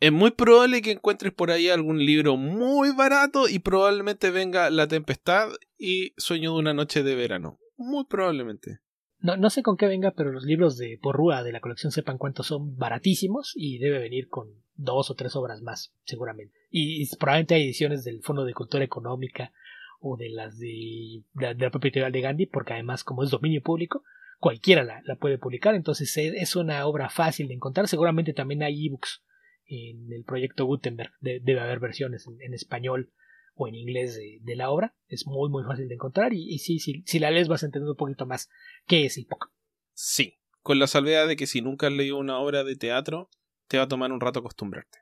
Es 0.00 0.12
muy 0.12 0.32
probable 0.32 0.82
que 0.82 0.90
encuentres 0.90 1.32
por 1.32 1.50
ahí 1.50 1.70
algún 1.70 2.04
libro 2.04 2.36
muy 2.36 2.92
barato 2.92 3.48
y 3.48 3.60
probablemente 3.60 4.30
venga 4.30 4.68
La 4.68 4.86
Tempestad 4.86 5.48
y 5.78 6.12
Sueño 6.18 6.52
de 6.52 6.58
una 6.58 6.74
noche 6.74 7.02
de 7.02 7.14
verano. 7.14 7.58
Muy 7.78 8.04
probablemente. 8.04 8.80
No, 9.22 9.36
no 9.36 9.50
sé 9.50 9.62
con 9.62 9.76
qué 9.76 9.86
venga, 9.86 10.12
pero 10.12 10.32
los 10.32 10.44
libros 10.44 10.78
de 10.78 10.98
Porrúa 11.00 11.42
de 11.42 11.52
la 11.52 11.60
colección 11.60 11.92
sepan 11.92 12.16
cuántos 12.18 12.46
son 12.46 12.76
baratísimos 12.76 13.52
y 13.54 13.78
debe 13.78 13.98
venir 13.98 14.28
con 14.28 14.48
dos 14.74 15.10
o 15.10 15.14
tres 15.14 15.36
obras 15.36 15.60
más, 15.60 15.94
seguramente. 16.04 16.58
Y, 16.70 17.06
probablemente 17.16 17.54
hay 17.54 17.64
ediciones 17.64 18.02
del 18.04 18.22
Fondo 18.22 18.44
de 18.44 18.54
Cultura 18.54 18.82
Económica 18.82 19.52
o 20.00 20.16
de 20.16 20.30
las 20.30 20.58
de, 20.58 21.22
la 21.34 21.70
propia 21.70 22.10
de 22.10 22.20
Gandhi, 22.20 22.46
porque 22.46 22.72
además, 22.72 23.04
como 23.04 23.22
es 23.22 23.30
dominio 23.30 23.62
público, 23.62 24.02
cualquiera 24.38 24.84
la, 24.84 25.16
puede 25.16 25.36
publicar, 25.36 25.74
entonces 25.74 26.16
es, 26.16 26.32
es 26.34 26.56
una 26.56 26.86
obra 26.86 27.10
fácil 27.10 27.48
de 27.48 27.54
encontrar. 27.54 27.88
Seguramente 27.88 28.32
también 28.32 28.62
hay 28.62 28.86
ebooks 28.86 29.22
en 29.66 30.10
el 30.12 30.24
proyecto 30.24 30.64
Gutenberg, 30.64 31.12
de- 31.20 31.40
debe 31.40 31.60
haber 31.60 31.78
versiones 31.78 32.26
en, 32.26 32.40
en 32.40 32.54
español 32.54 33.12
o 33.54 33.68
en 33.68 33.74
inglés 33.74 34.16
de, 34.16 34.38
de 34.42 34.56
la 34.56 34.70
obra, 34.70 34.94
es 35.08 35.26
muy 35.26 35.50
muy 35.50 35.64
fácil 35.64 35.88
de 35.88 35.94
encontrar 35.94 36.32
y, 36.32 36.52
y 36.52 36.58
sí, 36.58 36.78
sí, 36.78 37.02
si 37.06 37.18
la 37.18 37.30
lees 37.30 37.48
vas 37.48 37.62
a 37.62 37.66
entender 37.66 37.90
un 37.90 37.96
poquito 37.96 38.26
más 38.26 38.48
qué 38.86 39.04
es 39.04 39.18
el 39.18 39.26
POC. 39.26 39.50
Sí, 39.92 40.38
con 40.62 40.78
la 40.78 40.86
salvedad 40.86 41.26
de 41.26 41.36
que 41.36 41.46
si 41.46 41.60
nunca 41.60 41.86
has 41.86 41.92
leído 41.92 42.18
una 42.18 42.38
obra 42.38 42.64
de 42.64 42.76
teatro, 42.76 43.28
te 43.68 43.76
va 43.78 43.84
a 43.84 43.88
tomar 43.88 44.12
un 44.12 44.20
rato 44.20 44.40
acostumbrarte. 44.40 44.98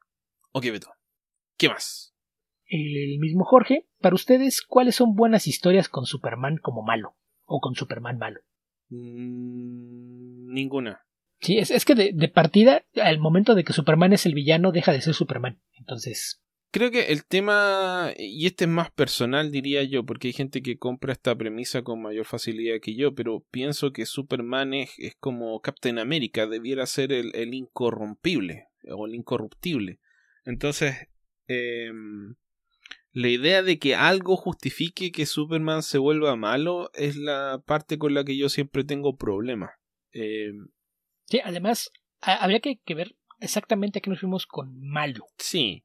Ok, 0.52 0.64
Beto. 0.64 0.90
¿Qué 1.56 1.68
más? 1.68 2.14
El 2.66 3.18
mismo 3.18 3.44
Jorge, 3.44 3.86
para 4.00 4.14
ustedes, 4.14 4.62
¿cuáles 4.62 4.94
son 4.94 5.14
buenas 5.14 5.46
historias 5.46 5.88
con 5.88 6.04
Superman 6.04 6.58
como 6.58 6.82
malo? 6.82 7.16
O 7.44 7.60
con 7.60 7.74
Superman 7.74 8.18
malo. 8.18 8.40
Mm, 8.90 10.52
ninguna. 10.52 11.06
Sí, 11.40 11.58
es, 11.58 11.70
es 11.70 11.84
que 11.84 11.94
de, 11.94 12.10
de 12.14 12.28
partida, 12.28 12.84
al 13.02 13.18
momento 13.20 13.54
de 13.54 13.64
que 13.64 13.72
Superman 13.72 14.12
es 14.12 14.26
el 14.26 14.34
villano, 14.34 14.72
deja 14.72 14.92
de 14.92 15.00
ser 15.00 15.14
Superman. 15.14 15.62
Entonces, 15.78 16.42
Creo 16.70 16.90
que 16.90 17.06
el 17.12 17.24
tema, 17.24 18.12
y 18.18 18.46
este 18.46 18.64
es 18.64 18.70
más 18.70 18.90
personal 18.90 19.50
diría 19.50 19.82
yo, 19.84 20.04
porque 20.04 20.28
hay 20.28 20.32
gente 20.34 20.60
que 20.62 20.76
compra 20.78 21.12
esta 21.14 21.34
premisa 21.34 21.82
con 21.82 22.02
mayor 22.02 22.26
facilidad 22.26 22.80
que 22.82 22.94
yo, 22.94 23.14
pero 23.14 23.44
pienso 23.50 23.92
que 23.92 24.04
Superman 24.04 24.74
es, 24.74 24.90
es 24.98 25.14
como 25.18 25.60
Captain 25.62 25.98
America, 25.98 26.46
debiera 26.46 26.84
ser 26.86 27.12
el, 27.12 27.34
el 27.34 27.54
incorrompible 27.54 28.66
o 28.90 29.06
el 29.06 29.14
incorruptible. 29.14 29.98
Entonces, 30.44 30.94
em, 31.46 32.34
la 33.12 33.28
idea 33.28 33.62
de 33.62 33.78
que 33.78 33.94
algo 33.94 34.36
justifique 34.36 35.10
que 35.10 35.24
Superman 35.24 35.82
se 35.82 35.96
vuelva 35.96 36.36
malo 36.36 36.90
es 36.92 37.16
la 37.16 37.62
parte 37.64 37.96
con 37.98 38.12
la 38.12 38.24
que 38.24 38.36
yo 38.36 38.50
siempre 38.50 38.84
tengo 38.84 39.16
problemas. 39.16 39.70
Em, 40.12 40.68
sí, 41.24 41.40
además, 41.42 41.90
ha- 42.20 42.36
habría 42.44 42.60
que, 42.60 42.78
que 42.84 42.94
ver 42.94 43.16
exactamente 43.40 43.98
a 43.98 44.02
qué 44.02 44.10
nos 44.10 44.20
fuimos 44.20 44.46
con 44.46 44.78
malo. 44.80 45.24
sí, 45.38 45.84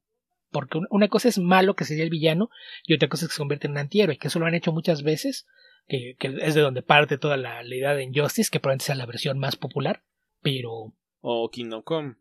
Porque 0.54 0.78
un- 0.78 0.86
una 0.90 1.08
cosa 1.08 1.28
es 1.28 1.38
malo, 1.38 1.74
que 1.74 1.84
sería 1.84 2.04
el 2.04 2.10
villano, 2.10 2.48
y 2.86 2.94
otra 2.94 3.08
cosa 3.08 3.24
es 3.24 3.28
que 3.30 3.34
se 3.34 3.38
convierte 3.40 3.66
en 3.66 3.72
un 3.72 3.78
antihéroe, 3.78 4.16
que 4.18 4.28
eso 4.28 4.38
lo 4.38 4.46
han 4.46 4.54
hecho 4.54 4.72
muchas 4.72 5.02
veces, 5.02 5.46
que, 5.88 6.14
que 6.18 6.28
es 6.40 6.54
de 6.54 6.60
donde 6.60 6.82
parte 6.82 7.18
toda 7.18 7.36
la, 7.36 7.62
la 7.64 7.74
idea 7.74 7.94
de 7.94 8.04
Injustice, 8.04 8.50
que 8.52 8.60
probablemente 8.60 8.84
sea 8.86 8.94
la 8.94 9.06
versión 9.06 9.38
más 9.38 9.56
popular, 9.56 10.04
pero 10.42 10.94
o 11.20 11.50
Kingdom 11.50 11.82
Come. 11.82 12.14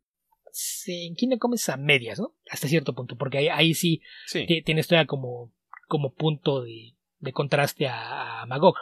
se, 0.52 1.06
en 1.06 1.16
Kingdom 1.16 1.38
Come 1.40 1.56
es 1.58 1.70
a 1.70 1.78
medias, 1.78 2.20
¿no? 2.20 2.36
Hasta 2.50 2.68
cierto 2.68 2.94
punto, 2.96 3.16
porque 3.18 3.38
ahí, 3.38 3.48
ahí 3.50 3.74
sí 3.76 4.02
Sí. 4.26 4.46
ti- 4.48 4.62
tiene 4.64 4.82
esto 4.82 4.96
ya 4.96 5.06
como, 5.06 5.54
como 5.88 6.14
punto 6.14 6.64
de, 6.64 6.96
de 7.20 7.32
contraste 7.34 7.88
a, 7.88 8.42
a 8.42 8.46
Magog. 8.48 8.76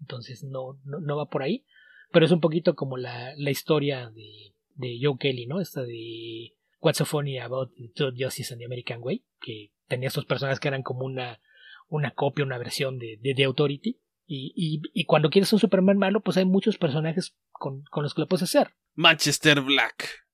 Entonces 0.00 0.42
no, 0.44 0.80
no, 0.84 0.98
no 1.00 1.16
va 1.16 1.26
por 1.26 1.42
ahí. 1.42 1.64
Pero 2.10 2.24
es 2.26 2.32
un 2.32 2.40
poquito 2.40 2.74
como 2.74 2.96
la, 2.96 3.34
la 3.36 3.50
historia 3.50 4.10
de, 4.10 4.54
de 4.76 4.98
Joe 5.02 5.16
Kelly, 5.18 5.46
¿no? 5.46 5.60
Esta 5.60 5.82
de 5.82 6.54
What's 6.84 6.98
so 6.98 7.06
funny 7.06 7.38
about 7.38 7.72
the 7.76 7.90
Truth, 7.94 8.14
Justice 8.18 8.52
and 8.52 8.60
the 8.60 8.66
American 8.66 8.98
Way, 9.00 9.24
que 9.40 9.72
tenía 9.88 10.08
estos 10.08 10.26
personajes 10.26 10.60
que 10.60 10.68
eran 10.68 10.82
como 10.82 11.06
una, 11.06 11.40
una 11.88 12.10
copia, 12.10 12.44
una 12.44 12.58
versión 12.58 12.98
de, 12.98 13.18
de 13.22 13.34
The 13.34 13.44
Authority, 13.44 14.00
Y, 14.26 14.82
y, 14.92 15.04
cuando 15.06 15.30
quieres 15.30 15.50
un 15.54 15.58
Superman 15.58 15.96
malo, 15.96 16.20
pues 16.20 16.36
hay 16.36 16.44
muchos 16.44 16.76
personajes 16.76 17.36
con, 17.52 17.84
con 17.90 18.02
los 18.02 18.12
que 18.12 18.20
lo 18.20 18.28
puedes 18.28 18.42
hacer. 18.42 18.74
Manchester 18.94 19.62
Black. 19.62 20.26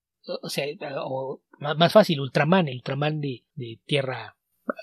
O, 0.43 0.49
sea, 0.49 0.65
o, 1.05 1.43
más 1.59 1.93
fácil, 1.93 2.21
Ultraman, 2.21 2.67
el 2.67 2.77
Ultraman 2.77 3.21
de, 3.21 3.45
de 3.55 3.81
Tierra. 3.87 4.37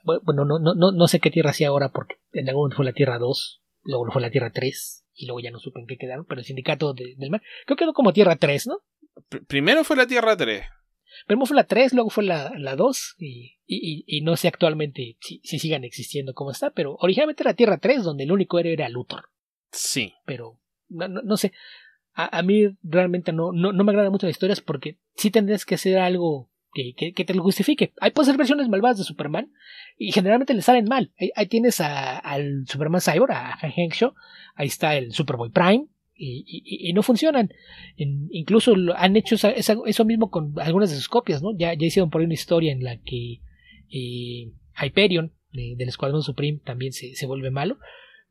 Bueno, 0.03 0.45
no, 0.45 0.59
no, 0.59 0.73
no, 0.73 0.91
no 0.93 1.07
sé 1.07 1.19
qué 1.19 1.31
Tierra 1.31 1.49
hacía 1.49 1.67
ahora, 1.67 1.91
porque 1.91 2.15
en 2.31 2.47
algún 2.47 2.63
momento 2.63 2.77
fue 2.77 2.85
la 2.85 2.93
Tierra 2.93 3.17
2, 3.19 3.61
luego 3.83 4.11
fue 4.11 4.21
la 4.21 4.31
Tierra 4.31 4.51
3, 4.51 5.05
y 5.13 5.25
luego 5.25 5.41
ya 5.41 5.51
no 5.51 5.59
supe 5.59 5.79
en 5.79 5.87
qué 5.87 5.97
quedaron, 5.97 6.25
pero 6.25 6.39
el 6.39 6.45
sindicato 6.45 6.93
del 6.93 7.29
mar, 7.29 7.41
creo 7.65 7.75
que 7.75 7.83
quedó 7.83 7.93
como 7.93 8.13
Tierra 8.13 8.35
3, 8.35 8.67
¿no? 8.67 8.79
primero 9.47 9.83
fue 9.83 9.95
la 9.95 10.07
Tierra 10.07 10.37
3. 10.37 10.63
Primero 11.25 11.45
fue 11.45 11.55
la 11.55 11.65
3, 11.65 11.93
luego 11.93 12.09
fue 12.09 12.23
la, 12.23 12.51
la 12.57 12.75
2 12.75 13.15
y, 13.19 13.57
y, 13.65 14.03
y, 14.05 14.21
no 14.21 14.35
sé 14.35 14.47
actualmente 14.47 15.17
si, 15.19 15.41
si, 15.43 15.59
sigan 15.59 15.83
existiendo 15.83 16.33
como 16.33 16.51
está, 16.51 16.71
pero 16.71 16.95
originalmente 16.99 17.43
era 17.43 17.53
Tierra 17.53 17.77
3 17.77 18.03
donde 18.03 18.23
el 18.23 18.31
único 18.31 18.59
héroe 18.59 18.73
era 18.73 18.89
Luthor. 18.89 19.29
Sí. 19.71 20.13
Pero 20.25 20.59
no, 20.89 21.07
no, 21.07 21.37
sé, 21.37 21.53
a, 22.13 22.37
a, 22.37 22.41
mí 22.41 22.77
realmente 22.83 23.33
no, 23.33 23.51
no, 23.51 23.73
no 23.73 23.83
me 23.83 23.91
agradan 23.91 24.11
mucho 24.11 24.27
las 24.27 24.35
historias 24.35 24.61
porque 24.61 24.97
sí 25.15 25.31
tendrías 25.31 25.65
que 25.65 25.75
hacer 25.75 25.97
algo 25.97 26.49
que, 26.73 26.93
que, 26.95 27.13
que, 27.13 27.25
te 27.25 27.33
lo 27.33 27.43
justifique. 27.43 27.93
Hay 27.99 28.11
puede 28.11 28.27
ser 28.27 28.37
versiones 28.37 28.69
malvadas 28.69 28.97
de 28.97 29.03
Superman 29.03 29.51
y 29.97 30.11
generalmente 30.11 30.53
le 30.53 30.61
salen 30.61 30.85
mal. 30.85 31.11
Ahí, 31.19 31.31
ahí 31.35 31.47
tienes 31.47 31.81
a, 31.81 32.17
al 32.17 32.65
Superman 32.67 33.01
Cyborg, 33.01 33.31
a 33.31 33.57
Hank 33.57 33.93
Shaw, 33.93 34.13
ahí 34.55 34.67
está 34.67 34.95
el 34.95 35.13
Superboy 35.13 35.49
Prime, 35.49 35.87
y, 36.17 36.89
y, 36.89 36.93
no 36.93 37.03
funcionan. 37.03 37.49
incluso 37.95 38.75
han 38.95 39.15
hecho 39.15 39.35
eso 39.35 40.05
mismo 40.05 40.29
con 40.29 40.53
algunas 40.59 40.89
de 40.89 40.95
sus 40.95 41.09
copias, 41.09 41.41
¿no? 41.41 41.55
Ya, 41.57 41.73
ya 41.73 41.85
hicieron 41.85 42.09
por 42.09 42.21
ahí 42.21 42.25
una 42.25 42.33
historia 42.33 42.71
en 42.71 42.83
la 42.83 42.97
que 42.97 43.41
eh, 43.89 44.51
Hyperion 44.81 45.33
del 45.51 45.87
Escuadrón 45.87 46.23
Supreme 46.23 46.59
también 46.63 46.93
se, 46.93 47.15
se, 47.15 47.25
vuelve 47.25 47.51
malo. 47.51 47.77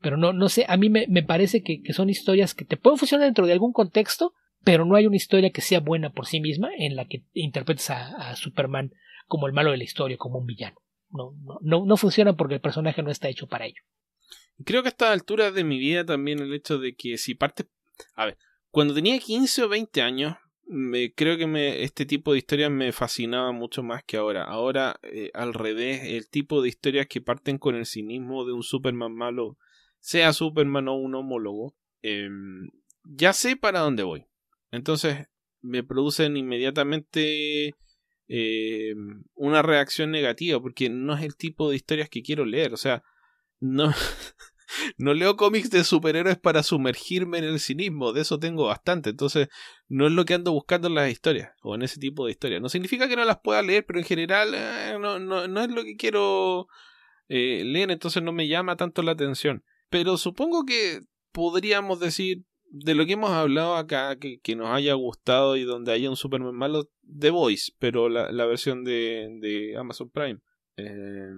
Pero 0.01 0.17
no, 0.17 0.33
no 0.33 0.49
sé, 0.49 0.67
a 0.69 0.77
mí 0.77 0.91
me, 0.91 1.07
me 1.09 1.23
parece 1.23 1.63
que, 1.63 1.81
son 1.93 2.11
historias 2.11 2.55
que 2.55 2.65
te 2.65 2.77
pueden 2.77 2.99
funcionar 2.99 3.27
dentro 3.27 3.47
de 3.47 3.53
algún 3.53 3.73
contexto, 3.73 4.35
pero 4.63 4.85
no 4.85 4.95
hay 4.95 5.07
una 5.07 5.17
historia 5.17 5.51
que 5.51 5.63
sea 5.63 5.81
buena 5.81 6.11
por 6.11 6.27
sí 6.27 6.41
misma 6.41 6.71
en 6.77 6.97
la 6.97 7.07
que 7.07 7.25
interpretes 7.33 7.91
a, 7.91 8.31
a 8.31 8.37
Superman 8.37 8.93
como 9.27 9.47
el 9.47 9.53
malo 9.53 9.71
de 9.71 9.79
la 9.79 9.85
historia, 9.85 10.17
como 10.17 10.39
un 10.39 10.47
villano. 10.47 10.77
No, 11.11 11.33
no, 11.43 11.59
no, 11.63 11.87
no 11.87 11.97
funciona 11.97 12.37
porque 12.37 12.55
el 12.55 12.61
personaje 12.61 13.03
no 13.03 13.11
está 13.11 13.29
hecho 13.29 13.47
para 13.47 13.67
ello. 13.67 13.83
Creo 14.65 14.83
que 14.83 14.89
a 14.89 14.91
esta 14.91 15.13
altura 15.13 15.51
de 15.51 15.65
mi 15.65 15.79
vida 15.79 16.05
también 16.05 16.41
el 16.41 16.53
hecho 16.55 16.79
de 16.79 16.95
que 16.95 17.19
si 17.19 17.35
partes 17.35 17.67
a 18.15 18.27
ver, 18.27 18.39
cuando 18.71 18.95
tenía 18.95 19.19
15 19.19 19.63
o 19.65 19.69
20 19.69 20.03
años, 20.03 20.37
me, 20.67 21.15
creo 21.15 21.39
que 21.39 21.47
me, 21.47 21.83
este 21.83 22.07
tipo 22.07 22.33
de 22.33 22.39
historias 22.39 22.71
me 22.71 22.93
fascinaba 22.93 23.53
mucho 23.53 23.83
más 23.83 24.03
que 24.05 24.17
ahora. 24.17 24.45
Ahora, 24.45 24.99
eh, 25.03 25.31
al 25.35 25.55
revés, 25.55 26.03
el 26.05 26.29
tipo 26.29 26.61
de 26.61 26.69
historias 26.69 27.07
que 27.07 27.21
parten 27.21 27.59
con 27.59 27.77
el 27.77 27.87
cinismo 27.87 28.45
de 28.45 28.53
un 28.53 28.63
Superman 28.63 29.15
malo, 29.15 29.57
sea 30.01 30.33
Superman 30.33 30.89
o 30.89 30.95
un 30.97 31.15
homólogo, 31.15 31.75
em, 32.03 32.69
ya 33.05 33.33
sé 33.33 33.57
para 33.57 33.81
dónde 33.81 34.03
voy. 34.03 34.27
Entonces, 34.71 35.29
me 35.63 35.83
producen 35.85 36.37
inmediatamente 36.37 37.75
em, 38.29 39.25
una 39.35 39.63
reacción 39.63 40.11
negativa, 40.11 40.61
porque 40.61 40.89
no 40.91 41.17
es 41.17 41.23
el 41.23 41.37
tipo 41.37 41.71
de 41.71 41.77
historias 41.77 42.09
que 42.09 42.23
quiero 42.23 42.45
leer. 42.45 42.75
O 42.75 42.77
sea, 42.77 43.03
no, 43.61 43.93
no 44.99 45.15
leo 45.15 45.37
cómics 45.37 45.71
de 45.71 45.85
superhéroes 45.85 46.39
para 46.39 46.63
sumergirme 46.63 47.39
en 47.39 47.45
el 47.45 47.61
cinismo, 47.61 48.13
de 48.13 48.23
eso 48.23 48.39
tengo 48.39 48.67
bastante, 48.67 49.11
entonces 49.11 49.49
no 49.89 50.07
es 50.07 50.13
lo 50.13 50.25
que 50.25 50.35
ando 50.35 50.53
buscando 50.53 50.89
en 50.89 50.95
las 50.95 51.11
historias 51.11 51.51
o 51.63 51.75
en 51.75 51.83
ese 51.83 52.01
tipo 52.01 52.25
de 52.27 52.33
historias. 52.33 52.61
No 52.61 52.69
significa 52.69 53.09
que 53.09 53.17
no 53.17 53.25
las 53.25 53.41
pueda 53.41 53.63
leer, 53.63 53.85
pero 53.87 53.99
en 53.99 54.05
general 54.05 54.53
eh, 54.55 54.97
no, 55.01 55.19
no, 55.19 55.47
no, 55.49 55.61
es 55.63 55.71
lo 55.71 55.85
que 55.85 55.97
quiero 55.97 56.67
eh, 57.29 57.63
leer, 57.65 57.91
entonces 57.91 58.23
no 58.23 58.33
me 58.33 58.49
llama 58.49 58.77
tanto 58.77 59.03
la 59.03 59.13
atención. 59.13 59.65
Pero 59.89 60.17
supongo 60.17 60.65
que 60.65 61.01
podríamos 61.33 62.01
decir 62.01 62.45
de 62.69 62.95
lo 62.95 63.07
que 63.07 63.13
hemos 63.13 63.31
hablado 63.31 63.77
acá, 63.77 64.17
que, 64.17 64.41
que 64.41 64.57
nos 64.57 64.69
haya 64.69 64.95
gustado 64.95 65.57
y 65.57 65.63
donde 65.63 65.93
haya 65.93 66.11
un 66.11 66.17
Superman 66.17 66.55
malo, 66.55 66.91
The 67.19 67.31
Voice, 67.31 67.73
pero 67.79 68.09
la, 68.09 68.33
la 68.33 68.47
versión 68.47 68.85
de, 68.85 69.29
de 69.41 69.77
Amazon 69.77 70.11
Prime. 70.11 70.41
Eh, 70.77 71.31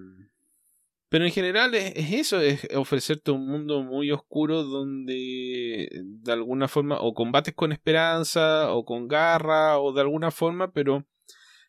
pero 1.08 1.24
en 1.24 1.32
general 1.32 1.74
es, 1.74 1.94
eso, 2.12 2.40
es 2.40 2.66
ofrecerte 2.74 3.30
un 3.30 3.46
mundo 3.46 3.82
muy 3.82 4.10
oscuro 4.10 4.62
donde 4.62 5.88
de 6.04 6.32
alguna 6.32 6.68
forma 6.68 6.98
o 7.00 7.14
combates 7.14 7.54
con 7.54 7.72
esperanza 7.72 8.72
o 8.72 8.84
con 8.84 9.08
garra 9.08 9.78
o 9.78 9.92
de 9.92 10.02
alguna 10.02 10.30
forma, 10.30 10.72
pero 10.72 11.06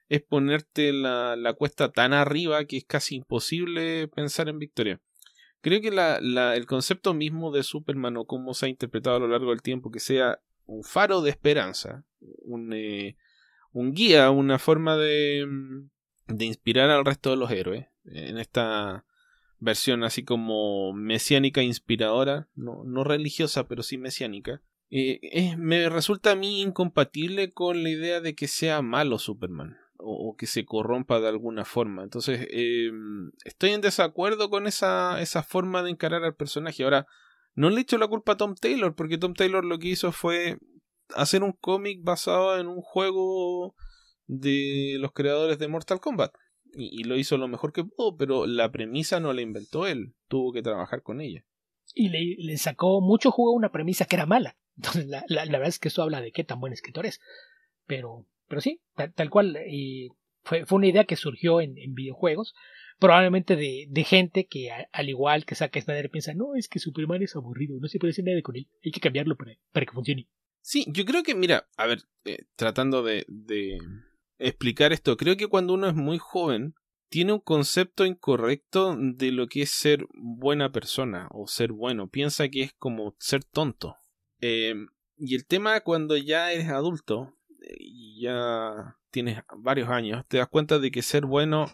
es 0.10 0.22
ponerte 0.22 0.92
la, 0.92 1.36
la 1.36 1.54
cuesta 1.54 1.92
tan 1.92 2.14
arriba 2.14 2.66
que 2.66 2.78
es 2.78 2.86
casi 2.86 3.16
imposible 3.16 4.08
pensar 4.10 4.50
en 4.50 4.60
victoria. 4.60 5.00
Creo 5.62 5.82
que 5.82 5.92
la, 5.92 6.20
la, 6.22 6.56
el 6.56 6.66
concepto 6.66 7.14
mismo 7.14 7.52
de 7.52 7.64
Superman 7.64 8.18
o 8.18 8.26
cómo 8.26 8.54
se 8.54 8.66
ha 8.66 8.70
interpretado 8.70 9.18
a 9.18 9.20
lo 9.20 9.28
largo 9.28 9.52
del 9.52 9.62
tiempo, 9.62 9.92
que 9.92 10.00
sea 10.00 10.40
un 10.66 10.84
faro 10.84 11.22
de 11.22 11.30
esperanza, 11.30 12.06
un, 12.20 12.74
eh, 12.74 13.18
un 13.72 13.94
guía, 13.94 14.32
una 14.32 14.58
forma 14.58 14.98
de, 14.98 15.46
de 16.28 16.46
inspirar 16.46 16.90
al 16.90 17.06
resto 17.06 17.30
de 17.30 17.38
los 17.38 17.52
héroes 17.52 17.88
en 18.06 18.38
esta 18.38 19.06
versión 19.60 20.04
así 20.04 20.24
como 20.24 20.94
mesiánica 20.94 21.62
inspiradora, 21.62 22.48
no, 22.56 22.84
no 22.86 23.04
religiosa, 23.04 23.68
pero 23.68 23.84
sí 23.84 23.98
mesiánica, 23.98 24.62
eh, 24.92 25.56
me 25.58 25.88
resulta 25.90 26.32
a 26.32 26.36
mí 26.36 26.62
incompatible 26.62 27.52
con 27.52 27.84
la 27.84 27.90
idea 27.90 28.22
de 28.22 28.34
que 28.34 28.48
sea 28.48 28.82
malo 28.82 29.20
Superman 29.20 29.78
o, 30.02 30.36
que 30.38 30.48
se 30.48 30.66
corrompa 30.66 31.20
de 31.20 31.28
alguna 31.28 31.66
forma. 31.66 32.04
Entonces, 32.04 32.48
em, 32.52 33.32
estoy 33.44 33.72
en 33.72 33.82
desacuerdo 33.82 34.50
con 34.50 34.66
esa, 34.66 35.22
esa 35.22 35.44
forma 35.44 35.84
de 35.84 35.92
encarar 35.92 36.24
al 36.24 36.36
personaje. 36.36 36.84
Ahora, 36.84 37.06
no 37.54 37.70
le 37.70 37.82
echo 37.82 37.98
la 37.98 38.08
culpa 38.08 38.34
a 38.34 38.38
Tom 38.38 38.56
Taylor, 38.56 38.96
porque 38.96 39.18
Tom 39.18 39.34
Taylor 39.34 39.66
lo 39.66 39.78
que 39.78 39.90
hizo 39.90 40.12
fue 40.12 40.58
hacer 41.16 41.44
un 41.44 41.52
cómic 41.52 42.00
basado 42.02 42.58
en 42.58 42.68
un 42.68 42.82
juego 42.82 43.76
de 44.28 44.96
los 45.00 45.12
creadores 45.12 45.60
de 45.60 45.68
Mortal 45.68 46.00
Kombat 46.00 46.32
y, 46.74 47.04
lo 47.04 47.18
hizo 47.18 47.38
lo 47.38 47.48
mejor 47.48 47.74
que 47.74 47.84
pudo, 47.84 48.16
pero 48.18 48.46
la 48.46 48.72
premisa 48.72 49.20
no 49.20 49.34
la 49.34 49.42
inventó 49.42 49.88
él, 49.88 50.14
tuvo 50.28 50.52
que 50.52 50.62
trabajar 50.62 51.02
con 51.02 51.22
ella. 51.22 51.46
Y 51.94 52.10
le, 52.10 52.58
sacó 52.58 53.02
mucho 53.02 53.32
jugo 53.32 53.52
a 53.52 53.56
una 53.56 53.72
premisa 53.72 54.06
que 54.06 54.16
era 54.16 54.26
mala. 54.26 54.58
Entonces, 54.78 55.08
la, 55.08 55.24
la, 55.28 55.46
verdad 55.46 55.68
es 55.68 55.80
que 55.80 55.90
eso 55.90 56.04
habla 56.04 56.22
de 56.22 56.32
qué 56.32 56.44
tan 56.44 56.60
buen 56.60 56.74
escritor 56.74 57.06
es. 57.06 57.20
Pero, 57.86 58.26
pero 58.48 58.62
sí, 58.62 58.82
tal, 59.16 59.30
cual, 59.30 59.58
y 59.68 60.10
fue, 60.44 60.66
fue 60.66 60.78
una 60.78 60.88
idea 60.88 61.06
que 61.06 61.16
surgió 61.16 61.60
en, 61.60 61.78
en 61.78 61.96
videojuegos, 61.96 62.54
probablemente 63.00 63.56
de, 63.56 63.88
de 63.90 64.04
gente 64.04 64.48
que, 64.48 64.70
al 64.72 65.10
igual 65.10 65.46
que 65.46 65.56
Zack 65.56 65.80
Snyder, 65.82 66.10
piensa, 66.10 66.34
no, 66.34 66.56
es 66.56 66.68
que 66.68 66.80
Superman 66.80 67.24
es 67.24 67.36
aburrido, 67.36 67.80
no 67.80 67.88
se 67.88 67.98
puede 67.98 68.12
hacer 68.12 68.26
nada 68.26 68.42
con 68.42 68.56
él, 68.56 68.68
hay 68.84 68.92
que 68.92 69.00
cambiarlo 69.00 69.36
para, 69.36 69.54
para 69.72 69.86
que 69.86 69.94
funcione. 69.94 70.28
Sí, 70.62 70.86
yo 70.90 71.06
creo 71.06 71.24
que, 71.24 71.36
mira, 71.36 71.68
a 71.78 71.88
ver, 71.88 72.04
eh, 72.26 72.46
tratando 72.56 73.02
de, 73.02 73.26
de 73.28 73.80
explicar 74.40 74.94
esto. 74.94 75.18
Creo 75.18 75.38
que 75.38 75.48
cuando 75.48 75.74
uno 75.74 75.88
es 75.88 75.96
muy 75.96 76.18
joven, 76.18 76.74
tiene 77.10 77.34
un 77.34 77.40
concepto 77.40 78.06
incorrecto 78.06 78.96
de 78.98 79.32
lo 79.32 79.48
que 79.48 79.64
es 79.64 79.72
ser 79.72 80.08
buena 80.14 80.72
persona 80.72 81.28
o 81.32 81.48
ser 81.48 81.72
bueno. 81.72 82.08
Piensa 82.08 82.50
que 82.50 82.62
es 82.62 82.74
como 82.74 83.16
ser 83.20 83.44
tonto. 83.44 83.98
Eh, 84.42 84.76
y 85.18 85.36
el 85.36 85.46
tema 85.46 85.82
cuando 85.82 86.16
ya 86.16 86.52
eres 86.52 86.70
adulto 86.70 87.36
y 87.78 88.22
ya 88.22 88.98
tienes 89.12 89.42
varios 89.58 89.90
años, 89.90 90.24
te 90.28 90.38
das 90.38 90.48
cuenta 90.48 90.80
de 90.80 90.92
que 90.92 91.02
ser 91.02 91.26
bueno 91.26 91.66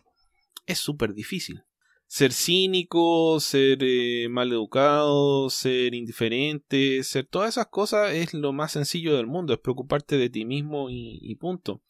es 0.66 0.80
súper 0.80 1.14
difícil. 1.14 1.64
Ser 2.08 2.32
cínico, 2.32 3.40
ser 3.40 3.80
eh, 3.82 4.28
mal 4.30 4.52
educado, 4.52 5.50
ser 5.50 5.94
indiferente, 5.94 7.04
ser 7.04 7.26
todas 7.26 7.50
esas 7.50 7.68
cosas 7.68 8.14
es 8.14 8.34
lo 8.34 8.54
más 8.54 8.72
sencillo 8.72 9.18
del 9.18 9.28
mundo, 9.28 9.54
es 9.54 9.60
preocuparte 9.60 10.18
de 10.18 10.30
ti 10.30 10.46
mismo 10.46 10.90
y 10.90 11.36
punto 11.36 11.82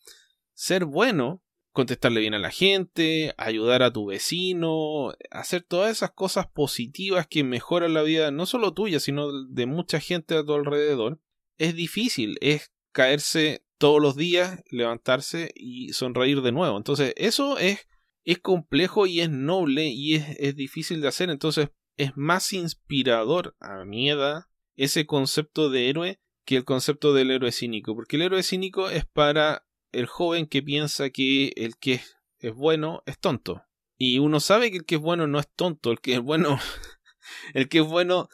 ser 0.55 0.85
bueno, 0.85 1.43
contestarle 1.71 2.21
bien 2.21 2.33
a 2.33 2.39
la 2.39 2.49
gente, 2.49 3.35
ayudar 3.37 3.83
a 3.83 3.91
tu 3.91 4.07
vecino, 4.07 5.13
hacer 5.29 5.61
todas 5.61 5.91
esas 5.91 6.11
cosas 6.11 6.47
positivas 6.47 7.27
que 7.27 7.43
mejoran 7.43 7.93
la 7.93 8.01
vida 8.01 8.31
no 8.31 8.45
solo 8.45 8.73
tuya, 8.73 8.99
sino 8.99 9.45
de 9.45 9.65
mucha 9.65 9.99
gente 9.99 10.35
a 10.35 10.43
tu 10.43 10.53
alrededor, 10.53 11.19
es 11.57 11.75
difícil, 11.75 12.37
es 12.41 12.71
caerse 12.93 13.65
todos 13.77 14.01
los 14.01 14.15
días, 14.15 14.63
levantarse 14.71 15.51
y 15.53 15.89
sonreír 15.89 16.41
de 16.41 16.53
nuevo. 16.53 16.77
Entonces, 16.77 17.13
eso 17.17 17.57
es, 17.57 17.87
es 18.23 18.39
complejo 18.39 19.05
y 19.05 19.19
es 19.19 19.29
noble 19.29 19.87
y 19.87 20.15
es, 20.15 20.25
es 20.39 20.55
difícil 20.55 21.01
de 21.01 21.09
hacer. 21.09 21.29
Entonces, 21.29 21.69
es 21.97 22.15
más 22.15 22.53
inspirador 22.53 23.55
a 23.59 23.83
mi 23.83 24.09
edad 24.09 24.45
ese 24.77 25.05
concepto 25.05 25.69
de 25.69 25.89
héroe 25.89 26.19
que 26.45 26.57
el 26.57 26.63
concepto 26.63 27.13
del 27.13 27.31
héroe 27.31 27.51
cínico, 27.51 27.95
porque 27.95 28.17
el 28.17 28.21
héroe 28.21 28.43
cínico 28.43 28.89
es 28.89 29.05
para 29.05 29.64
el 29.95 30.05
joven 30.05 30.47
que 30.47 30.61
piensa 30.61 31.09
que 31.09 31.53
el 31.55 31.77
que 31.77 32.01
es 32.39 32.53
bueno 32.53 33.01
es 33.05 33.19
tonto. 33.19 33.63
Y 33.97 34.19
uno 34.19 34.39
sabe 34.39 34.71
que 34.71 34.77
el 34.77 34.85
que 34.85 34.95
es 34.95 35.01
bueno 35.01 35.27
no 35.27 35.39
es 35.39 35.47
tonto, 35.47 35.91
el 35.91 35.99
que 35.99 36.15
es 36.15 36.21
bueno, 36.21 36.59
el 37.53 37.69
que 37.69 37.79
es 37.79 37.85
bueno 37.85 38.27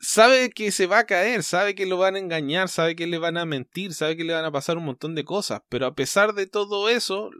sabe 0.00 0.50
que 0.50 0.70
se 0.70 0.86
va 0.86 1.00
a 1.00 1.06
caer, 1.06 1.42
sabe 1.42 1.74
que 1.74 1.86
lo 1.86 1.98
van 1.98 2.14
a 2.14 2.20
engañar, 2.20 2.68
sabe 2.68 2.94
que 2.94 3.06
le 3.06 3.18
van 3.18 3.36
a 3.36 3.44
mentir, 3.44 3.94
sabe 3.94 4.16
que 4.16 4.24
le 4.24 4.32
van 4.32 4.44
a 4.44 4.52
pasar 4.52 4.78
un 4.78 4.84
montón 4.84 5.14
de 5.14 5.24
cosas, 5.24 5.62
pero 5.68 5.86
a 5.86 5.94
pesar 5.94 6.34
de 6.34 6.46
todo 6.46 6.88
eso, 6.88 7.30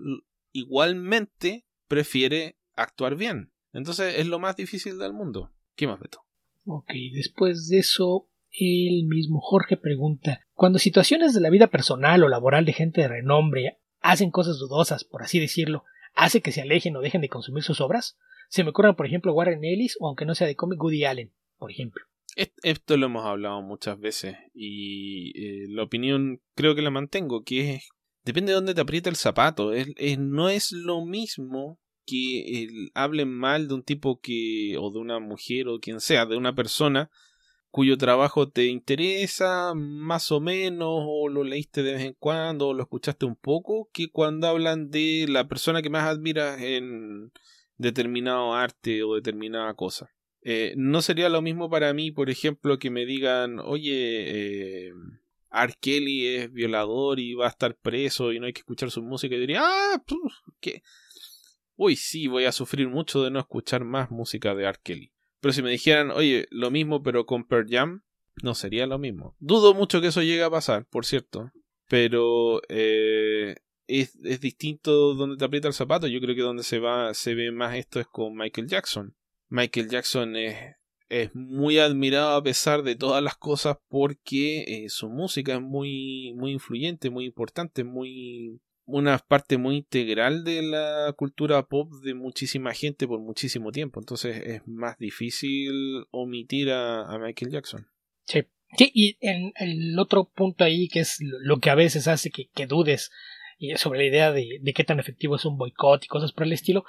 igualmente 0.53 1.67
prefiere 1.87 2.59
actuar 2.75 3.17
bien. 3.17 3.53
Entonces 3.73 4.17
es 4.19 4.27
lo 4.27 4.39
más 4.39 4.57
difícil 4.57 4.99
del 4.99 5.13
mundo. 5.13 5.53
¿Qué 5.77 5.87
más, 5.87 6.01
Beto? 6.01 6.25
Ok, 6.65 6.93
después 7.15 7.69
de 7.69 7.79
eso, 7.79 8.29
el 8.51 9.07
mismo 9.07 9.41
Jorge 9.41 9.77
pregunta, 9.77 10.48
cuando 10.59 10.81
situaciones 10.81 11.35
de 11.35 11.41
la 11.41 11.51
vida 11.51 11.69
personal 11.69 12.25
o 12.25 12.29
laboral 12.29 12.65
de 12.65 12.73
gente 12.73 13.03
de 13.03 13.07
renombre 13.07 13.79
hacen 14.01 14.33
cosas 14.33 14.59
dudosas, 14.59 15.05
por 15.05 15.23
así 15.23 15.39
decirlo, 15.39 15.85
hace 16.17 16.43
que 16.43 16.51
se 16.51 16.63
alejen 16.63 16.97
o 16.97 17.01
dejen 17.01 17.21
de 17.21 17.29
consumir 17.29 17.63
sus 17.63 17.81
obras? 17.81 18.19
Se 18.49 18.65
me 18.65 18.71
ocurren, 18.71 18.97
por 18.97 19.07
ejemplo, 19.07 19.33
Warren 19.33 19.65
Ellis 19.65 19.97
o 20.01 20.09
aunque 20.09 20.25
no 20.25 20.35
sea 20.35 20.49
de 20.49 20.57
cómic, 20.57 20.83
Woody 20.83 21.05
Allen, 21.05 21.33
por 21.59 21.71
ejemplo. 21.71 22.03
Esto 22.35 22.97
lo 22.97 23.07
hemos 23.07 23.25
hablado 23.25 23.63
muchas 23.63 24.01
veces 24.01 24.37
y 24.53 25.31
eh, 25.41 25.67
la 25.69 25.85
opinión 25.85 26.41
creo 26.57 26.75
que 26.75 26.83
la 26.83 26.91
mantengo, 26.91 27.45
que 27.45 27.75
es, 27.75 27.89
depende 28.25 28.51
de 28.51 28.57
dónde 28.57 28.75
te 28.75 28.81
aprieta 28.81 29.09
el 29.11 29.17
zapato. 29.17 29.71
no 30.19 30.49
es 30.49 30.73
lo 30.73 31.05
mismo 31.07 31.79
que 32.05 32.67
hablen 32.95 33.33
mal 33.33 33.69
de 33.69 33.75
un 33.75 33.85
tipo 33.85 34.19
que, 34.21 34.77
o 34.77 34.91
de 34.91 34.99
una 34.99 35.21
mujer 35.21 35.69
o 35.69 35.79
quien 35.79 36.01
sea, 36.01 36.27
de 36.27 36.37
una 36.37 36.57
persona 36.57 37.11
cuyo 37.71 37.97
trabajo 37.99 38.49
te 38.49 38.67
interesa 38.67 39.75
más 39.75 40.33
o 40.33 40.41
menos, 40.41 40.89
o 41.07 41.29
lo 41.29 41.45
leíste 41.45 41.83
de 41.83 41.93
vez 41.93 42.03
en 42.03 42.17
cuando, 42.19 42.69
o 42.69 42.75
lo 42.75 42.83
escuchaste 42.83 43.27
un 43.27 43.37
poco, 43.37 43.91
que 43.93 44.11
cuando 44.11 44.49
hablan 44.49 44.91
de 44.91 45.27
la 45.29 45.49
persona 45.49 45.83
que 45.83 45.91
más 45.91 46.05
admiras 46.05 46.61
en 46.61 47.33
determinado 47.77 48.55
arte 48.55 49.03
o 49.03 49.15
determinada 49.15 49.75
cosa. 49.75 50.11
Eh, 50.43 50.75
no 50.77 51.03
sería 51.03 51.29
lo 51.29 51.43
mismo 51.43 51.69
para 51.69 51.93
mí, 51.93 52.11
por 52.11 52.31
ejemplo, 52.31 52.79
que 52.79 52.91
me 52.91 53.05
digan, 53.05 53.59
oye, 53.59 54.87
eh, 54.87 54.93
R. 55.51 55.75
Kelly 55.81 56.27
es 56.27 56.53
violador 56.53 57.21
y 57.21 57.35
va 57.35 57.47
a 57.47 57.51
estar 57.51 57.77
preso 57.77 58.33
y 58.33 58.41
no 58.41 58.47
hay 58.47 58.53
que 58.53 58.61
escuchar 58.61 58.91
su 58.91 59.03
música. 59.03 59.35
Y 59.35 59.41
diría, 59.41 59.61
ah, 59.63 60.03
¿qué? 60.61 60.83
Uy, 61.77 61.97
sí, 61.97 62.27
voy 62.27 62.45
a 62.45 62.53
sufrir 62.53 62.89
mucho 62.89 63.23
de 63.23 63.31
no 63.31 63.39
escuchar 63.39 63.85
más 63.85 64.11
música 64.11 64.55
de 64.55 64.65
R. 64.65 64.79
Kelly. 64.83 65.13
Pero 65.41 65.53
si 65.53 65.63
me 65.63 65.71
dijeran, 65.71 66.11
oye, 66.11 66.47
lo 66.51 66.71
mismo 66.71 67.03
pero 67.03 67.27
con 67.27 67.45
Pearl 67.45 67.67
Jam, 67.69 68.03
no 68.43 68.55
sería 68.55 68.87
lo 68.87 68.99
mismo. 68.99 69.37
Dudo 69.39 69.75
mucho 69.75 70.01
que 70.01 70.09
eso 70.09 70.23
llegue 70.23 70.43
a 70.43 70.51
pasar, 70.51 70.87
por 70.87 71.05
cierto. 71.05 71.51
Pero 71.89 72.61
eh, 72.69 73.57
es, 73.87 74.17
es, 74.23 74.41
distinto 74.41 75.15
donde 75.15 75.37
te 75.37 75.45
aprieta 75.45 75.69
el 75.69 75.75
zapato. 75.75 76.07
Yo 76.07 76.21
creo 76.21 76.35
que 76.35 76.43
donde 76.43 76.63
se 76.63 76.79
va, 76.79 77.15
se 77.15 77.35
ve 77.35 77.51
más 77.51 77.77
esto 77.77 78.01
es 78.01 78.07
con 78.07 78.35
Michael 78.35 78.69
Jackson. 78.69 79.17
Michael 79.49 79.89
Jackson 79.89 80.37
es, 80.37 80.77
es 81.09 81.35
muy 81.35 81.79
admirado 81.79 82.37
a 82.37 82.43
pesar 82.43 82.83
de 82.83 82.97
todas 82.97 83.23
las 83.23 83.37
cosas 83.37 83.79
porque 83.89 84.65
eh, 84.67 84.89
su 84.89 85.09
música 85.09 85.55
es 85.55 85.63
muy, 85.63 86.35
muy 86.37 86.53
influyente, 86.53 87.11
muy 87.11 87.25
importante, 87.25 87.85
muy 87.85 88.61
una 88.89 89.19
parte 89.19 89.59
muy 89.59 89.77
integral 89.77 90.45
de 90.45 90.63
la 90.63 91.13
cultura 91.15 91.63
pop 91.63 91.93
de 92.03 92.15
muchísima 92.15 92.73
gente 92.73 93.07
por 93.07 93.21
muchísimo 93.21 93.71
tiempo. 93.71 94.01
Entonces 94.01 94.43
es 94.45 94.67
más 94.67 94.97
difícil 94.99 96.07
omitir 96.11 96.71
a, 96.71 97.19
Michael 97.19 97.53
Jackson. 97.53 97.87
Sí. 98.25 98.45
Sí, 98.77 98.91
y 98.95 99.19
el, 99.21 99.99
otro 99.99 100.25
punto 100.25 100.65
ahí 100.65 100.89
que 100.89 101.01
es 101.01 101.19
lo 101.21 101.59
que 101.59 101.71
a 101.71 101.75
veces 101.75 102.09
hace 102.09 102.31
que, 102.31 102.49
que 102.55 102.67
dudes 102.67 103.11
sobre 103.77 103.99
la 103.99 104.07
idea 104.07 104.33
de, 104.33 104.59
de, 104.61 104.73
qué 104.73 104.85
tan 104.85 105.01
efectivo 105.01 105.37
es 105.37 105.45
un 105.45 105.59
boicot 105.59 106.05
y 106.05 106.09
cosas 106.09 106.33
por 106.33 106.45
el 106.45 106.53
estilo, 106.53 106.85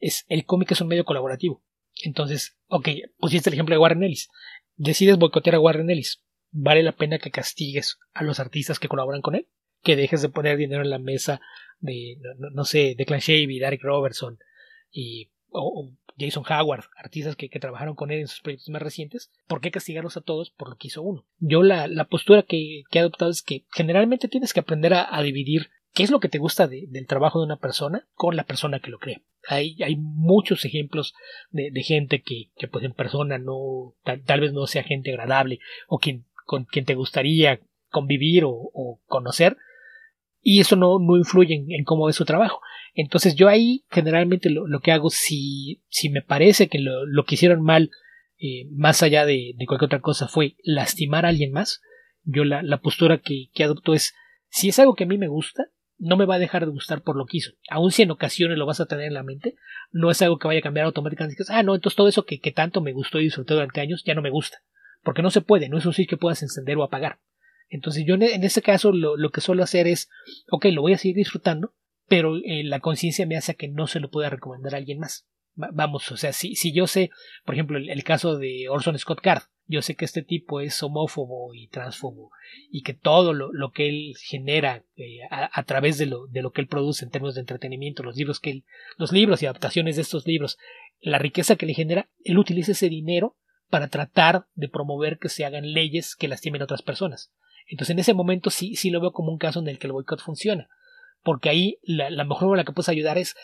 es 0.00 0.24
el 0.28 0.46
cómic 0.46 0.72
es 0.72 0.80
un 0.80 0.88
medio 0.88 1.04
colaborativo. 1.04 1.62
Entonces, 2.02 2.56
ok, 2.66 2.88
pusiste 3.18 3.50
el 3.50 3.54
ejemplo 3.54 3.74
de 3.74 3.78
Warren 3.78 4.02
Ellis. 4.02 4.28
Decides 4.76 5.18
boicotear 5.18 5.56
a 5.56 5.60
Warren 5.60 5.90
Ellis. 5.90 6.22
¿Vale 6.50 6.82
la 6.82 6.92
pena 6.92 7.18
que 7.18 7.30
castigues 7.30 7.98
a 8.12 8.24
los 8.24 8.40
artistas 8.40 8.78
que 8.78 8.88
colaboran 8.88 9.22
con 9.22 9.34
él? 9.34 9.48
Que 9.84 9.96
dejes 9.96 10.22
de 10.22 10.28
poner 10.28 10.56
dinero 10.56 10.82
en 10.82 10.90
la 10.90 10.98
mesa 10.98 11.40
de, 11.78 12.18
no, 12.38 12.64
sé, 12.64 12.94
de 12.96 13.06
Clan 13.06 13.20
Shavy, 13.20 13.58
Derek 13.58 13.82
Robertson 13.82 14.38
y 14.90 15.30
o, 15.50 15.92
Jason 16.18 16.44
Howard, 16.48 16.84
artistas 16.96 17.36
que, 17.36 17.48
trabajaron 17.48 17.94
con 17.94 18.10
él 18.10 18.20
en 18.20 18.28
sus 18.28 18.40
proyectos 18.40 18.68
más 18.70 18.82
recientes, 18.82 19.30
¿por 19.46 19.60
qué 19.60 19.70
castigarlos 19.70 20.16
a 20.16 20.20
todos 20.20 20.50
por 20.50 20.68
lo 20.68 20.76
que 20.76 20.86
hizo 20.88 21.02
uno? 21.02 21.26
Yo 21.38 21.62
la, 21.62 21.86
la 21.88 22.04
postura 22.04 22.42
que, 22.42 22.82
que, 22.90 22.98
he 22.98 23.00
adoptado 23.00 23.30
es 23.30 23.42
que 23.42 23.64
generalmente 23.72 24.28
tienes 24.28 24.52
que 24.52 24.60
aprender 24.60 24.94
a, 24.94 25.14
a 25.14 25.22
dividir 25.22 25.70
qué 25.94 26.02
es 26.02 26.10
lo 26.10 26.20
que 26.20 26.28
te 26.28 26.38
gusta 26.38 26.66
del 26.66 27.06
trabajo 27.06 27.38
de 27.38 27.46
una 27.46 27.56
persona 27.56 28.06
con 28.14 28.36
la 28.36 28.44
persona 28.44 28.80
que 28.80 28.90
lo 28.90 28.98
crea. 28.98 29.22
Hay, 29.48 29.76
hay 29.82 29.96
muchos 29.96 30.64
ejemplos 30.64 31.14
de, 31.50 31.70
gente 31.82 32.22
que, 32.22 32.50
que, 32.56 32.66
pues 32.66 32.84
en 32.84 32.92
persona 32.92 33.38
no, 33.38 33.94
tal, 34.02 34.40
vez 34.40 34.52
no 34.52 34.66
sea 34.66 34.82
gente 34.82 35.10
agradable 35.10 35.60
o 35.86 35.98
quien, 35.98 36.24
con 36.46 36.64
quien 36.64 36.84
te 36.84 36.94
gustaría 36.94 37.60
convivir 37.90 38.42
o, 38.44 39.00
conocer 39.06 39.56
y 40.44 40.60
eso 40.60 40.76
no, 40.76 40.98
no 41.00 41.16
influye 41.16 41.64
en, 41.68 41.84
cómo 41.84 42.08
es 42.08 42.16
su 42.16 42.24
trabajo. 42.24 42.60
Entonces 42.94 43.34
yo 43.34 43.48
ahí 43.48 43.84
generalmente 43.90 44.50
lo, 44.50 44.80
que 44.80 44.92
hago 44.92 45.10
si, 45.10 45.82
si 45.88 46.10
me 46.10 46.22
parece 46.22 46.68
que 46.68 46.78
lo, 46.78 47.04
lo 47.06 47.24
que 47.24 47.34
hicieron 47.34 47.62
mal 47.62 47.90
eh, 48.38 48.68
más 48.70 49.02
allá 49.02 49.26
de, 49.26 49.54
de, 49.56 49.66
cualquier 49.66 49.86
otra 49.86 50.00
cosa 50.00 50.28
fue 50.28 50.56
lastimar 50.62 51.24
a 51.24 51.30
alguien 51.30 51.50
más, 51.50 51.80
yo 52.22 52.44
la, 52.44 52.62
la 52.62 52.80
postura 52.80 53.18
que, 53.18 53.48
que 53.52 53.64
adopto 53.64 53.94
es 53.94 54.14
si 54.48 54.68
es 54.68 54.78
algo 54.78 54.94
que 54.94 55.04
a 55.04 55.06
mí 55.08 55.18
me 55.18 55.26
gusta, 55.26 55.64
no 55.98 56.16
me 56.16 56.26
va 56.26 56.36
a 56.36 56.38
dejar 56.38 56.64
de 56.64 56.70
gustar 56.70 57.02
por 57.02 57.16
lo 57.16 57.26
que 57.26 57.38
hizo. 57.38 57.52
Aun 57.70 57.90
si 57.90 58.02
en 58.02 58.10
ocasiones 58.10 58.58
lo 58.58 58.66
vas 58.66 58.80
a 58.80 58.86
tener 58.86 59.06
en 59.06 59.14
la 59.14 59.22
mente, 59.22 59.56
no 59.90 60.10
es 60.10 60.20
algo 60.22 60.38
que 60.38 60.46
vaya 60.46 60.60
a 60.60 60.62
cambiar 60.62 60.86
automáticamente. 60.86 61.42
Ah, 61.48 61.62
no, 61.62 61.74
entonces 61.74 61.96
todo 61.96 62.08
eso 62.08 62.24
que, 62.24 62.38
tanto 62.52 62.80
me 62.80 62.92
gustó 62.92 63.20
y 63.20 63.24
disfruté 63.24 63.54
durante 63.54 63.80
años 63.80 64.02
ya 64.04 64.14
no 64.14 64.22
me 64.22 64.30
gusta. 64.30 64.58
Porque 65.02 65.22
no 65.22 65.30
se 65.30 65.40
puede, 65.40 65.68
no 65.68 65.78
es 65.78 65.86
un 65.86 65.92
sitio 65.92 66.16
que 66.16 66.20
puedas 66.20 66.42
encender 66.42 66.76
o 66.76 66.84
apagar. 66.84 67.18
Entonces 67.68 68.04
yo 68.06 68.14
en 68.14 68.44
ese 68.44 68.62
caso 68.62 68.92
lo, 68.92 69.16
lo 69.16 69.30
que 69.30 69.40
suelo 69.40 69.62
hacer 69.62 69.86
es, 69.86 70.08
ok, 70.50 70.66
lo 70.66 70.82
voy 70.82 70.92
a 70.92 70.98
seguir 70.98 71.16
disfrutando, 71.16 71.74
pero 72.06 72.36
eh, 72.36 72.62
la 72.64 72.80
conciencia 72.80 73.26
me 73.26 73.36
hace 73.36 73.56
que 73.56 73.68
no 73.68 73.86
se 73.86 74.00
lo 74.00 74.10
pueda 74.10 74.30
recomendar 74.30 74.74
a 74.74 74.78
alguien 74.78 74.98
más. 74.98 75.26
vamos, 75.54 76.10
o 76.12 76.16
sea, 76.16 76.32
si, 76.32 76.54
si 76.54 76.72
yo 76.72 76.86
sé, 76.86 77.10
por 77.44 77.54
ejemplo, 77.54 77.78
el, 77.78 77.88
el 77.88 78.04
caso 78.04 78.36
de 78.36 78.68
Orson 78.68 78.98
Scott 78.98 79.20
Card, 79.20 79.42
yo 79.66 79.80
sé 79.80 79.94
que 79.94 80.04
este 80.04 80.22
tipo 80.22 80.60
es 80.60 80.82
homófobo 80.82 81.54
y 81.54 81.68
transfobo 81.68 82.30
y 82.70 82.82
que 82.82 82.92
todo 82.92 83.32
lo, 83.32 83.50
lo 83.52 83.70
que 83.72 83.88
él 83.88 84.14
genera 84.22 84.84
eh, 84.96 85.20
a, 85.30 85.62
través 85.62 85.96
de 85.96 86.06
lo, 86.06 86.26
de 86.26 86.42
lo 86.42 86.52
que 86.52 86.60
él 86.60 86.66
produce 86.66 87.04
en 87.04 87.10
términos 87.10 87.34
de 87.34 87.40
entretenimiento, 87.40 88.02
los 88.02 88.16
libros 88.16 88.40
que 88.40 88.50
él, 88.50 88.64
los 88.98 89.12
libros 89.12 89.42
y 89.42 89.46
adaptaciones 89.46 89.96
de 89.96 90.02
estos 90.02 90.26
libros, 90.26 90.58
la 91.00 91.18
riqueza 91.18 91.56
que 91.56 91.66
le 91.66 91.74
genera, 91.74 92.10
él 92.24 92.38
utiliza 92.38 92.72
ese 92.72 92.90
dinero 92.90 93.36
para 93.70 93.88
tratar 93.88 94.46
de 94.54 94.68
promover 94.68 95.18
que 95.18 95.30
se 95.30 95.46
hagan 95.46 95.72
leyes 95.72 96.14
que 96.14 96.28
lastimen 96.28 96.60
a 96.60 96.64
otras 96.64 96.82
personas. 96.82 97.32
Entonces 97.66 97.94
en 97.94 97.98
ese 97.98 98.14
momento 98.14 98.50
sí, 98.50 98.76
sí 98.76 98.90
lo 98.90 99.00
veo 99.00 99.12
como 99.12 99.32
un 99.32 99.38
caso 99.38 99.60
en 99.60 99.68
el 99.68 99.78
que 99.78 99.86
el 99.86 99.92
boicot 99.92 100.20
funciona, 100.20 100.68
porque 101.22 101.48
ahí 101.48 101.78
la, 101.82 102.10
mejor 102.24 102.40
forma 102.40 102.54
en 102.54 102.58
la 102.58 102.64
que 102.64 102.72
puedes 102.72 102.88
ayudar 102.88 103.18
es 103.18 103.34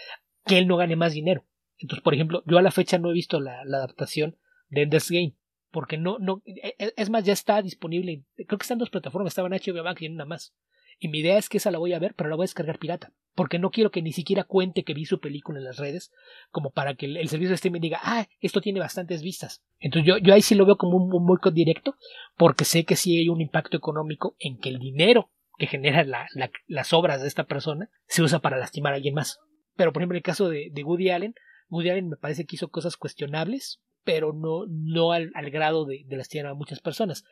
que 0.47 0.59
él 0.59 0.67
no 0.67 0.77
gane 0.77 0.97
más 0.97 1.13
dinero. 1.13 1.47
Entonces, 1.79 2.03
por 2.03 2.15
ejemplo, 2.15 2.43
yo 2.47 2.59
a 2.59 2.63
la 2.63 2.71
fecha 2.71 2.99
no 2.99 3.11
he 3.11 3.15
visto 3.15 3.41
la, 3.41 3.65
la 3.65 3.79
adaptación 3.79 4.37
de 4.69 4.83
Ender's 4.83 5.11
Game 5.11 5.35
porque 5.71 5.99
no, 5.99 6.19
no, 6.19 6.43
e, 6.45 6.75
e, 6.79 6.93
es 6.97 7.11
más, 7.11 7.25
ya 7.25 7.33
está 7.33 7.63
disponible, 7.63 8.25
creo 8.35 8.59
que 8.59 8.63
están 8.63 8.79
dos 8.79 8.91
plataformas, 8.91 9.31
estaban 9.31 9.53
HBO 9.53 9.85
Max 9.85 10.03
y 10.03 10.07
en 10.07 10.15
una 10.15 10.25
más. 10.25 10.55
Y 11.03 11.09
mi 11.09 11.21
idea 11.21 11.39
es 11.39 11.49
que 11.49 11.57
esa 11.57 11.71
la 11.71 11.79
voy 11.79 11.95
a 11.95 11.99
ver, 11.99 12.15
pero 12.15 12.29
la 12.29 12.37
voy 12.37 12.45
a 12.45 12.49
descargar 12.49 12.79
pirata. 12.79 13.13
Porque 13.35 13.59
no 13.59 13.71
quiero 13.71 13.91
que 13.91 14.03
ni 14.03 14.13
siquiera 14.13 14.45
cuente 14.45 14.85
que 14.85 14.93
vi 14.93 15.07
su 15.07 15.19
película 15.19 15.59
en 15.59 15.65
las 15.65 15.79
redes, 15.79 16.13
como 16.51 16.71
para 16.71 16.95
que 16.95 17.07
el, 17.07 17.29
servicio 17.29 17.49
de 17.49 17.55
streaming 17.55 17.81
diga, 17.81 17.99
ah, 18.03 18.29
esto 18.41 18.61
tiene 18.61 18.81
bastantes 18.81 19.23
vistas. 19.23 19.63
Entonces 19.79 20.07
yo, 20.07 20.19
yo 20.19 20.35
ahí 20.35 20.43
sí 20.43 20.55
lo 20.55 20.67
veo 20.67 20.77
como 20.77 20.99
un, 20.99 21.11
un 21.13 21.55
directo, 21.55 21.97
porque 22.37 22.67
sé 22.67 22.85
que 22.85 22.97
sí 22.97 23.17
hay 23.17 23.31
un 23.31 23.41
impacto 23.41 23.79
económico 23.79 24.37
en 24.39 24.59
que 24.59 24.69
el 24.69 24.79
dinero 24.79 25.31
que 25.57 25.67
genera 25.67 26.05
la, 26.05 26.29
las 26.67 26.93
obras 26.93 27.23
de 27.23 27.29
esta 27.29 27.45
persona 27.45 27.91
se 28.07 28.23
usa 28.23 28.41
para 28.41 28.59
lastimar 28.59 28.93
a 28.93 28.97
alguien 28.97 29.15
más. 29.15 29.39
Pero 29.77 29.93
por 29.93 30.03
ejemplo, 30.03 30.19
el 30.19 30.23
caso 30.23 30.51
de, 30.51 30.69
de 30.71 30.85
Woody 30.85 31.09
Allen, 31.09 31.35
Woody 31.71 31.91
Allen 31.91 32.09
me 32.09 32.17
parece 32.17 32.45
que 32.45 32.57
hizo 32.57 32.69
cosas 32.69 32.97
cuestionables, 32.97 33.81
pero 34.05 34.33
no, 34.33 34.67
no 34.69 35.13
al, 35.13 35.31
al 35.35 35.51
grado 35.51 35.87
de, 35.87 36.03
de, 36.07 36.17
lastimar 36.17 36.53
a 36.53 36.55
muchas 36.55 36.81
personas. 36.81 37.25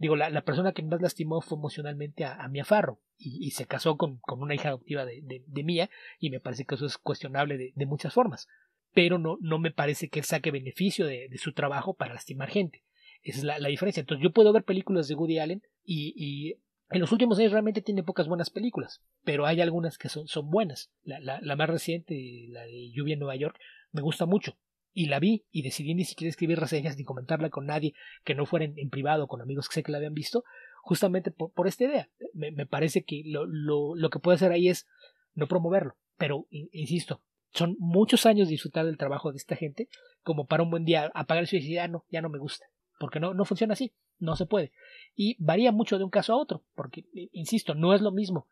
Digo, 0.00 0.16
la, 0.16 0.30
la, 0.30 0.40
persona 0.40 0.72
que 0.72 0.82
más 0.82 1.02
lastimó 1.02 1.42
fue 1.42 1.58
emocionalmente 1.58 2.24
a, 2.24 2.48
Mia 2.48 2.64
Farro 2.64 3.02
y, 3.18 3.46
y 3.46 3.50
se 3.50 3.66
casó 3.66 3.98
con, 3.98 4.16
con, 4.16 4.40
una 4.40 4.54
hija 4.54 4.70
adoptiva 4.70 5.04
de, 5.04 5.44
de, 5.46 5.62
Mia 5.62 5.90
y 6.18 6.30
me 6.30 6.40
parece 6.40 6.64
que 6.64 6.74
eso 6.74 6.86
es 6.86 6.96
cuestionable 6.96 7.58
de, 7.58 7.72
de 7.76 7.86
muchas 7.86 8.14
formas. 8.14 8.48
Pero 8.94 9.18
no, 9.18 9.36
no 9.42 9.58
me 9.58 9.70
parece 9.70 10.08
que 10.08 10.20
él 10.20 10.24
saque 10.24 10.50
beneficio 10.50 11.04
de, 11.04 11.28
su 11.36 11.52
trabajo 11.52 11.92
para 11.92 12.14
lastimar 12.14 12.48
gente. 12.48 12.82
Esa 13.22 13.38
es 13.40 13.44
la, 13.44 13.58
la, 13.58 13.68
diferencia. 13.68 14.00
Entonces 14.00 14.24
yo 14.24 14.32
puedo 14.32 14.54
ver 14.54 14.64
películas 14.64 15.06
de 15.06 15.16
Woody 15.16 15.38
Allen 15.38 15.62
y, 15.84 16.14
y 16.16 16.54
en 16.88 17.00
los 17.02 17.12
últimos 17.12 17.38
años 17.38 17.52
realmente 17.52 17.82
tiene 17.82 18.02
pocas 18.02 18.26
buenas 18.26 18.48
películas, 18.48 19.02
pero 19.22 19.44
hay 19.44 19.60
algunas 19.60 19.98
que 19.98 20.08
son, 20.08 20.26
son 20.28 20.48
buenas. 20.48 20.90
La, 21.02 21.20
la, 21.20 21.40
la, 21.42 21.56
más 21.56 21.68
reciente, 21.68 22.46
la 22.48 22.62
de 22.62 22.90
Lluvia 22.90 23.12
en 23.12 23.20
Nueva 23.20 23.36
York, 23.36 23.58
me 23.92 24.00
gusta 24.00 24.24
mucho 24.24 24.56
y 24.92 25.06
la 25.06 25.18
vi 25.18 25.44
y 25.50 25.62
decidí 25.62 25.94
ni 25.94 26.04
siquiera 26.04 26.30
escribir 26.30 26.58
reseñas 26.58 26.96
ni 26.96 27.04
comentarla 27.04 27.50
con 27.50 27.66
nadie 27.66 27.94
que 28.24 28.34
no 28.34 28.46
fuera 28.46 28.64
en, 28.64 28.90
privado 28.90 29.28
con 29.28 29.40
amigos 29.40 29.68
que 29.68 29.74
sé 29.74 29.82
que 29.82 29.92
la 29.92 29.98
habían 29.98 30.14
visto 30.14 30.44
justamente 30.82 31.30
por, 31.30 31.68
esta 31.68 31.84
idea. 31.84 32.08
Me, 32.32 32.66
parece 32.66 33.04
que 33.04 33.22
lo, 33.26 33.46
lo, 33.46 33.94
lo 33.94 34.10
que 34.10 34.18
puede 34.18 34.36
hacer 34.36 34.52
ahí 34.52 34.68
es 34.68 34.86
no 35.34 35.46
promoverlo 35.46 35.96
pero 36.16 36.46
insisto 36.50 37.22
son 37.52 37.76
muchos 37.78 38.26
años 38.26 38.48
disfrutar 38.48 38.84
del 38.84 38.98
trabajo 38.98 39.32
de 39.32 39.38
esta 39.38 39.56
gente 39.56 39.88
como 40.22 40.46
para 40.46 40.62
un 40.62 40.70
buen 40.70 40.84
día 40.84 41.10
apagar 41.14 41.44
el 41.44 41.48
y 41.50 41.60
decir 41.60 41.80
ah, 41.80 41.88
no 41.88 42.04
ya 42.10 42.20
no 42.20 42.28
me 42.28 42.38
gusta 42.38 42.66
porque 42.98 43.20
no 43.20 43.32
no 43.32 43.44
funciona 43.44 43.72
así 43.72 43.92
no 44.20 44.36
se 44.36 44.46
puede. 44.46 44.70
Y 45.16 45.36
varía 45.42 45.72
mucho 45.72 45.98
de 45.98 46.04
un 46.04 46.10
caso 46.10 46.34
a 46.34 46.36
otro 46.36 46.62
porque 46.74 47.06
insisto 47.32 47.74
no 47.74 47.94
es 47.94 48.02
lo 48.02 48.12
mismo 48.12 48.46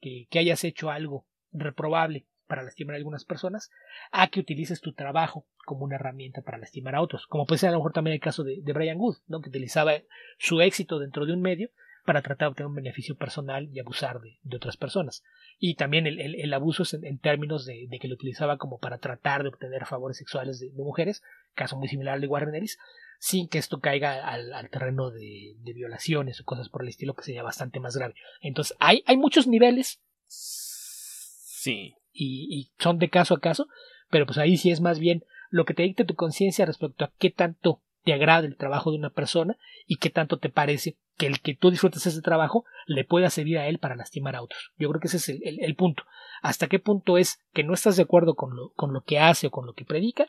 que 0.00 0.26
hayas 0.34 0.64
hecho 0.64 0.90
algo 0.90 1.26
reprobable 1.52 2.26
para 2.52 2.64
lastimar 2.64 2.92
a 2.92 2.98
algunas 2.98 3.24
personas 3.24 3.70
a 4.10 4.28
que 4.28 4.38
utilices 4.38 4.82
tu 4.82 4.92
trabajo 4.92 5.46
como 5.64 5.86
una 5.86 5.94
herramienta 5.94 6.42
para 6.42 6.58
lastimar 6.58 6.94
a 6.94 7.00
otros. 7.00 7.26
Como 7.26 7.46
puede 7.46 7.60
ser 7.60 7.70
a 7.70 7.72
lo 7.72 7.78
mejor 7.78 7.94
también 7.94 8.12
el 8.12 8.20
caso 8.20 8.44
de, 8.44 8.60
de 8.60 8.72
Brian 8.74 8.98
Wood, 8.98 9.16
¿no? 9.26 9.40
que 9.40 9.48
utilizaba 9.48 9.94
su 10.36 10.60
éxito 10.60 10.98
dentro 10.98 11.24
de 11.24 11.32
un 11.32 11.40
medio 11.40 11.70
para 12.04 12.20
tratar 12.20 12.48
de 12.48 12.50
obtener 12.50 12.66
un 12.66 12.74
beneficio 12.74 13.16
personal 13.16 13.70
y 13.72 13.80
abusar 13.80 14.20
de, 14.20 14.38
de 14.42 14.56
otras 14.58 14.76
personas. 14.76 15.24
Y 15.58 15.76
también 15.76 16.06
el, 16.06 16.20
el, 16.20 16.52
abuso 16.52 16.84
en, 16.94 17.06
en 17.06 17.18
términos 17.20 17.64
de, 17.64 17.86
de, 17.88 17.98
que 17.98 18.06
lo 18.06 18.16
utilizaba 18.16 18.58
como 18.58 18.78
para 18.78 18.98
tratar 18.98 19.44
de 19.44 19.48
obtener 19.48 19.86
favores 19.86 20.18
sexuales 20.18 20.60
de, 20.60 20.70
mujeres, 20.72 21.22
caso 21.54 21.78
muy 21.78 21.88
similar 21.88 22.16
al 22.16 22.20
de 22.20 22.26
Warren 22.26 22.54
Ellis, 22.54 22.78
sin 23.18 23.48
que 23.48 23.56
esto 23.56 23.80
caiga 23.80 24.28
al, 24.28 24.68
terreno 24.68 25.10
de, 25.10 25.54
de, 25.56 25.72
violaciones 25.72 26.38
o 26.38 26.44
cosas 26.44 26.68
por 26.68 26.82
el 26.82 26.90
estilo 26.90 27.14
que 27.14 27.24
sería 27.24 27.42
bastante 27.42 27.80
más 27.80 27.96
grave. 27.96 28.12
Entonces 28.42 28.76
hay, 28.78 29.02
hay 29.06 29.16
muchos 29.16 29.46
niveles. 29.46 30.02
Sí. 30.26 31.94
Y, 32.12 32.48
y 32.50 32.72
son 32.78 32.98
de 32.98 33.08
caso 33.08 33.34
a 33.34 33.40
caso, 33.40 33.68
pero 34.10 34.26
pues 34.26 34.38
ahí 34.38 34.56
sí 34.56 34.70
es 34.70 34.80
más 34.80 34.98
bien 34.98 35.24
lo 35.50 35.64
que 35.64 35.74
te 35.74 35.82
dicte 35.82 36.04
tu 36.04 36.14
conciencia 36.14 36.66
respecto 36.66 37.04
a 37.04 37.12
qué 37.18 37.30
tanto 37.30 37.82
te 38.04 38.12
agrada 38.12 38.46
el 38.46 38.56
trabajo 38.56 38.90
de 38.90 38.98
una 38.98 39.10
persona 39.10 39.56
y 39.86 39.96
qué 39.96 40.10
tanto 40.10 40.38
te 40.38 40.48
parece 40.48 40.96
que 41.16 41.26
el 41.26 41.40
que 41.40 41.54
tú 41.54 41.70
disfrutes 41.70 42.06
ese 42.06 42.22
trabajo 42.22 42.64
le 42.86 43.04
pueda 43.04 43.30
servir 43.30 43.58
a 43.58 43.68
él 43.68 43.78
para 43.78 43.96
lastimar 43.96 44.34
a 44.36 44.42
otros. 44.42 44.72
Yo 44.76 44.88
creo 44.88 45.00
que 45.00 45.08
ese 45.08 45.18
es 45.18 45.28
el, 45.28 45.76
punto. 45.76 46.04
¿Hasta 46.40 46.68
qué 46.68 46.78
punto 46.78 47.18
es 47.18 47.40
que 47.52 47.64
no 47.64 47.74
estás 47.74 47.96
de 47.96 48.02
acuerdo 48.02 48.34
con 48.34 48.56
lo, 48.56 48.72
con 48.74 48.92
lo 48.92 49.02
que 49.02 49.18
hace 49.18 49.48
o 49.48 49.50
con 49.50 49.66
lo 49.66 49.74
que 49.74 49.84
predica? 49.84 50.26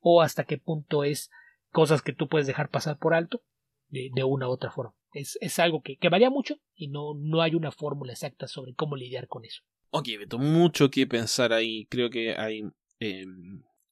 ¿O 0.00 0.22
hasta 0.22 0.44
qué 0.44 0.58
punto 0.58 1.04
es 1.04 1.30
cosas 1.70 2.02
que 2.02 2.12
tú 2.12 2.28
puedes 2.28 2.46
dejar 2.46 2.68
pasar 2.68 2.98
por 2.98 3.14
alto 3.14 3.42
de, 3.88 4.10
de 4.14 4.24
una 4.24 4.48
u 4.48 4.52
otra 4.52 4.70
forma? 4.70 4.94
Es, 5.12 5.38
es 5.40 5.58
algo 5.58 5.82
que, 5.82 5.96
que, 5.96 6.08
varía 6.08 6.30
mucho 6.30 6.56
y 6.74 6.88
no, 6.88 7.14
no 7.14 7.42
hay 7.42 7.54
una 7.54 7.72
fórmula 7.72 8.12
exacta 8.12 8.46
sobre 8.46 8.74
cómo 8.74 8.96
lidiar 8.96 9.26
con 9.26 9.44
eso. 9.44 9.62
Ok, 9.90 10.08
Beto, 10.18 10.38
mucho 10.38 10.90
que 10.90 11.06
pensar 11.06 11.52
ahí. 11.52 11.86
Creo 11.86 12.10
que 12.10 12.36
hay... 12.36 12.62
Eh, 13.00 13.24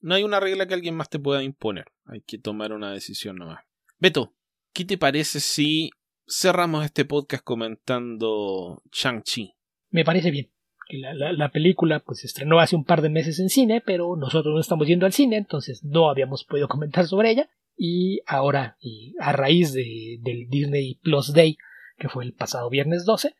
no 0.00 0.14
hay 0.14 0.22
una 0.22 0.40
regla 0.40 0.66
que 0.66 0.74
alguien 0.74 0.96
más 0.96 1.08
te 1.08 1.18
pueda 1.18 1.42
imponer. 1.42 1.86
Hay 2.04 2.20
que 2.20 2.38
tomar 2.38 2.72
una 2.72 2.92
decisión 2.92 3.36
nomás. 3.36 3.64
Beto, 3.98 4.34
¿qué 4.72 4.84
te 4.84 4.98
parece 4.98 5.40
si 5.40 5.90
cerramos 6.26 6.84
este 6.84 7.04
podcast 7.04 7.42
comentando 7.42 8.82
Shang-Chi? 8.92 9.54
Me 9.90 10.04
parece 10.04 10.30
bien. 10.30 10.50
La, 10.90 11.14
la, 11.14 11.32
la, 11.32 11.48
película 11.50 12.00
pues 12.00 12.24
estrenó 12.24 12.60
hace 12.60 12.76
un 12.76 12.84
par 12.84 13.00
de 13.00 13.08
meses 13.08 13.40
en 13.40 13.48
cine, 13.48 13.80
pero 13.80 14.16
nosotros 14.16 14.52
no 14.54 14.60
estamos 14.60 14.86
yendo 14.86 15.06
al 15.06 15.14
cine, 15.14 15.38
entonces 15.38 15.82
no 15.82 16.10
habíamos 16.10 16.44
podido 16.44 16.68
comentar 16.68 17.06
sobre 17.06 17.30
ella. 17.30 17.48
Y 17.76 18.20
ahora, 18.26 18.76
y 18.80 19.14
a 19.18 19.32
raíz 19.32 19.72
de, 19.72 20.18
del 20.20 20.48
Disney 20.48 20.96
Plus 21.02 21.32
Day, 21.32 21.56
que 21.96 22.08
fue 22.08 22.24
el 22.24 22.34
pasado 22.34 22.68
viernes 22.68 23.04
12, 23.04 23.34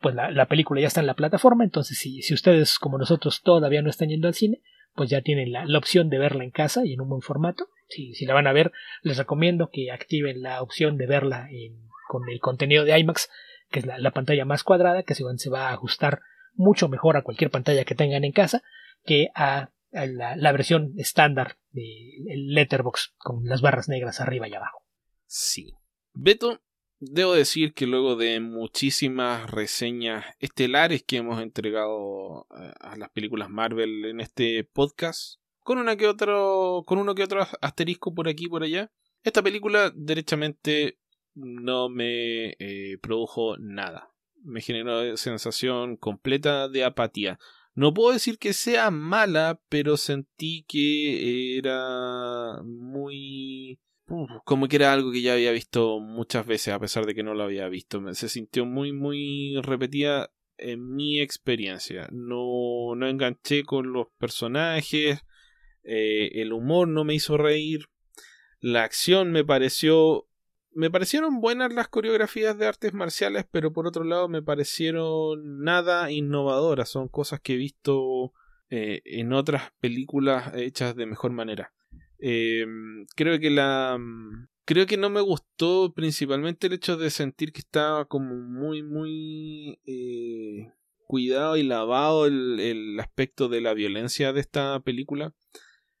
pues 0.00 0.14
la, 0.14 0.30
la 0.30 0.46
película 0.46 0.80
ya 0.80 0.86
está 0.86 1.00
en 1.00 1.06
la 1.06 1.14
plataforma, 1.14 1.64
entonces 1.64 1.98
si, 1.98 2.20
ustedes 2.32 2.78
como 2.78 2.98
nosotros 2.98 3.42
todavía 3.42 3.82
no 3.82 3.90
están 3.90 4.08
yendo 4.08 4.28
al 4.28 4.34
cine, 4.34 4.62
pues 4.94 5.10
ya 5.10 5.22
tienen 5.22 5.52
la, 5.52 5.64
opción 5.78 6.08
de 6.10 6.18
verla 6.18 6.44
en 6.44 6.50
casa 6.50 6.84
y 6.84 6.94
en 6.94 7.00
un 7.00 7.08
buen 7.08 7.22
formato. 7.22 7.68
Si, 7.88 8.14
la 8.24 8.34
van 8.34 8.46
a 8.46 8.52
ver, 8.52 8.72
les 9.02 9.18
recomiendo 9.18 9.70
que 9.72 9.90
activen 9.90 10.42
la 10.42 10.62
opción 10.62 10.96
de 10.96 11.06
verla 11.06 11.48
con 12.08 12.28
el 12.28 12.40
contenido 12.40 12.84
de 12.84 12.98
IMAX, 12.98 13.28
que 13.70 13.80
es 13.80 13.86
la, 13.86 13.98
la 13.98 14.10
pantalla 14.10 14.44
más 14.44 14.64
cuadrada, 14.64 15.02
que 15.02 15.14
se, 15.14 15.24
se 15.36 15.50
va 15.50 15.68
a 15.68 15.72
ajustar 15.72 16.20
mucho 16.54 16.88
mejor 16.88 17.16
a 17.16 17.22
cualquier 17.22 17.50
pantalla 17.50 17.84
que 17.84 17.94
tengan 17.94 18.24
en 18.24 18.32
casa 18.32 18.62
que 19.04 19.28
a, 19.34 19.70
la, 19.92 20.52
versión 20.52 20.92
estándar 20.96 21.56
del 21.70 22.54
Letterbox 22.54 23.14
con 23.18 23.44
las 23.44 23.60
barras 23.60 23.88
negras 23.88 24.20
arriba 24.20 24.48
y 24.48 24.54
abajo. 24.54 24.84
Sí. 25.26 25.72
Beto, 26.12 26.60
debo 27.00 27.32
decir 27.32 27.72
que 27.72 27.86
luego 27.86 28.14
de 28.14 28.40
muchísimas 28.40 29.50
reseñas 29.50 30.24
estelares 30.38 31.02
que 31.02 31.16
hemos 31.16 31.42
entregado 31.42 32.46
a 32.50 32.96
las 32.96 33.10
películas 33.10 33.48
Marvel 33.48 34.04
en 34.04 34.20
este 34.20 34.64
podcast, 34.64 35.40
con 35.60 35.78
una 35.78 35.96
que 35.96 36.06
otro, 36.06 36.84
con 36.86 36.98
uno 36.98 37.14
que 37.14 37.24
otro 37.24 37.46
asterisco 37.60 38.14
por 38.14 38.28
aquí 38.28 38.44
y 38.44 38.48
por 38.48 38.62
allá, 38.62 38.92
esta 39.22 39.42
película 39.42 39.92
derechamente 39.94 40.98
no 41.34 41.88
me 41.88 42.50
eh, 42.58 42.98
produjo 43.00 43.56
nada. 43.58 44.12
Me 44.42 44.60
generó 44.60 45.16
sensación 45.16 45.96
completa 45.96 46.68
de 46.68 46.84
apatía. 46.84 47.38
No 47.74 47.94
puedo 47.94 48.12
decir 48.12 48.38
que 48.38 48.52
sea 48.52 48.90
mala, 48.90 49.60
pero 49.68 49.96
sentí 49.96 50.64
que 50.66 51.58
era 51.58 52.62
muy 52.64 53.78
como 54.44 54.68
que 54.68 54.76
era 54.76 54.92
algo 54.92 55.12
que 55.12 55.22
ya 55.22 55.34
había 55.34 55.52
visto 55.52 56.00
muchas 56.00 56.46
veces, 56.46 56.74
a 56.74 56.78
pesar 56.78 57.06
de 57.06 57.14
que 57.14 57.22
no 57.22 57.34
lo 57.34 57.44
había 57.44 57.68
visto. 57.68 58.02
Se 58.14 58.28
sintió 58.28 58.66
muy, 58.66 58.92
muy 58.92 59.60
repetida 59.62 60.30
en 60.58 60.94
mi 60.94 61.20
experiencia. 61.20 62.08
No, 62.12 62.94
no 62.96 63.08
enganché 63.08 63.64
con 63.64 63.92
los 63.92 64.08
personajes, 64.18 65.20
eh, 65.82 66.30
el 66.34 66.52
humor 66.52 66.88
no 66.88 67.04
me 67.04 67.14
hizo 67.14 67.36
reír, 67.36 67.86
la 68.60 68.84
acción 68.84 69.32
me 69.32 69.44
pareció... 69.44 70.26
Me 70.72 70.88
parecieron 70.88 71.40
buenas 71.40 71.72
las 71.72 71.88
coreografías 71.88 72.56
de 72.56 72.68
artes 72.68 72.94
marciales, 72.94 73.44
pero 73.50 73.72
por 73.72 73.88
otro 73.88 74.04
lado 74.04 74.28
me 74.28 74.40
parecieron 74.40 75.64
nada 75.64 76.12
innovadoras. 76.12 76.88
Son 76.88 77.08
cosas 77.08 77.40
que 77.40 77.54
he 77.54 77.56
visto 77.56 78.32
eh, 78.68 79.02
en 79.04 79.32
otras 79.32 79.72
películas 79.80 80.52
hechas 80.54 80.94
de 80.94 81.06
mejor 81.06 81.32
manera. 81.32 81.72
Eh, 82.20 82.66
creo 83.16 83.38
que 83.40 83.50
la. 83.50 83.98
Creo 84.64 84.86
que 84.86 84.96
no 84.96 85.10
me 85.10 85.20
gustó 85.20 85.92
principalmente 85.94 86.68
el 86.68 86.74
hecho 86.74 86.96
de 86.96 87.10
sentir 87.10 87.52
que 87.52 87.60
estaba 87.60 88.04
como 88.04 88.36
muy, 88.36 88.82
muy 88.84 89.80
eh, 89.84 90.72
cuidado 91.06 91.56
y 91.56 91.64
lavado 91.64 92.26
el, 92.26 92.60
el, 92.60 93.00
aspecto 93.00 93.48
de 93.48 93.60
la 93.60 93.74
violencia 93.74 94.32
de 94.32 94.40
esta 94.40 94.78
película. 94.80 95.34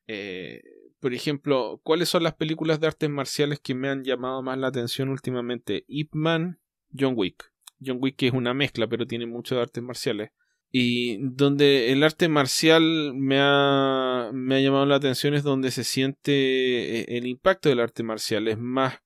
Eh, 0.06 0.62
por 1.00 1.14
ejemplo, 1.14 1.80
¿cuáles 1.82 2.10
son 2.10 2.22
las 2.22 2.34
películas 2.34 2.78
de 2.78 2.86
artes 2.86 3.10
marciales 3.10 3.58
que 3.58 3.74
me 3.74 3.88
han 3.88 4.04
llamado 4.04 4.42
más 4.42 4.58
la 4.58 4.68
atención 4.68 5.08
últimamente? 5.08 5.84
Ip 5.88 6.14
Man, 6.14 6.60
John 6.96 7.14
Wick. 7.16 7.52
John 7.84 7.98
Wick 8.00 8.22
es 8.22 8.32
una 8.32 8.54
mezcla, 8.54 8.86
pero 8.86 9.06
tiene 9.06 9.26
mucho 9.26 9.56
de 9.56 9.62
artes 9.62 9.82
marciales 9.82 10.30
y 10.72 11.18
donde 11.20 11.92
el 11.92 12.02
arte 12.02 12.28
marcial 12.28 13.14
me 13.14 13.38
ha, 13.40 14.30
me 14.32 14.56
ha 14.56 14.60
llamado 14.60 14.86
la 14.86 14.96
atención 14.96 15.34
es 15.34 15.42
donde 15.42 15.70
se 15.70 15.84
siente 15.84 17.00
eh, 17.00 17.04
el 17.08 17.26
impacto 17.26 17.68
del 17.68 17.80
arte 17.80 18.02
marcial. 18.02 18.46
Es 18.48 18.58
más 18.58 19.00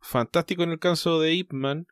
fantástico 0.00 0.62
en 0.62 0.70
el 0.70 0.78
caso 0.78 1.20
de 1.20 1.34
Ip 1.34 1.52
Man, 1.52 1.86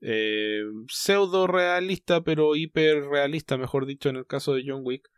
eh, 0.00 0.62
pseudo 0.88 1.46
realista, 1.46 2.22
pero 2.22 2.56
hiper 2.56 3.04
realista, 3.04 3.56
mejor 3.56 3.86
dicho, 3.86 4.08
en 4.08 4.16
el 4.16 4.26
caso 4.26 4.54
de 4.54 4.64
John 4.66 4.82
Wick. 4.84 5.08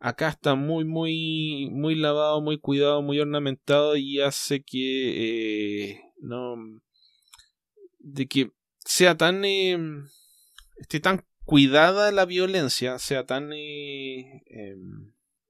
Acá 0.00 0.28
está 0.28 0.54
muy, 0.54 0.84
muy, 0.84 1.70
muy 1.70 1.94
lavado, 1.94 2.40
muy 2.42 2.58
cuidado, 2.58 3.00
muy 3.00 3.20
ornamentado 3.20 3.96
y 3.96 4.20
hace 4.20 4.62
que 4.62 5.90
eh, 5.90 6.00
no 6.20 6.56
de 8.00 8.26
que 8.26 8.50
sea 8.84 9.16
tan 9.16 9.44
eh, 9.44 9.78
esté 10.76 11.00
tan 11.00 11.24
cuidada 11.44 12.12
la 12.12 12.24
violencia, 12.24 12.98
sea 12.98 13.26
tan 13.26 13.52
eh, 13.52 14.42
eh, 14.46 14.76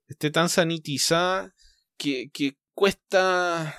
esté 0.09 0.31
tan 0.31 0.49
sanitizada 0.49 1.55
que, 1.97 2.31
que 2.33 2.57
cuesta 2.75 3.75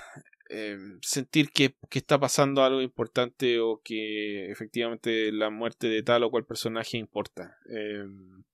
eh, 0.48 0.78
sentir 1.02 1.50
que, 1.50 1.76
que, 1.90 1.98
está 1.98 2.18
pasando 2.18 2.62
algo 2.62 2.80
importante 2.80 3.60
o 3.60 3.80
que 3.82 4.50
efectivamente 4.50 5.32
la 5.32 5.50
muerte 5.50 5.88
de 5.88 6.02
tal 6.02 6.22
o 6.22 6.30
cual 6.30 6.46
personaje 6.46 6.98
importa. 6.98 7.56
Em, 7.68 8.44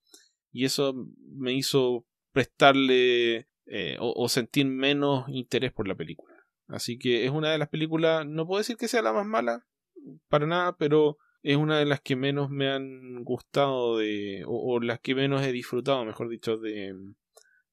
y 0.50 0.64
eso 0.64 0.94
me 1.28 1.52
hizo 1.52 2.06
prestarle 2.32 3.48
eh, 3.66 3.96
o 4.00 4.28
sentir 4.28 4.66
menos 4.66 5.26
interés 5.28 5.72
por 5.72 5.86
la 5.86 5.94
película. 5.94 6.34
Así 6.68 6.98
que 6.98 7.24
es 7.24 7.30
una 7.30 7.52
de 7.52 7.58
las 7.58 7.68
películas, 7.68 8.26
no 8.26 8.46
puedo 8.46 8.58
decir 8.58 8.76
que 8.76 8.88
sea 8.88 9.02
la 9.02 9.12
más 9.12 9.26
mala, 9.26 9.66
para 10.28 10.46
nada, 10.46 10.76
pero 10.76 11.18
es 11.42 11.56
una 11.56 11.78
de 11.78 11.86
las 11.86 12.00
que 12.00 12.16
menos 12.16 12.50
me 12.50 12.70
han 12.70 13.24
gustado 13.24 13.98
de 13.98 14.44
o, 14.46 14.80
las 14.80 15.00
que 15.00 15.14
menos 15.14 15.42
he 15.42 15.52
disfrutado, 15.52 16.04
mejor 16.04 16.28
dicho, 16.28 16.56
de, 16.56 16.94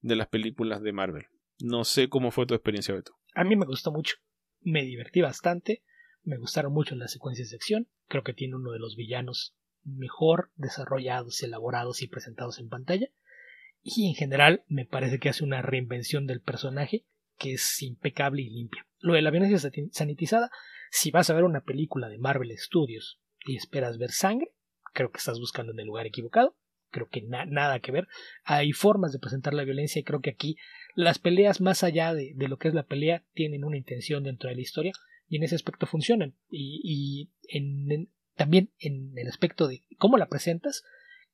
de 0.02 0.16
las 0.16 0.28
películas 0.28 0.82
de 0.82 0.92
Marvel. 0.92 1.28
No 1.60 1.84
sé 1.84 2.10
cómo 2.10 2.32
fue 2.32 2.46
tu 2.46 2.56
experiencia, 2.56 2.96
Beto. 2.96 3.14
A 3.36 3.44
mí 3.44 3.56
me 3.56 3.66
gustó 3.66 3.92
mucho. 3.92 4.16
Me 4.62 4.84
divertí 4.84 5.22
bastante. 5.22 5.84
Me 6.24 6.38
gustaron 6.38 6.74
mucho 6.74 6.96
las 6.96 7.12
secuencias 7.12 7.50
de 7.50 7.58
acción. 7.58 7.88
Creo 8.08 8.24
que 8.24 8.34
tiene 8.34 8.56
uno 8.56 8.72
de 8.72 8.80
los 8.80 8.96
villanos 8.96 9.56
mejor 9.84 10.52
desarrollados, 10.56 11.42
elaborados 11.44 12.02
y 12.02 12.08
presentados 12.08 12.60
en 12.60 12.70
pantalla. 12.70 13.10
Y 13.82 14.10
en 14.10 14.16
general 14.16 14.64
me 14.68 14.86
parece 14.86 15.20
que 15.20 15.30
hace 15.30 15.44
una 15.44 15.62
reinvención 15.62 16.28
del 16.28 16.42
personaje 16.42 17.06
que 17.38 17.54
es 17.54 17.82
impecable 17.82 18.42
y 18.42 18.50
limpia. 18.50 18.86
Lo 19.00 19.14
de 19.14 19.22
la 19.22 19.32
violencia 19.32 19.72
sanitizada, 19.92 20.50
si 20.92 21.12
vas 21.12 21.30
a 21.30 21.34
ver 21.34 21.44
una 21.44 21.62
película 21.62 22.10
de 22.10 22.18
Marvel 22.18 22.52
Studios 22.58 23.22
y 23.46 23.56
esperas 23.56 23.98
ver 23.98 24.12
sangre, 24.12 24.52
creo 24.94 25.12
que 25.12 25.18
estás 25.18 25.40
buscando 25.40 25.72
en 25.72 25.80
el 25.80 25.88
lugar 25.88 26.06
equivocado. 26.06 26.56
Creo 26.92 27.08
que 27.08 27.22
na 27.22 27.46
nada 27.46 27.80
que 27.80 27.92
ver. 27.92 28.08
Hay 28.44 28.72
formas 28.72 29.12
de 29.12 29.20
presentar 29.20 29.54
la 29.54 29.64
violencia 29.64 30.00
y 30.00 30.04
creo 30.04 30.22
que 30.22 30.32
aquí 30.32 30.58
las 30.96 31.20
peleas, 31.20 31.62
más 31.62 31.84
allá 31.84 32.14
de, 32.16 32.34
de, 32.36 32.48
lo 32.48 32.58
que 32.58 32.68
es 32.68 32.74
la 32.74 32.88
pelea, 32.88 33.24
tienen 33.34 33.64
una 33.64 33.78
intención 33.78 34.24
dentro 34.24 34.50
de 34.50 34.56
la 34.56 34.62
historia 34.62 34.92
y 35.28 35.38
en 35.38 35.44
ese 35.44 35.56
aspecto 35.56 35.86
funcionan. 35.86 36.36
Y, 36.50 36.82
y 36.84 37.32
en, 37.48 38.10
también 38.36 38.72
en 38.80 39.14
el 39.18 39.28
aspecto 39.28 39.68
de 39.68 39.84
cómo 39.98 40.18
la 40.18 40.30
presentas, 40.30 40.84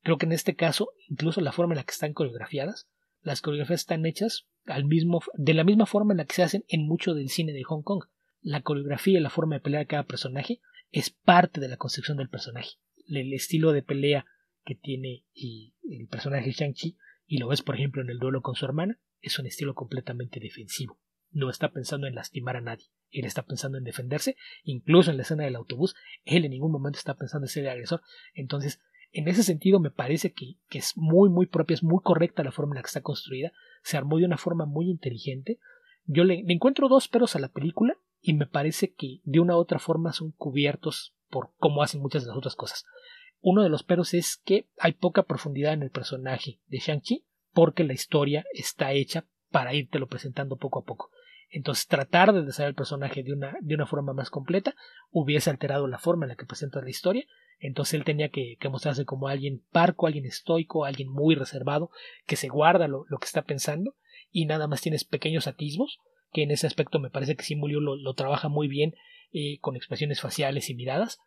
creo 0.04 0.18
que 0.18 0.26
en 0.26 0.34
este 0.34 0.56
caso, 0.56 0.92
incluso 1.08 1.40
la 1.40 1.54
forma 1.54 1.74
en 1.74 1.78
la 1.78 1.84
que 1.84 1.92
están 1.92 2.14
coreografiadas, 2.14 2.90
las 3.22 3.42
coreografías 3.42 3.82
están 3.82 4.06
hechas 4.06 4.48
al 4.66 4.86
mismo, 4.86 5.22
de 5.36 5.54
la 5.54 5.64
misma 5.64 5.86
forma 5.86 6.14
en 6.14 6.18
la 6.18 6.26
que 6.26 6.36
se 6.36 6.44
hacen 6.44 6.66
en 6.68 6.86
mucho 6.86 7.14
del 7.14 7.30
cine 7.30 7.54
de 7.54 7.64
Hong 7.64 7.82
Kong. 7.82 8.04
La 8.46 8.62
coreografía 8.62 9.18
y 9.18 9.22
la 9.24 9.32
forma 9.32 9.56
de 9.56 9.62
pelear 9.62 9.82
de 9.82 9.88
cada 9.88 10.04
personaje 10.04 10.62
es 10.92 11.10
parte 11.10 11.60
de 11.60 11.68
la 11.68 11.78
construcción 11.78 12.18
del 12.18 12.30
personaje. 12.30 12.74
El 13.08 13.34
estilo 13.34 13.72
de 13.72 13.82
pelea 13.82 14.28
que 14.64 14.76
tiene 14.76 15.24
el 15.34 16.08
personaje 16.08 16.52
Shang-Chi, 16.52 16.96
y 17.26 17.40
lo 17.40 17.48
ves 17.48 17.64
por 17.64 17.74
ejemplo 17.74 18.04
en 18.04 18.12
el 18.12 18.20
duelo 18.20 18.44
con 18.44 18.54
su 18.54 18.66
hermana, 18.66 19.00
es 19.20 19.40
un 19.40 19.48
estilo 19.48 19.74
completamente 19.74 20.40
defensivo. 20.40 21.00
No 21.32 21.50
está 21.50 21.72
pensando 21.72 22.06
en 22.06 22.14
lastimar 22.14 22.56
a 22.56 22.62
nadie. 22.62 22.86
Él 23.10 23.26
está 23.26 23.42
pensando 23.48 23.80
en 23.80 23.84
defenderse. 23.84 24.38
Incluso 24.64 25.10
en 25.10 25.18
la 25.18 25.24
escena 25.24 25.46
del 25.46 25.56
autobús, 25.56 25.96
él 26.24 26.46
en 26.46 26.52
ningún 26.52 26.72
momento 26.72 27.00
está 27.00 27.16
pensando 27.16 27.46
en 27.46 27.50
ser 27.50 27.64
el 27.64 27.72
agresor. 27.72 28.04
Entonces, 28.36 28.80
en 29.12 29.28
ese 29.28 29.42
sentido, 29.42 29.80
me 29.80 29.90
parece 29.90 30.34
que, 30.34 30.60
que 30.70 30.78
es 30.78 30.96
muy, 30.98 31.30
muy 31.30 31.48
propia, 31.48 31.74
es 31.74 31.82
muy 31.82 32.04
correcta 32.04 32.44
la 32.44 32.52
forma 32.52 32.74
en 32.74 32.76
la 32.76 32.82
que 32.84 32.90
está 32.90 33.02
construida. 33.02 33.54
Se 33.82 33.98
armó 33.98 34.20
de 34.20 34.26
una 34.26 34.38
forma 34.38 34.68
muy 34.68 34.88
inteligente. 34.92 35.58
Yo 36.06 36.24
le, 36.26 36.44
le 36.44 36.54
encuentro 36.54 36.90
dos 36.90 37.08
peros 37.08 37.36
a 37.36 37.40
la 37.40 37.50
película 37.50 37.98
y 38.26 38.34
me 38.34 38.48
parece 38.48 38.92
que 38.92 39.22
de 39.24 39.40
una 39.40 39.56
u 39.56 39.60
otra 39.60 39.78
forma 39.78 40.12
son 40.12 40.32
cubiertos 40.32 41.16
por 41.30 41.52
cómo 41.58 41.84
hacen 41.84 42.02
muchas 42.02 42.24
de 42.24 42.30
las 42.30 42.38
otras 42.38 42.56
cosas. 42.56 42.86
Uno 43.40 43.62
de 43.62 43.70
los 43.70 43.84
peros 43.84 44.16
es 44.16 44.38
que 44.44 44.68
hay 44.80 44.94
poca 44.94 45.24
profundidad 45.24 45.74
en 45.74 45.84
el 45.84 45.92
personaje 45.92 46.60
de 46.66 46.80
Shang-Chi 46.80 47.24
porque 47.54 47.84
la 47.84 47.94
historia 47.94 48.44
está 48.54 48.94
hecha 48.94 49.26
para 49.52 49.76
írtelo 49.76 50.08
presentando 50.08 50.58
poco 50.58 50.80
a 50.80 50.84
poco. 50.84 51.12
Entonces, 51.52 51.86
tratar 51.86 52.34
de 52.34 52.42
desarrollar 52.42 52.70
el 52.70 52.76
personaje 52.76 53.22
de 53.22 53.34
una, 53.34 53.56
de 53.62 53.76
una 53.76 53.86
forma 53.86 54.12
más 54.14 54.32
completa 54.32 54.76
hubiese 55.12 55.52
alterado 55.52 55.88
la 55.88 56.00
forma 56.00 56.26
en 56.26 56.30
la 56.30 56.36
que 56.36 56.48
presenta 56.48 56.82
la 56.82 56.90
historia. 56.90 57.26
Entonces, 57.60 57.94
él 57.94 58.06
tenía 58.06 58.30
que, 58.30 58.58
mostrarse 58.72 59.06
como 59.06 59.28
alguien 59.28 59.64
parco, 59.72 60.08
alguien 60.08 60.26
estoico, 60.26 60.84
alguien 60.84 61.10
muy 61.10 61.36
reservado, 61.36 61.92
que 62.26 62.38
se 62.38 62.48
guarda 62.48 62.88
lo, 62.88 63.06
que 63.06 63.26
está 63.26 63.44
pensando 63.44 63.96
y 64.32 64.48
nada 64.48 64.68
más 64.68 64.82
tienes 64.82 65.06
pequeños 65.06 65.46
atismos, 65.46 66.00
que 66.36 66.44
en 66.44 66.52
ese 66.52 66.68
aspecto 66.68 67.00
me 67.00 67.10
parece 67.10 67.38
que 67.38 67.46
Simulio 67.46 67.80
lo, 67.80 68.14
trabaja 68.14 68.50
muy 68.50 68.68
bien 68.68 68.94
eh, 69.32 69.58
con 69.62 69.78
expresiones 69.78 70.20
faciales 70.20 70.70
y 70.70 70.76
miradas 70.76 71.20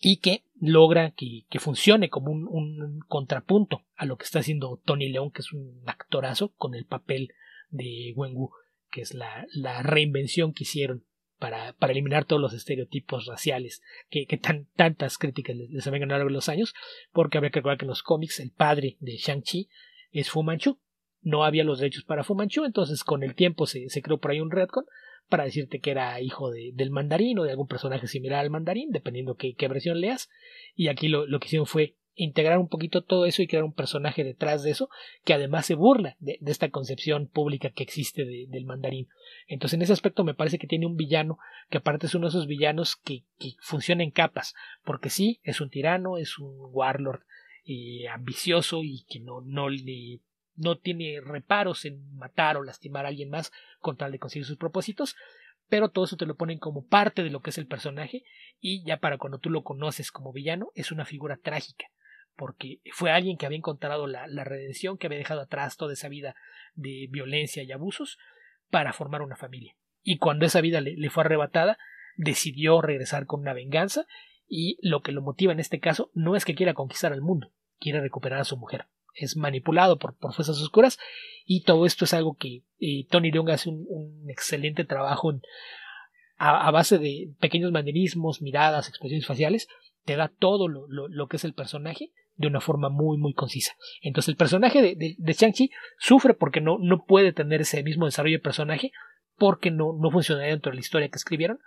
y 0.00 0.16
que 0.16 0.42
logra 0.60 1.12
que, 1.12 1.44
que 1.48 1.60
funcione 1.60 2.10
como 2.10 2.32
un, 2.32 2.48
un, 2.48 2.98
contrapunto 3.06 3.84
a 3.94 4.04
lo 4.04 4.16
que 4.16 4.24
está 4.24 4.40
haciendo 4.40 4.82
Tony 4.84 5.08
León, 5.08 5.30
que 5.30 5.42
es 5.42 5.52
un 5.52 5.84
actorazo 5.86 6.52
con 6.56 6.74
el 6.74 6.84
papel 6.84 7.28
de 7.70 8.12
Wenwu 8.16 8.50
que 8.90 9.02
es 9.02 9.14
la, 9.14 9.46
reinvención 9.84 10.52
que 10.52 10.64
hicieron 10.64 11.04
para, 11.38 11.74
para, 11.74 11.92
eliminar 11.92 12.24
todos 12.24 12.42
los 12.42 12.54
estereotipos 12.54 13.26
raciales 13.26 13.82
que, 14.10 14.26
tan, 14.36 14.66
tantas 14.74 15.16
críticas 15.16 15.54
les, 15.54 15.86
habían 15.86 16.08
ganado 16.08 16.26
a 16.26 16.30
los 16.30 16.48
años, 16.48 16.74
porque 17.12 17.38
habría 17.38 17.50
que 17.50 17.60
recordar 17.60 17.78
que 17.78 17.84
en 17.84 17.90
los 17.90 18.02
cómics 18.02 18.40
el 18.40 18.50
padre 18.50 18.96
de 18.98 19.16
Shang-Chi 19.16 19.68
es 20.10 20.28
Fu 20.28 20.42
Manchu, 20.42 20.80
no 21.26 21.42
había 21.42 21.64
los 21.64 21.80
derechos 21.80 22.04
para 22.04 22.22
Fu 22.22 22.36
Manchu, 22.36 22.64
entonces 22.64 23.02
con 23.02 23.24
el 23.24 23.34
tiempo 23.34 23.66
se, 23.66 23.88
se 23.88 24.00
creó 24.00 24.18
por 24.18 24.30
ahí 24.30 24.40
un 24.40 24.52
retcon 24.52 24.84
para 25.28 25.42
decirte 25.42 25.80
que 25.80 25.90
era 25.90 26.20
hijo 26.20 26.52
de, 26.52 26.70
del 26.72 26.92
mandarín 26.92 27.40
o 27.40 27.42
de 27.42 27.50
algún 27.50 27.66
personaje 27.66 28.06
similar 28.06 28.38
al 28.38 28.50
mandarín, 28.50 28.92
dependiendo 28.92 29.34
qué, 29.34 29.56
versión 29.68 30.00
leas, 30.00 30.30
y 30.76 30.86
aquí 30.86 31.08
lo, 31.08 31.26
lo 31.26 31.40
que 31.40 31.46
hicieron 31.46 31.66
fue 31.66 31.96
integrar 32.14 32.60
un 32.60 32.68
poquito 32.68 33.02
todo 33.02 33.26
eso 33.26 33.42
y 33.42 33.48
crear 33.48 33.64
un 33.64 33.72
personaje 33.72 34.22
detrás 34.22 34.62
de 34.62 34.70
eso 34.70 34.88
que 35.24 35.34
además 35.34 35.66
se 35.66 35.74
burla 35.74 36.16
de, 36.20 36.38
esta 36.46 36.70
concepción 36.70 37.26
pública 37.26 37.70
que 37.70 37.82
existe 37.82 38.24
del 38.24 38.64
mandarín. 38.64 39.08
Entonces 39.48 39.74
en 39.74 39.82
ese 39.82 39.94
aspecto 39.94 40.22
me 40.22 40.32
parece 40.32 40.58
que 40.58 40.68
tiene 40.68 40.86
un 40.86 40.96
villano 40.96 41.38
que 41.70 41.78
aparte 41.78 42.06
es 42.06 42.14
uno 42.14 42.26
de 42.26 42.30
esos 42.30 42.46
villanos 42.46 42.94
que, 42.94 43.24
que 43.40 43.54
funciona 43.60 44.04
en 44.04 44.12
capas, 44.12 44.54
porque 44.84 45.10
sí, 45.10 45.40
es 45.42 45.60
un 45.60 45.70
tirano, 45.70 46.18
es 46.18 46.38
un 46.38 46.54
warlord 46.70 47.22
eh, 47.66 48.06
ambicioso 48.08 48.84
y 48.84 49.04
que 49.08 49.18
no, 49.18 49.40
no 49.40 49.68
le 49.68 50.20
no 50.56 50.78
tiene 50.78 51.20
reparos 51.20 51.84
en 51.84 52.14
matar 52.16 52.56
o 52.56 52.62
lastimar 52.62 53.04
a 53.04 53.08
alguien 53.08 53.30
más 53.30 53.52
con 53.80 53.96
tal 53.96 54.12
de 54.12 54.18
conseguir 54.18 54.46
sus 54.46 54.56
propósitos, 54.56 55.16
pero 55.68 55.90
todo 55.90 56.04
eso 56.04 56.16
te 56.16 56.26
lo 56.26 56.36
ponen 56.36 56.58
como 56.58 56.86
parte 56.86 57.22
de 57.22 57.30
lo 57.30 57.40
que 57.40 57.50
es 57.50 57.58
el 57.58 57.66
personaje 57.66 58.24
y 58.60 58.84
ya 58.86 58.98
para 58.98 59.18
cuando 59.18 59.38
tú 59.38 59.50
lo 59.50 59.62
conoces 59.64 60.12
como 60.12 60.32
villano 60.32 60.70
es 60.74 60.92
una 60.92 61.04
figura 61.04 61.36
trágica 61.36 61.86
porque 62.36 62.80
fue 62.92 63.10
alguien 63.10 63.36
que 63.36 63.46
había 63.46 63.58
encontrado 63.58 64.06
la, 64.06 64.26
redención, 64.44 64.98
que 64.98 65.06
había 65.06 65.18
dejado 65.18 65.40
atrás 65.40 65.76
toda 65.76 65.94
esa 65.94 66.08
vida 66.08 66.36
de 66.74 67.08
violencia 67.10 67.62
y 67.62 67.72
abusos 67.72 68.18
para 68.70 68.92
formar 68.92 69.22
una 69.22 69.36
familia. 69.36 69.74
Y 70.02 70.18
cuando 70.18 70.46
esa 70.46 70.60
vida 70.60 70.80
le, 70.80 71.10
fue 71.10 71.24
arrebatada, 71.24 71.78
decidió 72.16 72.80
regresar 72.80 73.26
con 73.26 73.40
una 73.40 73.54
venganza 73.54 74.06
y 74.46 74.78
lo 74.82 75.02
que 75.02 75.12
lo 75.12 75.22
motiva 75.22 75.52
en 75.52 75.60
este 75.60 75.80
caso 75.80 76.10
no 76.14 76.36
es 76.36 76.44
que 76.44 76.54
quiera 76.54 76.74
conquistar 76.74 77.12
al 77.12 77.22
mundo, 77.22 77.52
quiere 77.80 78.00
recuperar 78.00 78.40
a 78.40 78.44
su 78.44 78.56
mujer. 78.56 78.86
Es 79.16 79.36
manipulado 79.36 79.98
por, 79.98 80.16
fuerzas 80.16 80.60
oscuras 80.60 80.98
y 81.44 81.62
todo 81.62 81.86
esto 81.86 82.04
es 82.04 82.14
algo 82.14 82.36
que 82.36 82.62
eh, 82.80 83.06
Tony 83.10 83.30
Leung 83.30 83.50
hace 83.50 83.70
un, 83.70 84.28
excelente 84.28 84.84
trabajo 84.84 85.32
a, 86.38 86.70
base 86.70 86.98
de 86.98 87.32
pequeños 87.40 87.72
manierismos, 87.72 88.42
miradas, 88.42 88.88
expresiones 88.88 89.26
faciales, 89.26 89.68
te 90.04 90.16
da 90.16 90.28
todo 90.28 90.68
lo, 90.68 90.86
lo 90.88 91.26
que 91.28 91.36
es 91.36 91.44
el 91.44 91.54
personaje 91.54 92.12
de 92.36 92.46
una 92.46 92.60
forma 92.60 92.88
muy 92.88 93.16
muy 93.18 93.32
concisa. 93.34 93.72
Entonces 94.02 94.28
el 94.28 94.36
personaje 94.36 94.82
de, 94.82 95.16
de, 95.18 95.32
Shang-Chi 95.32 95.70
sufre 95.98 96.34
porque 96.34 96.60
no, 96.60 96.78
no 96.78 97.04
puede 97.04 97.32
tener 97.32 97.62
ese 97.62 97.82
mismo 97.82 98.06
desarrollo 98.06 98.36
de 98.36 98.42
personaje 98.42 98.92
porque 99.36 99.70
no, 99.70 99.92
no 99.98 100.10
funciona 100.10 100.42
dentro 100.42 100.70
de 100.70 100.76
la 100.76 100.80
historia 100.80 101.08
que 101.08 101.16
escribieron, 101.16 101.58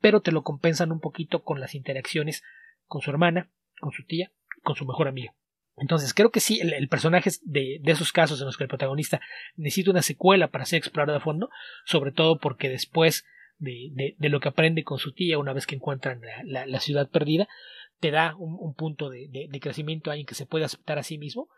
pero 0.00 0.20
te 0.20 0.32
lo 0.32 0.42
compensan 0.42 0.92
un 0.92 1.00
poquito 1.00 1.42
con 1.42 1.60
las 1.60 1.74
interacciones 1.74 2.42
con 2.86 3.00
su 3.00 3.10
hermana, 3.10 3.50
con 3.80 3.92
su 3.92 4.04
tía, 4.04 4.32
con 4.62 4.76
su 4.76 4.86
mejor 4.86 5.08
amiga. 5.08 5.34
Entonces 5.80 6.14
creo 6.14 6.30
que 6.30 6.40
sí, 6.40 6.60
el, 6.60 6.88
personaje 6.88 7.30
de, 7.42 7.78
de, 7.80 7.92
esos 7.92 8.12
casos 8.12 8.40
en 8.40 8.46
los 8.46 8.56
que 8.56 8.64
el 8.64 8.68
protagonista 8.68 9.20
necesita 9.56 9.90
una 9.90 10.02
secuela 10.02 10.48
para 10.48 10.64
ser 10.64 10.78
explorado 10.78 11.16
a 11.16 11.20
fondo, 11.20 11.50
sobre 11.84 12.12
todo 12.12 12.38
porque 12.38 12.68
después 12.68 13.24
de, 13.58 14.14
de, 14.18 14.28
lo 14.28 14.40
que 14.40 14.48
aprende 14.48 14.84
con 14.84 14.98
su 14.98 15.12
tía 15.12 15.38
una 15.38 15.52
vez 15.52 15.66
que 15.66 15.76
encuentran 15.76 16.20
la, 16.44 16.66
la 16.66 16.80
ciudad 16.80 17.08
perdida, 17.08 17.48
te 18.00 18.10
da 18.10 18.36
un, 18.36 18.74
punto 18.74 19.10
de, 19.10 19.28
de, 19.28 19.60
crecimiento 19.60 20.10
ahí 20.10 20.20
en 20.20 20.26
que 20.26 20.34
se 20.34 20.46
puede 20.46 20.64
aceptar 20.64 20.98
a 20.98 21.02
sí 21.02 21.18
mismo 21.18 21.48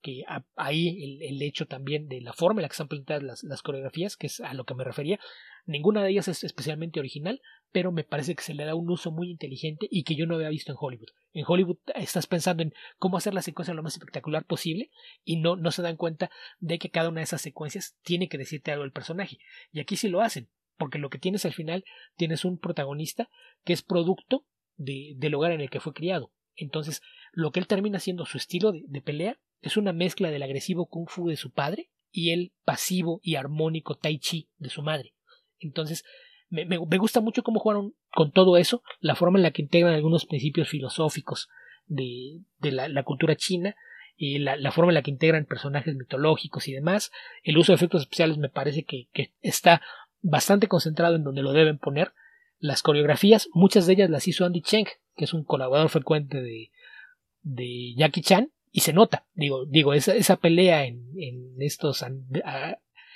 que 0.00 0.24
ahí 0.56 1.20
el, 1.22 1.42
hecho 1.42 1.66
también 1.66 2.08
de 2.08 2.20
la 2.20 2.32
forma 2.32 2.60
en 2.60 2.62
la 2.62 2.68
que 2.68 2.72
están 2.72 2.88
planteadas 2.88 3.42
las, 3.42 3.62
coreografías, 3.62 4.16
que 4.16 4.26
es 4.26 4.40
a 4.40 4.54
lo 4.54 4.64
que 4.64 4.74
me 4.74 4.84
refería, 4.84 5.18
ninguna 5.66 6.02
de 6.02 6.10
ellas 6.10 6.28
es 6.28 6.44
especialmente 6.44 7.00
original, 7.00 7.40
pero 7.72 7.92
me 7.92 8.04
parece 8.04 8.34
que 8.34 8.42
se 8.42 8.54
le 8.54 8.64
da 8.64 8.74
un 8.74 8.90
uso 8.90 9.10
muy 9.12 9.30
inteligente 9.30 9.86
y 9.90 10.04
que 10.04 10.16
yo 10.16 10.26
no 10.26 10.34
había 10.34 10.48
visto 10.48 10.72
en 10.72 10.78
Hollywood. 10.80 11.08
En 11.32 11.44
Hollywood 11.46 11.78
estás 11.94 12.26
pensando 12.26 12.62
en 12.62 12.72
cómo 12.98 13.16
hacer 13.16 13.34
la 13.34 13.42
secuencia 13.42 13.74
lo 13.74 13.82
más 13.82 13.94
espectacular 13.94 14.44
posible 14.44 14.90
y 15.24 15.36
no, 15.36 15.56
no 15.56 15.70
se 15.70 15.82
dan 15.82 15.96
cuenta 15.96 16.30
de 16.58 16.78
que 16.78 16.90
cada 16.90 17.08
una 17.08 17.20
de 17.20 17.24
esas 17.24 17.42
secuencias 17.42 17.96
tiene 18.02 18.28
que 18.28 18.38
decirte 18.38 18.72
algo 18.72 18.84
del 18.84 18.92
personaje. 18.92 19.38
Y 19.72 19.80
aquí 19.80 19.96
sí 19.96 20.08
lo 20.08 20.20
hacen, 20.20 20.48
porque 20.76 20.98
lo 20.98 21.10
que 21.10 21.18
tienes 21.18 21.44
al 21.44 21.52
final, 21.52 21.84
tienes 22.16 22.44
un 22.44 22.58
protagonista 22.58 23.28
que 23.64 23.72
es 23.72 23.82
producto 23.82 24.46
de, 24.76 25.14
del 25.16 25.34
hogar 25.34 25.52
en 25.52 25.60
el 25.60 25.70
que 25.70 25.80
fue 25.80 25.92
criado. 25.92 26.32
Entonces, 26.56 27.02
lo 27.32 27.52
que 27.52 27.60
él 27.60 27.66
termina 27.66 27.98
siendo 28.00 28.26
su 28.26 28.36
estilo 28.36 28.72
de, 28.72 29.02
pelea 29.02 29.38
es 29.60 29.76
una 29.76 29.92
mezcla 29.92 30.30
del 30.30 30.42
agresivo 30.42 30.86
kung 30.86 31.08
fu 31.08 31.28
de 31.28 31.36
su 31.36 31.50
padre 31.50 31.90
y 32.10 32.30
el 32.30 32.52
pasivo 32.64 33.20
y 33.22 33.36
armónico 33.36 33.96
tai 33.96 34.18
chi 34.18 34.48
de 34.58 34.70
su 34.70 34.82
madre. 34.82 35.14
Entonces, 35.58 36.04
me, 36.48 36.64
me, 36.64 36.76
gusta 36.76 37.20
mucho 37.20 37.42
cómo 37.42 37.60
jugaron 37.60 37.94
con 38.10 38.32
todo 38.32 38.56
eso, 38.56 38.82
la 38.98 39.14
forma 39.14 39.38
en 39.38 39.44
la 39.44 39.52
que 39.52 39.62
integran 39.62 39.94
algunos 39.94 40.26
principios 40.26 40.68
filosóficos 40.68 41.48
de, 41.86 42.40
de 42.58 42.72
la, 42.72 43.02
cultura 43.04 43.36
china, 43.36 43.76
y 44.16 44.38
la, 44.38 44.72
forma 44.72 44.90
en 44.90 44.94
la 44.94 45.02
que 45.02 45.12
integran 45.12 45.46
personajes 45.46 45.94
mitológicos 45.94 46.66
y 46.68 46.72
demás. 46.72 47.10
El 47.42 47.56
uso 47.56 47.72
de 47.72 47.76
efectos 47.76 48.02
especiales 48.02 48.36
me 48.36 48.48
parece 48.48 48.84
que, 48.84 49.08
que 49.12 49.32
está 49.40 49.80
bastante 50.20 50.68
concentrado 50.68 51.16
en 51.16 51.24
donde 51.24 51.42
lo 51.42 51.52
deben 51.52 51.78
poner. 51.78 52.12
Las 52.58 52.82
coreografías, 52.82 53.48
muchas 53.54 53.86
de 53.86 53.94
ellas 53.94 54.10
las 54.10 54.28
hizo 54.28 54.44
Andy 54.44 54.60
Cheng, 54.60 54.86
que 55.16 55.24
es 55.24 55.32
un 55.32 55.44
colaborador 55.44 55.88
frecuente 55.88 56.42
de, 56.42 56.70
de 57.42 57.94
Jackie 57.96 58.22
Chan, 58.22 58.50
y 58.72 58.80
se 58.80 58.92
nota, 58.92 59.26
digo, 59.34 59.66
digo, 59.66 59.94
esa, 59.94 60.14
esa 60.14 60.36
pelea 60.36 60.84
en, 60.84 61.04
en 61.16 61.54
estos 61.58 62.04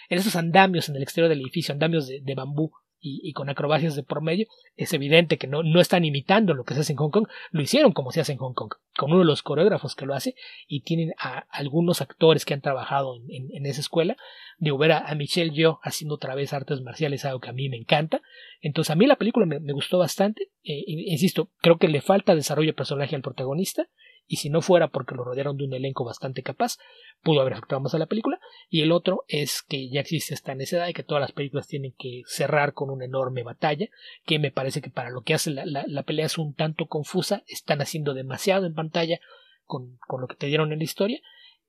en 0.08 0.18
estos 0.18 0.36
andamios 0.36 0.88
en 0.88 0.96
el 0.96 1.02
exterior 1.02 1.28
del 1.28 1.40
edificio, 1.40 1.72
andamios 1.72 2.08
de, 2.08 2.34
bambú 2.34 2.72
y, 3.06 3.34
con 3.34 3.50
acrobacias 3.50 3.96
de 3.96 4.02
por 4.02 4.22
medio, 4.22 4.46
es 4.76 4.94
evidente 4.94 5.36
que 5.36 5.46
no, 5.46 5.62
no 5.62 5.80
están 5.82 6.06
imitando 6.06 6.54
lo 6.54 6.64
que 6.64 6.72
se 6.72 6.80
hace 6.80 6.92
en 6.92 6.96
Hong 6.96 7.10
Kong, 7.10 7.28
lo 7.50 7.60
hicieron 7.60 7.92
como 7.92 8.10
se 8.12 8.22
hace 8.22 8.32
en 8.32 8.38
Hong 8.38 8.54
Kong, 8.54 8.70
con 8.96 9.10
uno 9.10 9.20
de 9.20 9.26
los 9.26 9.42
coreógrafos 9.42 9.94
que 9.94 10.06
lo 10.06 10.14
hace, 10.14 10.34
y 10.66 10.80
tienen 10.80 11.12
a 11.18 11.40
algunos 11.50 12.00
actores 12.00 12.46
que 12.46 12.54
han 12.54 12.62
trabajado 12.62 13.16
en, 13.28 13.48
en, 13.52 13.66
esa 13.66 13.82
escuela, 13.82 14.16
de 14.56 14.72
ver 14.72 14.92
a, 14.92 15.14
Michelle 15.16 15.52
Yeoh 15.52 15.80
haciendo 15.82 16.14
otra 16.14 16.34
vez 16.34 16.54
artes 16.54 16.80
marciales, 16.80 17.26
algo 17.26 17.40
que 17.40 17.50
a 17.50 17.52
mí 17.52 17.68
me 17.68 17.76
encanta, 17.76 18.22
entonces 18.62 18.90
a 18.90 18.94
mí 18.96 19.06
la 19.06 19.16
película 19.16 19.44
me, 19.44 19.72
gustó 19.74 19.98
bastante, 19.98 20.44
eh, 20.62 20.84
insisto, 20.86 21.50
creo 21.60 21.76
que 21.76 21.88
le 21.88 22.00
falta 22.00 22.34
desarrollo 22.34 22.70
de 22.70 22.74
personaje 22.74 23.14
al 23.16 23.22
protagonista, 23.22 23.86
y 24.26 24.36
si 24.36 24.50
no 24.50 24.62
fuera 24.62 24.88
porque 24.88 25.14
lo 25.14 25.24
rodearon 25.24 25.56
de 25.56 25.64
un 25.64 25.74
elenco 25.74 26.04
bastante 26.04 26.42
capaz, 26.42 26.78
pudo 27.22 27.40
haber 27.40 27.54
afectado 27.54 27.80
más 27.80 27.94
a 27.94 27.98
la 27.98 28.06
película. 28.06 28.38
Y 28.68 28.82
el 28.82 28.92
otro 28.92 29.24
es 29.28 29.62
que 29.62 29.88
ya 29.88 30.00
existe 30.00 30.34
esta 30.34 30.54
necesidad 30.54 30.88
y 30.88 30.94
que 30.94 31.02
todas 31.02 31.20
las 31.20 31.32
películas 31.32 31.66
tienen 31.66 31.94
que 31.98 32.22
cerrar 32.26 32.72
con 32.72 32.90
una 32.90 33.04
enorme 33.04 33.42
batalla, 33.42 33.88
que 34.24 34.38
me 34.38 34.50
parece 34.50 34.80
que 34.80 34.90
para 34.90 35.10
lo 35.10 35.22
que 35.22 35.34
hace 35.34 35.50
la, 35.50 35.64
la, 35.64 36.02
pelea 36.02 36.26
es 36.26 36.38
un 36.38 36.54
tanto 36.54 36.86
confusa, 36.86 37.42
están 37.46 37.80
haciendo 37.80 38.14
demasiado 38.14 38.66
en 38.66 38.74
pantalla 38.74 39.20
con, 39.64 39.98
con 40.06 40.20
lo 40.20 40.28
que 40.28 40.36
te 40.36 40.46
dieron 40.46 40.72
en 40.72 40.78
la 40.78 40.84
historia, 40.84 41.20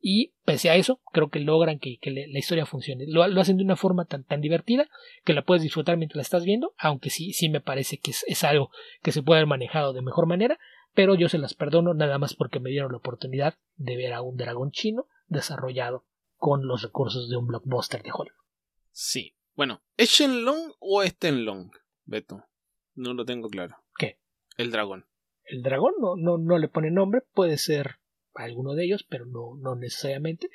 y 0.07 0.33
pese 0.45 0.69
a 0.69 0.75
eso, 0.75 1.01
creo 1.11 1.29
que 1.29 1.39
logran 1.39 1.79
que, 1.79 1.97
la 2.03 2.37
historia 2.37 2.67
funcione. 2.67 3.05
Lo, 3.07 3.23
hacen 3.41 3.57
de 3.57 3.63
una 3.63 3.75
forma 3.75 4.05
tan, 4.05 4.23
tan 4.23 4.39
divertida 4.39 4.87
que 5.23 5.33
la 5.33 5.41
puedes 5.41 5.63
disfrutar 5.63 5.97
mientras 5.97 6.17
la 6.17 6.21
estás 6.21 6.45
viendo, 6.45 6.75
aunque 6.77 7.09
sí, 7.09 7.33
sí 7.33 7.49
me 7.49 7.59
parece 7.59 7.97
que 7.97 8.11
es, 8.11 8.43
algo 8.43 8.69
que 9.01 9.11
se 9.11 9.23
puede 9.23 9.39
haber 9.39 9.47
manejado 9.47 9.93
de 9.93 10.03
mejor 10.03 10.27
manera, 10.27 10.59
pero 10.95 11.15
yo 11.15 11.29
se 11.29 11.37
las 11.37 11.53
perdono 11.53 11.93
nada 11.93 12.17
más 12.17 12.33
porque 12.33 12.59
me 12.59 12.71
dieron 12.71 12.91
la 12.91 12.97
oportunidad 12.97 13.55
de 13.75 13.97
ver 13.97 14.13
a 14.13 14.21
un 14.21 14.37
dragón 14.37 14.71
chino 14.71 15.07
desarrollado 15.27 16.05
con 16.37 16.65
los 16.65 16.81
recursos 16.81 17.29
de 17.29 17.37
un 17.37 17.47
blockbuster 17.47 18.01
de 18.01 18.11
Hollywood. 18.11 18.45
Sí, 18.91 19.35
bueno, 19.55 19.83
¿es 19.97 20.09
Shenlong 20.09 20.73
o 20.79 21.03
es 21.03 21.17
Tenlong, 21.17 21.69
Beto? 22.05 22.45
No 22.93 23.13
lo 23.13 23.25
tengo 23.25 23.49
claro. 23.49 23.75
¿Qué? 23.97 24.19
El 24.57 24.71
dragón. 24.71 25.05
El 25.43 25.61
dragón 25.61 25.93
no, 25.99 26.15
no, 26.15 26.37
no 26.37 26.57
le 26.57 26.69
pone 26.69 26.91
nombre, 26.91 27.21
puede 27.33 27.57
ser 27.57 27.99
alguno 28.33 28.73
de 28.73 28.85
ellos, 28.85 29.05
pero 29.07 29.25
no, 29.25 29.55
no 29.57 29.75
necesariamente. 29.75 30.49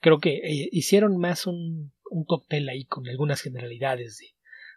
Creo 0.00 0.18
que 0.20 0.36
eh, 0.36 0.68
hicieron 0.72 1.16
más 1.18 1.46
un, 1.46 1.92
un, 2.10 2.24
cóctel 2.24 2.68
ahí 2.68 2.84
con 2.84 3.08
algunas 3.08 3.40
generalidades 3.40 4.18
de, 4.18 4.26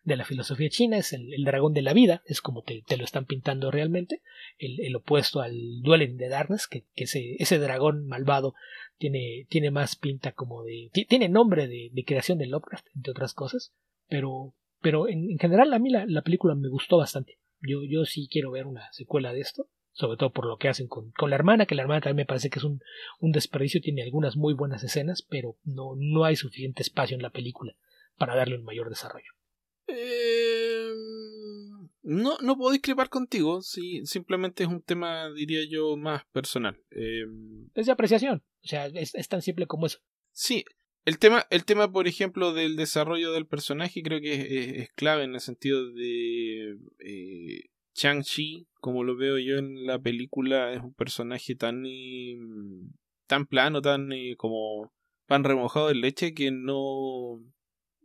de 0.05 0.15
la 0.15 0.23
filosofía 0.23 0.69
china. 0.69 0.97
Es 0.97 1.11
el, 1.11 1.43
dragón 1.43 1.73
de 1.73 1.81
la 1.81 1.93
vida, 1.93 2.23
es 2.25 2.41
como 2.41 2.61
te, 2.61 2.83
te 2.87 2.95
lo 2.95 3.03
están 3.03 3.25
pintando 3.25 3.71
realmente. 3.71 4.21
El, 4.57 4.79
el, 4.79 4.95
opuesto 4.95 5.41
al 5.41 5.81
Duelen 5.81 6.15
de 6.17 6.29
Darkness, 6.29 6.67
que, 6.67 6.85
que 6.95 7.03
ese, 7.03 7.35
ese 7.39 7.59
dragón 7.59 8.07
malvado 8.07 8.53
tiene, 8.97 9.45
tiene 9.49 9.71
más 9.71 9.95
pinta 9.97 10.31
como 10.31 10.63
de. 10.63 10.89
tiene 11.09 11.27
nombre 11.27 11.67
de, 11.67 11.89
de, 11.91 12.05
creación 12.05 12.37
de 12.37 12.47
Lovecraft, 12.47 12.87
entre 12.95 13.11
otras 13.11 13.33
cosas. 13.33 13.73
Pero, 14.07 14.53
pero 14.81 15.09
en, 15.09 15.31
en 15.31 15.39
general 15.39 15.73
a 15.73 15.79
mí 15.79 15.89
la, 15.89 16.05
la, 16.05 16.21
película 16.21 16.55
me 16.55 16.69
gustó 16.69 16.97
bastante. 16.97 17.39
Yo, 17.61 17.79
yo 17.83 18.05
sí 18.05 18.29
quiero 18.31 18.51
ver 18.51 18.67
una 18.67 18.91
secuela 18.93 19.33
de 19.33 19.41
esto 19.41 19.67
sobre 19.97 20.17
todo 20.17 20.31
por 20.31 20.45
lo 20.45 20.57
que 20.57 20.67
hacen 20.67 20.89
con, 20.89 21.11
con, 21.11 21.29
la 21.29 21.37
hermana, 21.37 21.65
que 21.65 21.73
la 21.73 21.83
hermana 21.83 22.01
también 22.01 22.17
me 22.17 22.25
parece 22.25 22.49
que 22.49 22.59
es 22.59 22.65
un, 22.65 22.81
un, 23.21 23.31
desperdicio, 23.31 23.79
tiene 23.79 24.03
algunas 24.03 24.35
muy 24.35 24.53
buenas 24.53 24.83
escenas, 24.83 25.21
pero 25.21 25.55
no, 25.63 25.93
no 25.95 26.25
hay 26.25 26.35
suficiente 26.35 26.81
espacio 26.81 27.15
en 27.15 27.23
la 27.23 27.29
película 27.29 27.77
para 28.17 28.35
darle 28.35 28.57
un 28.57 28.65
mayor 28.65 28.89
desarrollo. 28.89 29.34
Eh, 29.87 30.91
no, 32.03 32.37
no 32.39 32.57
puedo 32.57 32.71
discrepar 32.71 33.09
contigo, 33.09 33.61
sí, 33.61 34.01
simplemente 34.05 34.63
es 34.63 34.69
un 34.69 34.81
tema, 34.81 35.31
diría 35.31 35.61
yo, 35.69 35.97
más 35.97 36.25
personal. 36.31 36.79
Eh, 36.91 37.25
es 37.73 37.85
de 37.85 37.91
apreciación, 37.91 38.43
o 38.63 38.67
sea, 38.67 38.87
es, 38.87 39.27
tan 39.27 39.41
simple 39.41 39.67
como 39.67 39.85
eso. 39.85 39.99
Sí, 40.31 40.65
el 41.05 41.19
tema, 41.19 41.45
el 41.49 41.65
tema, 41.65 41.91
por 41.91 42.07
ejemplo, 42.07 42.53
del 42.53 42.75
desarrollo 42.75 43.31
del 43.31 43.47
personaje 43.47 44.03
creo 44.03 44.21
que 44.21 44.79
es, 44.81 44.89
clave 44.93 45.23
en 45.23 45.35
el 45.35 45.41
sentido 45.41 45.91
de... 45.91 46.77
Eh, 46.99 47.69
Chang-Chi, 47.95 48.67
como 48.81 49.03
lo 49.03 49.15
veo 49.15 49.39
yo 49.39 49.57
en 49.57 49.85
la 49.85 49.97
película, 49.99 50.73
es 50.73 50.81
un 50.81 50.93
personaje 50.93 51.55
tan, 51.55 51.85
eh, 51.85 52.37
tan 53.25 53.47
plano, 53.47 53.81
tan 53.81 54.11
eh, 54.11 54.35
como 54.37 54.91
pan 55.27 55.43
remojado 55.43 55.89
en 55.89 56.01
leche 56.01 56.33
que 56.33 56.51
no, 56.51 57.41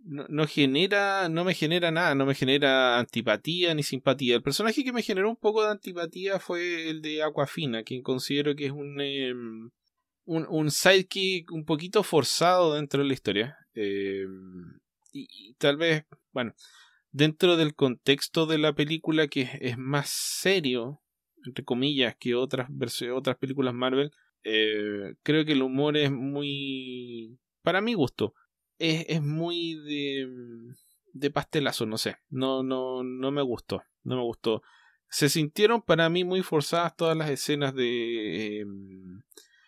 no, 0.04 0.46
genera, 0.46 1.28
no 1.28 1.44
me 1.44 1.54
genera 1.54 1.90
nada, 1.90 2.14
no 2.14 2.26
me 2.26 2.34
genera 2.34 2.98
antipatía 2.98 3.74
ni 3.74 3.82
simpatía. 3.82 4.36
El 4.36 4.42
personaje 4.42 4.84
que 4.84 4.92
me 4.92 5.02
generó 5.02 5.30
un 5.30 5.36
poco 5.36 5.62
de 5.62 5.70
antipatía 5.70 6.38
fue 6.38 6.88
el 6.88 7.02
de 7.02 7.22
Aquafina, 7.22 7.82
quien 7.82 8.02
considero 8.02 8.54
que 8.54 8.66
es 8.66 8.72
un, 8.72 9.00
em, 9.00 9.70
un, 10.24 10.46
un, 10.48 10.70
sidekick 10.70 11.52
un 11.52 11.64
poquito 11.64 12.02
forzado 12.02 12.74
dentro 12.74 13.02
de 13.02 13.08
la 13.08 13.14
historia. 13.14 13.56
Em, 13.74 14.80
y, 15.12 15.54
tal 15.54 15.76
vez, 15.76 16.04
bueno, 16.32 16.54
dentro 17.12 17.56
del 17.56 17.74
contexto 17.74 18.46
de 18.46 18.58
la 18.58 18.74
película 18.74 19.28
que 19.28 19.48
es 19.60 19.76
más 19.78 20.08
serio, 20.10 21.00
entre 21.44 21.64
comillas, 21.64 22.16
que 22.18 22.34
otras, 22.34 22.68
otras 23.12 23.36
películas 23.36 23.74
Marvel, 23.74 24.12
eh, 24.44 25.14
creo 25.22 25.44
que 25.44 25.52
el 25.52 25.62
humor 25.62 25.96
es 25.96 26.10
muy... 26.10 27.38
Para 27.62 27.82
mi 27.82 27.92
gusto, 27.92 28.34
es, 28.80 29.04
es 29.08 29.22
muy 29.22 29.74
de, 29.74 30.28
de 31.12 31.30
pastelazo, 31.30 31.86
no 31.86 31.98
sé, 31.98 32.16
no, 32.28 32.62
no, 32.62 33.04
no 33.04 33.30
me 33.30 33.42
gustó, 33.42 33.82
no 34.02 34.16
me 34.16 34.22
gustó. 34.22 34.62
Se 35.08 35.28
sintieron 35.28 35.82
para 35.82 36.08
mí 36.08 36.24
muy 36.24 36.42
forzadas 36.42 36.96
todas 36.96 37.16
las 37.16 37.30
escenas 37.30 37.74
de... 37.74 38.60
Em, 38.60 39.22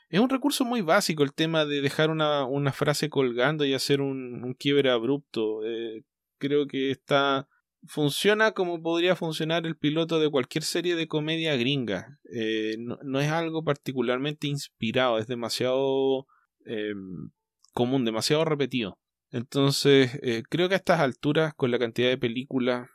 es 0.08 0.20
un 0.20 0.28
recurso 0.28 0.64
muy 0.64 0.82
básico 0.82 1.22
el 1.22 1.32
tema 1.32 1.64
de 1.64 1.80
dejar 1.80 2.10
una, 2.10 2.44
una 2.44 2.72
frase 2.72 3.08
colgando 3.08 3.64
y 3.64 3.74
hacer 3.74 4.00
un, 4.00 4.54
quiebre 4.58 4.90
abrupto. 4.90 5.64
Eh, 5.64 6.04
creo 6.38 6.66
que 6.66 6.90
está 6.90 7.48
funciona 7.86 8.52
como 8.52 8.80
podría 8.82 9.16
funcionar 9.16 9.66
el 9.66 9.76
piloto 9.76 10.20
de 10.20 10.30
cualquier 10.30 10.64
serie 10.64 10.96
de 10.96 11.08
comedia 11.08 11.56
gringa. 11.56 12.20
Eh, 12.32 12.76
no, 12.78 13.20
es 13.20 13.30
algo 13.30 13.64
particularmente 13.64 14.46
inspirado, 14.46 15.18
es 15.18 15.26
demasiado 15.26 16.26
em, 16.64 17.30
común, 17.72 18.04
demasiado 18.04 18.44
repetido. 18.44 18.98
Entonces, 19.32 20.18
eh, 20.22 20.42
creo 20.48 20.68
que 20.68 20.74
a 20.74 20.78
estas 20.78 21.00
alturas, 21.00 21.54
con 21.54 21.70
la 21.70 21.78
cantidad 21.78 22.08
de 22.08 22.18
películas, 22.18 22.88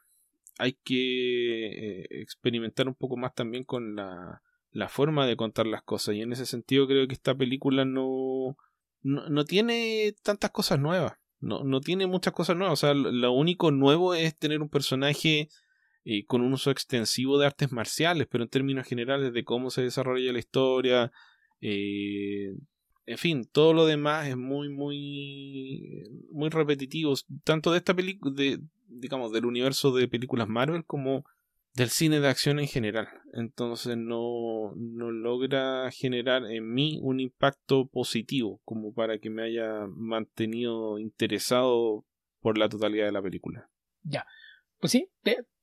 hay 0.59 0.77
que 0.83 2.01
eh, 2.01 2.07
experimentar 2.21 2.87
un 2.87 2.95
poco 2.95 3.17
más 3.17 3.33
también 3.33 3.63
con 3.63 3.95
la, 3.95 4.41
la, 4.71 4.87
forma 4.87 5.25
de 5.27 5.35
contar 5.35 5.67
las 5.67 5.83
cosas. 5.83 6.15
Y 6.15 6.21
en 6.21 6.31
ese 6.31 6.45
sentido 6.45 6.87
creo 6.87 7.07
que 7.07 7.13
esta 7.13 7.35
película 7.35 7.85
no, 7.85 8.55
no 9.01 9.45
tiene 9.45 10.15
tantas 10.23 10.51
cosas 10.51 10.79
nuevas. 10.79 11.13
No, 11.39 11.63
no 11.63 11.81
tiene 11.81 12.07
muchas 12.07 12.33
cosas 12.33 12.55
nuevas. 12.55 12.73
O 12.73 12.85
sea, 12.87 12.93
lo 12.93 13.31
único 13.31 13.71
nuevo 13.71 14.13
es 14.15 14.37
tener 14.37 14.61
un 14.61 14.69
personaje 14.69 15.49
eh, 16.09 16.25
con 16.25 16.41
un 16.41 16.53
uso 16.53 16.71
extensivo 16.71 17.37
de 17.37 17.47
artes 17.47 17.71
marciales, 17.73 18.27
pero 18.31 18.43
en 18.43 18.49
términos 18.49 18.87
generales 18.87 19.33
de 19.33 19.43
cómo 19.43 19.69
se 19.69 19.81
desarrolla 19.81 20.31
la 20.31 20.39
historia, 20.39 21.11
eh, 21.59 22.55
en 23.07 23.17
fin, 23.17 23.47
todo 23.49 23.73
lo 23.73 23.85
demás 23.85 24.27
es 24.27 24.35
muy, 24.35 24.67
muy, 24.67 26.03
muy 26.29 26.49
repetitivo, 26.49 27.13
tanto 27.45 27.71
de 27.71 27.77
esta 27.77 27.93
película, 27.93 28.33
de, 28.35 28.59
digamos, 28.89 29.31
del 29.31 29.45
universo 29.45 29.93
de 29.93 30.09
películas 30.09 30.49
Marvel 30.49 30.83
como 30.85 31.23
del 31.73 31.89
cine 31.89 32.19
de 32.19 32.27
acción 32.27 32.59
en 32.59 32.67
general. 32.67 33.07
Entonces 33.31 33.95
no, 33.95 34.73
no 34.75 35.11
logra 35.11 35.89
generar 35.91 36.51
en 36.51 36.73
mí 36.73 36.99
un 37.01 37.21
impacto 37.21 37.87
positivo 37.87 38.59
como 38.65 38.93
para 38.93 39.19
que 39.19 39.29
me 39.29 39.43
haya 39.43 39.87
mantenido 39.87 40.99
interesado 40.99 42.03
por 42.41 42.57
la 42.57 42.67
totalidad 42.67 43.05
de 43.05 43.13
la 43.13 43.21
película. 43.21 43.69
Ya, 44.03 44.25
pues 44.79 44.91
sí, 44.91 45.09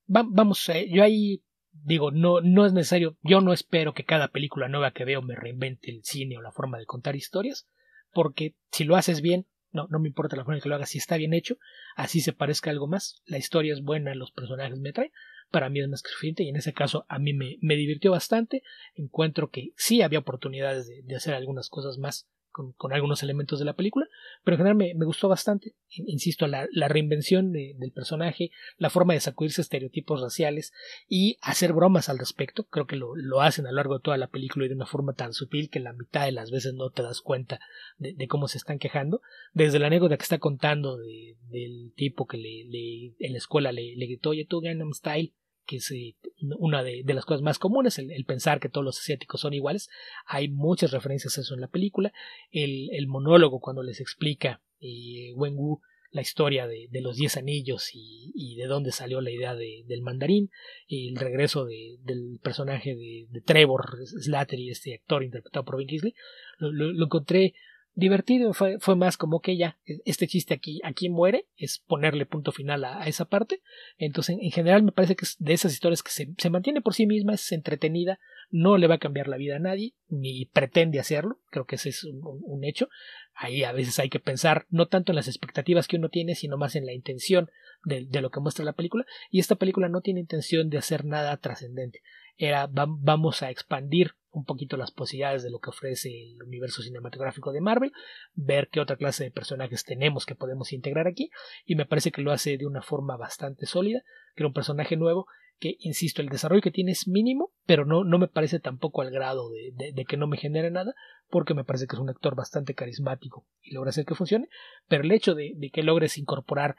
vamos, 0.07 0.67
eh, 0.71 0.89
yo 0.91 1.03
ahí 1.03 1.43
digo, 1.83 2.11
no, 2.11 2.41
no 2.41 2.67
es 2.67 2.73
necesario, 2.73 3.17
yo 3.23 3.41
no 3.41 3.53
espero 3.53 3.95
que 3.95 4.05
cada 4.05 4.29
película 4.29 4.69
nueva 4.69 4.93
que 4.93 5.05
veo 5.05 5.23
me 5.23 5.35
reinvente 5.35 5.91
el 5.91 6.03
cine 6.05 6.39
o 6.39 6.43
la 6.43 6.53
forma 6.53 6.79
de 6.79 6.87
contar 6.87 7.17
historias, 7.17 7.69
porque 8.13 8.55
si 8.71 8.85
lo 8.85 8.97
haces 8.97 9.21
bien, 9.21 9.47
no, 9.73 9.89
no 9.89 9.99
me 9.99 10.09
importa 10.09 10.37
la 10.37 10.45
forma 10.45 10.57
en 10.57 10.63
que 10.63 10.69
lo 10.69 10.77
hagas, 10.77 10.91
si 10.91 10.99
está 10.99 11.17
bien 11.17 11.35
hecho, 11.35 11.57
así 11.97 12.21
se 12.21 12.33
parezca 12.33 12.71
algo 12.71 12.87
más, 12.87 13.23
la 13.27 13.39
historia 13.39 13.73
es 13.73 13.83
buena, 13.83 14.15
los 14.15 14.31
personajes 14.31 14.79
me 14.79 14.93
traen, 14.93 15.11
para 15.51 15.69
mí 15.69 15.81
es 15.81 15.89
más 15.89 16.03
que 16.03 16.11
suficiente 16.11 16.43
y 16.43 16.49
en 16.49 16.57
ese 16.57 16.73
caso 16.73 17.07
a 17.09 17.19
mí 17.19 17.33
me, 17.33 17.59
me 17.61 17.77
divirtió 17.77 18.11
bastante. 18.11 18.65
Encuentro 18.95 19.51
que 19.51 19.73
sí 19.77 20.03
había 20.03 20.19
oportunidades 20.19 20.89
de, 20.89 21.03
de 21.05 21.15
hacer 21.15 21.35
algunas 21.35 21.69
cosas 21.69 21.97
más 21.97 22.29
con, 22.55 22.93
algunos 22.93 23.23
elementos 23.23 23.59
de 23.59 23.65
la 23.65 23.75
película, 23.75 24.07
pero 24.45 24.55
en 24.55 24.59
general 24.59 24.77
me, 24.77 25.05
gustó 25.05 25.29
bastante. 25.29 25.75
Insisto, 25.91 26.47
la, 26.47 26.67
la 26.73 26.89
reinvención 26.89 27.53
de, 27.53 27.75
del 27.79 27.93
personaje, 27.93 28.51
la 28.79 28.91
forma 28.91 29.13
de 29.13 29.21
sacudirse 29.21 29.61
estereotipos 29.61 30.21
raciales 30.21 30.73
y 31.09 31.37
hacer 31.43 31.73
bromas 31.73 32.09
al 32.09 32.19
respecto. 32.19 32.65
Creo 32.65 32.87
que 32.87 32.97
lo, 32.97 33.17
lo, 33.17 33.41
hacen 33.41 33.67
a 33.67 33.71
lo 33.71 33.77
largo 33.77 33.95
de 33.95 34.03
toda 34.03 34.17
la 34.17 34.29
película 34.29 34.65
y 34.65 34.69
de 34.69 34.77
una 34.77 34.87
forma 34.87 35.15
tan 35.15 35.33
sutil 35.33 35.69
que 35.69 35.81
la 35.81 35.93
mitad 35.93 36.25
de 36.25 36.33
las 36.33 36.51
veces 36.51 36.75
no 36.75 36.91
te 36.91 37.03
das 37.03 37.21
cuenta 37.21 37.61
de, 37.99 38.27
cómo 38.29 38.49
se 38.49 38.59
están 38.59 38.79
quejando. 38.79 39.21
Desde 39.53 39.79
la 39.79 39.89
anécdota 39.89 40.17
que 40.17 40.23
está 40.23 40.39
contando 40.39 40.97
de, 40.97 41.37
del 41.51 41.93
tipo 41.97 42.27
que 42.27 42.39
le, 42.39 42.65
le, 42.67 43.15
en 43.19 43.33
la 43.33 43.39
escuela 43.39 43.73
le, 43.73 43.97
le 43.97 44.07
gritó, 44.07 44.31
oye 44.31 44.47
tú 44.47 44.61
Gangnam 44.61 44.93
Style, 44.93 45.35
que 45.67 45.77
es 45.77 45.91
eh, 45.91 46.17
una 46.59 46.83
de, 46.83 47.03
las 47.07 47.25
cosas 47.25 47.43
más 47.43 47.59
comunes, 47.59 47.99
el, 47.99 48.25
pensar 48.25 48.61
que 48.61 48.69
todos 48.69 48.85
los 48.85 48.99
asiáticos 48.99 49.41
son 49.41 49.55
iguales. 49.55 49.89
Hay 50.27 50.49
muchas 50.49 50.91
referencias 50.93 51.37
a 51.37 51.41
eso 51.41 51.55
en 51.55 51.61
la 51.61 51.69
película. 51.69 52.13
El, 52.51 52.91
el 52.93 53.07
monólogo 53.07 53.61
cuando 53.61 53.83
les 53.83 54.01
explica 54.01 54.61
eh, 54.81 55.33
Wen 55.35 55.55
Wu 55.57 55.81
la 56.11 56.23
historia 56.23 56.69
de, 56.69 56.89
los 57.01 57.17
diez 57.17 57.37
anillos 57.37 57.91
y, 57.93 58.31
y, 58.37 58.55
de 58.55 58.67
dónde 58.67 58.93
salió 58.93 59.21
la 59.21 59.33
idea 59.33 59.57
de, 59.57 59.83
del 59.87 60.01
mandarín, 60.01 60.49
el 60.87 61.17
regreso 61.17 61.65
de, 61.65 61.99
del 62.05 62.39
personaje 62.41 62.95
de, 62.95 63.41
Trevor 63.45 63.99
Slattery, 64.07 64.71
este 64.71 64.95
actor 64.95 65.25
interpretado 65.25 65.65
por 65.65 65.77
Ben 65.77 65.89
Kingsley, 65.89 66.15
lo 66.59 67.05
encontré 67.05 67.55
divertido, 67.95 68.53
fue, 68.55 68.79
fue 68.81 68.97
más 68.97 69.17
como 69.17 69.41
que 69.41 69.57
ya, 69.57 69.79
este 70.05 70.27
chiste 70.27 70.55
aquí, 70.55 70.81
aquí 70.85 71.09
muere, 71.09 71.47
es 71.57 71.79
ponerle 71.79 72.27
punto 72.27 72.53
final 72.53 72.85
a, 72.85 73.07
esa 73.07 73.27
parte. 73.27 73.63
Entonces, 73.99 74.37
en, 74.41 74.51
general, 74.51 74.83
me 74.83 74.93
parece 74.93 75.17
que 75.17 75.25
es 75.25 75.37
de 75.39 75.53
esas 75.53 75.73
historias 75.73 76.03
que 76.03 76.11
se, 76.11 76.35
se, 76.37 76.51
mantiene 76.51 76.81
por 76.81 76.95
sí 76.95 77.07
misma, 77.07 77.35
es 77.35 77.53
entretenida, 77.53 78.19
no 78.51 78.79
le 78.79 78.87
va 78.87 78.97
a 78.97 78.99
cambiar 78.99 79.29
la 79.29 79.37
vida 79.37 79.57
a 79.57 79.61
nadie, 79.61 79.95
ni 80.09 80.47
pretende 80.47 80.99
hacerlo, 80.99 81.41
creo 81.51 81.67
que 81.67 81.77
ese 81.77 81.91
es 81.91 82.05
un, 82.05 82.65
hecho. 82.65 82.89
Ahí 83.35 83.65
a 83.65 83.73
veces 83.73 83.99
hay 83.99 84.09
que 84.09 84.21
pensar 84.21 84.67
no 84.71 84.87
tanto 84.87 85.13
en 85.13 85.17
las 85.17 85.29
expectativas 85.29 85.89
que 85.89 85.97
uno 85.97 86.09
tiene, 86.09 86.35
sino 86.35 86.57
más 86.57 86.77
en 86.77 86.87
la 86.87 86.93
intención 86.93 87.51
de 87.85 88.21
lo 88.23 88.31
que 88.31 88.41
muestra 88.41 88.65
la 88.65 88.73
película. 88.73 89.05
Y 89.31 89.41
esta 89.41 89.57
película 89.57 89.89
no 89.89 90.01
tiene 90.01 90.21
intención 90.21 90.71
de 90.71 90.79
hacer 90.79 91.05
nada 91.05 91.37
trascendente. 91.37 92.01
Era, 92.37 92.69
vamos 92.71 93.43
a 93.43 93.51
expandir 93.51 94.15
un 94.35 94.45
poquito 94.45 94.77
las 94.77 94.91
posibilidades 94.91 95.43
de 95.45 95.51
lo 95.51 95.61
que 95.61 95.71
ofrece 95.71 96.11
el 96.33 96.43
universo 96.43 96.83
cinematográfico 96.83 97.53
de 97.53 97.61
Marvel, 97.61 97.93
ver 98.35 98.69
qué 98.69 98.81
otra 98.81 98.97
clase 98.97 99.25
de 99.25 99.31
personajes 99.31 99.85
tenemos 99.85 100.27
que 100.27 100.35
podemos 100.35 100.73
integrar 100.73 101.07
aquí, 101.07 101.31
y 101.65 101.77
me 101.77 101.87
parece 101.87 102.11
que 102.11 102.21
lo 102.21 102.33
hace 102.33 102.59
de 102.59 102.67
una 102.67 102.83
forma 102.83 103.17
bastante 103.17 103.67
sólida, 103.67 104.03
que 104.35 104.45
un 104.45 104.53
personaje 104.53 104.97
nuevo 104.97 105.27
que, 105.61 105.77
insisto, 105.79 106.21
el 106.21 106.29
desarrollo 106.29 106.63
que 106.63 106.73
tiene 106.73 106.91
es 106.91 107.07
mínimo, 107.07 107.53
pero 107.65 107.85
no, 107.85 108.03
no 108.03 108.19
me 108.19 108.27
parece 108.27 108.59
tampoco 108.59 109.03
al 109.03 109.13
grado 109.13 109.51
de, 109.51 110.05
que 110.05 110.17
no 110.17 110.27
me 110.27 110.37
genere 110.37 110.73
nada, 110.73 110.95
porque 111.29 111.55
me 111.55 111.65
parece 111.65 111.87
que 111.87 111.95
es 111.95 112.01
un 112.01 112.11
actor 112.11 112.35
bastante 112.35 112.75
carismático 112.75 113.47
y 113.63 113.73
logra 113.73 113.91
hacer 113.91 114.05
que 114.05 114.17
funcione, 114.17 114.49
pero 114.89 115.05
el 115.05 115.13
hecho 115.13 115.37
de, 115.37 115.55
que 115.73 115.85
logres 115.85 116.19
incorporar 116.19 116.75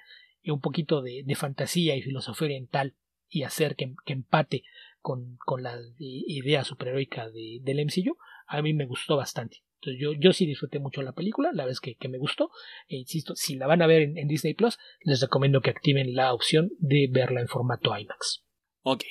un 0.45 0.60
poquito 0.60 1.02
de, 1.02 1.23
de, 1.26 1.36
fantasía 1.36 1.95
y 1.95 2.02
filosofía 2.02 2.48
oriental 2.48 2.95
y 3.30 3.44
hacer 3.44 3.77
que, 3.77 3.95
que 4.06 4.14
empate 4.14 4.64
con, 5.06 5.38
con, 5.45 5.61
la 5.61 5.80
idea 5.99 6.64
superheroica 6.64 7.30
de, 7.30 7.60
del 7.61 7.86
MCU, 7.86 8.18
a 8.48 8.64
mí 8.64 8.73
me 8.73 8.88
gustó 8.88 9.15
bastante. 9.15 9.64
Entonces 9.76 10.02
yo, 10.02 10.14
yo 10.19 10.34
sí 10.34 10.48
disfruté 10.48 10.80
mucho 10.80 11.03
la 11.03 11.14
película, 11.14 11.52
la 11.53 11.68
vez 11.68 11.80
que, 11.80 11.94
que 11.94 12.10
me 12.10 12.18
gustó. 12.18 12.49
E 12.88 12.95
insisto, 12.95 13.36
si 13.36 13.56
la 13.56 13.68
van 13.68 13.84
a 13.84 13.88
ver 13.88 14.02
en, 14.02 14.27
Disney 14.27 14.56
Plus, 14.56 14.80
les 15.02 15.22
recomiendo 15.22 15.61
que 15.61 15.69
activen 15.69 16.15
la 16.15 16.34
opción 16.34 16.72
de 16.80 17.07
verla 17.11 17.41
en 17.41 17.48
formato 17.48 17.95
IMAX. 17.95 18.44
Ok. 18.82 19.03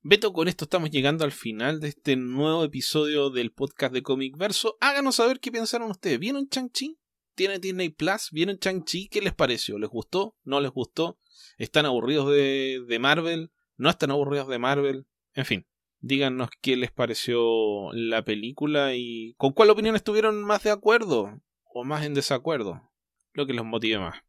Beto, 0.00 0.32
con 0.32 0.48
esto 0.48 0.64
estamos 0.64 0.90
llegando 0.90 1.22
al 1.22 1.32
final 1.32 1.80
de 1.80 1.88
este 1.88 2.16
nuevo 2.16 2.64
episodio 2.64 3.28
del 3.28 3.52
podcast 3.52 3.92
de 3.92 4.02
Comic 4.02 4.38
Verso. 4.38 4.78
Háganos 4.80 5.16
saber 5.16 5.38
qué 5.38 5.52
pensaron 5.52 5.90
ustedes. 5.90 6.18
¿Vieron 6.18 6.48
Chang-Chi? 6.48 6.98
¿Tiene 7.34 7.58
Disney 7.58 7.90
Plus? 7.90 8.30
¿Vieron 8.32 8.58
Chang-Chi? 8.58 9.08
¿Qué 9.10 9.20
les 9.20 9.34
pareció? 9.34 9.78
¿Les 9.78 9.90
gustó? 9.90 10.34
¿No 10.44 10.60
les 10.60 10.70
gustó? 10.70 11.18
¿Están 11.58 11.84
aburridos 11.84 12.30
de, 12.30 12.82
de 12.88 12.98
Marvel? 12.98 13.52
¿No 13.76 13.90
están 13.90 14.10
aburridos 14.12 14.48
de 14.48 14.58
Marvel? 14.58 15.06
En 15.34 15.44
fin, 15.44 15.66
díganos 16.00 16.50
qué 16.60 16.76
les 16.76 16.90
pareció 16.90 17.92
la 17.92 18.24
película 18.24 18.94
y 18.94 19.34
con 19.36 19.52
cuál 19.52 19.70
opinión 19.70 19.96
estuvieron 19.96 20.42
más 20.42 20.62
de 20.62 20.70
acuerdo 20.70 21.40
o 21.64 21.84
más 21.84 22.04
en 22.04 22.14
desacuerdo. 22.14 22.90
Lo 23.32 23.46
que 23.46 23.54
los 23.54 23.64
motive 23.64 23.98
más. 23.98 24.22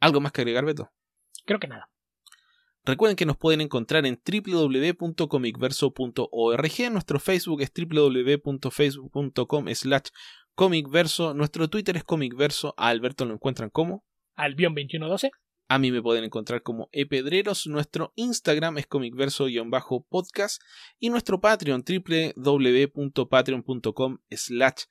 ¿Algo 0.00 0.20
más 0.20 0.32
que 0.32 0.42
agregar, 0.42 0.64
Beto? 0.64 0.92
Creo 1.46 1.58
que 1.58 1.68
nada. 1.68 1.90
Recuerden 2.84 3.16
que 3.16 3.26
nos 3.26 3.36
pueden 3.36 3.60
encontrar 3.60 4.06
en 4.06 4.20
www.comicverso.org. 4.24 6.90
Nuestro 6.90 7.20
Facebook 7.20 7.62
es 7.62 7.70
www.facebook.com 7.72 9.68
slash 9.72 10.08
comicverso. 10.54 11.32
Nuestro 11.32 11.70
Twitter 11.70 11.96
es 11.96 12.02
comicverso. 12.02 12.74
A 12.76 12.88
Alberto 12.88 13.24
lo 13.24 13.34
encuentran 13.34 13.70
como 13.70 14.04
Albion2112. 14.36 15.30
A 15.68 15.78
mí 15.78 15.90
me 15.90 16.02
pueden 16.02 16.24
encontrar 16.24 16.62
como 16.62 16.90
epedreros. 16.92 17.66
Nuestro 17.66 18.12
Instagram 18.16 18.78
es 18.78 18.86
comicverso-podcast. 18.86 20.62
Y 20.98 21.10
nuestro 21.10 21.40
Patreon 21.40 21.84
www.patreon.com 21.84 24.18
slash 24.30 24.84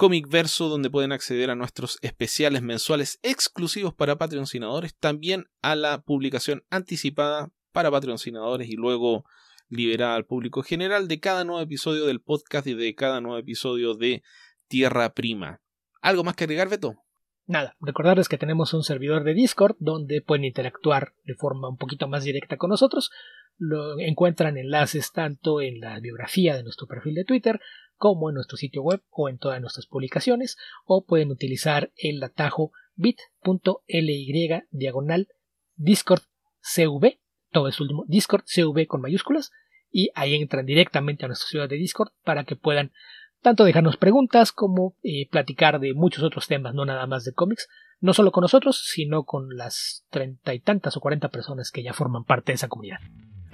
Comic 0.00 0.30
Verso, 0.30 0.70
donde 0.70 0.88
pueden 0.88 1.12
acceder 1.12 1.50
a 1.50 1.54
nuestros 1.54 1.98
especiales 2.00 2.62
mensuales 2.62 3.18
exclusivos 3.22 3.92
para 3.92 4.16
patrocinadores, 4.16 4.96
también 4.96 5.50
a 5.60 5.74
la 5.74 6.00
publicación 6.00 6.64
anticipada 6.70 7.52
para 7.72 7.90
patrocinadores 7.90 8.70
y 8.70 8.76
luego 8.76 9.26
liberada 9.68 10.14
al 10.14 10.24
público 10.24 10.62
general 10.62 11.06
de 11.06 11.20
cada 11.20 11.44
nuevo 11.44 11.60
episodio 11.60 12.06
del 12.06 12.22
podcast 12.22 12.66
y 12.66 12.72
de 12.72 12.94
cada 12.94 13.20
nuevo 13.20 13.36
episodio 13.36 13.94
de 13.94 14.22
Tierra 14.68 15.12
Prima. 15.12 15.60
¿Algo 16.00 16.24
más 16.24 16.34
que 16.34 16.44
agregar, 16.44 16.70
Beto? 16.70 16.96
Nada, 17.50 17.74
recordarles 17.80 18.28
que 18.28 18.38
tenemos 18.38 18.74
un 18.74 18.84
servidor 18.84 19.24
de 19.24 19.34
Discord 19.34 19.74
donde 19.80 20.22
pueden 20.22 20.44
interactuar 20.44 21.14
de 21.24 21.34
forma 21.34 21.68
un 21.68 21.78
poquito 21.78 22.06
más 22.06 22.22
directa 22.22 22.56
con 22.58 22.70
nosotros. 22.70 23.10
Lo 23.58 23.98
encuentran 23.98 24.56
enlaces 24.56 25.10
tanto 25.10 25.60
en 25.60 25.80
la 25.80 25.98
biografía 25.98 26.54
de 26.54 26.62
nuestro 26.62 26.86
perfil 26.86 27.16
de 27.16 27.24
Twitter 27.24 27.58
como 27.96 28.28
en 28.28 28.36
nuestro 28.36 28.56
sitio 28.56 28.82
web 28.82 29.02
o 29.10 29.28
en 29.28 29.38
todas 29.38 29.60
nuestras 29.60 29.88
publicaciones, 29.88 30.58
o 30.84 31.04
pueden 31.04 31.32
utilizar 31.32 31.90
el 31.96 32.22
atajo 32.22 32.70
bit.ly 32.94 34.62
diagonal 34.70 35.26
discord 35.74 36.22
cv, 36.60 37.18
todo 37.50 37.66
es 37.66 37.80
último, 37.80 38.04
discord 38.06 38.44
cv 38.44 38.86
con 38.86 39.00
mayúsculas, 39.00 39.50
y 39.90 40.10
ahí 40.14 40.36
entran 40.36 40.66
directamente 40.66 41.24
a 41.24 41.28
nuestra 41.28 41.48
ciudad 41.48 41.68
de 41.68 41.78
Discord 41.78 42.12
para 42.22 42.44
que 42.44 42.54
puedan 42.54 42.92
tanto 43.40 43.64
dejarnos 43.64 43.96
preguntas 43.96 44.52
como 44.52 44.94
eh, 45.02 45.28
platicar 45.30 45.80
de 45.80 45.94
muchos 45.94 46.22
otros 46.24 46.46
temas, 46.46 46.74
no 46.74 46.84
nada 46.84 47.06
más 47.06 47.24
de 47.24 47.32
cómics, 47.32 47.68
no 48.00 48.14
solo 48.14 48.32
con 48.32 48.42
nosotros, 48.42 48.82
sino 48.84 49.24
con 49.24 49.56
las 49.56 50.06
treinta 50.10 50.54
y 50.54 50.60
tantas 50.60 50.96
o 50.96 51.00
cuarenta 51.00 51.28
personas 51.28 51.70
que 51.70 51.82
ya 51.82 51.92
forman 51.92 52.24
parte 52.24 52.52
de 52.52 52.56
esa 52.56 52.68
comunidad 52.68 53.00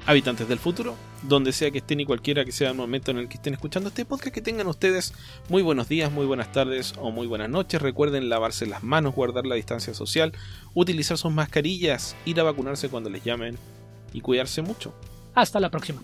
habitantes 0.06 0.48
del 0.48 0.58
futuro, 0.58 0.94
donde 1.22 1.52
sea 1.52 1.70
que 1.70 1.78
estén 1.78 2.00
y 2.00 2.04
cualquiera 2.04 2.44
que 2.44 2.52
sea 2.52 2.70
el 2.70 2.76
momento 2.76 3.10
en 3.10 3.18
el 3.18 3.28
que 3.28 3.34
estén 3.34 3.54
escuchando 3.54 3.88
este 3.88 4.04
podcast, 4.04 4.32
que 4.32 4.40
tengan 4.40 4.68
ustedes 4.68 5.12
muy 5.48 5.62
buenos 5.62 5.88
días, 5.88 6.12
muy 6.12 6.26
buenas 6.26 6.52
tardes 6.52 6.94
o 7.00 7.10
muy 7.10 7.26
buenas 7.26 7.50
noches. 7.50 7.82
Recuerden 7.82 8.28
lavarse 8.28 8.66
las 8.66 8.82
manos, 8.82 9.14
guardar 9.14 9.46
la 9.46 9.56
distancia 9.56 9.94
social, 9.94 10.32
utilizar 10.74 11.18
sus 11.18 11.32
mascarillas, 11.32 12.16
ir 12.24 12.38
a 12.40 12.44
vacunarse 12.44 12.88
cuando 12.88 13.10
les 13.10 13.24
llamen 13.24 13.58
y 14.12 14.20
cuidarse 14.20 14.62
mucho. 14.62 14.94
Hasta 15.34 15.60
la 15.60 15.70
próxima. 15.70 16.02